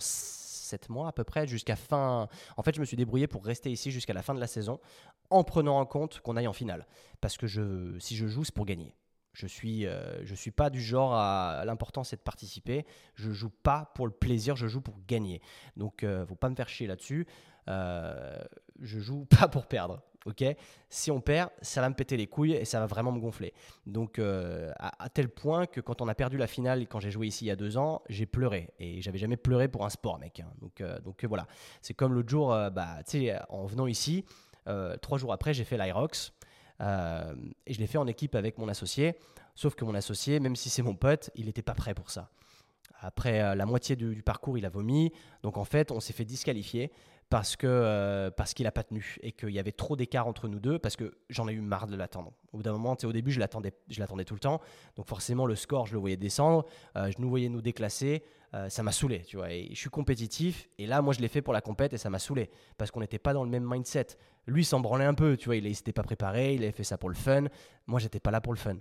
7 0.68 0.90
mois 0.90 1.08
à 1.08 1.12
peu 1.12 1.24
près, 1.24 1.48
jusqu'à 1.48 1.76
fin. 1.76 2.28
En 2.58 2.64
fait, 2.64 2.76
je 2.76 2.80
me 2.80 2.86
suis 2.86 2.98
débrouillé 2.98 3.28
pour 3.28 3.46
rester 3.46 3.72
ici 3.72 3.92
jusqu'à 3.92 4.14
la 4.14 4.22
fin 4.22 4.34
de 4.34 4.40
la 4.40 4.48
saison, 4.48 4.80
en 5.30 5.44
prenant 5.44 5.80
en 5.80 5.86
compte 5.86 6.20
qu'on 6.22 6.36
aille 6.36 6.48
en 6.48 6.54
finale. 6.54 6.88
Parce 7.22 7.38
que 7.38 7.48
je, 7.48 7.98
si 8.00 8.16
je 8.16 8.28
joue, 8.28 8.44
c'est 8.44 8.54
pour 8.54 8.66
gagner. 8.66 8.96
Je 9.34 9.46
suis, 9.46 9.86
euh, 9.86 10.26
suis 10.36 10.50
pas 10.50 10.72
du 10.72 10.82
genre 10.82 11.14
à 11.14 11.64
l'important 11.64 12.04
c'est 12.04 12.16
de 12.16 12.22
participer. 12.22 12.88
Je 13.14 13.32
joue 13.32 13.52
pas 13.52 13.92
pour 13.94 14.08
le 14.08 14.12
plaisir, 14.12 14.56
je 14.56 14.66
joue 14.68 14.82
pour 14.82 14.98
gagner. 15.08 15.42
Donc, 15.76 16.02
ne 16.02 16.08
euh, 16.08 16.26
faut 16.26 16.36
pas 16.36 16.50
me 16.50 16.56
faire 16.56 16.70
chier 16.70 16.88
là-dessus. 16.88 17.28
Euh, 17.70 18.40
je 18.80 19.00
joue 19.00 19.26
pas 19.40 19.48
pour 19.48 19.68
perdre 19.68 20.02
ok? 20.28 20.44
Si 20.90 21.10
on 21.10 21.22
perd, 21.22 21.50
ça 21.62 21.82
va 21.82 21.90
me 21.90 21.96
péter 21.96 22.18
les 22.18 22.28
couilles 22.28 22.54
et 22.54 22.66
ça 22.66 22.80
va 22.80 22.86
vraiment 22.86 23.12
me 23.12 23.20
gonfler. 23.20 23.54
Donc, 23.86 24.20
euh, 24.20 24.72
à, 24.78 25.10
tel 25.10 25.30
point 25.30 25.66
que 25.66 25.82
quand 25.82 26.02
on 26.02 26.08
a 26.08 26.16
perdu 26.16 26.38
la 26.38 26.48
finale, 26.48 26.88
quand 26.88 27.00
j'ai 27.00 27.12
joué 27.12 27.28
ici 27.28 27.46
il 27.46 27.48
y 27.48 27.52
a 27.52 27.56
deux 27.56 27.78
ans, 27.78 28.02
j'ai 28.10 28.26
pleuré. 28.26 28.70
Et 28.80 29.02
j'avais 29.02 29.18
jamais 29.18 29.38
pleuré 29.38 29.68
pour 29.68 29.86
un 29.86 29.90
sport, 29.90 30.20
mec. 30.20 30.42
Hein. 30.42 30.52
Donc, 30.62 30.82
euh, 30.82 31.00
donc 31.00 31.24
voilà. 31.26 31.48
C'est 31.82 31.94
comme 31.94 32.14
l'autre 32.14 32.30
jour, 32.30 32.54
euh, 32.54 32.70
bah, 32.70 33.00
en 33.50 33.66
venant 33.66 33.88
ici, 33.88 34.26
trois 35.02 35.18
jours 35.18 35.32
après, 35.32 35.54
j'ai 35.54 35.64
fait 35.64 35.78
l'Irox. 35.78 36.34
et 36.82 37.74
je 37.74 37.80
l'ai 37.80 37.88
fait 37.88 37.98
en 37.98 38.08
équipe 38.08 38.36
avec 38.36 38.58
mon 38.58 38.68
associé. 38.68 39.16
Sauf 39.56 39.76
que 39.76 39.86
mon 39.86 39.96
associé, 39.96 40.40
même 40.40 40.56
si 40.56 40.70
c'est 40.70 40.84
mon 40.84 40.94
pote, 40.94 41.32
il 41.36 41.46
n'était 41.46 41.64
pas 41.64 41.74
prêt 41.74 41.96
pour 41.96 42.12
ça. 42.12 42.30
Après 43.00 43.56
la 43.56 43.66
moitié 43.66 43.96
du, 43.96 44.22
parcours, 44.24 44.58
il 44.58 44.66
a 44.66 44.70
vomi. 44.70 45.12
Donc 45.42 45.58
en 45.58 45.64
fait, 45.64 45.92
on 45.92 46.00
s'est 46.00 46.14
fait 46.14 46.26
disqualifier 46.26 46.92
parce 47.30 47.58
que 47.58 47.68
euh, 47.68 48.32
parce 48.32 48.54
qu'il 48.54 48.68
a 48.68 48.72
pas 48.72 48.84
tenu 48.84 49.18
et 49.22 49.34
qu'il 49.34 49.50
y 49.50 49.60
avait 49.60 49.74
trop 49.74 49.96
d'écart 49.96 50.28
entre 50.28 50.48
nous 50.48 50.60
deux 50.60 50.80
parce 50.80 50.96
que 50.96 51.18
j'en 51.30 51.48
ai 51.48 51.54
eu 51.54 51.62
marre 51.62 51.88
de 51.88 51.96
l'attendre. 51.96 52.32
Au 52.54 52.58
bout 52.58 52.64
d'un 52.64 52.72
moment, 52.72 52.96
au 53.04 53.12
début, 53.12 53.32
je 53.32 53.40
l'attendais, 53.40 53.74
je 53.90 54.00
l'attendais 54.00 54.24
tout 54.24 54.34
le 54.34 54.40
temps. 54.40 54.62
Donc 54.96 55.08
forcément, 55.08 55.46
le 55.46 55.56
score, 55.56 55.88
je 55.88 55.94
le 55.94 56.00
voyais 56.00 56.16
descendre, 56.16 56.66
euh, 56.96 57.12
je 57.12 57.22
nous 57.22 57.30
voyais 57.30 57.50
nous 57.50 57.62
déclasser. 57.62 58.24
Euh, 58.54 58.70
ça 58.70 58.82
m'a 58.82 58.94
saoulé, 58.94 59.24
tu 59.24 59.36
vois. 59.36 59.52
Et 59.52 59.68
je 59.72 59.76
suis 59.76 59.90
compétitif 59.90 60.70
et 60.78 60.88
là, 60.88 61.02
moi, 61.02 61.14
je 61.14 61.20
l'ai 61.20 61.28
fait 61.28 61.42
pour 61.42 61.54
la 61.54 61.60
compète 61.60 61.92
et 61.94 61.98
ça 61.98 62.10
m'a 62.10 62.20
saoulé 62.20 62.50
parce 62.78 62.92
qu'on 62.92 63.02
n'était 63.02 63.20
pas 63.20 63.34
dans 63.34 63.44
le 63.44 63.50
même 63.50 63.68
mindset. 63.70 64.08
Lui 64.46 64.64
s'en 64.64 64.80
branlait 64.80 65.06
un 65.06 65.14
peu, 65.14 65.36
tu 65.36 65.46
vois. 65.46 65.58
Il 65.58 65.76
s'était 65.76 65.92
pas 65.92 66.04
préparé, 66.04 66.54
il 66.54 66.64
avait 66.64 66.72
fait 66.72 66.86
ça 66.86 66.98
pour 66.98 67.10
le 67.10 67.16
fun. 67.16 67.46
Moi, 67.88 68.00
j'étais 68.00 68.22
pas 68.22 68.32
là 68.32 68.40
pour 68.40 68.54
le 68.54 68.60
fun. 68.60 68.78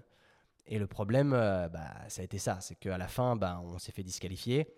Et 0.69 0.79
le 0.79 0.87
problème, 0.87 1.31
bah, 1.31 1.95
ça 2.09 2.23
a 2.23 2.25
été 2.25 2.39
ça, 2.39 2.59
c'est 2.61 2.75
qu'à 2.77 2.99
la 2.99 3.07
fin, 3.07 3.37
bah, 3.37 3.61
on 3.65 3.79
s'est 3.79 3.93
fait 3.93 4.03
disqualifier 4.03 4.69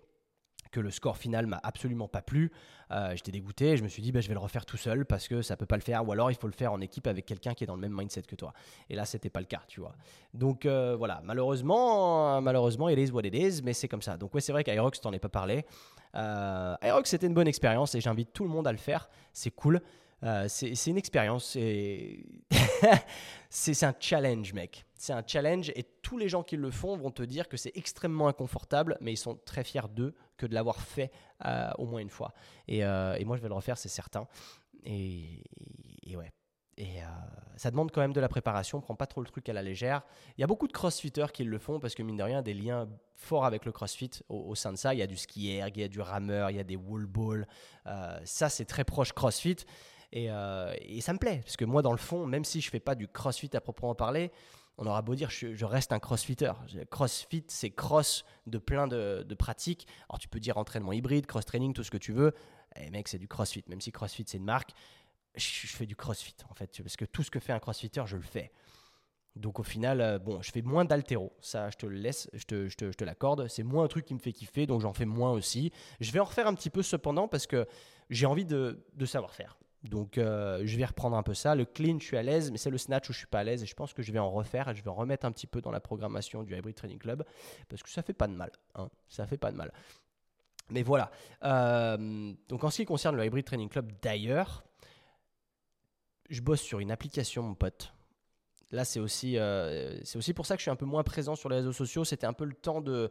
que 0.71 0.79
le 0.79 0.91
score 0.91 1.17
final 1.17 1.47
m'a 1.47 1.59
absolument 1.63 2.07
pas 2.07 2.21
plu. 2.21 2.51
Euh, 2.91 3.11
j'étais 3.15 3.31
dégoûté. 3.31 3.77
Je 3.77 3.83
me 3.83 3.87
suis 3.87 4.01
dit, 4.01 4.11
bah, 4.11 4.21
je 4.21 4.27
vais 4.27 4.33
le 4.33 4.39
refaire 4.39 4.65
tout 4.65 4.77
seul 4.77 5.05
parce 5.05 5.27
que 5.27 5.41
ça 5.41 5.55
peut 5.57 5.65
pas 5.65 5.75
le 5.75 5.81
faire. 5.81 6.07
Ou 6.07 6.11
alors, 6.11 6.31
il 6.31 6.37
faut 6.37 6.47
le 6.47 6.53
faire 6.53 6.73
en 6.73 6.81
équipe 6.81 7.07
avec 7.07 7.25
quelqu'un 7.25 7.53
qui 7.53 7.63
est 7.63 7.67
dans 7.67 7.75
le 7.75 7.81
même 7.81 7.93
mindset 7.93 8.23
que 8.23 8.35
toi. 8.35 8.53
Et 8.89 8.95
là, 8.95 9.05
c'était 9.05 9.29
pas 9.29 9.39
le 9.39 9.45
cas, 9.45 9.61
tu 9.67 9.79
vois. 9.79 9.93
Donc 10.33 10.65
euh, 10.65 10.95
voilà, 10.97 11.21
malheureusement, 11.23 12.41
malheureusement, 12.41 12.89
it 12.89 12.97
is 12.97 13.11
what 13.11 13.21
it 13.23 13.33
is, 13.33 13.61
mais 13.63 13.73
c'est 13.73 13.87
comme 13.87 14.01
ça. 14.01 14.17
Donc 14.17 14.33
ouais, 14.33 14.41
c'est 14.41 14.51
vrai 14.51 14.63
qu'Aerox, 14.63 15.01
t'en 15.01 15.13
ai 15.13 15.19
pas 15.19 15.29
parlé. 15.29 15.65
Euh, 16.15 16.75
Aerox, 16.81 17.09
c'était 17.09 17.27
une 17.27 17.33
bonne 17.33 17.47
expérience 17.47 17.95
et 17.95 18.01
j'invite 18.01 18.33
tout 18.33 18.43
le 18.43 18.49
monde 18.49 18.67
à 18.67 18.71
le 18.71 18.77
faire. 18.77 19.09
C'est 19.33 19.51
cool. 19.51 19.81
Euh, 20.23 20.45
c'est 20.47 20.87
une 20.87 20.97
expérience. 20.97 21.57
c'est 23.49 23.83
un 23.83 23.95
challenge, 23.99 24.53
mec. 24.53 24.85
C'est 24.95 25.13
un 25.13 25.23
challenge 25.25 25.71
et 25.75 25.83
tous 26.01 26.17
les 26.17 26.27
gens 26.27 26.43
qui 26.43 26.57
le 26.57 26.71
font 26.71 26.97
vont 26.97 27.11
te 27.11 27.23
dire 27.23 27.47
que 27.47 27.55
c'est 27.55 27.71
extrêmement 27.75 28.27
inconfortable, 28.27 28.97
mais 28.99 29.13
ils 29.13 29.17
sont 29.17 29.35
très 29.45 29.63
fiers 29.63 29.87
d'eux 29.89 30.13
que 30.37 30.45
de 30.45 30.53
l'avoir 30.53 30.81
fait 30.81 31.11
euh, 31.45 31.69
au 31.77 31.85
moins 31.85 32.01
une 32.01 32.09
fois. 32.09 32.33
Euh, 32.69 33.15
et, 33.15 33.23
moi, 33.23 33.37
je 33.37 33.41
vais 33.41 33.47
le 33.47 33.53
refaire, 33.53 33.77
c'est 33.77 33.89
certain. 33.89 34.27
Et, 34.83 35.43
ouais. 36.15 36.31
Et 36.77 36.99
ça 37.57 37.71
demande 37.71 37.91
quand 37.91 37.99
même 37.99 38.13
de 38.13 38.21
la 38.21 38.29
préparation, 38.29 38.77
on 38.77 38.81
prend 38.81 38.95
pas 38.95 39.05
trop 39.05 39.19
le 39.19 39.27
truc 39.27 39.49
à 39.49 39.53
la 39.53 39.61
légère. 39.61 40.01
Il 40.37 40.41
y 40.41 40.45
a 40.45 40.47
beaucoup 40.47 40.65
de 40.65 40.71
crossfitters 40.71 41.33
qui 41.33 41.43
le 41.43 41.59
font 41.59 41.77
parce 41.77 41.93
que 41.93 42.03
mine 42.03 42.15
de 42.15 42.23
rien, 42.23 42.41
des 42.41 42.53
liens 42.53 42.87
forts 43.15 43.43
avec 43.43 43.65
le 43.65 43.73
crossfit 43.73 44.11
au, 44.29 44.55
sein 44.55 44.71
de 44.71 44.77
ça. 44.77 44.93
Il 44.93 44.97
y 44.97 45.01
a 45.01 45.07
du 45.07 45.17
skier, 45.17 45.61
il 45.67 45.77
y 45.77 45.83
a 45.83 45.87
du 45.89 45.99
rameur, 45.99 46.51
il 46.51 46.55
y 46.55 46.59
a 46.59 46.63
des 46.63 46.77
wall 46.77 47.05
balls. 47.05 47.45
ça, 48.23 48.47
c'est 48.47 48.63
très 48.63 48.85
proche 48.85 49.11
crossfit. 49.11 49.57
Euh, 50.15 50.73
et, 50.81 51.01
ça 51.01 51.13
me 51.13 51.19
plaît, 51.19 51.41
parce 51.43 51.57
que 51.57 51.65
moi, 51.65 51.81
dans 51.81 51.91
le 51.91 51.97
fond, 51.97 52.25
même 52.25 52.43
si 52.43 52.61
je 52.61 52.69
fais 52.69 52.79
pas 52.79 52.95
du 52.95 53.07
crossfit 53.07 53.49
à 53.53 53.61
proprement 53.61 53.95
parler, 53.95 54.31
on 54.77 54.85
aura 54.85 55.01
beau 55.01 55.13
dire, 55.13 55.29
je, 55.29 55.65
reste 55.65 55.91
un 55.91 55.99
crossfitter. 55.99 56.51
Crossfit, 56.89 57.43
c'est 57.47 57.69
cross 57.69 58.23
de 58.47 58.57
plein 58.57 58.87
de, 58.87 59.35
pratiques. 59.37 59.87
Alors, 60.07 60.19
tu 60.19 60.27
peux 60.27 60.39
dire 60.39 60.57
entraînement 60.57 60.93
hybride, 60.93 61.25
cross-training, 61.25 61.73
tout 61.73 61.83
ce 61.83 61.91
que 61.91 61.97
tu 61.97 62.13
veux. 62.13 62.33
Et 62.75 62.85
eh, 62.85 62.89
mec, 62.89 63.07
c'est 63.07 63.17
du 63.17 63.27
crossfit. 63.27 63.63
Même 63.67 63.81
si 63.81 63.91
crossfit, 63.91 64.23
c'est 64.25 64.37
une 64.37 64.45
marque, 64.45 64.71
je, 65.35 65.67
fais 65.67 65.85
du 65.85 65.95
crossfit, 65.95 66.35
en 66.49 66.53
fait. 66.53 66.81
Parce 66.81 66.95
que 66.95 67.05
tout 67.05 67.23
ce 67.23 67.29
que 67.29 67.39
fait 67.39 67.51
un 67.51 67.59
crossfitter, 67.59 68.03
je 68.05 68.15
le 68.15 68.23
fais. 68.23 68.51
Donc 69.35 69.59
au 69.59 69.63
final, 69.63 70.01
euh, 70.01 70.19
bon, 70.19 70.41
je 70.41 70.51
fais 70.51 70.61
moins 70.61 70.85
d'altéro, 70.85 71.31
ça 71.39 71.69
je 71.69 71.77
te 71.77 71.85
le 71.85 71.95
laisse, 71.95 72.29
je 72.33 72.43
te, 72.43 72.67
je 72.67 72.75
te, 72.75 72.91
je 72.91 72.97
te 72.97 73.03
l'accorde. 73.03 73.47
C'est 73.47 73.63
moins 73.63 73.85
un 73.85 73.87
truc 73.87 74.05
qui 74.05 74.13
me 74.13 74.19
fait 74.19 74.33
kiffer, 74.33 74.65
donc 74.65 74.81
j'en 74.81 74.91
fais 74.91 75.05
moins 75.05 75.31
aussi. 75.31 75.71
Je 75.99 76.11
vais 76.11 76.19
en 76.19 76.25
refaire 76.25 76.47
un 76.47 76.55
petit 76.55 76.69
peu 76.69 76.81
cependant 76.81 77.27
parce 77.27 77.47
que 77.47 77.67
j'ai 78.09 78.25
envie 78.25 78.45
de, 78.45 78.85
de 78.93 79.05
savoir 79.05 79.33
faire. 79.33 79.57
Donc 79.83 80.17
euh, 80.17 80.61
je 80.65 80.77
vais 80.77 80.85
reprendre 80.85 81.15
un 81.15 81.23
peu 81.23 81.33
ça. 81.33 81.55
Le 81.55 81.65
clean, 81.65 81.99
je 81.99 82.05
suis 82.05 82.17
à 82.17 82.23
l'aise, 82.23 82.51
mais 82.51 82.57
c'est 82.57 82.69
le 82.69 82.77
snatch 82.77 83.09
où 83.09 83.13
je 83.13 83.19
suis 83.19 83.27
pas 83.27 83.39
à 83.39 83.43
l'aise 83.43 83.63
et 83.63 83.65
je 83.65 83.75
pense 83.75 83.93
que 83.93 84.01
je 84.01 84.11
vais 84.11 84.19
en 84.19 84.29
refaire 84.29 84.67
et 84.67 84.75
je 84.75 84.83
vais 84.83 84.89
en 84.89 84.95
remettre 84.95 85.25
un 85.25 85.31
petit 85.31 85.47
peu 85.47 85.61
dans 85.61 85.71
la 85.71 85.79
programmation 85.79 86.43
du 86.43 86.55
Hybrid 86.55 86.75
Training 86.75 86.97
Club 86.97 87.23
parce 87.69 87.81
que 87.81 87.89
ça 87.89 88.01
fait 88.01 88.13
pas 88.13 88.27
de 88.27 88.33
mal. 88.33 88.51
Hein. 88.75 88.89
Ça 89.07 89.25
fait 89.25 89.37
pas 89.37 89.51
de 89.51 89.57
mal. 89.57 89.71
Mais 90.69 90.83
voilà. 90.83 91.11
Euh, 91.43 92.33
donc 92.49 92.63
en 92.63 92.69
ce 92.69 92.77
qui 92.77 92.85
concerne 92.85 93.15
le 93.15 93.25
Hybrid 93.25 93.45
Training 93.45 93.69
Club 93.69 93.91
d'ailleurs, 94.01 94.63
je 96.29 96.41
bosse 96.41 96.61
sur 96.61 96.79
une 96.79 96.91
application, 96.91 97.41
mon 97.41 97.55
pote. 97.55 97.93
Là, 98.71 98.85
c'est 98.85 98.99
aussi, 98.99 99.37
euh, 99.37 99.99
c'est 100.03 100.17
aussi 100.17 100.33
pour 100.33 100.45
ça 100.45 100.55
que 100.55 100.59
je 100.59 100.63
suis 100.63 100.71
un 100.71 100.75
peu 100.75 100.85
moins 100.85 101.03
présent 101.03 101.35
sur 101.35 101.49
les 101.49 101.55
réseaux 101.55 101.73
sociaux. 101.73 102.03
C'était 102.03 102.27
un 102.27 102.33
peu 102.33 102.45
le 102.45 102.53
temps 102.53 102.81
de, 102.81 103.09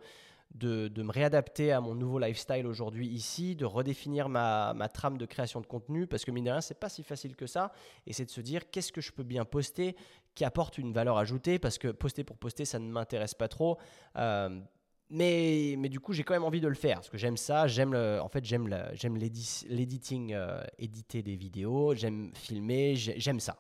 de, 0.55 1.03
me 1.03 1.13
réadapter 1.13 1.73
à 1.73 1.81
mon 1.81 1.95
nouveau 1.95 2.19
lifestyle 2.19 2.67
aujourd'hui 2.67 3.07
ici, 3.09 3.55
de 3.55 3.65
redéfinir 3.65 4.29
ma, 4.29 4.75
trame 4.93 5.19
de 5.19 5.27
création 5.27 5.61
de 5.61 5.67
contenu, 5.67 6.07
parce 6.07 6.25
que 6.25 6.31
mine 6.31 6.45
de 6.45 6.51
rien, 6.51 6.61
c'est 6.61 6.79
pas 6.79 6.89
si 6.89 7.03
facile 7.03 7.37
que 7.37 7.47
ça, 7.47 7.73
et 8.07 8.13
c'est 8.13 8.25
de 8.25 8.31
se 8.31 8.41
dire 8.41 8.71
qu'est-ce 8.71 8.93
que 8.93 9.01
je 9.01 9.13
peux 9.13 9.23
bien 9.23 9.45
poster 9.45 9.97
qui 10.35 10.45
apporte 10.45 10.79
une 10.79 10.93
valeur 10.93 11.19
ajoutée, 11.19 11.59
parce 11.59 11.79
que 11.79 11.89
poster 11.89 12.25
pour 12.25 12.39
poster, 12.39 12.65
ça 12.65 12.79
ne 12.79 12.91
m'intéresse 12.91 13.35
pas 13.35 13.49
trop. 13.49 13.79
Euh, 14.17 14.61
mais, 15.11 15.75
mais 15.79 15.89
du 15.89 16.01
coup, 16.01 16.13
j'ai 16.13 16.23
quand 16.23 16.35
même 16.35 16.45
envie 16.45 16.61
de 16.61 16.69
le 16.69 16.75
faire 16.75 16.97
parce 16.97 17.09
que 17.09 17.17
j'aime 17.17 17.39
ça. 17.39 17.67
J'aime 17.67 17.95
en 17.95 18.29
fait, 18.29 18.45
j'aime 18.45 18.69
l'editing, 19.17 20.35
euh, 20.35 20.63
éditer 20.79 21.23
des 21.23 21.35
vidéos. 21.35 21.95
J'aime 21.95 22.31
filmer. 22.35 22.95
J'aime 22.95 23.41
ça. 23.41 23.59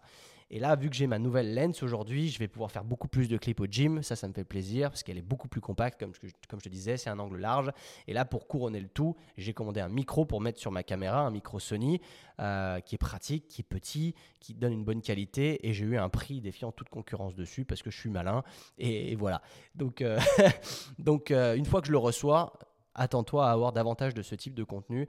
Et 0.50 0.58
là, 0.58 0.76
vu 0.76 0.88
que 0.88 0.96
j'ai 0.96 1.06
ma 1.06 1.18
nouvelle 1.18 1.54
lens 1.54 1.82
aujourd'hui, 1.82 2.30
je 2.30 2.38
vais 2.38 2.48
pouvoir 2.48 2.70
faire 2.70 2.84
beaucoup 2.84 3.08
plus 3.08 3.28
de 3.28 3.36
clips 3.36 3.60
au 3.60 3.66
gym. 3.66 4.02
Ça, 4.02 4.16
ça 4.16 4.26
me 4.28 4.32
fait 4.32 4.44
plaisir 4.44 4.88
parce 4.88 5.02
qu'elle 5.02 5.18
est 5.18 5.22
beaucoup 5.22 5.48
plus 5.48 5.60
compacte, 5.60 6.00
comme, 6.00 6.12
je 6.14 6.56
te 6.56 6.68
disais, 6.70 6.96
c'est 6.96 7.10
un 7.10 7.18
angle 7.18 7.38
large. 7.38 7.70
Et 8.06 8.14
là, 8.14 8.24
pour 8.24 8.48
couronner 8.48 8.80
le 8.80 8.88
tout, 8.88 9.14
j'ai 9.36 9.52
commandé 9.52 9.80
un 9.80 9.90
micro 9.90 10.24
pour 10.24 10.40
mettre 10.40 10.58
sur 10.58 10.72
ma 10.72 10.82
caméra, 10.82 11.20
un 11.20 11.30
micro 11.30 11.58
Sony 11.58 12.00
euh, 12.40 12.80
qui 12.80 12.94
est 12.94 12.98
pratique, 12.98 13.46
qui 13.48 13.60
est 13.60 13.68
petit, 13.68 14.14
qui 14.40 14.54
donne 14.54 14.72
une 14.72 14.84
bonne 14.84 15.02
qualité. 15.02 15.68
Et 15.68 15.74
j'ai 15.74 15.84
eu 15.84 15.98
un 15.98 16.08
prix 16.08 16.40
défiant 16.40 16.72
toute 16.72 16.88
concurrence 16.88 17.34
dessus 17.34 17.66
parce 17.66 17.82
que 17.82 17.90
je 17.90 17.98
suis 17.98 18.10
malin. 18.10 18.42
Et, 18.78 19.16
voilà. 19.16 19.42
Donc, 19.74 20.00
euh, 20.00 20.18
donc 20.98 21.30
euh, 21.30 21.56
une 21.56 21.66
fois 21.66 21.82
que 21.82 21.88
je 21.88 21.92
le 21.92 21.98
reçois, 21.98 22.58
attends-toi 22.94 23.48
à 23.48 23.52
avoir 23.52 23.72
davantage 23.72 24.14
de 24.14 24.22
ce 24.22 24.34
type 24.34 24.54
de 24.54 24.64
contenu. 24.64 25.08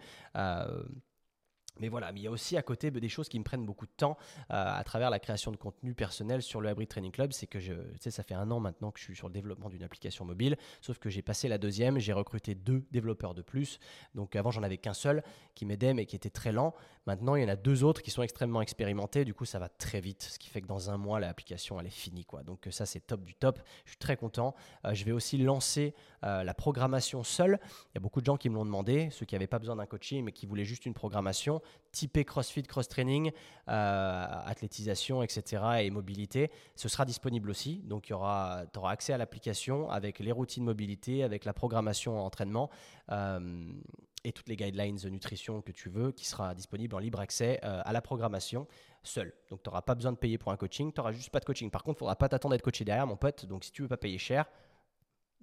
Mais 1.80 1.88
voilà, 1.88 2.12
mais 2.12 2.20
il 2.20 2.24
y 2.24 2.28
a 2.28 2.32
aussi 2.32 2.58
à 2.58 2.62
côté 2.62 2.92
des 2.92 3.10
choses 3.10 3.30
qui 3.30 3.40
me 3.40 3.44
prennent 3.44 3.66
beaucoup 3.66 3.86
de 3.86 3.92
temps 3.96 4.18
euh, 4.52 4.54
à 4.54 4.84
travers 4.84 5.10
la 5.10 5.20
création 5.20 5.52
de 5.52 5.58
contenu 5.58 5.94
personnel 5.94 6.42
sur 6.42 6.62
le 6.62 6.70
Hybrid 6.70 6.90
Training 6.90 7.12
Club. 7.12 7.32
C'est 7.32 7.48
que 7.48 7.60
je, 7.60 7.74
tu 7.74 8.00
sais, 8.02 8.12
ça 8.12 8.24
fait 8.24 8.34
un 8.34 8.52
an 8.52 8.60
maintenant 8.60 8.92
que 8.92 9.00
je 9.00 9.06
suis 9.06 9.16
sur 9.16 9.28
le 9.28 9.34
développement 9.34 9.70
d'une 9.70 9.84
application 9.84 10.26
mobile, 10.26 10.58
sauf 10.82 11.00
que 11.00 11.10
j'ai 11.10 11.22
passé 11.22 11.48
la 11.48 11.58
deuxième, 11.58 12.00
j'ai 12.00 12.14
recruté 12.14 12.56
deux 12.56 12.86
développeurs 12.92 13.34
de 13.34 13.42
plus. 13.42 13.80
Donc 14.16 14.36
avant, 14.36 14.52
j'en 14.52 14.64
avais 14.64 14.78
qu'un 14.78 14.94
seul 14.94 15.24
qui 15.56 15.66
m'aidait, 15.66 15.94
mais 15.94 16.06
qui 16.06 16.16
était 16.16 16.30
très 16.30 16.52
lent. 16.52 16.74
Maintenant, 17.06 17.36
il 17.36 17.44
y 17.44 17.46
en 17.46 17.50
a 17.50 17.56
deux 17.56 17.84
autres 17.84 18.02
qui 18.02 18.12
sont 18.12 18.22
extrêmement 18.22 18.62
expérimentés. 18.62 19.26
Du 19.26 19.34
coup, 19.34 19.46
ça 19.46 19.58
va 19.58 19.70
très 19.70 20.02
vite, 20.02 20.24
ce 20.24 20.38
qui 20.38 20.50
fait 20.50 20.62
que 20.62 20.68
dans 20.68 20.90
un 20.90 20.98
mois, 20.98 21.20
l'application, 21.20 21.80
elle 21.80 21.88
est 21.88 21.90
finie. 21.90 22.26
Donc 22.46 22.68
ça, 22.72 22.86
c'est 22.86 23.00
top 23.00 23.24
du 23.24 23.34
top. 23.34 23.60
Je 23.86 23.92
suis 23.92 23.98
très 23.98 24.18
content. 24.18 24.54
Euh, 24.86 24.94
je 24.94 25.06
vais 25.06 25.12
aussi 25.12 25.38
lancer 25.38 25.96
euh, 26.24 26.44
la 26.44 26.54
programmation 26.54 27.24
seule. 27.24 27.60
Il 27.88 27.96
y 27.96 27.98
a 27.98 28.00
beaucoup 28.00 28.22
de 28.22 28.26
gens 28.26 28.38
qui 28.38 28.50
me 28.50 28.56
l'ont 28.56 28.66
demandé, 28.66 29.10
ceux 29.12 29.26
qui 29.26 29.36
n'avaient 29.36 29.48
pas 29.48 29.60
besoin 29.60 29.76
d'un 29.76 29.86
coaching, 29.86 30.24
mais 30.24 30.32
qui 30.32 30.46
voulaient 30.46 30.66
juste 30.66 30.86
une 30.86 30.94
programmation 30.94 31.59
typé 31.92 32.24
CrossFit, 32.26 32.64
cross-training, 32.64 33.32
euh, 33.68 34.26
athlétisation, 34.46 35.24
etc. 35.24 35.64
et 35.82 35.90
mobilité. 35.90 36.52
Ce 36.76 36.90
sera 36.90 37.06
disponible 37.06 37.50
aussi. 37.50 37.82
Donc, 37.86 38.04
tu 38.04 38.14
auras, 38.14 38.66
auras 38.76 38.92
accès 38.92 39.14
à 39.14 39.18
l'application 39.18 39.90
avec 39.90 40.20
les 40.20 40.32
routines 40.32 40.64
mobilité, 40.64 41.24
avec 41.24 41.46
la 41.46 41.54
programmation 41.54 42.20
entraînement 42.20 42.70
euh, 43.12 43.72
et 44.24 44.32
toutes 44.32 44.50
les 44.50 44.56
guidelines 44.56 44.98
de 44.98 45.10
nutrition 45.10 45.62
que 45.62 45.72
tu 45.72 45.90
veux 45.90 46.12
qui 46.12 46.26
sera 46.26 46.54
disponible 46.54 46.96
en 46.96 47.00
libre 47.00 47.20
accès 47.20 47.60
euh, 47.64 47.82
à 47.84 47.94
la 47.94 48.02
programmation 48.02 48.68
seul. 49.04 49.34
Donc, 49.50 49.64
tu 49.64 49.70
n'auras 49.70 49.82
pas 49.82 49.96
besoin 49.96 50.12
de 50.12 50.18
payer 50.18 50.38
pour 50.38 50.52
un 50.52 50.58
coaching. 50.58 50.92
Tu 50.92 51.00
n'auras 51.00 51.14
juste 51.14 51.30
pas 51.30 51.40
de 51.40 51.46
coaching. 51.46 51.72
Par 51.72 51.84
contre, 51.84 51.96
il 51.96 52.00
ne 52.00 52.00
faudra 52.00 52.16
pas 52.16 52.30
t'attendre 52.30 52.54
d'être 52.54 52.64
coaché 52.64 52.84
derrière, 52.84 53.08
mon 53.08 53.18
pote. 53.18 53.46
Donc, 53.46 53.64
si 53.64 53.72
tu 53.72 53.82
veux 53.82 53.88
pas 53.88 53.98
payer 53.98 54.18
cher, 54.18 54.46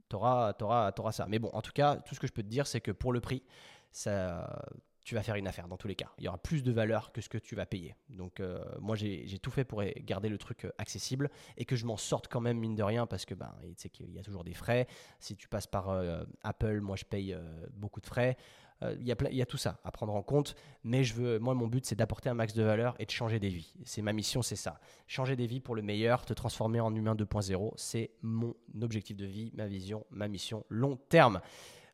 tu 0.09 0.17
auras, 0.17 0.53
auras, 0.61 0.93
auras, 0.97 1.12
ça. 1.12 1.27
Mais 1.27 1.39
bon, 1.39 1.51
en 1.53 1.62
tout 1.62 1.73
cas, 1.73 1.97
tout 1.97 2.14
ce 2.14 2.21
que 2.21 2.27
je 2.27 2.33
peux 2.33 2.43
te 2.43 2.49
dire, 2.49 2.67
c'est 2.67 2.81
que 2.81 2.93
pour 2.93 3.12
le 3.12 3.21
prix, 3.21 3.43
ça 3.91 4.62
tu 5.07 5.15
vas 5.15 5.23
faire 5.23 5.37
une 5.37 5.47
affaire 5.47 5.69
dans 5.69 5.77
tous 5.77 5.87
les 5.87 5.95
cas. 5.95 6.11
Il 6.19 6.25
y 6.25 6.29
aura 6.29 6.37
plus 6.37 6.65
de 6.65 6.73
valeur 6.73 7.13
que 7.13 7.21
ce 7.21 7.29
que 7.29 7.39
tu 7.39 7.55
vas 7.55 7.65
payer. 7.65 7.95
Donc 8.11 8.41
euh, 8.41 8.61
moi 8.81 8.97
j'ai 8.97 9.39
tout 9.41 9.53
fait 9.53 9.65
pour 9.65 9.85
garder 10.01 10.29
le 10.29 10.37
truc 10.37 10.65
euh, 10.65 10.73
accessible 10.79 11.31
et 11.57 11.65
que 11.65 11.77
je 11.77 11.87
m'en 11.87 11.97
sorte 11.97 12.27
quand 12.27 12.41
même 12.41 12.59
mine 12.59 12.75
de 12.75 12.83
rien 12.83 13.07
parce 13.07 13.25
que 13.25 13.35
ben, 13.35 13.55
qu'il 13.93 14.13
y 14.13 14.19
a 14.19 14.23
toujours 14.25 14.43
des 14.43 14.53
frais. 14.53 14.89
Si 15.21 15.37
tu 15.37 15.47
passes 15.47 15.69
par 15.69 15.91
euh, 15.91 16.25
Apple, 16.43 16.81
moi 16.81 16.97
je 16.97 17.05
paye 17.05 17.39
beaucoup 17.75 18.01
de 18.01 18.07
frais. 18.07 18.37
Il 18.83 19.07
y, 19.07 19.13
a 19.13 19.17
il 19.31 19.37
y, 19.37 19.41
a 19.41 19.47
tout 19.47 19.57
ça 19.57 19.81
à 19.85 19.91
prendre 19.91 20.15
en 20.15 20.23
compte, 20.23 20.55
mais 20.85 21.03
je 21.03 21.15
veux, 21.15 21.39
moi 21.39 21.55
mon 21.55 21.67
but 21.67 21.87
c'est 21.87 21.95
d'apporter 21.95 22.29
un 22.29 22.35
max 22.35 22.53
de 22.53 22.63
valeur 22.63 22.95
et 22.99 23.07
de 23.07 23.11
changer 23.11 23.39
des 23.39 23.49
vies. 23.49 23.73
C'est 23.85 24.03
ma 24.03 24.13
mission, 24.13 24.43
c'est 24.43 24.57
ça. 24.57 24.81
Changer 25.07 25.35
des 25.35 25.47
vies 25.47 25.61
pour 25.61 25.75
le 25.77 25.81
meilleur, 25.81 26.27
te 26.27 26.35
transformer 26.35 26.81
en 26.81 26.95
humain 26.95 27.15
2.0, 27.15 27.73
c'est 27.77 28.11
mon 28.21 28.55
objectif 28.83 29.17
de 29.17 29.25
vie, 29.25 29.51
ma 29.55 29.67
vision, 29.67 30.05
ma 30.11 30.29
mission 30.29 30.67
long 30.69 30.97
terme. 31.09 31.41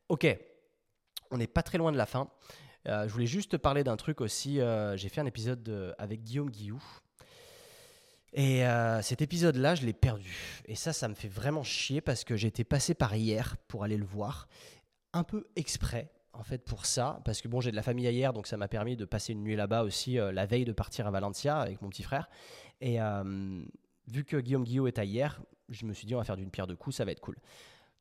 Ok, 0.09 0.27
on 1.31 1.37
n'est 1.37 1.47
pas 1.47 1.63
très 1.63 1.77
loin 1.77 1.93
de 1.93 1.97
la 1.97 2.05
fin. 2.05 2.29
Euh, 2.87 3.07
je 3.07 3.13
voulais 3.13 3.25
juste 3.25 3.51
te 3.51 3.57
parler 3.57 3.83
d'un 3.83 3.97
truc 3.97 4.21
aussi. 4.21 4.59
Euh, 4.59 4.97
j'ai 4.97 5.09
fait 5.09 5.21
un 5.21 5.25
épisode 5.25 5.95
avec 5.97 6.23
Guillaume 6.23 6.49
Guillou. 6.49 6.83
Et 8.33 8.65
euh, 8.65 9.01
cet 9.01 9.21
épisode-là, 9.21 9.75
je 9.75 9.85
l'ai 9.85 9.93
perdu. 9.93 10.61
Et 10.65 10.75
ça, 10.75 10.91
ça 10.91 11.07
me 11.07 11.13
fait 11.13 11.27
vraiment 11.27 11.63
chier 11.63 12.01
parce 12.01 12.23
que 12.23 12.35
j'étais 12.35 12.63
passé 12.63 12.93
par 12.93 13.15
hier 13.15 13.57
pour 13.67 13.83
aller 13.83 13.97
le 13.97 14.05
voir. 14.05 14.47
Un 15.13 15.23
peu 15.23 15.45
exprès, 15.55 16.11
en 16.33 16.43
fait, 16.43 16.65
pour 16.65 16.85
ça. 16.85 17.21
Parce 17.25 17.41
que 17.41 17.47
bon, 17.47 17.61
j'ai 17.61 17.71
de 17.71 17.75
la 17.75 17.83
famille 17.83 18.09
hier, 18.09 18.33
donc 18.33 18.47
ça 18.47 18.57
m'a 18.57 18.67
permis 18.67 18.97
de 18.97 19.05
passer 19.05 19.33
une 19.33 19.43
nuit 19.43 19.55
là-bas 19.55 19.83
aussi, 19.83 20.15
la 20.15 20.45
veille 20.47 20.65
de 20.65 20.71
partir 20.71 21.05
à 21.05 21.11
Valencia 21.11 21.59
avec 21.59 21.81
mon 21.83 21.89
petit 21.89 22.01
frère. 22.01 22.27
Et 22.81 22.97
vu 24.07 24.25
que 24.25 24.37
Guillaume 24.37 24.63
Guillaume 24.63 24.87
est 24.87 24.97
à 24.97 25.05
hier, 25.05 25.39
je 25.69 25.85
me 25.85 25.93
suis 25.93 26.07
dit, 26.07 26.15
on 26.15 26.17
va 26.17 26.23
faire 26.23 26.37
d'une 26.37 26.49
pierre 26.49 26.65
deux 26.65 26.75
coups, 26.75 26.95
ça 26.95 27.05
va 27.05 27.11
être 27.11 27.21
cool. 27.21 27.37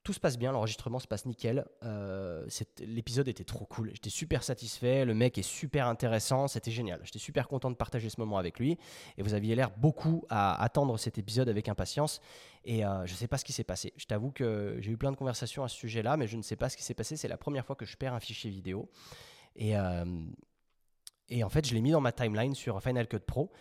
Tout 0.03 0.13
se 0.13 0.19
passe 0.19 0.37
bien, 0.37 0.51
l'enregistrement 0.51 0.99
se 0.99 1.07
passe 1.07 1.27
nickel. 1.27 1.65
Euh, 1.85 2.45
l'épisode 2.81 3.29
était 3.29 3.45
trop 3.45 3.65
cool. 3.67 3.91
J'étais 3.93 4.11
super 4.11 4.43
satisfait. 4.43 5.05
Le 5.05 5.15
mec 5.15 5.39
est 5.39 5.43
super 5.43 5.87
intéressant. 5.87 6.49
C'était 6.49 6.73
génial. 6.73 7.01
J'étais 7.05 7.21
super 7.21 7.47
content 7.47 7.71
de 7.71 7.77
partager 7.77 8.11
ce 8.11 8.19
moment 8.19 8.37
avec 8.37 8.59
lui. 8.59 8.79
Et 9.17 9.23
vous 9.23 9.35
aviez 9.35 9.55
l'air 9.55 9.71
beaucoup 9.71 10.25
à 10.29 10.61
attendre 10.61 10.99
cet 10.99 11.19
épisode 11.19 11.49
avec 11.49 11.69
impatience. 11.69 12.21
Et 12.65 12.85
euh, 12.85 13.07
je 13.07 13.13
ne 13.13 13.17
sais 13.17 13.29
pas 13.29 13.39
ce 13.39 13.45
qui 13.45 13.53
s'est 13.53 13.63
passé. 13.63 13.93
Je 13.97 14.07
t'avoue 14.07 14.33
que 14.33 14.77
j'ai 14.81 14.91
eu 14.91 14.97
plein 14.97 15.13
de 15.13 15.17
conversations 15.17 15.63
à 15.63 15.69
ce 15.69 15.77
sujet-là, 15.77 16.17
mais 16.17 16.27
je 16.27 16.37
ne 16.37 16.43
sais 16.43 16.57
pas 16.57 16.69
ce 16.69 16.77
qui 16.77 16.83
s'est 16.83 16.95
passé. 16.95 17.17
C'est 17.17 17.29
la 17.29 17.39
première 17.39 17.65
fois 17.65 17.77
que 17.77 17.85
je 17.85 17.97
perds 17.97 18.15
un 18.15 18.21
fichier 18.21 18.51
vidéo. 18.51 18.91
Et, 19.55 19.77
euh, 19.77 20.05
et 21.29 21.45
en 21.45 21.49
fait, 21.49 21.65
je 21.65 21.75
l'ai 21.75 21.81
mis 21.81 21.93
dans 21.93 22.01
ma 22.01 22.11
timeline 22.11 22.57
sur 22.57 22.83
Final 22.83 23.07
Cut 23.07 23.21
Pro 23.21 23.53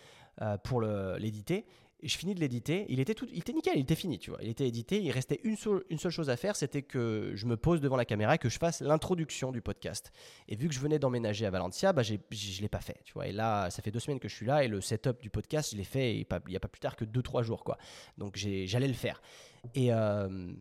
pour 0.64 0.80
l'éditer 0.80 1.66
je 2.02 2.16
finis 2.16 2.34
de 2.34 2.40
l'éditer. 2.40 2.86
Il 2.88 3.00
était 3.00 3.14
tout, 3.14 3.26
il 3.30 3.38
était 3.38 3.52
nickel, 3.52 3.74
il 3.76 3.82
était 3.82 3.94
fini, 3.94 4.18
tu 4.18 4.30
vois. 4.30 4.40
Il 4.42 4.48
était 4.48 4.66
édité. 4.66 5.00
Il 5.00 5.10
restait 5.10 5.40
une, 5.44 5.56
seule, 5.56 5.82
chose 6.10 6.30
à 6.30 6.36
faire, 6.36 6.56
c'était 6.56 6.82
que 6.82 7.32
je 7.34 7.46
me 7.46 7.56
pose 7.56 7.80
devant 7.80 7.96
la 7.96 8.04
caméra 8.04 8.34
et 8.34 8.38
que 8.38 8.48
je 8.48 8.58
fasse 8.58 8.80
l'introduction 8.80 9.52
du 9.52 9.62
podcast. 9.62 10.12
Et 10.48 10.56
vu 10.56 10.68
que 10.68 10.74
je 10.74 10.80
venais 10.80 10.98
d'emménager 10.98 11.46
à 11.46 11.50
Valencia, 11.50 11.92
bah, 11.92 12.02
je 12.02 12.14
ne 12.14 12.60
l'ai 12.60 12.68
pas 12.68 12.80
fait, 12.80 13.00
tu 13.04 13.12
vois. 13.12 13.28
Et 13.28 13.32
là, 13.32 13.70
ça 13.70 13.82
fait 13.82 13.90
deux 13.90 14.00
semaines 14.00 14.20
que 14.20 14.28
je 14.28 14.34
suis 14.34 14.46
là 14.46 14.64
et 14.64 14.68
le 14.68 14.80
setup 14.80 15.20
du 15.22 15.30
podcast, 15.30 15.70
je 15.72 15.76
l'ai 15.76 15.84
fait 15.84 16.14
il 16.14 16.26
n'y 16.48 16.56
a 16.56 16.60
pas 16.60 16.68
plus 16.68 16.80
tard 16.80 16.96
que 16.96 17.04
deux, 17.04 17.22
trois 17.22 17.42
jours, 17.42 17.62
quoi. 17.64 17.78
Donc 18.18 18.36
j'allais 18.36 18.88
le 18.88 18.94
faire. 18.94 19.22
Et 19.74 19.92
euh, 19.92 20.52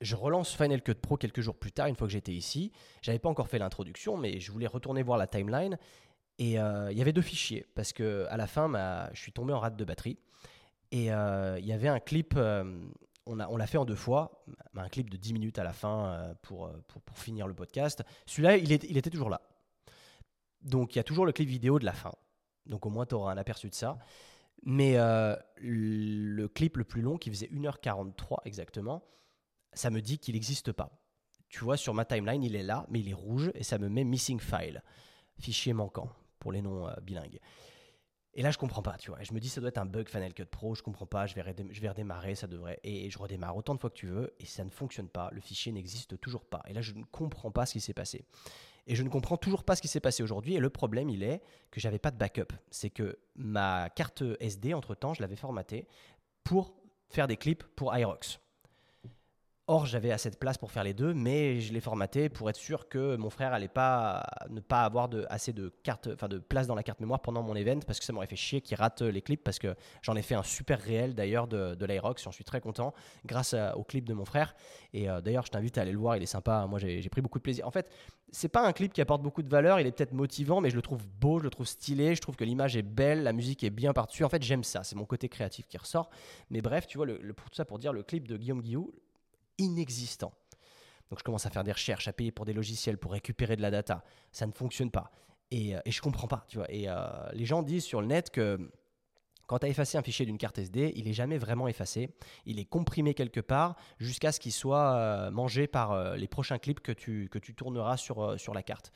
je 0.00 0.16
relance 0.16 0.54
Final 0.54 0.82
Cut 0.82 0.94
Pro 0.94 1.16
quelques 1.16 1.42
jours 1.42 1.56
plus 1.56 1.72
tard, 1.72 1.86
une 1.86 1.94
fois 1.94 2.06
que 2.06 2.12
j'étais 2.12 2.32
ici. 2.32 2.72
J'avais 3.02 3.18
pas 3.18 3.28
encore 3.28 3.48
fait 3.48 3.58
l'introduction, 3.58 4.16
mais 4.16 4.40
je 4.40 4.50
voulais 4.50 4.66
retourner 4.66 5.02
voir 5.02 5.18
la 5.18 5.26
timeline. 5.26 5.78
Et 6.38 6.58
euh, 6.58 6.90
il 6.90 6.96
y 6.96 7.02
avait 7.02 7.12
deux 7.12 7.22
fichiers 7.22 7.66
parce 7.74 7.92
que 7.92 8.26
à 8.30 8.36
la 8.36 8.46
fin, 8.46 9.08
je 9.12 9.20
suis 9.20 9.32
tombé 9.32 9.52
en 9.52 9.60
rate 9.60 9.76
de 9.76 9.84
batterie. 9.84 10.18
Et 10.92 11.12
euh, 11.12 11.58
il 11.58 11.66
y 11.66 11.72
avait 11.72 11.88
un 11.88 12.00
clip, 12.00 12.34
euh, 12.36 12.80
on, 13.26 13.34
l'a 13.34 13.66
fait 13.66 13.78
en 13.78 13.84
deux 13.84 13.94
fois, 13.94 14.44
un 14.76 14.88
clip 14.88 15.10
de 15.10 15.16
10 15.16 15.32
minutes 15.32 15.58
à 15.58 15.64
la 15.64 15.72
fin 15.72 16.34
pour, 16.42 16.70
pour, 16.88 17.18
finir 17.18 17.46
le 17.46 17.54
podcast. 17.54 18.02
Celui-là, 18.26 18.56
il, 18.56 18.70
il 18.70 18.96
était 18.96 19.10
toujours 19.10 19.30
là. 19.30 19.40
Donc 20.62 20.94
il 20.94 20.98
y 20.98 21.00
a 21.00 21.04
toujours 21.04 21.26
le 21.26 21.32
clip 21.32 21.48
vidéo 21.48 21.78
de 21.78 21.84
la 21.84 21.92
fin. 21.92 22.12
Donc 22.66 22.86
au 22.86 22.90
moins, 22.90 23.06
tu 23.06 23.14
auras 23.14 23.32
un 23.32 23.38
aperçu 23.38 23.68
de 23.68 23.74
ça. 23.74 23.98
Mais 24.64 24.96
le 25.56 26.46
clip 26.48 26.76
le 26.76 26.84
plus 26.84 27.02
long, 27.02 27.18
qui 27.18 27.30
faisait 27.30 27.48
1h43 27.48 28.38
exactement, 28.44 29.04
ça 29.72 29.90
me 29.90 30.00
dit 30.00 30.18
qu'il 30.18 30.34
n'existe 30.34 30.72
pas. 30.72 30.90
Tu 31.48 31.64
vois, 31.64 31.76
sur 31.76 31.94
ma 31.94 32.04
timeline, 32.04 32.42
il 32.42 32.54
est 32.54 32.62
là, 32.62 32.86
mais 32.88 33.00
il 33.00 33.08
est 33.08 33.14
rouge 33.14 33.50
et 33.54 33.64
ça 33.64 33.78
me 33.78 33.88
met 33.88 34.04
missing 34.04 34.38
file, 34.38 34.82
fichier 35.38 35.72
manquant 35.72 36.08
pour 36.38 36.52
les 36.52 36.62
noms 36.62 36.88
euh, 36.88 36.94
bilingues. 37.02 37.40
Et 38.34 38.42
là, 38.42 38.50
je 38.50 38.58
comprends 38.58 38.82
pas, 38.82 38.96
tu 38.96 39.10
vois. 39.10 39.20
je 39.22 39.32
me 39.32 39.40
dis, 39.40 39.48
ça 39.48 39.60
doit 39.60 39.68
être 39.68 39.78
un 39.78 39.86
bug 39.86 40.08
Final 40.08 40.32
Cut 40.32 40.44
Pro, 40.44 40.74
je 40.74 40.82
comprends 40.82 41.06
pas, 41.06 41.26
je 41.26 41.34
vais, 41.34 41.42
je 41.70 41.80
vais 41.80 41.88
redémarrer, 41.88 42.36
ça 42.36 42.46
devrait. 42.46 42.78
Et 42.84 43.10
je 43.10 43.18
redémarre 43.18 43.56
autant 43.56 43.74
de 43.74 43.80
fois 43.80 43.90
que 43.90 43.96
tu 43.96 44.06
veux, 44.06 44.34
et 44.38 44.46
ça 44.46 44.64
ne 44.64 44.70
fonctionne 44.70 45.08
pas. 45.08 45.30
Le 45.32 45.40
fichier 45.40 45.72
n'existe 45.72 46.18
toujours 46.20 46.44
pas. 46.44 46.62
Et 46.68 46.72
là, 46.72 46.80
je 46.80 46.92
ne 46.92 47.02
comprends 47.04 47.50
pas 47.50 47.66
ce 47.66 47.72
qui 47.72 47.80
s'est 47.80 47.94
passé. 47.94 48.24
Et 48.86 48.94
je 48.94 49.02
ne 49.02 49.08
comprends 49.08 49.36
toujours 49.36 49.64
pas 49.64 49.76
ce 49.76 49.82
qui 49.82 49.88
s'est 49.88 50.00
passé 50.00 50.22
aujourd'hui. 50.22 50.54
Et 50.54 50.60
le 50.60 50.70
problème, 50.70 51.10
il 51.10 51.22
est 51.22 51.42
que 51.70 51.80
j'avais 51.80 51.98
pas 51.98 52.10
de 52.10 52.16
backup. 52.16 52.52
C'est 52.70 52.90
que 52.90 53.18
ma 53.34 53.90
carte 53.90 54.22
SD, 54.38 54.74
entre-temps, 54.74 55.14
je 55.14 55.22
l'avais 55.22 55.36
formatée 55.36 55.86
pour 56.44 56.74
faire 57.08 57.26
des 57.26 57.36
clips 57.36 57.64
pour 57.74 57.96
Irox. 57.96 58.40
Or, 59.72 59.86
j'avais 59.86 60.10
assez 60.10 60.30
de 60.30 60.36
place 60.36 60.58
pour 60.58 60.72
faire 60.72 60.82
les 60.82 60.94
deux, 60.94 61.14
mais 61.14 61.60
je 61.60 61.72
l'ai 61.72 61.78
formaté 61.78 62.28
pour 62.28 62.50
être 62.50 62.56
sûr 62.56 62.88
que 62.88 63.14
mon 63.14 63.30
frère 63.30 63.52
allait 63.52 63.68
pas 63.68 64.26
ne 64.48 64.58
pas 64.58 64.82
avoir 64.82 65.08
de, 65.08 65.24
assez 65.30 65.52
de 65.52 65.72
carte, 65.84 66.08
enfin 66.12 66.26
de 66.26 66.38
place 66.38 66.66
dans 66.66 66.74
la 66.74 66.82
carte 66.82 66.98
mémoire 66.98 67.22
pendant 67.22 67.44
mon 67.44 67.54
event, 67.54 67.78
parce 67.86 68.00
que 68.00 68.04
ça 68.04 68.12
m'aurait 68.12 68.26
fait 68.26 68.34
chier 68.34 68.62
qu'il 68.62 68.76
rate 68.76 69.00
les 69.00 69.22
clips, 69.22 69.44
parce 69.44 69.60
que 69.60 69.76
j'en 70.02 70.16
ai 70.16 70.22
fait 70.22 70.34
un 70.34 70.42
super 70.42 70.80
réel 70.80 71.14
d'ailleurs 71.14 71.46
de, 71.46 71.76
de 71.76 71.86
l'Aerox, 71.86 72.24
j'en 72.24 72.32
suis 72.32 72.42
très 72.42 72.60
content, 72.60 72.92
grâce 73.24 73.54
au 73.76 73.84
clip 73.84 74.08
de 74.08 74.12
mon 74.12 74.24
frère. 74.24 74.56
Et 74.92 75.08
euh, 75.08 75.20
d'ailleurs, 75.20 75.46
je 75.46 75.52
t'invite 75.52 75.78
à 75.78 75.82
aller 75.82 75.92
le 75.92 75.98
voir, 75.98 76.16
il 76.16 76.22
est 76.24 76.26
sympa. 76.26 76.66
Moi, 76.68 76.80
j'ai 76.80 77.08
pris 77.08 77.20
beaucoup 77.20 77.38
de 77.38 77.44
plaisir. 77.44 77.64
En 77.64 77.70
fait, 77.70 77.92
c'est 78.32 78.48
pas 78.48 78.66
un 78.66 78.72
clip 78.72 78.92
qui 78.92 79.00
apporte 79.00 79.22
beaucoup 79.22 79.44
de 79.44 79.48
valeur, 79.48 79.78
il 79.78 79.86
est 79.86 79.92
peut-être 79.92 80.14
motivant, 80.14 80.60
mais 80.60 80.70
je 80.70 80.76
le 80.76 80.82
trouve 80.82 81.06
beau, 81.06 81.38
je 81.38 81.44
le 81.44 81.50
trouve 81.50 81.68
stylé, 81.68 82.16
je 82.16 82.20
trouve 82.20 82.34
que 82.34 82.42
l'image 82.42 82.76
est 82.76 82.82
belle, 82.82 83.22
la 83.22 83.32
musique 83.32 83.62
est 83.62 83.70
bien 83.70 83.92
par-dessus. 83.92 84.24
En 84.24 84.28
fait, 84.28 84.42
j'aime 84.42 84.64
ça, 84.64 84.82
c'est 84.82 84.96
mon 84.96 85.06
côté 85.06 85.28
créatif 85.28 85.68
qui 85.68 85.78
ressort. 85.78 86.10
Mais 86.50 86.60
bref, 86.60 86.88
tu 86.88 86.98
vois, 86.98 87.06
pour 87.06 87.50
tout 87.50 87.54
ça 87.54 87.64
pour 87.64 87.78
dire, 87.78 87.92
le 87.92 88.02
clip 88.02 88.26
de 88.26 88.36
Guillaume 88.36 88.62
Guillou, 88.62 88.92
inexistant. 89.60 90.32
Donc 91.10 91.18
je 91.18 91.24
commence 91.24 91.46
à 91.46 91.50
faire 91.50 91.64
des 91.64 91.72
recherches, 91.72 92.08
à 92.08 92.12
payer 92.12 92.30
pour 92.30 92.44
des 92.44 92.52
logiciels 92.52 92.98
pour 92.98 93.12
récupérer 93.12 93.56
de 93.56 93.62
la 93.62 93.70
data. 93.70 94.04
Ça 94.32 94.46
ne 94.46 94.52
fonctionne 94.52 94.90
pas. 94.90 95.10
Et, 95.50 95.74
euh, 95.74 95.80
et 95.84 95.90
je 95.90 96.00
comprends 96.00 96.28
pas, 96.28 96.44
tu 96.48 96.58
vois. 96.58 96.70
Et 96.72 96.88
euh, 96.88 96.94
les 97.32 97.44
gens 97.44 97.62
disent 97.62 97.84
sur 97.84 98.00
le 98.00 98.06
net 98.06 98.30
que 98.30 98.70
quand 99.48 99.58
tu 99.58 99.66
as 99.66 99.68
effacé 99.68 99.98
un 99.98 100.02
fichier 100.02 100.24
d'une 100.24 100.38
carte 100.38 100.58
SD, 100.58 100.92
il 100.94 101.06
n'est 101.06 101.12
jamais 101.12 101.36
vraiment 101.36 101.66
effacé. 101.66 102.14
Il 102.46 102.60
est 102.60 102.64
comprimé 102.64 103.14
quelque 103.14 103.40
part 103.40 103.74
jusqu'à 103.98 104.30
ce 104.30 104.38
qu'il 104.38 104.52
soit 104.52 104.94
euh, 104.94 105.30
mangé 105.32 105.66
par 105.66 106.14
les 106.14 106.28
prochains 106.28 106.58
clips 106.58 106.78
que 106.78 106.92
tu, 106.92 107.28
que 107.28 107.40
tu 107.40 107.56
tourneras 107.56 107.96
sur, 107.96 108.38
sur 108.38 108.54
la 108.54 108.62
carte. 108.62 108.92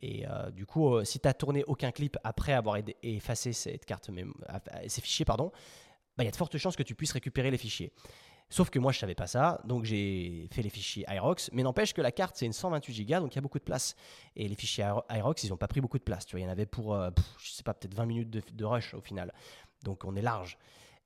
Et 0.00 0.26
du 0.52 0.66
coup, 0.66 1.02
si 1.04 1.18
tu 1.18 1.26
n'as 1.26 1.32
tourné 1.32 1.64
aucun 1.64 1.90
clip 1.90 2.18
après 2.22 2.52
avoir 2.52 2.78
effacé 3.02 3.54
cette 3.54 3.86
carte, 3.86 4.10
ces 4.86 5.00
fichiers, 5.00 5.24
pardon, 5.24 5.50
bah, 6.16 6.24
il 6.24 6.26
y 6.26 6.28
a 6.28 6.30
de 6.30 6.36
fortes 6.36 6.56
chances 6.56 6.76
que 6.76 6.82
tu 6.82 6.94
puisses 6.94 7.12
récupérer 7.12 7.50
les 7.50 7.58
fichiers. 7.58 7.92
Sauf 8.48 8.70
que 8.70 8.78
moi, 8.78 8.92
je 8.92 8.98
savais 8.98 9.16
pas 9.16 9.26
ça, 9.26 9.60
donc 9.64 9.84
j'ai 9.84 10.48
fait 10.52 10.62
les 10.62 10.70
fichiers 10.70 11.04
Irox. 11.08 11.50
Mais 11.52 11.62
n'empêche 11.62 11.92
que 11.92 12.00
la 12.00 12.12
carte, 12.12 12.36
c'est 12.36 12.46
une 12.46 12.52
128 12.52 13.04
Go, 13.04 13.20
donc 13.20 13.34
il 13.34 13.36
y 13.36 13.38
a 13.38 13.42
beaucoup 13.42 13.58
de 13.58 13.64
place. 13.64 13.96
Et 14.36 14.46
les 14.46 14.54
fichiers 14.54 14.84
Irox, 15.10 15.42
ils 15.42 15.50
n'ont 15.50 15.56
pas 15.56 15.68
pris 15.68 15.80
beaucoup 15.80 15.98
de 15.98 16.04
place. 16.04 16.26
Tu 16.26 16.36
vois, 16.36 16.40
il 16.40 16.44
y 16.44 16.46
en 16.46 16.52
avait 16.52 16.66
pour, 16.66 16.96
je 17.38 17.50
sais 17.50 17.64
pas, 17.64 17.74
peut-être 17.74 17.94
20 17.94 18.06
minutes 18.06 18.30
de, 18.30 18.64
rush 18.64 18.94
au 18.94 19.00
final. 19.00 19.32
Donc 19.82 20.04
on 20.04 20.14
est 20.14 20.22
large. 20.22 20.58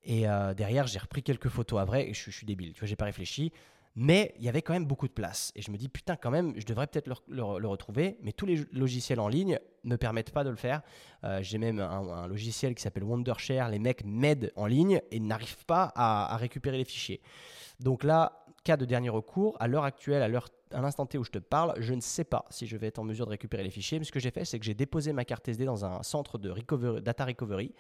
Et 0.04 0.28
euh, 0.28 0.54
derrière, 0.54 0.86
j'ai 0.86 0.98
repris 0.98 1.22
quelques 1.22 1.48
photos 1.48 1.80
à 1.80 1.84
vrai 1.84 2.08
et 2.08 2.14
je, 2.14 2.30
suis 2.30 2.46
débile. 2.46 2.72
Tu 2.72 2.80
vois, 2.80 2.88
j'ai 2.88 2.96
pas 2.96 3.04
réfléchi. 3.04 3.52
Mais 3.96 4.34
il 4.38 4.44
y 4.44 4.48
avait 4.48 4.62
quand 4.62 4.72
même 4.72 4.86
beaucoup 4.86 5.08
de 5.08 5.12
place. 5.12 5.52
Et 5.56 5.62
je 5.62 5.70
me 5.70 5.76
dis, 5.76 5.88
putain, 5.88 6.16
quand 6.16 6.30
même, 6.30 6.54
je 6.56 6.64
devrais 6.64 6.86
peut-être 6.86 7.08
le, 7.28 7.42
retrouver. 7.42 8.18
Mais 8.22 8.32
tous 8.32 8.46
les 8.46 8.64
logiciels 8.72 9.18
en 9.18 9.28
ligne 9.28 9.58
ne 9.84 9.96
permettent 9.96 10.30
pas 10.30 10.44
de 10.44 10.50
le 10.50 10.56
faire. 10.56 10.82
Euh, 11.24 11.42
j'ai 11.42 11.58
même 11.58 11.80
un, 11.80 12.28
logiciel 12.28 12.74
qui 12.74 12.82
s'appelle 12.82 13.04
Wondershare. 13.04 13.68
Les 13.68 13.78
mecs 13.78 14.04
m'aident 14.04 14.52
en 14.54 14.66
ligne 14.66 15.00
et 15.10 15.18
n'arrivent 15.18 15.64
pas 15.66 15.92
à, 15.96 16.36
récupérer 16.36 16.78
les 16.78 16.84
fichiers. 16.84 17.20
Donc 17.80 18.04
là, 18.04 18.44
cas 18.62 18.76
de 18.76 18.84
dernier 18.84 19.08
recours, 19.08 19.56
à 19.58 19.66
l'heure 19.66 19.84
actuelle, 19.84 20.22
à 20.22 20.28
l'heure 20.28 20.48
à 20.72 20.80
l'instant 20.80 21.04
T 21.04 21.18
où 21.18 21.24
je 21.24 21.32
te 21.32 21.38
parle, 21.38 21.74
je 21.78 21.94
ne 21.94 22.00
sais 22.00 22.22
pas 22.22 22.44
si 22.48 22.68
je 22.68 22.76
vais 22.76 22.86
être 22.86 23.00
en 23.00 23.04
mesure 23.04 23.26
de 23.26 23.30
récupérer 23.30 23.64
les 23.64 23.70
fichiers. 23.70 23.98
Mais 23.98 24.04
ce 24.04 24.12
que 24.12 24.20
j'ai 24.20 24.30
fait, 24.30 24.44
c'est 24.44 24.60
que 24.60 24.64
j'ai 24.64 24.74
déposé 24.74 25.12
ma 25.12 25.24
carte 25.24 25.48
SD 25.48 25.64
dans 25.64 25.84
un 25.84 26.04
centre 26.04 26.38
de 26.38 27.00
data 27.00 27.24
recovery. 27.24 27.74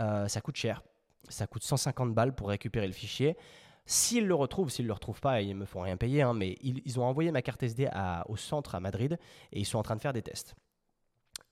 Euh, 0.00 0.26
ça 0.26 0.40
coûte 0.40 0.56
cher. 0.56 0.82
Ça 1.28 1.46
coûte 1.46 1.62
150 1.62 2.14
balles 2.14 2.34
pour 2.34 2.48
récupérer 2.48 2.86
le 2.86 2.92
fichier. 2.92 3.36
S'ils 3.86 4.26
le 4.26 4.34
retrouvent, 4.34 4.68
s'ils 4.68 4.84
ne 4.84 4.88
le 4.88 4.94
retrouvent 4.94 5.20
pas, 5.20 5.40
ils 5.40 5.50
ne 5.50 5.60
me 5.60 5.64
font 5.64 5.80
rien 5.80 5.96
payer, 5.96 6.22
hein, 6.22 6.34
mais 6.34 6.56
ils, 6.60 6.98
ont 6.98 7.04
envoyé 7.04 7.30
ma 7.30 7.40
carte 7.40 7.62
SD 7.62 7.88
au 8.28 8.36
centre 8.36 8.74
à 8.74 8.80
Madrid 8.80 9.16
et 9.52 9.60
ils 9.60 9.64
sont 9.64 9.78
en 9.78 9.82
train 9.82 9.94
de 9.94 10.00
faire 10.00 10.12
des 10.12 10.22
tests. 10.22 10.56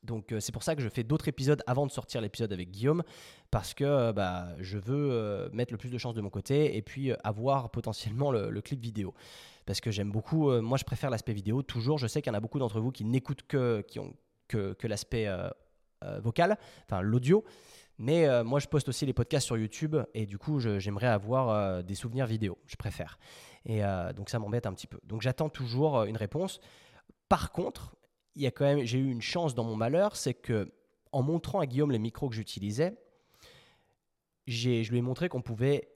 Donc 0.03 0.32
euh, 0.32 0.41
c'est 0.41 0.53
pour 0.53 0.64
ça 0.64 0.74
que 0.74 0.82
je 0.82 0.89
fais 0.89 1.03
d'autres 1.05 1.28
épisodes 1.28 1.62
avant 1.66 1.87
de 1.87 1.91
sortir 1.93 2.20
l'épisode 2.20 2.53
avec 2.53 2.70
Guillaume, 2.70 3.05
parce 3.51 3.72
que 3.72 3.85
euh, 3.85 4.12
bah, 4.12 4.49
je 4.59 4.78
veux 4.78 5.49
mettre 5.53 5.72
le 5.72 5.78
plus 5.78 5.91
de 5.91 5.97
chances 5.97 6.14
de 6.14 6.20
mon 6.20 6.28
côté 6.28 6.76
et 6.76 6.82
puis 6.82 7.12
avoir 7.22 7.70
potentiellement 7.72 8.32
le, 8.32 8.61
clip 8.61 8.80
vidéo. 8.80 9.14
Parce 9.64 9.80
que 9.80 9.91
j'aime 9.91 10.11
beaucoup, 10.11 10.51
moi 10.61 10.76
je 10.76 10.85
préfère 10.85 11.11
l'aspect 11.11 11.32
vidéo 11.32 11.62
toujours. 11.62 11.99
Je 11.99 12.07
sais 12.07 12.20
qu'il 12.20 12.30
y 12.32 12.35
en 12.35 12.37
a 12.37 12.41
beaucoup 12.41 12.59
d'entre 12.59 12.80
vous 12.80 12.91
qui 12.91 13.05
n'écoutent 13.05 13.47
que, 13.47 13.82
que 14.49 14.87
l'aspect 14.87 15.26
vocal, 16.20 16.59
enfin 16.85 17.01
l'audio. 17.01 17.45
Mais 17.99 18.26
euh, 18.26 18.42
moi, 18.42 18.59
je 18.59 18.66
poste 18.66 18.88
aussi 18.88 19.07
les 19.07 19.12
podcasts 19.12 19.47
sur 19.47 19.57
YouTube 19.57 19.97
et 20.14 20.26
du 20.26 20.38
coup, 20.38 20.59
j'aimerais 20.59 21.07
avoir 21.07 21.51
euh, 21.51 21.82
des 21.82 21.95
souvenirs 21.95 22.26
vidéo. 22.26 22.59
Je 22.66 22.76
préfère. 22.76 23.18
Et 23.64 23.84
euh, 23.84 24.12
donc, 24.12 24.30
ça 24.30 24.38
m'embête 24.38 24.66
un 24.66 24.72
petit 24.72 24.86
peu. 24.86 24.99
Donc, 25.05 25.22
j'attends 25.22 25.49
toujours 25.49 26.05
une 26.05 26.16
réponse. 26.16 26.61
Par 27.28 27.53
contre, 27.53 27.95
il 28.34 28.42
y 28.42 28.47
a 28.47 28.51
quand 28.51 28.64
même, 28.64 28.84
j'ai 28.84 28.99
eu 28.99 29.11
une 29.11 29.22
chance 29.22 29.55
dans 29.55 29.64
mon 29.64 29.76
malheur, 29.76 30.16
c'est 30.16 30.34
que 30.34 30.72
en 31.12 31.22
montrant 31.22 31.61
à 31.61 31.66
Guillaume 31.66 31.92
les 31.92 32.01
micros 32.01 32.28
que 32.28 32.34
j'utilisais, 32.34 32.99
je 34.49 34.90
lui 34.90 34.99
ai 34.99 35.03
montré 35.03 35.28
qu'on 35.28 35.42
pouvait 35.42 35.88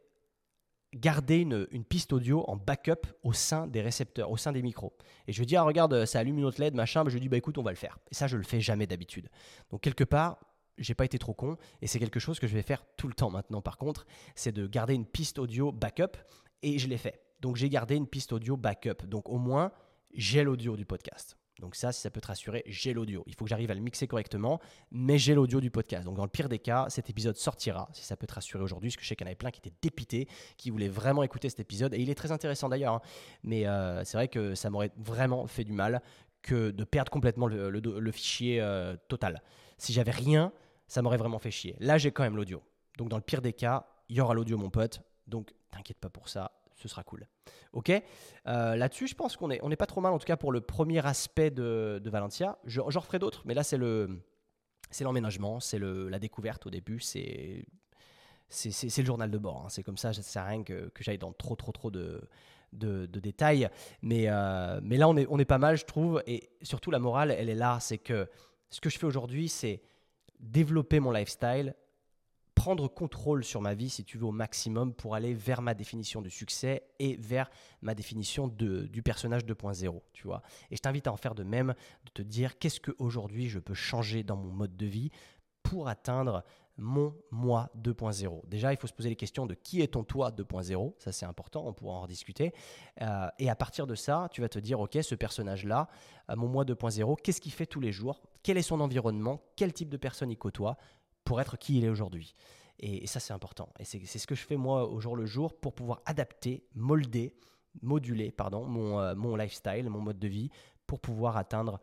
garder 0.95 1.39
une, 1.39 1.67
une, 1.71 1.85
piste 1.85 2.13
audio 2.13 2.45
en 2.49 2.57
backup 2.57 3.07
au 3.23 3.33
sein 3.33 3.67
des 3.67 3.83
récepteurs, 3.83 4.31
au 4.31 4.37
sein 4.37 4.53
des 4.53 4.63
micros. 4.63 4.97
Et 5.27 5.33
je 5.33 5.39
lui 5.39 5.47
dit, 5.47 5.57
ah, 5.57 5.63
regarde, 5.63 6.07
ça 6.07 6.21
allume 6.21 6.39
une 6.39 6.45
autre 6.45 6.61
LED, 6.61 6.75
machin. 6.75 7.05
je 7.07 7.13
lui 7.13 7.21
dit, 7.21 7.29
bah 7.29 7.37
écoute, 7.37 7.59
on 7.59 7.63
va 7.63 7.73
le 7.73 7.77
faire. 7.77 7.99
Et 8.11 8.15
ça, 8.15 8.27
je 8.27 8.37
le 8.37 8.43
fais 8.43 8.61
jamais 8.61 8.87
d'habitude. 8.87 9.29
Donc, 9.71 9.83
quelque 9.83 10.05
part, 10.05 10.39
j'ai 10.79 10.95
pas 10.95 11.05
été 11.05 11.19
trop 11.19 11.35
con 11.35 11.57
et 11.83 11.87
c'est 11.87 11.99
quelque 11.99 12.21
chose 12.21 12.39
que 12.39 12.47
je 12.47 12.55
vais 12.55 12.63
faire 12.63 12.85
tout 12.97 13.09
le 13.09 13.15
temps 13.15 13.31
maintenant 13.31 13.61
par 13.61 13.79
contre, 13.79 14.07
c'est 14.35 14.53
de 14.53 14.67
garder 14.67 14.95
une 14.95 15.07
piste 15.07 15.39
audio 15.39 15.73
backup 15.73 16.17
et 16.63 16.79
je 16.79 16.89
l'ai 16.89 16.99
fait. 16.99 17.23
Donc 17.41 17.57
j'ai 17.57 17.69
gardé 17.69 17.97
une 17.97 18.07
piste 18.07 18.33
audio 18.33 18.57
backup. 18.57 19.07
Donc 19.07 19.29
au 19.29 19.39
moins 19.39 19.73
j'ai 20.13 20.43
l'audio 20.43 20.77
du 20.77 20.85
podcast. 20.85 21.37
Donc 21.61 21.75
ça, 21.75 21.93
si 21.93 22.01
ça 22.01 22.11
peut 22.11 22.21
te 22.21 22.29
rassurer, 22.29 22.63
j'ai 22.67 22.93
l'audio. 22.93 23.25
Il 23.27 23.35
faut 23.35 23.45
que 23.45 23.49
j'arrive 23.49 23.71
à 23.71 23.75
le 23.75 23.81
mixer 23.81 24.07
correctement, 24.07 24.61
mais 24.93 25.19
j'ai 25.19 25.35
l'audio 25.35 25.61
du 25.61 25.71
podcast. 25.71 26.05
Donc 26.05 26.17
dans 26.17 26.25
le 26.25 26.31
pire 26.31 26.49
des 26.49 26.59
cas, 26.59 26.87
cet 26.89 27.11
épisode 27.11 27.37
sortira, 27.37 27.89
si 27.93 28.05
ça 28.05 28.17
peut 28.17 28.27
te 28.27 28.35
rassurer 28.35 28.63
aujourd'hui, 28.63 28.91
parce 28.91 28.97
que 28.97 29.03
je 29.03 29.09
sais 29.09 29.17
qu'il 29.17 29.25
y 29.25 29.29
en 29.29 29.31
avait 29.31 29.37
plein 29.37 29.51
qui 29.51 29.59
étaient 29.59 29.77
dépités, 29.83 30.29
qui 30.57 30.71
voulaient 30.71 30.89
vraiment 30.89 31.23
écouter 31.23 31.49
cet 31.49 31.61
épisode. 31.61 31.95
Et 31.95 31.99
il 31.99 32.11
est 32.11 32.15
très 32.15 32.31
intéressant 32.31 32.69
d'ailleurs, 32.69 32.95
hein. 32.95 33.03
mais 33.43 33.67
euh, 33.67 34.05
c'est 34.05 34.17
vrai 34.17 34.29
que 34.29 34.55
ça 34.55 34.71
m'aurait 34.71 34.93
vraiment 34.97 35.47
fait 35.47 35.65
du 35.65 35.73
mal 35.73 36.01
que 36.43 36.71
de 36.71 36.85
perdre 36.85 37.11
complètement 37.11 37.49
le, 37.49 38.13
fichier 38.13 38.61
euh, 38.61 38.97
total. 39.09 39.43
Si 39.79 39.93
j'avais 39.93 40.13
rien, 40.13 40.53
ça 40.89 41.03
m'aurait 41.03 41.17
vraiment 41.17 41.39
fait 41.39 41.51
chier. 41.51 41.77
Là, 41.79 41.99
j'ai 41.99 42.11
quand 42.11 42.23
même 42.23 42.37
l'audio. 42.37 42.63
Donc, 42.97 43.09
dans 43.09 43.17
le 43.17 43.23
pire 43.23 43.43
des 43.43 43.53
cas, 43.53 43.87
il 44.09 44.17
y 44.17 44.21
aura 44.21 44.35
l'audio, 44.35 44.59
mon 44.59 44.71
pote. 44.71 45.03
Donc, 45.27 45.55
t'inquiète 45.71 45.99
pas 45.99 46.11
pour 46.11 46.29
ça, 46.29 46.51
ce 46.75 46.89
sera 46.89 47.05
cool. 47.05 47.29
Ok? 47.73 47.91
Euh, 48.47 48.75
Là-dessus, 48.77 49.07
je 49.07 49.15
pense 49.15 49.37
qu'on 49.37 49.51
est, 49.51 49.61
on 49.63 49.71
est 49.71 49.77
pas 49.77 49.87
trop 49.87 50.01
mal, 50.01 50.13
en 50.13 50.19
tout 50.19 50.27
cas 50.27 50.37
pour 50.37 50.51
le 50.51 50.61
premier 50.61 51.05
aspect 51.07 51.51
de, 51.51 52.01
de. 52.03 52.11
J'en 52.65 53.01
referai 53.01 53.19
d'autres, 53.19 53.43
mais 53.45 53.55
là, 53.55 53.63
c'est 53.63 53.77
le, 53.77 54.23
c'est 54.91 55.05
l'emménagement, 55.05 55.61
c'est 55.61 55.79
la 55.79 56.19
découverte 56.19 56.67
au 56.67 56.71
début, 56.71 57.01
c'est, 57.01 57.67
c'est, 58.49 58.99
le 58.99 59.05
journal 59.05 59.31
de 59.31 59.39
bord. 59.39 59.65
Hein. 59.67 59.69
C'est 59.69 59.83
comme 59.83 59.99
ça, 59.99 60.13
ça 60.13 60.23
sert 60.23 60.43
à 60.43 60.47
rien 60.47 60.63
que, 60.63 60.89
que 60.89 61.05
j'aille 61.05 61.19
dans 61.19 61.33
trop, 61.33 61.57
trop, 61.57 61.73
trop 61.73 61.91
de, 61.91 62.27
de, 62.73 63.07
détails. 63.21 63.69
Mais, 64.03 64.25
euh, 64.29 64.81
mais 64.83 64.97
là, 64.97 65.09
on 65.09 65.17
est, 65.17 65.27
on 65.29 65.39
est 65.39 65.45
pas 65.45 65.59
mal, 65.59 65.77
je 65.77 65.85
trouve. 65.85 66.23
Et 66.27 66.49
surtout, 66.63 66.91
la 66.91 66.99
morale, 66.99 67.31
elle 67.31 67.51
est 67.51 67.55
là. 67.55 67.79
C'est 67.81 67.99
que 67.99 68.29
ce 68.71 68.81
que 68.81 68.89
je 68.89 68.99
fais 68.99 69.07
aujourd'hui, 69.07 69.49
c'est 69.49 69.83
développer 70.41 71.01
mon 71.01 71.11
lifestyle, 71.11 71.75
prendre 72.55 72.89
contrôle 72.89 73.45
sur 73.45 73.61
ma 73.61 73.75
vie, 73.75 73.89
si 73.89 74.05
tu 74.05 74.19
veux, 74.19 74.27
au 74.27 74.33
maximum 74.33 74.93
pour 74.93 75.15
aller 75.15 75.33
vers 75.33 75.63
ma 75.63 75.75
définition 75.75 76.23
de 76.23 76.29
succès 76.29 76.83
et 76.99 77.17
vers 77.17 77.51
ma 77.83 77.95
définition 77.95 78.49
de, 78.49 78.87
du 78.87 79.03
personnage 79.03 79.45
2.0, 79.45 80.01
tu 80.13 80.27
vois. 80.27 80.43
Et 80.71 80.77
je 80.77 80.83
t'invite 80.83 81.07
à 81.07 81.13
en 81.13 81.17
faire 81.17 81.37
de 81.37 81.45
même, 81.45 81.75
de 82.05 82.11
te 82.11 82.23
dire 82.23 82.59
qu'est-ce 82.59 82.81
qu'aujourd'hui 82.81 83.49
je 83.49 83.61
peux 83.61 83.75
changer 83.75 84.25
dans 84.25 84.37
mon 84.37 84.53
mode 84.53 84.77
de 84.77 84.87
vie 84.87 85.11
pour 85.63 85.89
atteindre 85.89 86.45
mon 86.79 87.15
moi 87.31 87.71
2.0. 87.77 88.49
Déjà, 88.49 88.73
il 88.73 88.79
faut 88.79 88.87
se 88.87 88.93
poser 88.93 89.09
les 89.09 89.17
questions 89.17 89.47
de 89.47 89.55
qui 89.55 89.83
est 89.83 89.89
ton 89.89 90.05
toi 90.05 90.31
2.0, 90.31 90.95
ça 90.99 91.13
c'est 91.13 91.27
important, 91.27 91.67
on 91.67 91.73
pourra 91.73 91.95
en 91.95 92.03
rediscuter. 92.03 92.55
Euh, 93.03 93.29
et 93.39 93.51
à 93.51 93.57
partir 93.57 93.87
de 93.87 93.95
ça, 93.95 94.29
tu 94.33 94.41
vas 94.41 94.49
te 94.49 94.59
dire, 94.59 94.81
ok, 94.81 94.99
ce 95.03 95.15
personnage-là, 95.15 95.89
euh, 96.31 96.37
mon 96.37 96.49
moi 96.49 96.65
2.0, 96.65 97.17
qu'est-ce 97.23 97.41
qu'il 97.41 97.53
fait 97.53 97.67
tous 97.67 97.81
les 97.81 97.93
jours? 97.93 98.23
Quel 98.43 98.57
est 98.57 98.63
son 98.63 98.81
environnement? 98.81 99.43
Quel 99.57 99.73
type 99.73 99.89
de 99.89 99.97
personne 99.97 100.31
il 100.31 100.39
côtoie 100.39 100.77
pour 101.25 101.41
être 101.41 101.59
qui 101.59 101.79
il 101.79 101.85
est 101.85 101.89
aujourd'hui? 101.89 102.35
Et, 102.79 103.09
ça 103.09 103.19
c'est 103.19 103.33
important. 103.33 103.69
Et 103.81 103.85
c'est 103.85 104.07
ce 104.07 104.27
que 104.27 104.37
je 104.37 104.45
fais 104.45 104.57
moi 104.57 104.89
au 104.89 105.01
jour 105.01 105.17
le 105.17 105.27
jour 105.27 105.59
pour 105.59 105.75
pouvoir 105.75 106.01
adapter, 106.07 106.65
molder, 106.77 107.35
moduler 107.83 108.31
pardon, 108.31 108.65
mon, 108.65 109.01
euh, 109.01 109.15
mon 109.17 109.35
lifestyle, 109.35 109.91
mon 109.91 110.01
mode 110.01 110.21
de 110.21 110.29
vie, 110.29 110.51
pour 110.89 110.99
pouvoir 110.99 111.37
atteindre 111.37 111.79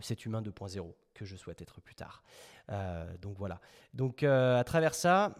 cet 0.00 0.24
humain 0.24 0.40
2.0 0.40 0.94
que 1.18 1.24
je 1.24 1.36
souhaite 1.36 1.60
être 1.60 1.80
plus 1.80 1.96
tard. 1.96 2.22
Euh, 2.70 3.16
donc 3.18 3.36
voilà. 3.36 3.60
Donc 3.92 4.22
euh, 4.22 4.58
à 4.58 4.64
travers 4.64 4.94
ça, 4.94 5.34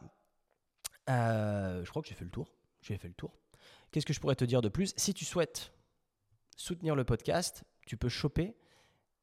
euh, 1.08 1.84
je 1.84 1.90
crois 1.90 2.02
que 2.02 2.08
j'ai 2.08 2.14
fait 2.14 2.24
le 2.24 2.30
tour. 2.30 2.52
J'ai 2.82 2.96
fait 2.98 3.08
le 3.08 3.14
tour. 3.14 3.32
Qu'est-ce 3.90 4.04
que 4.04 4.12
je 4.12 4.20
pourrais 4.20 4.34
te 4.34 4.44
dire 4.44 4.60
de 4.60 4.68
plus? 4.68 4.92
Si 4.96 5.14
tu 5.14 5.24
souhaites 5.24 5.72
soutenir 6.56 6.96
le 6.96 7.04
podcast, 7.04 7.64
tu 7.86 7.96
peux 7.96 8.08
choper 8.08 8.56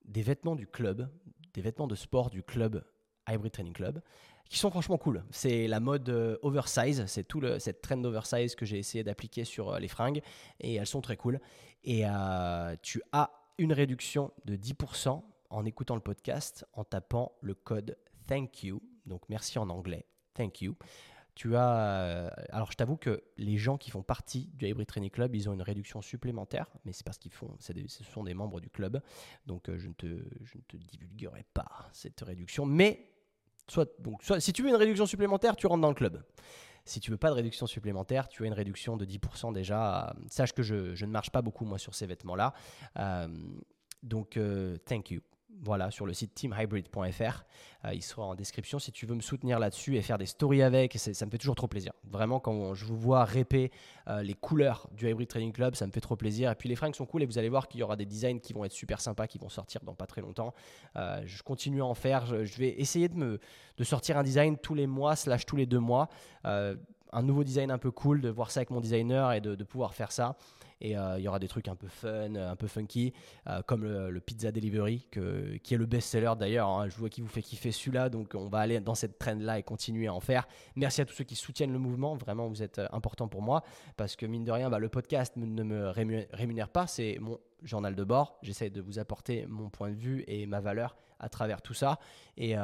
des 0.05 0.21
vêtements 0.21 0.55
du 0.55 0.65
club, 0.65 1.09
des 1.53 1.61
vêtements 1.61 1.87
de 1.87 1.95
sport 1.95 2.29
du 2.29 2.41
club 2.41 2.83
Hybrid 3.27 3.51
Training 3.51 3.73
Club, 3.73 4.01
qui 4.49 4.57
sont 4.57 4.69
franchement 4.69 4.97
cool. 4.97 5.23
C'est 5.31 5.67
la 5.67 5.79
mode 5.79 6.09
oversize, 6.41 7.05
c'est 7.07 7.23
tout 7.23 7.41
le, 7.41 7.59
cette 7.59 7.81
trend 7.81 8.03
oversize 8.03 8.55
que 8.55 8.65
j'ai 8.65 8.77
essayé 8.77 9.03
d'appliquer 9.03 9.43
sur 9.43 9.79
les 9.79 9.87
fringues, 9.87 10.21
et 10.59 10.75
elles 10.75 10.87
sont 10.87 11.01
très 11.01 11.17
cool. 11.17 11.39
Et 11.83 12.03
tu 12.81 13.01
as 13.11 13.31
une 13.57 13.73
réduction 13.73 14.31
de 14.45 14.55
10% 14.55 15.21
en 15.49 15.65
écoutant 15.65 15.95
le 15.95 16.01
podcast 16.01 16.65
en 16.73 16.83
tapant 16.83 17.33
le 17.41 17.53
code 17.53 17.97
thank 18.27 18.63
you. 18.63 18.81
Donc 19.05 19.21
merci 19.29 19.59
en 19.59 19.69
anglais, 19.69 20.05
thank 20.33 20.61
you. 20.61 20.75
Tu 21.35 21.53
as. 21.57 21.99
Euh, 21.99 22.29
alors, 22.49 22.71
je 22.71 22.77
t'avoue 22.77 22.95
que 22.95 23.21
les 23.37 23.57
gens 23.57 23.77
qui 23.77 23.91
font 23.91 24.03
partie 24.03 24.49
du 24.53 24.67
Hybrid 24.67 24.87
Training 24.87 25.09
Club, 25.09 25.35
ils 25.35 25.49
ont 25.49 25.53
une 25.53 25.61
réduction 25.61 26.01
supplémentaire, 26.01 26.67
mais 26.85 26.93
c'est 26.93 27.03
parce 27.05 27.17
qu'ils 27.17 27.33
font. 27.33 27.53
Ce 27.59 27.73
sont 28.05 28.23
des 28.23 28.33
membres 28.33 28.61
du 28.61 28.69
club. 28.69 29.01
Donc, 29.45 29.67
euh, 29.67 29.77
je, 29.77 29.89
ne 29.89 29.93
te, 29.93 30.05
je 30.05 30.57
ne 30.57 30.63
te 30.65 30.77
divulguerai 30.77 31.43
pas 31.53 31.89
cette 31.91 32.21
réduction. 32.21 32.65
Mais, 32.65 33.09
soit, 33.67 33.91
donc, 33.99 34.23
soit, 34.23 34.39
si 34.39 34.53
tu 34.53 34.63
veux 34.63 34.69
une 34.69 34.77
réduction 34.77 35.05
supplémentaire, 35.05 35.57
tu 35.57 35.67
rentres 35.67 35.81
dans 35.81 35.89
le 35.89 35.95
club. 35.95 36.23
Si 36.85 36.99
tu 36.99 37.11
veux 37.11 37.17
pas 37.17 37.29
de 37.29 37.35
réduction 37.35 37.67
supplémentaire, 37.67 38.27
tu 38.27 38.43
as 38.43 38.47
une 38.47 38.53
réduction 38.53 38.95
de 38.95 39.05
10% 39.05 39.53
déjà. 39.53 40.15
Sache 40.29 40.53
que 40.53 40.63
je, 40.63 41.03
ne 41.03 41.11
marche 41.11 41.31
pas 41.31 41.41
beaucoup, 41.41 41.65
moi, 41.65 41.79
sur 41.79 41.95
ces 41.95 42.05
vêtements-là. 42.05 42.53
Euh, 42.97 43.27
donc, 44.03 44.39
thank 44.85 45.11
you 45.11 45.21
voilà, 45.63 45.91
sur 45.91 46.05
le 46.05 46.13
site 46.13 46.33
teamhybrid.fr. 46.33 47.45
Euh, 47.85 47.93
il 47.93 48.01
sera 48.01 48.23
en 48.23 48.35
description 48.35 48.79
si 48.79 48.91
tu 48.91 49.05
veux 49.05 49.15
me 49.15 49.21
soutenir 49.21 49.59
là-dessus 49.59 49.95
et 49.95 50.01
faire 50.01 50.17
des 50.17 50.25
stories 50.25 50.61
avec. 50.61 50.97
Ça 50.97 51.25
me 51.25 51.31
fait 51.31 51.37
toujours 51.37 51.55
trop 51.55 51.67
plaisir. 51.67 51.93
Vraiment, 52.03 52.39
quand 52.39 52.73
je 52.73 52.85
vous 52.85 52.97
vois 52.97 53.23
répéter 53.25 53.71
euh, 54.07 54.21
les 54.21 54.33
couleurs 54.33 54.89
du 54.91 55.09
Hybrid 55.09 55.27
Training 55.27 55.51
Club, 55.51 55.75
ça 55.75 55.85
me 55.87 55.91
fait 55.91 56.01
trop 56.01 56.15
plaisir. 56.15 56.51
Et 56.51 56.55
puis 56.55 56.69
les 56.69 56.75
fringues 56.75 56.95
sont 56.95 57.05
cool 57.05 57.23
et 57.23 57.25
vous 57.25 57.37
allez 57.37 57.49
voir 57.49 57.67
qu'il 57.67 57.79
y 57.79 57.83
aura 57.83 57.95
des 57.95 58.05
designs 58.05 58.39
qui 58.39 58.53
vont 58.53 58.65
être 58.65 58.71
super 58.71 58.99
sympas, 58.99 59.27
qui 59.27 59.37
vont 59.37 59.49
sortir 59.49 59.81
dans 59.83 59.93
pas 59.93 60.07
très 60.07 60.21
longtemps. 60.21 60.53
Euh, 60.95 61.21
je 61.25 61.43
continue 61.43 61.81
à 61.81 61.85
en 61.85 61.95
faire. 61.95 62.25
Je, 62.25 62.57
vais 62.57 62.79
essayer 62.79 63.07
de, 63.07 63.15
me, 63.15 63.39
de 63.77 63.83
sortir 63.83 64.17
un 64.17 64.23
design 64.23 64.57
tous 64.57 64.75
les 64.75 64.87
mois, 64.87 65.15
slash 65.15 65.45
tous 65.45 65.55
les 65.55 65.65
deux 65.65 65.79
mois. 65.79 66.09
un 66.43 67.23
nouveau 67.23 67.43
design 67.43 67.71
un 67.71 67.77
peu 67.77 67.91
cool, 67.91 68.21
de 68.21 68.29
voir 68.29 68.51
ça 68.51 68.59
avec 68.59 68.71
mon 68.71 68.81
designer 68.81 69.33
et 69.33 69.41
de 69.41 69.63
pouvoir 69.63 69.93
faire 69.93 70.11
ça. 70.11 70.35
Et 70.81 70.97
euh, 70.97 71.17
il 71.17 71.23
y 71.23 71.27
aura 71.27 71.39
des 71.39 71.47
trucs 71.47 71.67
un 71.67 71.75
peu 71.75 71.87
fun, 71.87 72.35
un 72.35 72.55
peu 72.55 72.67
funky, 72.67 73.13
euh, 73.47 73.61
comme 73.61 73.83
le, 73.83 74.19
Pizza 74.19 74.51
Delivery, 74.51 75.07
qui 75.63 75.73
est 75.73 75.77
le 75.77 75.85
best-seller 75.85 76.33
d'ailleurs. 76.37 76.67
Hein. 76.67 76.89
Je 76.89 76.97
vois 76.97 77.09
qui 77.09 77.21
vous 77.21 77.27
fait 77.27 77.41
kiffer 77.41 77.71
celui-là, 77.71 78.09
donc 78.09 78.33
on 78.35 78.47
va 78.47 78.59
aller 78.59 78.79
dans 78.79 78.95
cette 78.95 79.17
trend-là 79.17 79.59
et 79.59 79.63
continuer 79.63 80.07
à 80.07 80.13
en 80.13 80.19
faire. 80.19 80.47
Merci 80.75 81.01
à 81.01 81.05
tous 81.05 81.13
ceux 81.13 81.23
qui 81.23 81.35
soutiennent 81.35 81.71
le 81.71 81.79
mouvement. 81.79 82.15
Vraiment, 82.15 82.47
vous 82.49 82.61
êtes 82.61 82.79
euh, 82.79 82.87
important 82.91 83.27
pour 83.27 83.41
moi 83.41 83.63
parce 83.95 84.15
que 84.15 84.25
mine 84.25 84.43
de 84.43 84.51
rien, 84.51 84.69
bah, 84.69 84.79
le 84.79 84.89
podcast 84.89 85.33
ne 85.37 85.63
me 85.63 85.89
rémunère 85.89 86.69
pas. 86.69 86.87
C'est 86.87 87.17
mon 87.21 87.39
journal 87.63 87.95
de 87.95 88.03
bord. 88.03 88.37
J'essaie 88.41 88.69
de 88.69 88.81
vous 88.81 88.99
apporter 88.99 89.45
mon 89.47 89.69
point 89.69 89.89
de 89.89 89.95
vue 89.95 90.23
et 90.27 90.45
ma 90.45 90.59
valeur 90.59 90.97
à 91.19 91.29
travers 91.29 91.61
tout 91.61 91.73
ça. 91.73 91.97
Et 92.35 92.55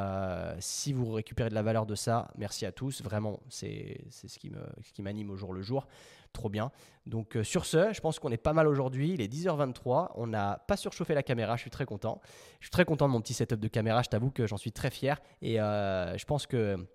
si 0.59 0.91
vous 0.91 1.09
récupérez 1.13 1.49
de 1.49 1.55
la 1.55 1.63
valeur 1.63 1.85
de 1.85 1.95
ça, 1.95 2.29
merci 2.37 2.65
à 2.65 2.73
tous. 2.73 3.01
Vraiment, 3.01 3.39
c'est 3.47 4.01
ce 4.09 4.37
qui 4.37 5.01
m'anime 5.01 5.29
au 5.29 5.37
jour 5.37 5.53
le 5.53 5.61
jour. 5.61 5.87
Trop 6.33 6.49
bien. 6.49 6.71
Donc 7.05 7.35
euh, 7.35 7.43
sur 7.43 7.65
ce, 7.65 7.91
je 7.91 7.99
pense 7.99 8.19
qu'on 8.19 8.31
est 8.31 8.37
pas 8.37 8.53
mal 8.53 8.67
aujourd'hui. 8.67 9.13
Il 9.13 9.21
est 9.21 9.31
10h23. 9.31 10.11
On 10.15 10.27
n'a 10.27 10.63
pas 10.67 10.77
surchauffé 10.77 11.13
la 11.13 11.23
caméra. 11.23 11.55
Je 11.55 11.61
suis 11.61 11.69
très 11.69 11.85
content. 11.85 12.21
Je 12.59 12.65
suis 12.67 12.71
très 12.71 12.85
content 12.85 13.07
de 13.07 13.13
mon 13.13 13.21
petit 13.21 13.33
setup 13.33 13.59
de 13.59 13.67
caméra. 13.67 14.01
Je 14.01 14.09
t'avoue 14.09 14.31
que 14.31 14.47
j'en 14.47 14.57
suis 14.57 14.71
très 14.71 14.91
fier. 14.91 15.19
Et 15.41 15.59
euh, 15.59 16.17
je 16.17 16.25
pense 16.25 16.47
que 16.47 16.87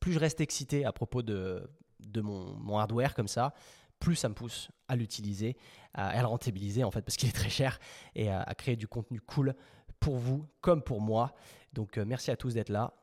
plus 0.00 0.12
je 0.12 0.18
reste 0.18 0.40
excité 0.40 0.84
à 0.84 0.92
propos 0.92 1.22
de, 1.22 1.68
mon, 2.16 2.78
hardware 2.78 3.14
comme 3.14 3.26
ça, 3.26 3.52
plus 3.98 4.14
ça 4.14 4.28
me 4.28 4.34
pousse 4.34 4.70
à 4.86 4.94
l'utiliser, 4.94 5.56
à, 5.92 6.20
le 6.20 6.26
rentabiliser 6.26 6.84
en 6.84 6.92
fait, 6.92 7.02
parce 7.02 7.16
qu'il 7.16 7.28
est 7.28 7.32
très 7.32 7.50
cher, 7.50 7.80
et 8.14 8.30
à, 8.30 8.54
créer 8.54 8.76
du 8.76 8.86
contenu 8.86 9.20
cool 9.20 9.56
pour 9.98 10.18
vous 10.18 10.46
comme 10.60 10.82
pour 10.82 11.00
moi. 11.00 11.34
Donc 11.72 11.98
euh, 11.98 12.04
merci 12.06 12.30
à 12.30 12.36
tous 12.36 12.54
d'être 12.54 12.68
là. 12.68 12.94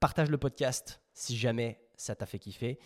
Partage 0.00 0.30
le 0.30 0.38
podcast 0.38 1.02
si 1.12 1.36
jamais 1.36 1.82
ça 1.96 2.14
t'a 2.14 2.24
fait 2.24 2.38
kiffer. 2.38 2.78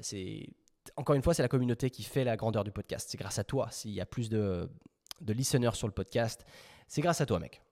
c'est 0.00 0.48
encore 0.96 1.14
une 1.14 1.22
fois, 1.22 1.34
c'est 1.34 1.42
la 1.42 1.48
communauté 1.48 1.90
qui 1.90 2.02
fait 2.02 2.24
la 2.24 2.36
grandeur 2.36 2.64
du 2.64 2.72
podcast. 2.72 3.08
C'est 3.10 3.18
grâce 3.18 3.38
à 3.38 3.44
toi. 3.44 3.68
S'il 3.70 3.92
y 3.92 4.00
a 4.00 4.06
plus 4.06 4.28
de, 4.28 4.70
de 5.20 5.32
listeners 5.32 5.74
sur 5.74 5.86
le 5.86 5.92
podcast, 5.92 6.44
c'est 6.88 7.02
grâce 7.02 7.20
à 7.20 7.26
toi, 7.26 7.38
mec. 7.38 7.62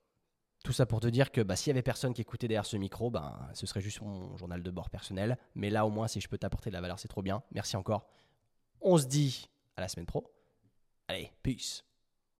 Tout 0.63 0.73
ça 0.73 0.85
pour 0.85 0.99
te 0.99 1.07
dire 1.07 1.31
que 1.31 1.41
bah, 1.41 1.55
s'il 1.55 1.69
y 1.69 1.71
avait 1.71 1.83
personne 1.83 2.13
qui 2.13 2.21
écoutait 2.21 2.47
derrière 2.47 2.65
ce 2.65 2.77
micro, 2.77 3.11
bah, 3.11 3.49
ce 3.53 3.67
serait 3.67 3.81
juste 3.81 4.01
mon 4.01 4.35
journal 4.37 4.63
de 4.63 4.71
bord 4.71 4.89
personnel. 4.89 5.37
Mais 5.53 5.69
là, 5.69 5.85
au 5.85 5.89
moins, 5.89 6.07
si 6.07 6.21
je 6.21 6.27
peux 6.27 6.37
t'apporter 6.37 6.69
de 6.69 6.75
la 6.75 6.81
valeur, 6.81 6.97
c'est 6.99 7.07
trop 7.07 7.21
bien. 7.21 7.43
Merci 7.51 7.75
encore. 7.75 8.07
On 8.81 8.97
se 8.97 9.05
dit 9.05 9.49
à 9.77 9.81
la 9.81 9.87
semaine 9.87 10.05
pro. 10.05 10.31
Allez, 11.07 11.31
peace. 11.43 11.83